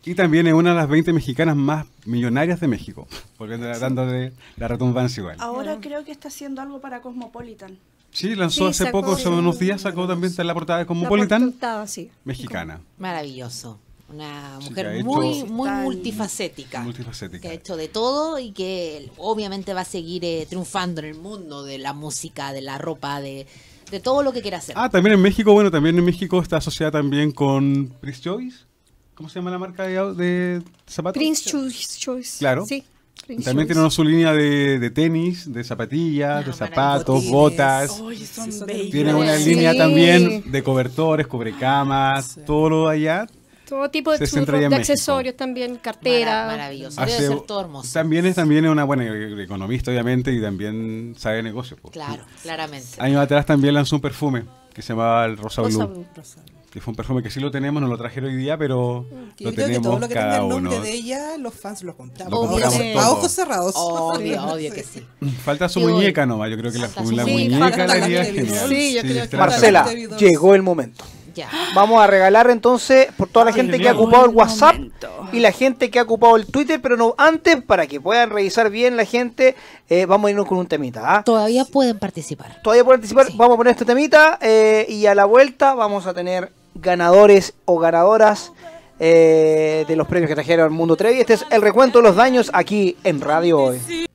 Y 0.03 0.16
también 0.16 0.47
es 0.47 0.53
una 0.53 0.72
de 0.72 0.76
las 0.78 0.89
20 0.89 1.14
mexicanas 1.14 1.55
más 1.55 1.86
millonarias 2.05 2.59
de 2.59 2.68
México. 2.68 3.07
Volviendo 3.38 3.72
hablando 3.72 4.05
de 4.07 4.34
la 4.57 4.68
retumbancia 4.68 5.22
igual. 5.22 5.38
Ahora 5.39 5.78
creo 5.80 6.03
que 6.03 6.12
está 6.12 6.28
haciendo 6.30 6.62
algo 6.62 6.80
para 6.82 7.01
Cosmopolitan. 7.01 7.78
Sí, 8.12 8.36
lanzó 8.36 8.66
Sí, 8.66 8.70
hace 8.72 8.84
sacó, 8.86 9.01
poco, 9.01 9.14
hace 9.14 9.24
sí. 9.24 9.30
unos 9.30 9.57
días, 9.59 9.82
sacó 9.82 10.07
también 10.07 10.32
está 10.32 10.41
en 10.41 10.47
la 10.47 10.53
portada 10.53 10.80
de 10.80 10.84
La 10.86 10.88
Cosmopolitan, 10.88 11.51
portada, 11.51 11.88
sí. 11.88 12.09
mexicana, 12.26 12.82
Maravilloso. 12.97 13.80
Una 14.09 14.57
Sí, 14.59 14.70
mujer 14.70 14.88
hecho- 14.95 15.05
muy, 15.05 15.43
muy 15.45 15.70
Tan- 15.70 15.84
multifacética. 15.84 16.80
Que 16.80 16.84
multifacética. 16.84 17.47
ha 17.47 17.53
hecho 17.53 17.78
de 17.78 17.88
todo 17.88 18.39
y 18.39 18.51
que 18.51 19.09
obviamente 19.18 19.74
va 19.74 19.82
a 19.82 19.86
seguir 19.86 20.26
eh, 20.26 20.45
triunfando 20.49 20.99
en 20.99 21.07
el 21.07 21.16
mundo 21.16 21.64
de 21.64 21.78
la 21.78 21.93
música, 21.93 22.51
de 22.51 22.62
la 22.62 22.78
ropa, 22.78 23.22
de, 23.22 23.47
de 23.92 24.00
todo 24.00 24.24
lo 24.24 24.32
que 24.34 24.42
quiera 24.42 24.58
hacer. 24.58 24.74
Ah, 24.78 24.89
también 24.89 25.14
en 25.16 25.22
México, 25.22 25.52
bueno, 25.54 25.70
también 25.70 25.98
en 25.98 26.06
México 26.06 26.42
está 26.42 26.58
asociada 26.58 26.92
también 26.94 27.32
con 27.32 27.94
Prince 28.00 28.22
Choice. 28.22 28.60
¿Cómo 29.14 29.30
se 29.30 29.36
llama 29.39 29.52
la 29.52 29.60
marca 29.60 29.84
de, 29.84 30.62
zapatos? 30.88 31.20
Prince 31.20 31.48
Choice. 31.50 32.00
Choice. 32.00 32.39
Claro. 32.39 32.66
Sí. 32.66 32.84
Prince 33.28 33.44
También 33.46 33.68
Choice. 33.68 33.74
tiene 33.74 33.82
una 33.82 33.92
su 33.92 34.04
línea 34.04 34.34
de, 34.34 34.80
de 34.80 34.89
tenis, 34.89 35.52
de 35.54 35.64
zapatillas, 35.64 36.44
Ah, 36.44 36.48
de 36.48 36.54
zapatos, 36.54 37.30
botas. 37.30 38.00
Oye, 38.00 38.26
son 38.26 38.52
Sí, 38.52 38.64
bellos. 38.66 39.14
Una 39.14 39.38
Sí. 39.38 39.50
línea 39.54 39.76
también 39.78 40.50
de 40.52 40.64
cobertores, 40.64 41.28
cubrecamas, 41.28 42.39
todo 42.48 42.70
lo 42.70 42.88
de 42.88 42.96
allá. 42.96 43.28
Todo 43.72 43.89
tipo 43.89 44.11
de, 44.11 44.17
Se 44.17 44.28
churros, 44.28 44.59
de 44.59 44.76
accesorios 44.76 45.38
también, 45.38 45.72
Mara- 45.72 45.82
cartera. 45.82 46.45
maravilloso. 46.45 46.99
Hace- 46.99 47.22
Debe 47.22 47.36
ser 47.36 47.45
todo 47.45 47.61
hermoso. 47.61 47.89
También 47.93 48.26
es, 48.26 48.36
también 48.36 48.65
es 48.65 48.72
una 48.72 48.84
buena 48.84 49.05
eh, 49.05 49.41
economista, 49.43 49.91
obviamente, 49.91 50.34
y 50.34 50.41
también 50.41 51.15
sabe 51.17 51.38
de 51.38 51.43
negocios. 51.43 51.80
po. 51.80 51.89
Claro, 51.89 52.22
claramente. 52.43 52.89
Años 52.99 53.22
atrás 53.24 53.45
también 53.45 53.74
lanzó 53.74 53.95
un 53.95 54.01
perfume 54.01 54.43
que 54.74 54.82
se 54.82 54.89
llamaba 54.89 55.24
el 55.26 55.38
Rosa 55.38 55.61
Rosa 55.61 55.86
Blue, 55.86 56.05
Blue. 56.13 56.24
que 56.69 56.82
fue 56.82 56.91
un 56.91 56.95
perfume 56.97 57.24
que 57.24 57.30
sí 57.30 57.39
lo 57.39 57.49
tenemos, 57.49 57.82
no 57.82 57.88
lo 57.88 57.97
trajeron 57.97 58.30
hoy 58.30 58.36
día, 58.36 58.57
pero 58.57 59.05
Que 59.38 59.45
lo 59.45 59.51
yo 59.51 59.55
creo 59.55 59.67
que 59.67 59.74
todo 59.76 59.82
tenemos 59.84 59.99
lo 60.01 60.07
que 60.09 60.13
tenga 60.15 60.26
cada 60.28 60.38
el 60.43 60.49
nombre 60.49 60.76
uno. 60.76 60.84
de 60.84 60.91
ella, 60.93 61.38
los 61.38 61.53
fans 61.53 61.84
lo 61.84 61.95
compramos. 61.95 62.34
Obvio, 62.38 62.69
todo. 62.69 62.99
A 62.99 63.11
ojos 63.11 63.32
cerrados. 63.32 63.74
Obvio, 63.78 64.43
obvio 64.47 64.74
que 64.74 64.84
sí. 64.84 65.01
Falta 65.45 65.69
su 65.69 65.80
Yo- 65.80 65.88
muñeca 65.89 66.26
nomás, 66.26 66.49
yo 66.49 66.57
creo 66.57 66.74
que 66.74 66.78
la, 66.78 66.88
Falta 66.89 67.09
su 67.09 67.15
la 67.15 67.26
muñeca. 67.26 67.86
la 67.88 67.93
haría 67.93 68.24
Debbie 68.24 68.41
genial. 68.45 68.67
Sí, 68.69 68.93
yo 68.95 69.01
creo 69.01 69.13
que 69.13 69.19
está- 69.22 69.38
Marcela, 69.38 69.86
llegó 70.19 70.55
el 70.55 70.61
momento. 70.61 71.05
Ya. 71.34 71.50
Vamos 71.76 72.02
a 72.02 72.08
regalar 72.08 72.50
entonces 72.50 73.08
por 73.18 73.28
toda 73.30 73.46
la 73.46 73.52
Ay, 73.52 73.58
gente 73.58 73.80
que 73.80 73.88
ha 73.90 73.94
ocupado 73.94 74.26
el 74.26 74.32
WhatsApp 74.36 74.74
momento. 74.76 75.10
y 75.32 75.40
la 75.40 75.52
gente 75.52 75.90
que 75.90 76.00
ha 76.00 76.04
ocupado 76.04 76.36
el 76.36 76.46
Twitter, 76.46 76.80
pero 76.82 76.98
no 76.98 77.16
antes, 77.18 77.62
para 77.64 77.88
que 77.88 78.02
puedan 78.02 78.30
revisar 78.30 78.70
bien 78.70 78.98
la 78.98 79.06
gente, 79.06 79.56
eh, 79.90 80.06
vamos 80.06 80.28
a 80.28 80.32
irnos 80.32 80.46
con 80.48 80.58
un 80.58 80.68
temita. 80.68 81.02
¿ah? 81.16 81.24
Todavía 81.24 81.66
pueden 81.66 81.98
participar. 82.00 82.62
Todavía 82.64 82.84
anticipar, 82.94 83.28
Sí. 83.28 83.34
vamos 83.38 83.54
a 83.56 83.58
poner 83.58 83.72
este 83.72 83.86
temita 83.86 84.38
eh, 84.42 84.86
y 84.90 85.06
a 85.06 85.16
la 85.16 85.26
vuelta 85.26 85.74
vamos 85.74 86.06
a 86.08 86.14
tener 86.14 86.52
ganadores 86.76 87.54
o 87.66 87.78
ganadoras 87.80 88.52
eh, 89.00 89.86
de 89.88 89.96
los 89.96 90.08
premios 90.08 90.30
que 90.30 90.36
trajeron 90.36 90.66
al 90.66 90.72
Mundo 90.72 90.96
Trevi. 90.96 91.20
Este 91.20 91.34
es 91.34 91.46
el 91.50 91.62
recuento 91.62 92.00
de 92.00 92.04
los 92.04 92.16
daños 92.16 92.52
aquí 92.54 92.98
en 93.04 93.20
Radio 93.22 93.60
Hoy. 93.60 94.08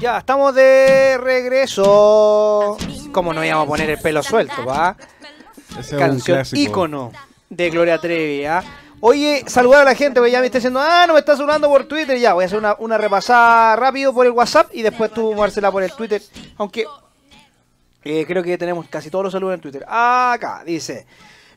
Ya, 0.00 0.16
estamos 0.16 0.54
de 0.54 1.18
regreso. 1.18 2.78
¿Cómo 3.12 3.34
no 3.34 3.44
íbamos 3.44 3.64
a 3.64 3.68
poner 3.68 3.90
el 3.90 3.98
pelo 3.98 4.22
suelto, 4.22 4.64
va? 4.64 4.96
Ese 5.72 5.80
es 5.80 5.92
un 5.92 5.98
Canción 5.98 6.36
clásico. 6.38 6.62
ícono 6.62 7.12
de 7.50 7.68
Gloria 7.68 7.98
Trevi, 7.98 8.46
¿ah? 8.46 8.64
Oye, 9.00 9.44
saludar 9.46 9.82
a 9.82 9.84
la 9.84 9.94
gente, 9.94 10.18
porque 10.20 10.32
ya 10.32 10.40
me 10.40 10.46
está 10.46 10.56
diciendo, 10.58 10.80
ah, 10.82 11.04
no 11.06 11.12
me 11.12 11.20
está 11.20 11.36
saludando 11.36 11.68
por 11.68 11.84
Twitter. 11.84 12.18
Ya, 12.18 12.32
voy 12.32 12.44
a 12.44 12.46
hacer 12.46 12.58
una, 12.58 12.76
una 12.78 12.96
repasada 12.96 13.76
rápido 13.76 14.14
por 14.14 14.24
el 14.24 14.32
WhatsApp 14.32 14.70
y 14.72 14.80
después 14.80 15.12
tú, 15.12 15.34
Marcela, 15.34 15.70
por 15.70 15.82
el 15.82 15.92
Twitter. 15.92 16.22
Aunque 16.56 16.86
eh, 18.02 18.24
creo 18.26 18.42
que 18.42 18.56
tenemos 18.56 18.86
casi 18.88 19.10
todos 19.10 19.24
los 19.24 19.32
saludos 19.32 19.54
en 19.54 19.60
Twitter. 19.60 19.84
Acá, 19.86 20.62
dice. 20.64 21.06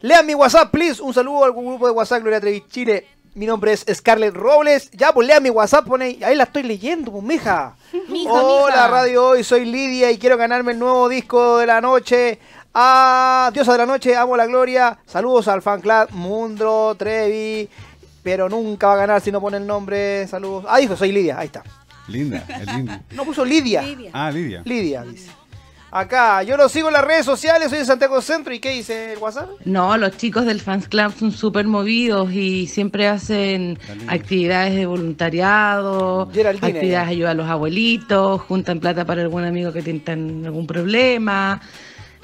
Lean 0.02 0.26
mi 0.26 0.36
WhatsApp, 0.36 0.70
please. 0.70 1.02
Un 1.02 1.14
saludo 1.14 1.46
al 1.46 1.54
grupo 1.54 1.86
de 1.88 1.94
WhatsApp 1.94 2.22
Gloria 2.22 2.42
Trevi 2.42 2.66
Chile. 2.70 3.08
Mi 3.36 3.46
nombre 3.48 3.74
es 3.74 3.86
Scarlett 3.92 4.36
Robles. 4.36 4.92
Ya, 4.92 5.12
pues 5.12 5.28
lean 5.28 5.42
mi 5.42 5.50
WhatsApp, 5.50 5.88
pone 5.88 6.06
ahí. 6.06 6.24
Ahí 6.24 6.36
la 6.36 6.44
estoy 6.44 6.64
leyendo, 6.64 7.12
pues, 7.12 7.24
mija. 7.24 7.76
Mija, 8.10 8.32
Hola, 8.32 8.76
mija. 8.76 8.88
Radio 8.90 9.28
Hoy. 9.30 9.44
Soy 9.44 9.66
Lidia 9.66 10.12
y 10.12 10.18
quiero 10.18 10.38
ganarme 10.38 10.74
el 10.74 10.80
nuevo 10.80 11.10
disco 11.10 11.58
de 11.58 11.66
la 11.66 11.82
noche. 11.82 12.40
Ah, 12.76 13.52
Diosa 13.54 13.74
de 13.74 13.78
la 13.80 13.86
Noche, 13.86 14.16
amo 14.16 14.36
la 14.36 14.48
gloria. 14.48 14.98
Saludos 15.06 15.48
al 15.48 15.62
fan 15.62 15.80
club 15.82 16.10
Mundo 16.12 16.96
Trevi. 16.98 17.70
Pero 18.24 18.50
nunca 18.50 18.88
va 18.88 18.94
a 18.94 18.98
ganar 18.98 19.22
si 19.22 19.32
no 19.32 19.42
pone 19.42 19.58
el 19.58 19.68
nombre. 19.68 20.28
Saludos. 20.28 20.66
Ah, 20.68 20.78
dijo, 20.80 20.96
soy 20.96 21.12
Lidia. 21.12 21.38
Ahí 21.38 21.48
está. 21.48 21.64
Linda, 22.08 22.44
es 22.50 22.74
linda. 22.74 23.02
No 23.12 23.26
puso 23.26 23.46
Lidia. 23.46 23.82
Lidia. 23.82 24.10
Ah, 24.14 24.32
Lidia. 24.32 24.62
Lidia, 24.66 25.04
dice. 25.04 25.30
Acá, 25.96 26.42
yo 26.42 26.58
lo 26.58 26.70
sigo 26.70 26.88
en 26.88 26.94
las 26.94 27.06
redes 27.06 27.24
sociales, 27.24 27.70
soy 27.70 27.78
de 27.78 27.86
Santiago 27.86 28.20
Centro. 28.20 28.52
¿Y 28.52 28.58
qué 28.58 28.72
dice 28.72 29.14
el 29.14 29.20
WhatsApp? 29.20 29.48
No, 29.64 29.96
los 29.96 30.18
chicos 30.18 30.44
del 30.44 30.60
Fans 30.60 30.88
Club 30.88 31.14
son 31.16 31.32
súper 31.32 31.68
movidos 31.68 32.32
y 32.32 32.66
siempre 32.66 33.08
hacen 33.08 33.78
actividades 34.08 34.74
de 34.74 34.88
voluntariado, 34.88 36.32
Geraldine, 36.34 36.68
actividades 36.68 37.10
de 37.10 37.14
ayuda 37.14 37.30
a 37.30 37.34
los 37.36 37.48
abuelitos, 37.48 38.42
juntan 38.42 38.80
plata 38.80 39.06
para 39.06 39.22
algún 39.22 39.46
amigo 39.46 39.72
que 39.72 39.84
tiene 39.84 40.02
algún 40.48 40.66
problema. 40.66 41.62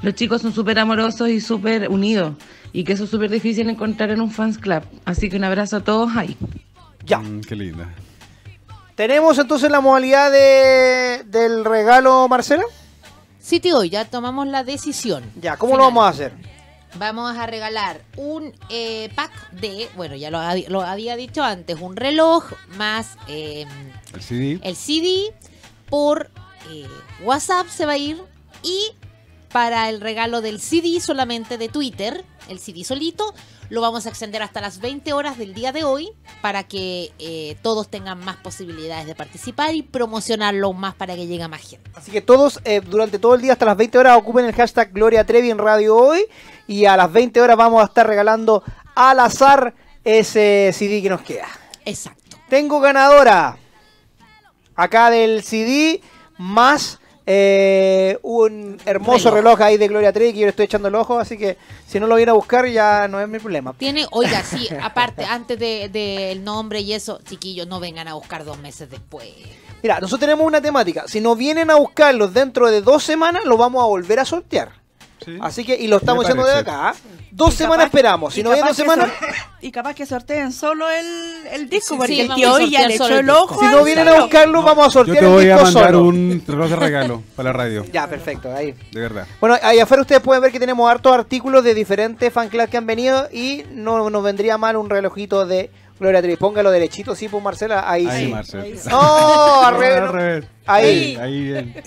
Los 0.02 0.16
chicos 0.16 0.42
son 0.42 0.52
súper 0.52 0.80
amorosos 0.80 1.30
y 1.30 1.40
súper 1.40 1.90
unidos 1.90 2.34
y 2.74 2.84
que 2.84 2.94
eso 2.94 3.04
es 3.04 3.12
súper 3.12 3.30
difícil 3.30 3.70
encontrar 3.70 4.10
en 4.10 4.20
un 4.20 4.32
Fans 4.32 4.58
Club. 4.58 4.82
Así 5.06 5.30
que 5.30 5.38
un 5.38 5.44
abrazo 5.44 5.78
a 5.78 5.82
todos 5.82 6.18
ahí. 6.18 6.36
Ya. 7.06 7.20
Mm, 7.20 7.42
qué 7.42 7.56
linda. 7.56 7.88
Tenemos 8.96 9.38
entonces 9.38 9.70
la 9.70 9.80
modalidad 9.80 10.32
de, 10.32 11.24
del 11.26 11.64
regalo, 11.66 12.28
Marcela. 12.28 12.64
Sí, 13.40 13.60
tío, 13.60 13.84
ya 13.84 14.06
tomamos 14.06 14.48
la 14.48 14.64
decisión. 14.64 15.24
Ya, 15.42 15.58
¿cómo 15.58 15.78
lo 15.78 15.84
vamos 15.84 16.04
a 16.06 16.10
hacer? 16.10 16.34
Vamos 16.96 17.38
a 17.38 17.46
regalar 17.46 18.02
un 18.18 18.54
eh, 18.70 19.10
pack 19.16 19.52
de, 19.52 19.88
bueno, 19.96 20.16
ya 20.16 20.32
lo 20.32 20.82
había 20.82 21.16
dicho 21.16 21.44
antes, 21.44 21.80
un 21.80 21.96
reloj 21.96 22.52
más 22.78 23.16
eh, 23.28 23.66
El 24.14 24.22
CD. 24.22 24.60
el 24.64 24.76
CD 24.76 25.34
por 25.88 26.32
eh, 26.72 26.88
WhatsApp 27.22 27.68
se 27.68 27.86
va 27.86 27.94
a 27.94 27.98
ir 27.98 28.20
y 28.64 28.92
para 29.52 29.90
el 29.90 30.02
regalo 30.02 30.42
del 30.42 30.60
CD 30.60 31.00
solamente 31.00 31.58
de 31.58 31.70
Twitter, 31.70 32.26
el 32.50 32.60
CD 32.60 32.84
solito, 32.84 33.34
lo 33.70 33.82
vamos 33.82 34.06
a 34.06 34.10
extender 34.10 34.42
hasta 34.42 34.62
las 34.62 34.80
20 34.80 35.14
horas 35.14 35.38
del 35.38 35.54
día 35.54 35.72
de 35.72 35.84
hoy 35.84 36.12
para 36.42 36.64
que 36.64 37.12
eh, 37.20 37.56
todos 37.62 37.88
tengan 37.90 38.20
más 38.20 38.38
posibilidades 38.38 39.06
de 39.06 39.16
participar 39.16 39.76
y 39.76 39.84
promocionarlo 39.84 40.74
más 40.74 40.96
para 40.96 41.16
que 41.16 41.28
llegue 41.28 41.44
a 41.44 41.48
más 41.48 41.62
gente. 41.62 41.90
Así 41.94 42.12
que 42.12 42.22
todos 42.22 42.60
eh, 42.66 42.82
durante 42.82 43.20
todo 43.20 43.36
el 43.36 43.42
día 43.42 43.54
hasta 43.54 43.66
las 43.66 43.78
20 43.78 43.98
horas 43.98 44.18
ocupen 44.18 44.46
el 44.46 44.54
hashtag 44.54 44.92
Gloria 44.92 45.24
Trevi 45.24 45.52
en 45.52 45.60
Radio 45.60 45.96
Hoy 45.96 46.26
y 46.68 46.86
a 46.86 46.98
las 46.98 47.12
20 47.12 47.42
horas 47.42 47.58
vamos 47.58 47.82
a 47.82 47.86
estar 47.86 48.08
regalando 48.08 48.64
al 48.96 49.20
azar 49.20 49.76
ese 50.04 50.72
CD 50.74 51.02
que 51.02 51.10
nos 51.10 51.22
queda. 51.22 51.48
Exacto. 51.86 52.38
Tengo 52.50 52.80
ganadora 52.80 53.58
acá 54.76 55.10
del 55.10 55.44
CD 55.44 56.02
más 56.38 56.99
eh, 57.32 58.18
un 58.24 58.80
hermoso 58.88 59.30
reloj. 59.30 59.60
Reloj. 59.60 59.62
ahí 59.62 59.78
de 59.78 59.88
Gloria 59.88 60.12
Trevi 60.12 60.34
que 60.34 60.40
yo 60.40 60.46
le 60.48 60.50
estoy 60.50 60.66
echando 60.66 60.88
el 60.88 60.96
ojo, 60.96 61.20
así 61.20 61.38
que 61.38 61.58
si 61.86 62.00
no 62.00 62.08
lo 62.08 62.16
viene 62.16 62.32
a 62.32 62.34
buscar 62.34 62.66
ya 62.66 63.08
no 63.08 63.22
es 63.22 63.30
mi 63.30 63.38
problema. 63.38 63.74
Tiene, 63.74 64.08
oiga, 64.10 64.42
sí, 64.42 64.68
aparte, 64.82 65.26
antes 65.26 65.60
del 65.60 65.92
de, 65.92 66.40
nombre 66.42 66.82
y 66.82 66.94
eso, 66.94 67.20
chiquillos, 67.24 67.68
no 67.68 67.80
vengan 67.80 68.08
a 68.08 68.16
buscar 68.16 68.46
dos 68.46 68.58
meses 68.58 68.90
después. 68.90 69.28
Mira, 69.84 70.00
nosotros 70.00 70.22
tenemos 70.22 70.44
una 70.44 70.60
temática. 70.60 71.04
Si 71.08 71.22
nos 71.22 71.38
vienen 71.38 71.70
a 71.70 71.76
buscarlos 71.76 72.34
dentro 72.34 72.72
de 72.72 72.82
dos 72.82 73.04
semanas, 73.04 73.46
lo 73.46 73.58
vamos 73.58 73.84
a 73.84 73.86
volver 73.86 74.20
a 74.20 74.26
sortear. 74.26 74.79
Así 75.42 75.64
que, 75.66 75.76
y 75.76 75.88
lo 75.88 75.98
estamos 75.98 76.26
echando 76.26 76.46
de 76.46 76.54
acá. 76.54 76.90
¿ah? 76.90 76.96
Dos 77.32 77.54
Y 77.54 77.58
semanas 77.58 77.86
capaz- 77.86 77.86
esperamos. 77.88 78.34
Si 78.34 78.40
y 78.40 78.44
no 78.44 78.50
capaz 78.52 78.68
dos 78.68 78.76
que 78.78 78.82
semanas, 78.84 79.10
Y 79.62 79.72
capaz 79.72 79.94
que 79.94 80.06
sorteen 80.06 80.52
solo 80.52 80.90
el, 80.90 81.06
el 81.52 81.70
disco, 81.70 81.94
Sí, 81.94 81.98
porque 81.98 82.14
sí, 82.16 82.22
el 82.22 82.34
tío 82.34 82.54
hoy 82.54 82.70
ya 82.72 82.88
le 82.88 82.98
solo 82.98 83.10
echó 83.16 83.20
el 83.20 83.26
disco. 83.28 83.42
ojo. 83.44 83.60
si 83.60 83.66
no 83.68 83.84
vienen 83.84 84.08
a 84.08 84.12
solo. 84.12 84.24
buscarlo, 84.24 84.62
vamos 84.64 84.84
a 84.86 84.88
Yo 84.88 84.92
sortear 84.92 85.20
te 85.20 85.26
el 85.26 85.32
voy 85.32 85.44
a 85.50 85.54
disco 85.54 85.64
mandar 85.64 85.86
solo. 85.92 86.04
un 86.04 86.44
reloj 86.48 86.70
de 86.70 86.76
regalo 86.76 87.24
para 87.36 87.50
la 87.50 87.54
radio. 87.58 87.86
Ya, 87.92 88.08
perfecto, 88.08 88.54
ahí. 88.54 88.74
De 88.92 89.00
verdad. 89.02 89.28
Bueno, 89.40 89.58
ahí 89.62 89.80
afuera 89.80 90.02
ustedes 90.02 90.22
pueden 90.22 90.42
ver 90.42 90.52
que 90.52 90.60
tenemos 90.60 90.90
hartos 90.90 91.14
artículos 91.14 91.64
de 91.64 91.74
diferentes 91.74 92.34
fan 92.34 92.50
clubs 92.50 92.70
que 92.70 92.78
han 92.78 92.86
venido 92.88 93.28
y 93.32 93.64
no 93.72 94.10
nos 94.10 94.24
vendría 94.24 94.58
mal 94.58 94.76
un 94.78 94.90
relojito 94.90 95.46
de 95.46 95.70
Gloria 96.00 96.22
Trevi. 96.22 96.38
Póngalo 96.38 96.72
derechito, 96.72 97.14
sí, 97.14 97.28
pues 97.28 97.44
Marcela, 97.44 97.90
ahí, 97.90 98.08
Ahí, 98.08 98.26
sí. 98.26 98.32
Marcel. 98.32 98.80
¡Oh, 98.92 99.62
al 99.66 99.74
No, 99.74 99.80
al 99.80 100.12
revés. 100.14 100.46
Ahí. 100.66 101.18
Ahí 101.20 101.44
bien. 101.44 101.84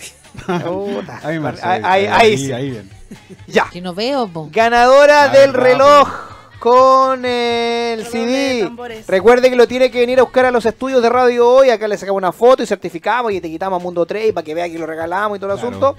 Ahí, 1.22 1.38
Marcel. 1.38 1.68
Ahí, 1.68 1.80
ahí, 1.84 2.06
ahí 2.06 2.38
sí. 2.38 2.52
ahí 2.52 2.70
bien. 2.70 2.90
Ya. 3.46 3.68
Que 3.70 3.80
no 3.80 3.94
veo, 3.94 4.26
po. 4.28 4.48
Ganadora 4.50 5.28
del 5.28 5.52
reloj 5.54 6.08
con 6.58 7.24
el 7.24 8.06
CD. 8.06 8.70
Recuerde 9.08 9.50
que 9.50 9.56
lo 9.56 9.66
tiene 9.66 9.90
que 9.90 9.98
venir 10.00 10.20
a 10.20 10.22
buscar 10.22 10.44
a 10.46 10.50
los 10.50 10.64
estudios 10.64 11.02
de 11.02 11.10
radio 11.10 11.48
hoy. 11.48 11.70
Acá 11.70 11.88
le 11.88 11.96
sacamos 11.98 12.18
una 12.18 12.30
foto 12.32 12.62
y 12.62 12.66
certificamos 12.66 13.32
y 13.32 13.40
te 13.40 13.48
quitamos 13.48 13.80
a 13.80 13.82
Mundo 13.82 14.06
3 14.06 14.32
para 14.32 14.44
que 14.44 14.54
vea 14.54 14.68
que 14.68 14.78
lo 14.78 14.86
regalamos 14.86 15.36
y 15.38 15.40
todo 15.40 15.52
el 15.52 15.58
Claro. 15.58 15.68
asunto. 15.76 15.96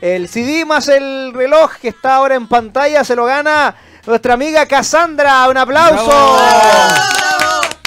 El 0.00 0.28
CD 0.28 0.64
más 0.64 0.88
el 0.88 1.32
reloj 1.34 1.72
que 1.80 1.88
está 1.88 2.16
ahora 2.16 2.36
en 2.36 2.46
pantalla 2.46 3.02
se 3.04 3.16
lo 3.16 3.24
gana 3.24 3.74
nuestra 4.06 4.34
amiga 4.34 4.64
Cassandra. 4.66 5.46
Un 5.48 5.56
aplauso. 5.58 6.38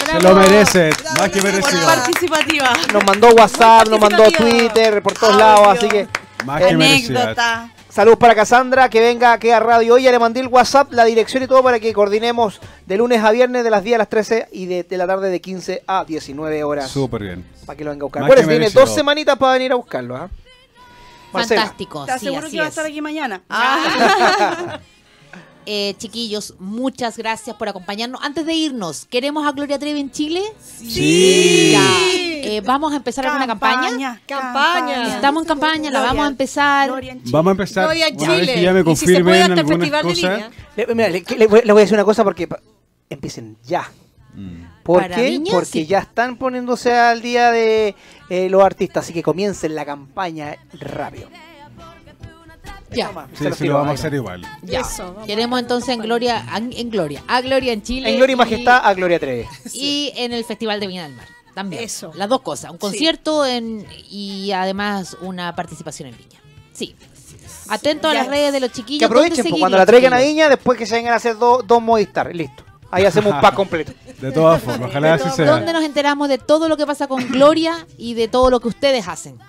Se 0.06 0.20
lo 0.20 0.36
merece. 0.36 0.90
Más 1.18 1.30
que 1.30 1.42
merecido. 1.42 1.86
participativa. 1.86 2.70
Nos 2.94 3.04
mandó 3.06 3.30
WhatsApp, 3.30 3.88
nos 3.88 4.00
mandó 4.00 4.30
Twitter, 4.32 5.02
por 5.02 5.14
todos 5.14 5.36
lados. 5.38 5.68
Así 5.70 5.88
que 5.88 6.08
Más 6.46 6.62
que 6.62 6.76
merecida. 6.76 7.70
Saludos 7.92 8.20
para 8.20 8.34
Cassandra, 8.34 8.90
que 8.90 9.02
venga 9.02 9.34
aquí 9.34 9.50
a 9.50 9.60
Radio 9.60 9.96
Hoy. 9.96 10.04
Ya 10.04 10.12
le 10.14 10.20
mandé 10.20 10.40
el 10.40 10.48
WhatsApp, 10.48 10.94
la 10.94 11.04
dirección 11.04 11.44
y 11.44 11.48
todo 11.48 11.62
para 11.62 11.78
que 11.78 11.92
coordinemos 11.92 12.62
de 12.86 12.96
lunes 12.96 13.22
a 13.22 13.32
viernes 13.32 13.66
de 13.66 13.70
las 13.70 13.84
10 13.84 13.96
a 13.96 13.98
las 13.98 14.08
13 14.08 14.48
y 14.54 14.66
de, 14.66 14.84
de 14.84 14.98
la 14.98 15.06
tarde 15.06 15.30
de 15.30 15.42
15 15.42 15.84
a 15.86 16.06
19 16.06 16.64
horas. 16.64 16.90
Súper 16.90 17.22
bien. 17.22 17.46
Para 17.66 17.76
que 17.76 17.84
lo 17.84 17.92
venga 17.92 18.04
a 18.04 18.06
buscar. 18.06 18.34
Que 18.34 18.44
tiene 18.48 18.70
dos 18.70 18.94
semanitas 18.96 19.38
para 19.38 19.54
venir 19.54 19.74
a 19.74 19.76
buscarlo. 19.76 20.16
¿ah? 20.16 20.30
Marcela. 21.34 21.62
Fantástico, 21.64 22.06
¿Te 22.06 22.12
sí, 22.12 22.16
aseguro 22.16 22.48
así 22.48 22.52
que 22.52 22.60
va 22.60 22.64
a 22.64 22.68
es. 22.68 22.72
estar 22.72 22.86
aquí 22.86 23.02
mañana? 23.02 23.42
Ah. 23.50 24.80
Eh, 25.68 25.94
chiquillos, 25.98 26.56
muchas 26.60 27.18
gracias 27.18 27.56
por 27.56 27.70
acompañarnos. 27.70 28.20
Antes 28.24 28.46
de 28.48 28.54
irnos, 28.56 29.06
¿queremos 29.06 29.46
a 29.48 29.52
Gloria 29.52 29.78
Trevi 29.78 30.00
en 30.00 30.10
Chile? 30.12 30.42
Sí. 30.60 31.74
Eh, 32.44 32.62
vamos 32.66 32.92
a 32.94 32.96
empezar 32.96 33.26
alguna 33.28 33.46
campaña. 33.46 34.20
Campaña. 34.28 35.16
Estamos 35.16 35.44
en 35.44 35.48
campaña, 35.48 35.92
la 35.92 36.00
Gloria- 36.00 36.08
vamos 36.08 36.26
a 36.26 36.28
empezar. 36.30 36.90
Gloria 36.90 37.12
en 37.12 37.20
Chile. 37.20 37.32
Vamos 37.32 37.50
a 37.50 37.52
empezar. 37.52 37.84
Gloria 37.86 38.08
Una 38.10 38.28
vez 38.30 38.40
Chile. 38.42 38.54
que 38.56 38.62
ya 38.62 38.74
me 38.74 38.80
Y 38.92 38.96
si 38.96 39.06
se 39.06 39.24
puede 39.24 39.24
confirmen 39.24 39.42
hasta 39.42 39.54
el 39.54 39.60
algunas 39.60 39.80
Festival 39.80 40.04
de 40.04 40.10
cosas. 40.10 40.36
Viña. 40.38 40.52
Le, 40.88 40.96
mira, 40.96 41.10
le, 41.10 41.38
le 41.38 41.48
voy 41.48 41.62
le 41.64 41.74
voy 41.74 41.80
a 41.82 41.84
decir 41.84 41.94
una 41.96 42.04
cosa 42.06 42.24
porque 42.24 42.50
empiecen 43.10 43.58
ya. 43.64 43.90
Mm. 44.34 44.64
¿Por 44.84 45.08
qué? 45.10 45.30
Viña, 45.30 45.52
Porque 45.52 45.66
sí. 45.68 45.86
ya 45.86 46.00
están 46.00 46.38
poniéndose 46.38 46.92
al 46.98 47.22
día 47.22 47.52
de 47.52 47.96
eh, 48.30 48.50
los 48.50 48.64
artistas, 48.64 49.04
así 49.04 49.14
que 49.14 49.22
comiencen 49.22 49.76
la 49.76 49.86
campaña 49.86 50.56
rápido. 50.74 51.30
Ya. 52.92 53.28
Sí, 53.38 53.46
sí, 53.58 53.68
lo 53.68 53.76
vamos 53.76 53.92
a 53.92 53.94
hacer 53.94 54.14
igual. 54.14 54.42
Ya. 54.64 54.82
Eso. 54.82 55.16
Queremos 55.26 55.60
entonces 55.60 55.90
en 55.90 56.02
Gloria, 56.02 56.46
en, 56.56 56.74
en 56.74 56.90
Gloria, 56.90 57.24
a 57.28 57.42
Gloria 57.42 57.74
en 57.74 57.82
Chile. 57.82 58.10
En 58.10 58.18
Gloria 58.18 58.34
y 58.34 58.36
y- 58.36 58.38
Majestad 58.38 58.82
a 58.84 58.94
Gloria 58.94 59.20
Trevi. 59.20 59.46
Y 59.74 60.12
en 60.16 60.34
el 60.34 60.44
Festival 60.44 60.80
de 60.80 60.88
Viña 60.88 61.04
del 61.04 61.16
Mar. 61.16 61.28
También. 61.54 61.84
Eso. 61.84 62.12
Las 62.16 62.30
dos 62.30 62.42
cosas. 62.42 62.72
Un 62.72 62.78
concierto 62.78 63.46
en, 63.46 63.86
y 64.10 64.52
además 64.52 65.18
una 65.22 65.56
participación 65.56 66.10
en 66.10 66.18
Viña. 66.18 66.40
Sí. 66.74 66.96
Atento 67.70 68.10
a 68.10 68.14
las 68.14 68.28
redes 68.28 68.52
de 68.52 68.60
los 68.60 68.72
chiquillos. 68.72 69.00
Que 69.00 69.06
aprovechen, 69.06 69.38
¿dónde 69.38 69.50
pues, 69.52 69.60
cuando 69.62 69.78
la 69.78 69.86
traigan 69.86 70.14
a? 70.14 70.20
Viña, 70.20 70.50
después 70.50 70.78
que 70.78 70.86
se 70.86 70.96
vengan 70.96 71.14
a 71.14 71.18
hacer 71.18 71.38
dos 71.38 71.66
dos 71.66 71.82
Movistar. 71.82 72.34
Listo. 72.36 72.64
Ahí 72.90 73.06
hacemos 73.06 73.34
un 73.34 73.40
pack 73.40 73.56
completo. 73.56 73.94
De 74.20 74.32
todas 74.34 74.62
formas, 74.62 74.90
ojalá 74.90 75.14
así 75.14 75.30
sea. 75.30 75.46
¿Dónde 75.46 75.72
nos 75.72 75.84
enteramos 75.84 76.28
de 76.30 76.38
todo 76.38 76.68
lo 76.70 76.76
que 76.78 76.86
pasa 76.86 77.08
con 77.08 77.26
Gloria 77.30 77.88
y 77.98 78.14
de 78.14 78.28
todo 78.28 78.50
lo 78.50 78.60
que 78.60 78.68
ustedes 78.68 79.08
hacen? 79.08 79.40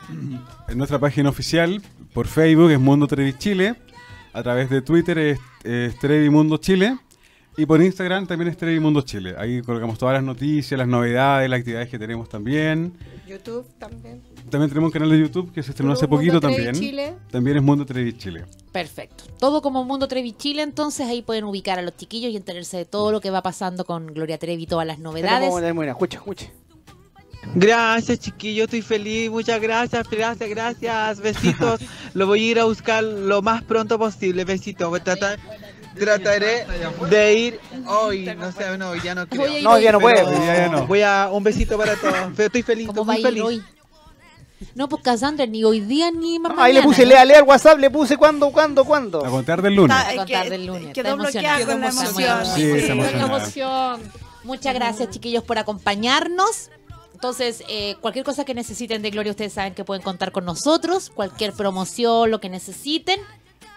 En 0.68 0.78
nuestra 0.78 0.98
página 0.98 1.28
oficial, 1.28 1.82
por 2.12 2.26
Facebook 2.26 2.70
es 2.70 2.80
Mundo 2.80 3.06
Trevi 3.06 3.34
Chile. 3.34 3.74
A 4.32 4.42
través 4.42 4.70
de 4.70 4.80
Twitter 4.82 5.18
es, 5.18 5.38
es 5.64 5.98
Trevi 5.98 6.30
Mundo 6.30 6.56
Chile. 6.56 6.96
Y 7.54 7.66
por 7.66 7.82
Instagram 7.82 8.26
también 8.26 8.48
es 8.48 8.56
Trevi 8.56 8.80
Mundo 8.80 9.02
Chile. 9.02 9.34
Ahí 9.36 9.60
colocamos 9.60 9.98
todas 9.98 10.14
las 10.14 10.22
noticias, 10.22 10.78
las 10.78 10.88
novedades, 10.88 11.50
las 11.50 11.58
actividades 11.58 11.90
que 11.90 11.98
tenemos 11.98 12.26
también. 12.28 12.94
YouTube 13.26 13.66
también. 13.78 14.22
También 14.48 14.70
tenemos 14.70 14.88
un 14.88 14.90
canal 14.90 15.10
de 15.10 15.20
YouTube 15.20 15.52
que 15.52 15.62
se 15.62 15.72
estrenó 15.72 15.92
hace 15.92 16.06
Mundo 16.06 16.16
poquito 16.16 16.40
Trevi 16.40 16.54
también. 16.56 16.74
Chile. 16.74 17.14
También 17.30 17.58
es 17.58 17.62
Mundo 17.62 17.84
Trevi 17.84 18.16
Chile. 18.16 18.46
Perfecto. 18.72 19.24
Todo 19.38 19.60
como 19.60 19.84
Mundo 19.84 20.08
Trevi 20.08 20.32
Chile, 20.32 20.62
entonces 20.62 21.06
ahí 21.06 21.20
pueden 21.20 21.44
ubicar 21.44 21.78
a 21.78 21.82
los 21.82 21.94
chiquillos 21.94 22.32
y 22.32 22.36
enterarse 22.36 22.78
de 22.78 22.84
todo 22.86 23.12
lo 23.12 23.20
que 23.20 23.30
va 23.30 23.42
pasando 23.42 23.84
con 23.84 24.06
Gloria 24.06 24.38
Trevi, 24.38 24.66
todas 24.66 24.86
las 24.86 24.98
novedades. 24.98 25.52
Escucha, 25.88 26.16
escucha. 26.16 26.50
Gracias, 27.54 28.18
chiquillo, 28.20 28.64
estoy 28.64 28.82
feliz. 28.82 29.30
Muchas 29.30 29.60
gracias, 29.60 30.08
gracias, 30.08 30.48
gracias. 30.48 31.20
Besitos. 31.20 31.80
lo 32.14 32.26
voy 32.26 32.40
a 32.48 32.50
ir 32.52 32.60
a 32.60 32.64
buscar 32.64 33.02
lo 33.02 33.42
más 33.42 33.62
pronto 33.62 33.98
posible. 33.98 34.44
Besitos. 34.44 34.88
Voy 34.88 35.00
a 35.00 35.04
tratar, 35.04 35.38
trataré 35.98 36.66
de 37.10 37.34
ir 37.34 37.60
hoy. 37.86 38.24
No 38.38 38.52
sé, 38.52 38.78
no, 38.78 38.94
ya 38.96 39.14
no 39.14 39.26
creo. 39.26 39.42
Voy 39.42 39.50
a 39.50 39.58
ir 39.58 39.64
No, 39.64 39.78
ya 39.78 39.92
no. 39.92 39.98
Hoy 39.98 40.12
día 40.40 40.56
ya 40.56 40.68
no. 40.68 40.86
Voy 40.86 41.02
a 41.02 41.28
un 41.32 41.42
besito 41.42 41.76
para 41.76 41.96
todos. 41.96 42.14
Pero 42.36 42.46
estoy 42.46 42.62
feliz, 42.62 42.86
¿Cómo 42.86 43.00
estoy 43.12 43.14
muy 43.14 43.22
feliz. 43.22 43.42
hoy? 43.42 43.62
No, 44.76 44.88
pues 44.88 45.02
Cassandra, 45.02 45.44
ni 45.44 45.64
hoy 45.64 45.80
día 45.80 46.12
ni 46.12 46.38
más 46.38 46.52
Ahí 46.52 46.72
le 46.72 46.78
mañana, 46.80 46.84
puse, 46.84 47.02
¿no? 47.02 47.08
lea, 47.08 47.24
lea 47.24 47.38
el 47.40 47.44
WhatsApp, 47.44 47.78
le 47.80 47.90
puse 47.90 48.16
cuándo, 48.16 48.52
cuándo, 48.52 48.84
cuándo. 48.84 49.26
A 49.26 49.28
contar 49.28 49.60
del 49.60 49.74
lunes. 49.74 49.96
Está- 49.96 50.08
A 50.08 50.12
es 50.12 50.16
contar 50.18 50.48
del 50.50 50.66
lunes. 50.66 50.94
Quedó 50.94 51.16
bloqueada 51.16 51.66
con 51.66 51.80
la 51.80 51.88
emoción. 51.88 52.46
Sí, 52.54 52.62
emocionada. 52.62 53.26
emoción. 53.26 54.00
Muchas 54.44 54.72
gracias, 54.74 55.10
chiquillos, 55.10 55.42
por 55.42 55.58
acompañarnos. 55.58 56.70
Entonces, 57.22 57.62
eh, 57.68 57.94
cualquier 58.00 58.24
cosa 58.24 58.44
que 58.44 58.52
necesiten 58.52 59.00
de 59.00 59.10
Gloria, 59.10 59.30
ustedes 59.30 59.52
saben 59.52 59.74
que 59.74 59.84
pueden 59.84 60.02
contar 60.02 60.32
con 60.32 60.44
nosotros. 60.44 61.08
Cualquier 61.08 61.52
promoción, 61.52 62.32
lo 62.32 62.40
que 62.40 62.48
necesiten. 62.48 63.20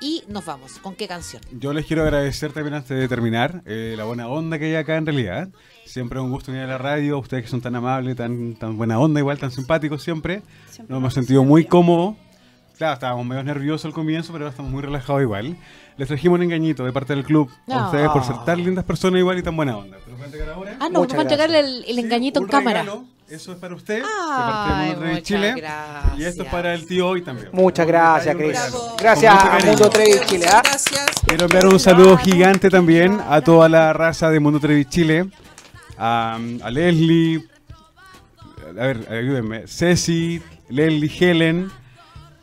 Y 0.01 0.23
nos 0.27 0.47
vamos. 0.47 0.79
¿Con 0.79 0.95
qué 0.95 1.07
canción? 1.07 1.43
Yo 1.51 1.71
les 1.71 1.85
quiero 1.85 2.01
agradecer 2.01 2.53
también 2.53 2.73
antes 2.73 2.97
de 2.97 3.07
terminar 3.07 3.61
eh, 3.67 3.93
la 3.95 4.05
buena 4.05 4.27
onda 4.27 4.57
que 4.57 4.65
hay 4.65 4.75
acá 4.75 4.97
en 4.97 5.05
realidad. 5.05 5.49
Siempre 5.85 6.17
es 6.17 6.25
un 6.25 6.31
gusto 6.31 6.51
venir 6.51 6.65
a 6.65 6.69
la 6.69 6.79
radio, 6.79 7.19
ustedes 7.19 7.43
que 7.43 7.49
son 7.51 7.61
tan 7.61 7.75
amables, 7.75 8.15
tan, 8.15 8.55
tan 8.55 8.77
buena 8.77 8.99
onda, 8.99 9.19
igual 9.19 9.37
tan 9.37 9.51
simpáticos 9.51 10.01
siempre. 10.01 10.41
Nos 10.89 10.97
hemos 10.97 11.13
sentido 11.13 11.43
muy 11.43 11.65
cómodos. 11.65 12.15
Claro, 12.77 12.93
estábamos 12.93 13.25
medio 13.25 13.43
nerviosos 13.43 13.85
al 13.85 13.93
comienzo, 13.93 14.33
pero 14.33 14.45
ahora 14.45 14.51
estamos 14.51 14.71
muy 14.71 14.81
relajados 14.81 15.21
igual. 15.21 15.55
Les 15.97 16.07
trajimos 16.09 16.37
un 16.37 16.43
engañito 16.43 16.83
de 16.83 16.91
parte 16.91 17.15
del 17.15 17.23
club 17.23 17.49
a 17.67 17.73
No. 17.73 17.85
ustedes 17.85 18.09
por 18.09 18.23
ser 18.25 18.35
tan 18.43 18.61
lindas 18.63 18.83
personas 18.83 19.19
igual 19.19 19.37
y 19.39 19.43
tan 19.43 19.55
buena 19.55 19.77
onda. 19.77 19.97
¿Te 19.97 20.11
lo 20.11 20.17
pueden 20.17 20.25
entregar 20.33 20.53
ahora? 20.55 20.75
Ah, 20.79 20.89
no, 20.91 20.99
Muchas 20.99 21.17
vamos 21.17 21.31
a 21.31 21.33
entregarle 21.33 21.59
el, 21.59 21.85
el 21.87 21.95
Sí, 21.95 22.01
engañito 22.01 22.39
un 22.41 22.45
en 22.47 22.51
cámara. 22.51 22.81
regalo. 22.81 23.05
Eso 23.29 23.53
es 23.53 23.57
para 23.57 23.73
usted, 23.73 24.03
de 24.03 24.03
Ay, 24.05 24.93
parte 24.93 25.05
de 25.07 25.23
Chile. 25.23 25.53
gracias. 25.57 26.19
Y 26.19 26.23
esto 26.25 26.43
es 26.43 26.49
para 26.49 26.73
el 26.75 26.85
tío 26.85 27.07
hoy 27.07 27.23
también. 27.23 27.49
Muchas 27.53 27.87
gracias, 27.87 28.35
Cris. 28.35 28.59
Gracias 28.99 29.33
a. 29.33 29.59
Mundo 29.65 29.89
Trevi 29.89 30.19
Chile. 30.27 30.45
¿ah? 30.51 30.61
Gracias. 30.63 31.05
Quiero 31.25 31.45
enviar 31.45 31.65
un 31.65 31.79
saludo 31.79 32.17
gigante 32.17 32.69
también 32.69 33.19
a 33.27 33.41
toda 33.41 33.67
la 33.67 33.93
raza 33.93 34.29
de 34.29 34.39
Mundo 34.39 34.59
Trevi 34.59 34.85
Chile, 34.85 35.27
a, 35.97 36.37
a 36.61 36.69
Leslie, 36.69 37.43
a 38.67 38.71
ver, 38.73 39.07
ayúdenme, 39.11 39.65
Ceci, 39.67 40.39
Leslie, 40.69 41.11
Helen, 41.19 41.71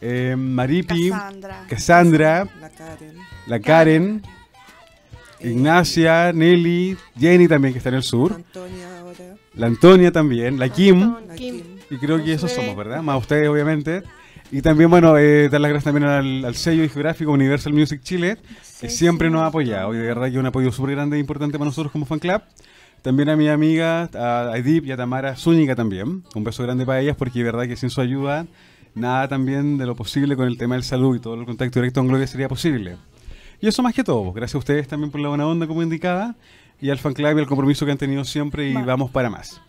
eh, 0.03 0.35
Maripi, 0.37 1.11
Cassandra. 1.11 1.67
Cassandra, 1.69 2.49
La 2.61 2.71
Karen. 2.71 3.17
la 3.47 3.61
Karen, 3.61 4.23
Ignacia, 5.41 6.33
Nelly, 6.33 6.97
Jenny 7.19 7.49
también 7.49 7.73
que 7.73 7.79
está 7.79 7.89
en 7.89 7.97
el 7.97 8.03
sur, 8.03 8.33
Antonia 8.35 9.01
ahora. 9.01 9.37
la 9.55 9.67
Antonia 9.67 10.13
también, 10.13 10.59
la 10.59 10.69
Kim, 10.69 11.15
La 11.27 11.35
Kim. 11.35 11.63
Y 11.91 11.97
creo 11.99 12.23
que 12.23 12.33
esos 12.33 12.51
somos, 12.53 12.77
¿verdad? 12.77 13.03
Más 13.03 13.19
ustedes, 13.21 13.49
obviamente. 13.49 14.03
Y 14.51 14.61
también, 14.61 14.91
bueno, 14.91 15.17
eh, 15.19 15.49
dar 15.49 15.61
las 15.61 15.71
gracias 15.71 15.93
también 15.93 16.11
al, 16.11 16.45
al 16.45 16.55
sello 16.55 16.83
discográfico 16.83 17.31
Universal 17.33 17.73
Music 17.73 18.03
Chile, 18.03 18.37
que 18.81 18.89
siempre 18.91 19.31
nos 19.31 19.43
ha 19.43 19.47
apoyado. 19.47 19.95
Y 19.95 19.99
de 19.99 20.07
verdad 20.07 20.31
que 20.31 20.39
un 20.39 20.47
apoyo 20.47 20.71
súper 20.73 20.95
grande 20.95 21.17
e 21.17 21.21
importante 21.21 21.59
para 21.59 21.67
nosotros 21.67 21.91
como 21.93 22.05
fan 22.07 22.19
club. 22.19 22.43
También 23.03 23.31
a 23.31 23.37
mi 23.37 23.49
amiga, 23.49 24.09
a 24.15 24.57
Edip 24.57 24.85
y 24.87 24.93
a 24.93 24.97
Tamara 24.97 25.37
Zúñiga 25.37 25.75
también. 25.75 26.23
Un 26.35 26.45
beso 26.45 26.63
grande 26.63 26.87
para 26.87 27.01
ellas, 27.01 27.17
porque 27.17 27.39
de 27.41 27.45
verdad 27.47 27.67
que 27.67 27.77
sin 27.77 27.91
su 27.91 28.01
ayuda, 28.01 28.47
nada 28.95 29.29
también 29.29 29.79
de 29.79 29.87
lo 29.87 29.95
posible 29.97 30.37
con 30.37 30.47
el 30.47 30.57
tema 30.59 30.75
del 30.75 30.85
salud 30.85 31.17
y 31.17 31.21
todo 31.21 31.35
el 31.35 31.45
contacto 31.47 31.81
directo 31.81 32.01
con 32.01 32.09
Gloria 32.09 32.27
sería 32.27 32.49
posible. 32.49 32.97
Y 33.61 33.69
eso 33.69 33.83
más 33.83 33.95
que 33.95 34.03
todo, 34.05 34.33
gracias 34.33 34.57
a 34.57 34.59
ustedes 34.59 34.89
también 34.89 35.11
por 35.11 35.21
la 35.21 35.29
buena 35.29 35.47
onda, 35.47 35.67
como 35.67 35.83
indicaba. 35.83 36.35
y 36.81 36.91
al 36.91 36.99
fan 36.99 37.15
club 37.15 37.37
y 37.37 37.41
al 37.41 37.47
compromiso 37.47 37.87
que 37.87 37.93
han 37.93 37.99
tenido 37.99 38.25
siempre 38.25 38.69
y 38.69 38.75
Ma- 38.75 38.83
vamos 38.85 39.11
para 39.11 39.31
más. 39.31 39.61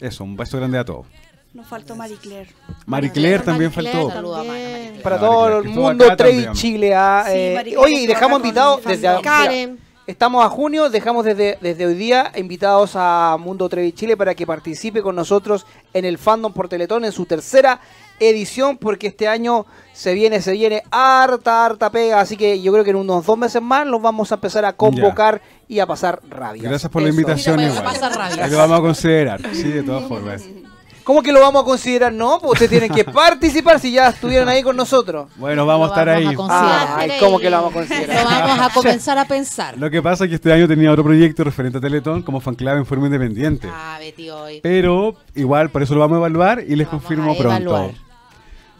Eso, 0.00 0.24
un 0.24 0.34
beso 0.36 0.56
grande 0.56 0.78
a 0.78 0.84
todos. 0.84 1.06
Nos 1.52 1.66
faltó 1.66 1.94
Marie 1.96 2.16
Claire. 2.16 2.50
Marie 2.86 3.10
Claire 3.10 3.42
también 3.42 3.70
Marie 3.74 3.90
faltó. 3.92 4.08
Claire, 4.10 4.34
a 4.36 4.42
Claire. 4.42 5.00
Para 5.02 5.18
todo 5.18 5.40
Marie 5.42 5.56
el 5.56 5.62
Claire, 5.62 5.68
estuvo 5.70 5.88
mundo, 5.88 6.16
también. 6.16 6.52
Chile. 6.54 6.88
Sí, 6.88 7.32
eh, 7.32 7.52
Marie 7.54 7.76
oye, 7.76 8.00
y 8.02 8.06
dejamos 8.06 8.38
invitados 8.40 8.84
desde 8.84 9.20
Karen. 9.22 9.78
Estamos 10.06 10.42
a 10.42 10.48
junio, 10.48 10.88
dejamos 10.88 11.24
desde, 11.26 11.58
desde 11.60 11.84
hoy 11.84 11.94
día 11.94 12.32
invitados 12.36 12.92
a 12.94 13.36
Mundo 13.38 13.68
Trevi 13.68 13.92
Chile 13.92 14.16
para 14.16 14.34
que 14.34 14.46
participe 14.46 15.02
con 15.02 15.14
nosotros 15.16 15.66
en 15.92 16.06
el 16.06 16.16
Fandom 16.16 16.50
por 16.54 16.66
Teletón 16.68 17.04
en 17.04 17.12
su 17.12 17.26
tercera 17.26 17.78
edición, 18.20 18.76
porque 18.78 19.06
este 19.08 19.28
año 19.28 19.66
se 19.92 20.14
viene, 20.14 20.40
se 20.40 20.52
viene 20.52 20.82
harta, 20.90 21.64
harta 21.66 21.90
pega, 21.90 22.20
así 22.20 22.36
que 22.36 22.60
yo 22.62 22.72
creo 22.72 22.84
que 22.84 22.90
en 22.90 22.96
unos 22.96 23.26
dos 23.26 23.36
meses 23.38 23.60
más 23.62 23.86
los 23.86 24.00
vamos 24.00 24.30
a 24.32 24.36
empezar 24.36 24.64
a 24.64 24.72
convocar 24.72 25.40
y 25.68 25.80
a 25.80 25.86
pasar 25.86 26.20
rabia. 26.28 26.62
Gracias 26.68 26.90
por 26.90 27.02
la 27.02 27.08
invitación 27.10 27.56
Mira, 27.56 27.68
igual. 27.74 28.40
Ahí 28.40 28.50
lo 28.50 28.58
vamos 28.58 28.78
a 28.78 28.82
considerar, 28.82 29.40
sí, 29.52 29.64
de 29.70 29.82
todas 29.82 30.04
formas. 30.08 30.44
¿Cómo 31.04 31.22
que 31.22 31.32
lo 31.32 31.40
vamos 31.40 31.62
a 31.62 31.64
considerar? 31.64 32.12
No, 32.12 32.38
pues 32.38 32.52
ustedes 32.60 32.68
tienen 32.68 32.92
que 32.92 33.02
participar 33.10 33.80
si 33.80 33.90
ya 33.92 34.08
estuvieron 34.10 34.46
ahí 34.46 34.62
con 34.62 34.76
nosotros. 34.76 35.30
Bueno, 35.36 35.64
vamos 35.64 35.86
a 35.90 35.92
estar 35.94 36.06
vamos 36.06 36.50
ahí. 36.50 36.56
a. 36.60 36.98
Ay, 36.98 37.12
¿cómo 37.18 37.38
que 37.38 37.48
lo 37.48 37.56
vamos 37.62 37.74
a 37.74 37.80
Lo 37.80 37.86
considerar? 37.86 38.24
vamos 38.26 38.66
a 38.66 38.74
comenzar 38.74 39.16
a 39.16 39.24
pensar. 39.24 39.78
Lo 39.78 39.88
que 39.88 40.02
pasa 40.02 40.24
es 40.24 40.28
que 40.28 40.34
este 40.34 40.52
año 40.52 40.68
tenía 40.68 40.92
otro 40.92 41.04
proyecto 41.04 41.44
referente 41.44 41.78
a 41.78 41.80
Teletón 41.80 42.20
como 42.20 42.40
fan 42.40 42.56
club 42.56 42.74
en 42.76 42.84
forma 42.84 43.06
independiente. 43.06 43.68
Ah, 43.72 43.96
Betty 43.98 44.28
hoy. 44.28 44.60
Pero 44.62 45.14
igual, 45.34 45.70
por 45.70 45.82
eso 45.82 45.94
lo 45.94 46.00
vamos 46.00 46.16
a 46.16 46.18
evaluar 46.18 46.60
y 46.68 46.76
les 46.76 46.86
Vamos 46.86 47.02
confirmo 47.02 47.32
a 47.32 47.36
evaluar. 47.36 47.82
pronto. 47.86 48.07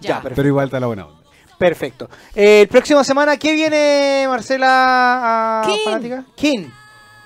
Ya, 0.00 0.16
perfecto. 0.16 0.36
Pero 0.36 0.48
igual 0.48 0.66
está 0.66 0.80
la 0.80 0.86
buena 0.86 1.06
onda. 1.06 1.18
Perfecto. 1.58 2.08
Eh, 2.34 2.62
el 2.62 2.68
próximo 2.68 3.02
semana, 3.02 3.36
¿qué 3.36 3.52
viene, 3.52 4.26
Marcela? 4.28 5.60
a 5.60 5.66
¿Quién? 5.66 5.84
Fanática? 5.84 6.24
¿Quién? 6.36 6.72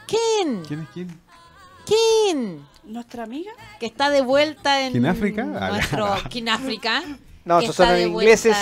¿Quién? 0.07 0.63
¿Quién 0.67 0.81
es 0.81 0.89
quién? 0.93 1.21
¿Quién? 1.87 2.67
¿Nuestra 2.85 3.25
amiga? 3.25 3.53
Que 3.79 3.87
está 3.87 4.11
de 4.11 4.23
vuelta 4.23 4.87
en 4.87 4.93
¿Kin 4.93 5.07
África? 5.07 5.47
Ah, 5.61 5.71
nuestro 5.71 6.17
no. 7.45 7.61
Esos 7.61 7.77
son 7.77 7.89
de 7.89 8.03
ingleses. 8.03 8.57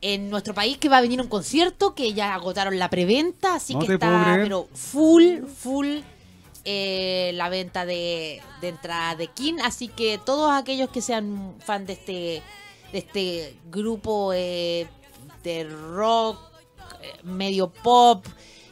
En 0.00 0.30
nuestro 0.30 0.54
país 0.54 0.78
que 0.78 0.88
va 0.88 0.98
a 0.98 1.00
venir 1.00 1.20
un 1.20 1.26
concierto 1.26 1.94
que 1.94 2.14
ya 2.14 2.32
agotaron 2.34 2.78
la 2.78 2.88
preventa, 2.88 3.56
así 3.56 3.74
No 3.74 3.80
que 3.80 3.94
está 3.94 4.38
pero 4.42 4.68
full, 4.72 5.42
full 5.44 5.98
eh, 6.64 7.32
la 7.34 7.48
venta 7.48 7.84
de, 7.84 8.40
de 8.60 8.68
entrada 8.68 9.16
de 9.16 9.26
Kin, 9.26 9.60
así 9.60 9.88
que 9.88 10.20
todos 10.24 10.52
aquellos 10.52 10.90
que 10.90 11.00
sean 11.02 11.54
fan 11.58 11.84
de 11.84 11.94
este 11.94 12.42
de 12.92 12.98
este 12.98 13.56
grupo 13.70 14.32
eh, 14.34 14.86
de 15.42 15.64
rock 15.64 16.38
eh, 17.02 17.12
medio 17.22 17.68
pop 17.70 18.24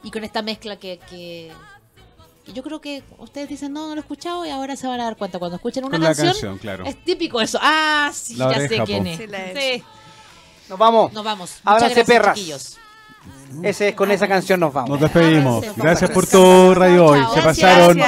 y 0.03 0.11
con 0.11 0.25
esta 0.25 0.43
mezcla 0.43 0.77
que, 0.77 0.99
que, 1.11 1.53
que 2.45 2.53
yo 2.53 2.63
creo 2.63 2.81
que 2.81 3.03
ustedes 3.19 3.49
dicen 3.49 3.73
no, 3.73 3.89
no 3.89 3.95
lo 3.95 4.01
he 4.01 4.01
escuchado 4.01 4.47
y 4.47 4.51
ahora 4.51 4.77
se 4.77 4.87
van 4.87 5.01
a 5.01 5.05
dar 5.05 5.17
cuenta 5.17 5.39
cuando 5.39 5.57
escuchen 5.57 5.85
una 5.85 5.93
Con 5.93 6.01
la 6.03 6.07
canción, 6.09 6.29
canción, 6.29 6.59
claro. 6.59 6.85
es 6.85 7.03
típico 7.05 7.41
eso. 7.41 7.59
Ah, 7.61 8.11
sí, 8.15 8.37
La 8.37 8.53
ya 8.53 8.69
sé 8.69 8.81
quién 8.85 9.05
po. 9.05 9.11
es. 9.11 9.17
Sí. 9.19 9.27
Sí, 9.55 9.85
Nos 10.69 10.79
vamos. 10.79 11.13
nos 11.13 11.25
vamos. 11.25 11.61
Ábranse, 11.65 12.05
perras. 12.05 12.35
chiquillos. 12.37 12.79
Ese, 13.63 13.95
con 13.95 14.11
esa 14.11 14.29
canción 14.29 14.61
nos 14.61 14.73
vamos. 14.73 14.91
Nos 14.91 15.01
despedimos. 15.01 15.65
Gracias 15.77 16.11
por 16.11 16.27
todo, 16.27 16.75
Radio 16.75 17.07
Hoy. 17.07 17.21
Se 17.35 17.43
pasaron 17.43 17.99